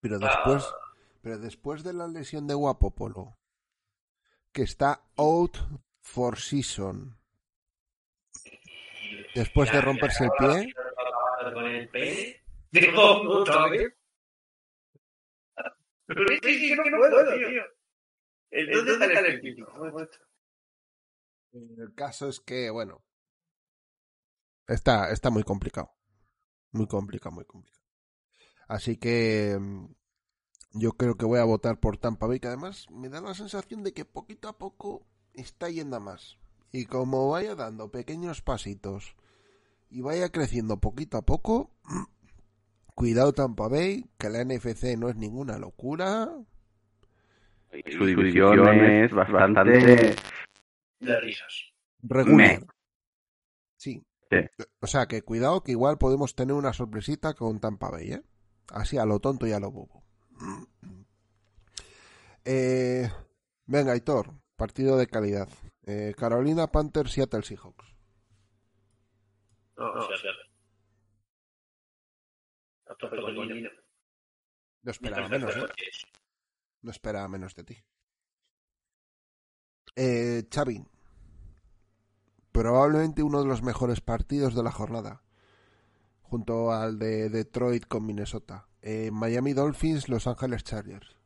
Pero 0.00 0.18
después, 0.18 0.64
pero 1.22 1.38
después 1.38 1.82
de 1.82 1.92
la 1.94 2.06
lesión 2.08 2.46
de 2.46 2.54
Guapopolo, 2.54 3.36
que 4.52 4.62
está 4.62 5.02
out 5.16 5.56
for 6.02 6.38
season, 6.38 7.18
después 9.34 9.72
de 9.72 9.80
romperse 9.80 10.24
el 10.24 10.30
pie, 10.38 10.74
Con 11.54 11.66
el 11.66 11.88
pene. 11.88 12.42
Digo, 12.70 13.22
otra 13.40 13.68
vez. 13.68 13.92
Pero 16.06 16.32
es 16.32 16.40
que 16.40 16.54
sí, 16.54 16.68
que 16.68 16.90
no 16.90 16.98
puedo, 16.98 17.36
tío. 17.36 17.62
Entonces 18.50 19.00
está 19.00 19.20
el 19.20 19.34
equipo. 19.36 19.66
El 21.52 21.94
caso 21.94 22.28
es 22.28 22.40
que, 22.40 22.70
bueno, 22.70 23.04
está, 24.66 25.10
está 25.10 25.30
muy 25.30 25.42
complicado. 25.42 25.92
Muy 26.72 26.86
complicado, 26.86 27.34
muy 27.34 27.44
complicado. 27.44 27.84
Así 28.68 28.96
que 28.96 29.56
mm, 29.58 29.86
yo 30.74 30.92
creo 30.92 31.16
que 31.16 31.26
voy 31.26 31.40
a 31.40 31.44
votar 31.44 31.80
por 31.80 31.98
Tampa 31.98 32.26
Bay, 32.26 32.38
que 32.38 32.48
además 32.48 32.86
me 32.90 33.08
da 33.08 33.20
la 33.20 33.34
sensación 33.34 33.82
de 33.82 33.92
que 33.92 34.04
poquito 34.04 34.48
a 34.48 34.58
poco 34.58 35.06
está 35.34 35.68
yendo 35.70 35.96
a 35.96 36.00
más. 36.00 36.38
Y 36.72 36.86
como 36.86 37.30
vaya 37.30 37.54
dando 37.54 37.90
pequeños 37.90 38.42
pasitos 38.42 39.16
y 39.90 40.02
vaya 40.02 40.30
creciendo 40.30 40.78
poquito 40.78 41.18
a 41.18 41.22
poco, 41.22 41.70
cuidado 42.94 43.32
Tampa 43.32 43.68
Bay, 43.68 44.06
que 44.18 44.30
la 44.30 44.44
NFC 44.44 44.96
no 44.96 45.08
es 45.08 45.16
ninguna 45.16 45.58
locura. 45.58 46.30
Su 47.96 48.04
división 48.04 48.68
es 48.84 49.12
bastante... 49.12 50.16
De 51.00 51.20
risas. 51.20 51.72
regular. 52.02 52.60
Me. 52.60 52.66
Sí. 53.76 54.04
Sí. 54.30 54.36
O 54.80 54.86
sea, 54.86 55.06
que 55.06 55.22
cuidado 55.22 55.62
que 55.62 55.72
igual 55.72 55.96
podemos 55.96 56.34
tener 56.34 56.54
una 56.54 56.72
sorpresita 56.72 57.34
con 57.34 57.58
Tampa 57.58 57.90
Bay, 57.90 58.12
¿eh? 58.12 58.22
Así 58.72 58.98
a 58.98 59.06
lo 59.06 59.18
tonto 59.18 59.46
y 59.46 59.52
a 59.52 59.60
lo 59.60 59.70
bobo. 59.70 60.04
Eh, 62.46 63.06
venga, 63.66 63.92
Aitor, 63.92 64.32
partido 64.56 64.96
de 64.96 65.06
calidad. 65.06 65.46
Eh, 65.84 66.14
Carolina 66.16 66.66
Panthers, 66.66 67.12
Seattle 67.12 67.42
Seahawks. 67.42 67.96
No, 69.76 69.94
no, 69.94 70.02
sí, 70.02 70.12
sí. 70.20 70.28
A 72.86 72.94
tope 72.96 73.20
con 73.20 73.36
el 73.36 73.48
niño. 73.48 73.70
No 74.82 74.90
esperaba 74.90 75.28
menos, 75.28 75.56
¿eh? 75.56 75.66
No 76.82 76.90
esperaba 76.90 77.28
menos 77.28 77.54
de 77.54 77.64
ti. 77.64 77.76
Eh, 79.96 80.46
Xavi. 80.52 80.84
Probablemente 82.52 83.22
uno 83.22 83.40
de 83.42 83.48
los 83.48 83.62
mejores 83.62 84.00
partidos 84.00 84.54
de 84.54 84.62
la 84.62 84.72
jornada. 84.72 85.22
Junto 86.22 86.72
al 86.72 86.98
de 86.98 87.28
Detroit 87.28 87.86
con 87.86 88.06
Minnesota. 88.06 88.68
Eh, 88.82 89.10
Miami 89.10 89.52
Dolphins, 89.52 90.08
Los 90.08 90.26
Ángeles 90.26 90.64
Chargers. 90.64 91.16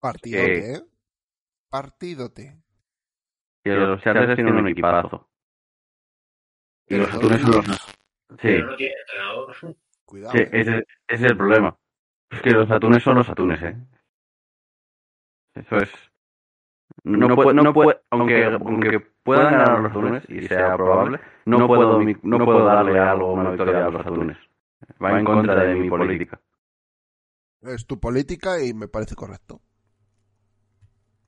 Partidote, 0.00 0.74
¿eh? 0.74 0.91
Partidote. 1.72 2.62
Que 3.64 3.70
los 3.74 4.02
Chargers 4.02 4.34
tienen 4.34 4.56
un 4.56 4.68
equipazo. 4.68 5.30
Y 6.86 6.96
los 6.96 7.14
Atunes 7.14 7.40
son 7.40 7.50
los... 7.52 7.64
Sí, 7.66 8.36
Pero 8.42 8.66
no 8.66 8.76
tiene 8.76 8.94
entrenador. 9.00 9.76
Cuidado. 10.04 10.32
sí, 10.32 10.38
¿eh? 10.42 10.50
ese, 10.52 10.76
ese 11.08 11.24
es 11.24 11.30
el 11.30 11.36
problema. 11.38 11.74
Es 12.30 12.42
que 12.42 12.50
los 12.50 12.70
Atunes 12.70 13.02
son 13.02 13.14
los 13.16 13.28
Atunes, 13.30 13.62
¿eh? 13.62 13.76
Eso 15.54 15.76
es... 15.78 15.90
No 17.04 17.34
puedo, 17.34 17.54
no 17.54 17.72
puedo, 17.72 18.02
aunque, 18.10 18.44
aunque 18.44 19.00
puedan 19.22 19.52
ganar 19.54 19.80
los 19.80 19.90
Atunes, 19.92 20.24
y 20.28 20.46
sea 20.46 20.76
probable, 20.76 21.20
no 21.46 21.66
puedo, 21.66 21.98
mi- 21.98 22.16
no 22.22 22.44
puedo 22.44 22.66
darle 22.66 22.98
algo 22.98 23.32
una 23.32 23.48
victoria 23.50 23.86
a 23.86 23.90
los 23.90 24.04
Atunes. 24.06 24.36
Va 25.02 25.18
en 25.18 25.24
contra 25.24 25.54
de 25.64 25.74
mi 25.74 25.88
política. 25.88 26.38
Es 27.62 27.86
tu 27.86 27.98
política 27.98 28.62
y 28.62 28.74
me 28.74 28.88
parece 28.88 29.14
correcto. 29.14 29.62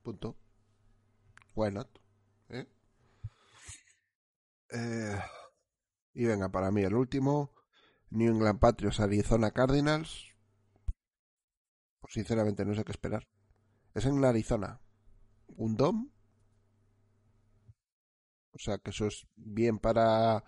Punto. 0.05 0.37
Why 1.55 1.71
not? 1.71 1.89
¿Eh? 2.49 2.67
Eh, 4.69 5.19
y 6.13 6.25
venga, 6.25 6.49
para 6.49 6.69
mí 6.69 6.83
el 6.83 6.93
último. 6.93 7.55
New 8.11 8.31
England 8.31 8.59
Patriots, 8.59 8.99
Arizona 8.99 9.49
Cardinals. 9.49 10.27
Pues 12.01 12.13
sinceramente 12.13 12.63
no 12.65 12.75
sé 12.75 12.83
qué 12.83 12.91
esperar. 12.91 13.27
Es 13.95 14.05
en 14.05 14.23
Arizona. 14.23 14.79
¿Un 15.47 15.75
dom? 15.75 16.11
O 18.51 18.59
sea 18.59 18.77
que 18.77 18.91
eso 18.91 19.07
es 19.07 19.25
bien 19.35 19.79
para, 19.79 20.43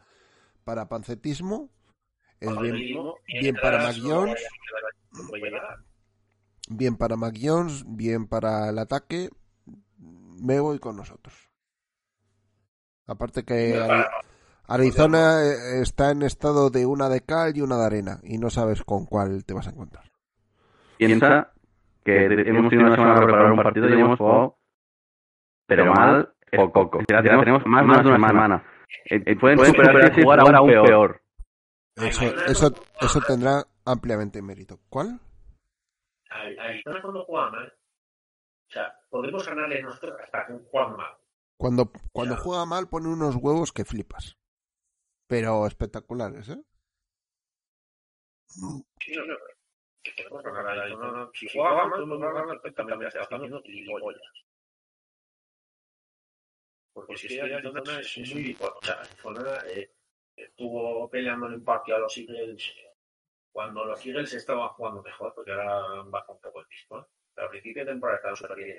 para 0.65 0.87
pancetismo. 0.87 1.71
Es 2.39 2.55
bien, 2.59 2.75
bien 3.41 3.55
para 3.59 3.79
Mac 3.79 3.95
Jones. 3.99 4.39
bien 6.69 6.95
para 6.95 7.17
Mac 7.17 7.35
Jones, 7.41 7.83
bien 7.87 8.27
para 8.27 8.69
el 8.69 8.77
ataque. 8.77 9.31
Me 10.41 10.59
voy 10.59 10.79
con 10.79 10.95
nosotros. 10.95 11.49
Aparte 13.07 13.43
que 13.43 13.75
Ari- 13.79 14.05
Arizona 14.67 15.41
eh, 15.43 15.81
está 15.81 16.11
en 16.11 16.23
estado 16.23 16.69
de 16.69 16.85
una 16.85 17.07
de 17.09 17.21
cal 17.21 17.55
y 17.55 17.61
una 17.61 17.77
de 17.77 17.85
arena 17.85 18.19
y 18.23 18.37
no 18.37 18.49
sabes 18.49 18.83
con 18.83 19.05
cuál 19.05 19.45
te 19.45 19.53
vas 19.53 19.67
a 19.67 19.71
encontrar. 19.71 20.11
Piensa 20.97 21.53
que 22.03 22.25
hemos 22.25 22.69
tenido 22.69 22.87
una 22.87 22.95
semana 22.95 23.13
para 23.15 23.25
preparar 23.25 23.51
un 23.51 23.63
partido 23.63 23.89
y 23.89 23.93
hemos 23.93 24.17
jugado, 24.17 24.57
pero 25.67 25.85
mal, 25.93 26.33
poco. 26.73 26.99
Ya 27.09 27.21
tenemos 27.21 27.65
más, 27.65 27.85
más 27.85 28.03
de 28.03 28.09
una 28.09 28.27
semana. 28.27 28.63
Eh, 29.09 29.23
eh, 29.25 29.35
pueden 29.39 29.57
superarse 29.65 30.19
y 30.19 30.23
jugar 30.23 30.39
aún 30.39 30.69
peor. 30.85 31.21
Eso, 31.95 32.25
eso, 32.47 32.73
eso 33.01 33.21
tendrá 33.21 33.63
ampliamente 33.85 34.41
mérito. 34.41 34.79
¿Cuál? 34.89 35.19
Arizona 36.29 37.01
cuando 37.01 37.23
juega 37.25 37.49
mal. 37.51 37.73
O 38.77 38.79
sea, 38.79 38.99
podemos 39.09 39.47
ganarle 39.47 39.81
nosotros 39.81 40.19
hasta 40.21 40.45
que 40.45 40.53
juegan 40.69 40.95
mal. 40.97 41.17
Cuando, 41.57 41.91
cuando 42.11 42.35
Ya. 42.35 42.41
juega 42.41 42.65
mal 42.67 42.87
pone 42.87 43.07
unos 43.07 43.35
huevos 43.35 43.71
que 43.73 43.85
flipas. 43.85 44.37
Pero 45.27 45.65
espectaculares, 45.65 46.49
¿eh? 46.49 46.61
Sí, 48.45 49.15
no, 49.15 49.25
no. 49.25 49.35
Que 50.03 50.11
podemos 50.29 50.43
ganar 50.43 50.79
Arizona, 50.79 51.11
no. 51.11 51.31
Si 51.33 51.47
juega 51.51 51.73
mal, 51.75 51.89
podemos 51.89 52.19
ganar 52.19 52.47
perfectamente 52.47 53.07
hasta 53.07 53.21
haciendo 53.35 53.61
gilipollas. 53.63 54.21
Porque 56.93 57.17
si 57.17 57.27
es 57.27 57.33
que 57.33 57.53
Arizona 57.55 57.99
es 57.99 58.33
muy... 58.33 58.57
O 58.61 58.81
sea, 58.83 59.01
eh, 59.67 59.91
estuvo 60.35 61.09
peleando 61.09 61.47
el 61.47 61.55
empate 61.55 61.93
a 61.93 61.97
los 61.99 62.15
Eagles 62.17 62.73
cuando 63.51 63.85
los 63.85 64.05
Eagles 64.05 64.33
estaban 64.33 64.69
jugando 64.69 65.01
mejor, 65.01 65.33
porque 65.33 65.51
un 65.51 66.11
poco 66.11 66.59
el 66.59 66.67
piso, 66.67 66.85
pero 66.89 67.09
al 67.37 67.49
principio 67.49 67.85
de 67.85 67.91
temporada 67.91 68.17
estaban 68.17 68.35
súper 68.35 68.57
bien 68.57 68.77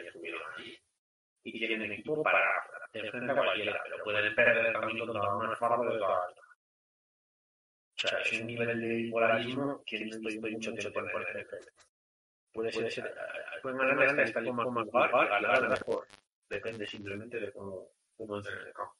y 1.44 1.52
tienen 1.52 1.92
equipo 1.92 2.22
para 2.22 2.40
hacer 2.84 3.10
frente 3.10 3.32
a 3.32 3.34
cualquiera, 3.34 3.80
pero 3.84 4.04
pueden 4.04 4.34
perder 4.34 4.72
también 4.72 4.98
contra 4.98 5.36
una 5.36 5.56
fardo 5.56 5.84
de 5.84 5.98
toda 5.98 6.20
la 6.20 6.28
vida. 6.28 6.42
O 7.94 8.00
sea, 8.00 8.18
es 8.20 8.40
un 8.40 8.46
nivel 8.46 8.80
de 8.80 9.00
igualarismo 9.00 9.82
que 9.84 10.04
no 10.04 10.16
estoy 10.16 10.38
mucho 10.38 10.72
tiempo 10.74 11.00
en 11.00 11.10
poner 11.10 11.46
frente. 11.46 11.72
Puede 12.52 12.72
ser, 12.72 12.92
ser 12.92 13.14
pueden 13.62 13.78
ganar 13.78 14.20
hasta 14.20 14.40
el 14.40 14.46
como 14.46 14.82
lugar, 14.82 15.10
ganar 15.10 15.68
mejor. 15.68 16.06
Depende 16.48 16.86
simplemente 16.86 17.40
de 17.40 17.52
cómo, 17.52 17.88
cómo 18.16 18.36
entren 18.36 18.58
en 18.58 18.66
el 18.68 18.72
campo. 18.72 18.94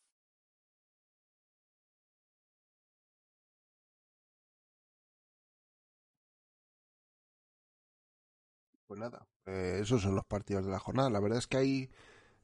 Pues 8.87 9.01
nada, 9.01 9.27
eh, 9.49 9.79
esos 9.81 10.03
son 10.03 10.15
los 10.15 10.27
partidos 10.27 10.67
de 10.67 10.71
la 10.71 10.79
jornada. 10.79 11.09
La 11.09 11.21
verdad 11.21 11.39
es 11.39 11.47
que 11.47 11.57
hay 11.57 11.91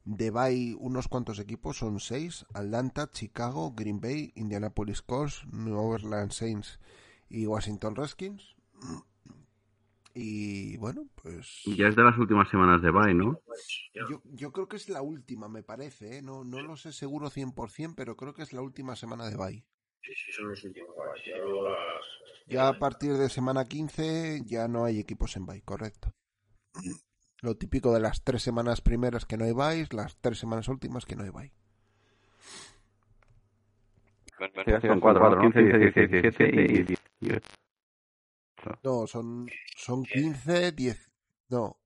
de 0.05 0.31
bye 0.31 0.75
unos 0.79 1.07
cuantos 1.07 1.37
equipos, 1.39 1.77
son 1.77 1.99
seis: 1.99 2.45
Atlanta, 2.53 3.11
Chicago, 3.11 3.73
Green 3.75 4.01
Bay, 4.01 4.31
Indianapolis 4.35 5.03
Colts, 5.03 5.45
New 5.51 5.77
Orleans 5.77 6.35
Saints 6.35 6.79
y 7.29 7.45
Washington 7.45 7.95
Redskins. 7.95 8.55
Y 10.15 10.77
bueno, 10.77 11.07
pues. 11.21 11.61
Ya 11.65 11.89
es 11.89 11.95
de 11.95 12.03
las 12.03 12.17
últimas 12.17 12.49
semanas 12.49 12.81
de 12.81 12.89
bye, 12.89 13.13
¿no? 13.13 13.39
Yo, 14.09 14.21
yo 14.23 14.51
creo 14.51 14.67
que 14.67 14.77
es 14.77 14.89
la 14.89 15.01
última, 15.01 15.47
me 15.47 15.61
parece, 15.61 16.17
¿eh? 16.17 16.21
No, 16.21 16.43
no 16.43 16.61
lo 16.61 16.75
sé 16.77 16.91
seguro 16.91 17.29
100%, 17.29 17.93
pero 17.95 18.15
creo 18.15 18.33
que 18.33 18.41
es 18.41 18.53
la 18.53 18.61
última 18.61 18.95
semana 18.95 19.29
de 19.29 19.35
bye. 19.35 19.65
Sí, 20.01 20.13
sí, 20.15 20.31
son 20.31 20.49
los 20.49 20.63
últimos. 20.63 20.89
Ya, 21.27 21.37
las... 21.37 22.45
Ya 22.47 22.67
a 22.69 22.79
partir 22.79 23.13
de 23.13 23.29
semana 23.29 23.65
15 23.65 24.41
ya 24.45 24.67
no 24.67 24.85
hay 24.85 24.99
equipos 24.99 25.35
en 25.35 25.45
bye, 25.45 25.61
correcto. 25.61 26.13
Lo 27.41 27.55
típico 27.55 27.93
de 27.93 27.99
las 27.99 28.23
tres 28.23 28.41
semanas 28.41 28.81
primeras 28.81 29.25
que 29.25 29.37
no 29.37 29.45
hay 29.45 29.53
bye, 29.53 29.87
las 29.91 30.17
tres 30.21 30.39
semanas 30.39 30.67
últimas 30.67 31.05
que 31.05 31.15
no 31.15 31.23
hay 31.23 31.29
bye. 31.29 31.51
Son 34.81 34.99
cuatro, 34.99 35.21
cuatro, 35.21 35.41
15, 35.41 35.61
16, 35.61 36.11
17 36.11 36.61
y 36.61 36.83
18. 37.21 37.47
No, 38.83 39.07
son, 39.07 39.47
son 39.77 40.03
15, 40.03 40.71
10. 40.71 41.11
No, 41.49 41.77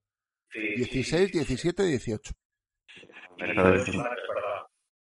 Sí, 0.51 0.59
16, 0.59 1.31
17, 1.31 1.83
18. 1.83 2.33
Sí, 2.87 3.01
es 3.01 3.37
verdad. 3.37 3.85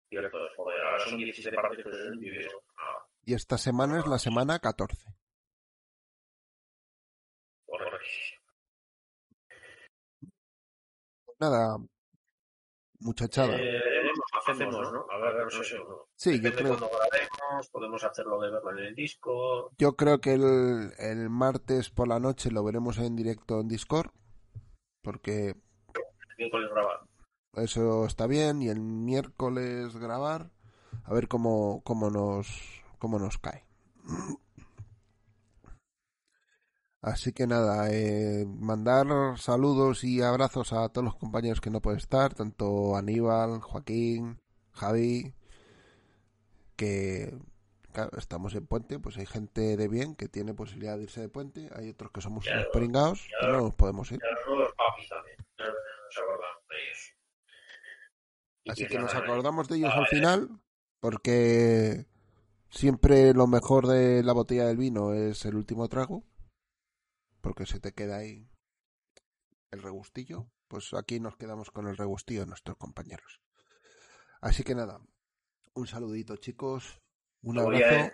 Cierto, 0.09 0.37
joder, 0.55 0.81
ahora 0.81 0.99
son 0.99 1.17
17 1.17 1.55
partidos 1.55 1.95
en 2.13 2.19
vídeo. 2.19 2.49
Ah, 2.77 3.05
Y 3.25 3.33
esta 3.33 3.57
semana 3.57 3.99
es 3.99 4.05
la 4.05 4.19
semana 4.19 4.59
14. 4.59 4.97
correcto. 7.65 8.05
Nada, 11.41 11.75
muchachada. 12.99 13.55
Eh, 13.55 13.81
veremos, 13.83 14.25
hacemos, 14.47 14.93
¿no? 14.93 15.05
A 15.11 15.17
ver, 15.17 15.43
no 15.43 15.63
sé. 15.63 15.75
¿no? 15.79 16.05
Sí, 16.15 16.39
yo 16.39 16.53
creo, 16.53 16.77
cuando 16.77 16.87
grabemos, 16.89 17.69
podemos 17.71 18.03
hacerlo 18.03 18.39
de 18.39 18.51
verlo 18.51 18.71
en 18.77 18.85
el 18.85 18.95
disco. 18.95 19.71
yo 19.79 19.95
creo 19.95 20.21
que 20.21 20.33
el, 20.33 20.91
el 20.99 21.29
martes 21.31 21.89
por 21.89 22.07
la 22.07 22.19
noche 22.19 22.51
lo 22.51 22.63
veremos 22.63 22.99
en 22.99 23.15
directo 23.15 23.59
en 23.59 23.67
Discord. 23.67 24.11
Porque 25.01 25.55
Miércoles 26.37 26.69
grabar. 26.71 26.99
eso 27.55 28.05
está 28.05 28.27
bien. 28.27 28.61
Y 28.61 28.69
el 28.69 28.79
miércoles 28.79 29.97
grabar. 29.97 30.51
A 31.05 31.13
ver 31.13 31.27
cómo, 31.27 31.81
cómo, 31.83 32.11
nos, 32.11 32.83
cómo 32.99 33.17
nos 33.17 33.39
cae. 33.39 33.65
Así 37.01 37.33
que 37.33 37.47
nada, 37.47 37.91
eh, 37.91 38.45
mandar 38.45 39.07
saludos 39.39 40.03
y 40.03 40.21
abrazos 40.21 40.71
a 40.71 40.87
todos 40.89 41.03
los 41.03 41.15
compañeros 41.15 41.59
que 41.59 41.71
no 41.71 41.81
pueden 41.81 41.97
estar, 41.97 42.35
tanto 42.35 42.95
Aníbal, 42.95 43.59
Joaquín, 43.59 44.39
Javi, 44.71 45.33
que 46.75 47.33
claro, 47.91 48.11
estamos 48.19 48.53
en 48.53 48.67
puente, 48.67 48.99
pues 48.99 49.17
hay 49.17 49.25
gente 49.25 49.77
de 49.77 49.87
bien 49.87 50.15
que 50.15 50.27
tiene 50.27 50.53
posibilidad 50.53 50.95
de 50.95 51.03
irse 51.03 51.21
de 51.21 51.29
puente, 51.29 51.69
hay 51.75 51.89
otros 51.89 52.11
que 52.11 52.21
somos 52.21 52.45
unos 52.47 52.67
pringados, 52.71 53.27
que 53.39 53.47
no 53.47 53.61
nos 53.61 53.73
podemos 53.73 54.11
ir. 54.11 54.19
Y 54.21 54.27
a 54.27 54.35
los 54.35 54.47
nuevos 54.47 54.73
papis 54.75 55.09
también. 55.09 55.37
No 55.57 55.65
nos 55.65 56.17
acordamos 56.17 56.67
de 56.69 56.75
ellos. 56.83 57.15
Y 58.63 58.71
Así 58.71 58.87
que 58.87 58.99
nos 58.99 59.15
acordamos 59.15 59.67
de 59.67 59.77
ellos 59.77 59.93
al 59.95 60.05
final, 60.05 60.49
porque 60.99 62.05
siempre 62.69 63.33
lo 63.33 63.47
mejor 63.47 63.87
de 63.87 64.21
la 64.21 64.33
botella 64.33 64.67
del 64.67 64.77
vino 64.77 65.13
es 65.13 65.45
el 65.45 65.55
último 65.55 65.87
trago, 65.87 66.23
porque 67.41 67.65
se 67.65 67.79
te 67.79 67.93
queda 67.93 68.17
ahí 68.17 68.47
el 69.71 69.81
regustillo. 69.81 70.47
Pues 70.67 70.93
aquí 70.93 71.19
nos 71.19 71.35
quedamos 71.35 71.71
con 71.71 71.87
el 71.87 71.97
regustillo 71.97 72.41
de 72.41 72.47
nuestros 72.47 72.77
compañeros. 72.77 73.41
Así 74.39 74.63
que 74.63 74.73
nada, 74.73 75.01
un 75.73 75.87
saludito 75.87 76.37
chicos, 76.37 77.01
un 77.41 77.59
abrazo. 77.59 78.11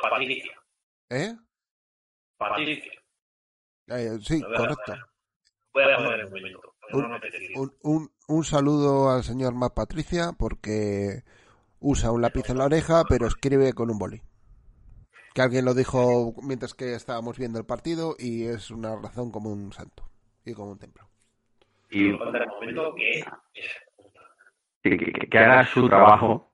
Patricia. 0.00 0.52
¿Eh? 1.10 1.36
Patricia. 2.36 2.92
Eh, 3.88 4.18
sí, 4.22 4.40
correcto. 4.40 4.94
Voy 5.72 5.84
a 5.84 5.96
poner 5.96 6.24
un 6.26 6.32
minuto. 6.32 6.74
Un-. 6.92 7.20
Un, 7.54 7.76
un, 7.82 8.12
un 8.28 8.44
saludo 8.44 9.10
al 9.10 9.22
señor 9.22 9.54
Matt 9.54 9.74
Patricia 9.74 10.32
porque 10.38 11.24
usa 11.78 12.10
un 12.10 12.22
lápiz 12.22 12.48
en 12.50 12.58
la 12.58 12.64
oreja 12.64 13.04
pero 13.08 13.26
escribe 13.26 13.72
con 13.72 13.90
un 13.90 13.98
boli. 13.98 14.22
Que 15.34 15.42
alguien 15.42 15.64
lo 15.64 15.74
dijo 15.74 16.34
mientras 16.42 16.74
que 16.74 16.94
estábamos 16.94 17.38
viendo 17.38 17.58
el 17.58 17.64
partido 17.66 18.16
y 18.18 18.44
es 18.46 18.70
una 18.70 18.96
razón 18.96 19.30
como 19.30 19.50
un 19.50 19.72
santo 19.72 20.04
y 20.44 20.54
como 20.54 20.72
un 20.72 20.78
templo. 20.78 21.08
Y 21.90 22.16
Contra 22.18 22.44
el 22.44 22.50
momento 22.50 22.94
que 22.94 23.24
que, 24.82 24.96
que- 24.96 25.28
que 25.28 25.38
haga 25.38 25.64
su 25.66 25.88
trabajo. 25.88 26.50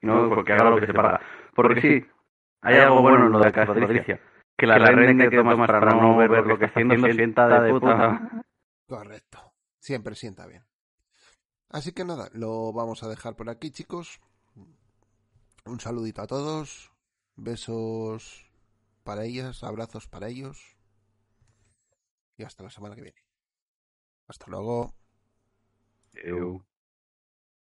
No, 0.00 0.28
porque 0.28 0.52
haga 0.52 0.70
lo 0.70 0.80
que 0.80 0.86
se 0.86 0.92
paga. 0.94 1.20
Porque 1.54 1.80
sí, 1.80 2.06
hay 2.62 2.76
algo 2.76 3.02
bueno 3.02 3.26
en 3.26 3.32
lo 3.32 3.38
de 3.40 3.52
Casa 3.52 3.74
Patricia. 3.74 4.20
Que 4.56 4.66
la 4.66 4.78
renta 4.78 5.28
que 5.30 5.36
tomas 5.36 5.56
para 5.56 5.80
no 5.90 6.16
ver 6.16 6.30
lo 6.46 6.58
que 6.58 6.66
está 6.66 6.80
haciendo 6.80 7.08
sienta 7.12 7.60
de 7.60 7.70
puta. 7.70 8.44
Correcto. 8.86 9.52
Siempre 9.78 10.14
sienta 10.14 10.46
bien. 10.46 10.64
Así 11.70 11.92
que 11.92 12.04
nada, 12.04 12.28
lo 12.32 12.72
vamos 12.72 13.02
a 13.02 13.08
dejar 13.08 13.36
por 13.36 13.48
aquí 13.50 13.70
chicos. 13.70 14.20
Un 15.64 15.80
saludito 15.80 16.22
a 16.22 16.26
todos. 16.26 16.90
Besos 17.40 18.50
para 19.04 19.24
ellas, 19.24 19.62
abrazos 19.62 20.08
para 20.08 20.26
ellos. 20.26 20.76
Y 22.36 22.42
hasta 22.42 22.64
la 22.64 22.70
semana 22.70 22.96
que 22.96 23.02
viene. 23.02 23.24
Hasta 24.26 24.46
luego. 24.48 24.92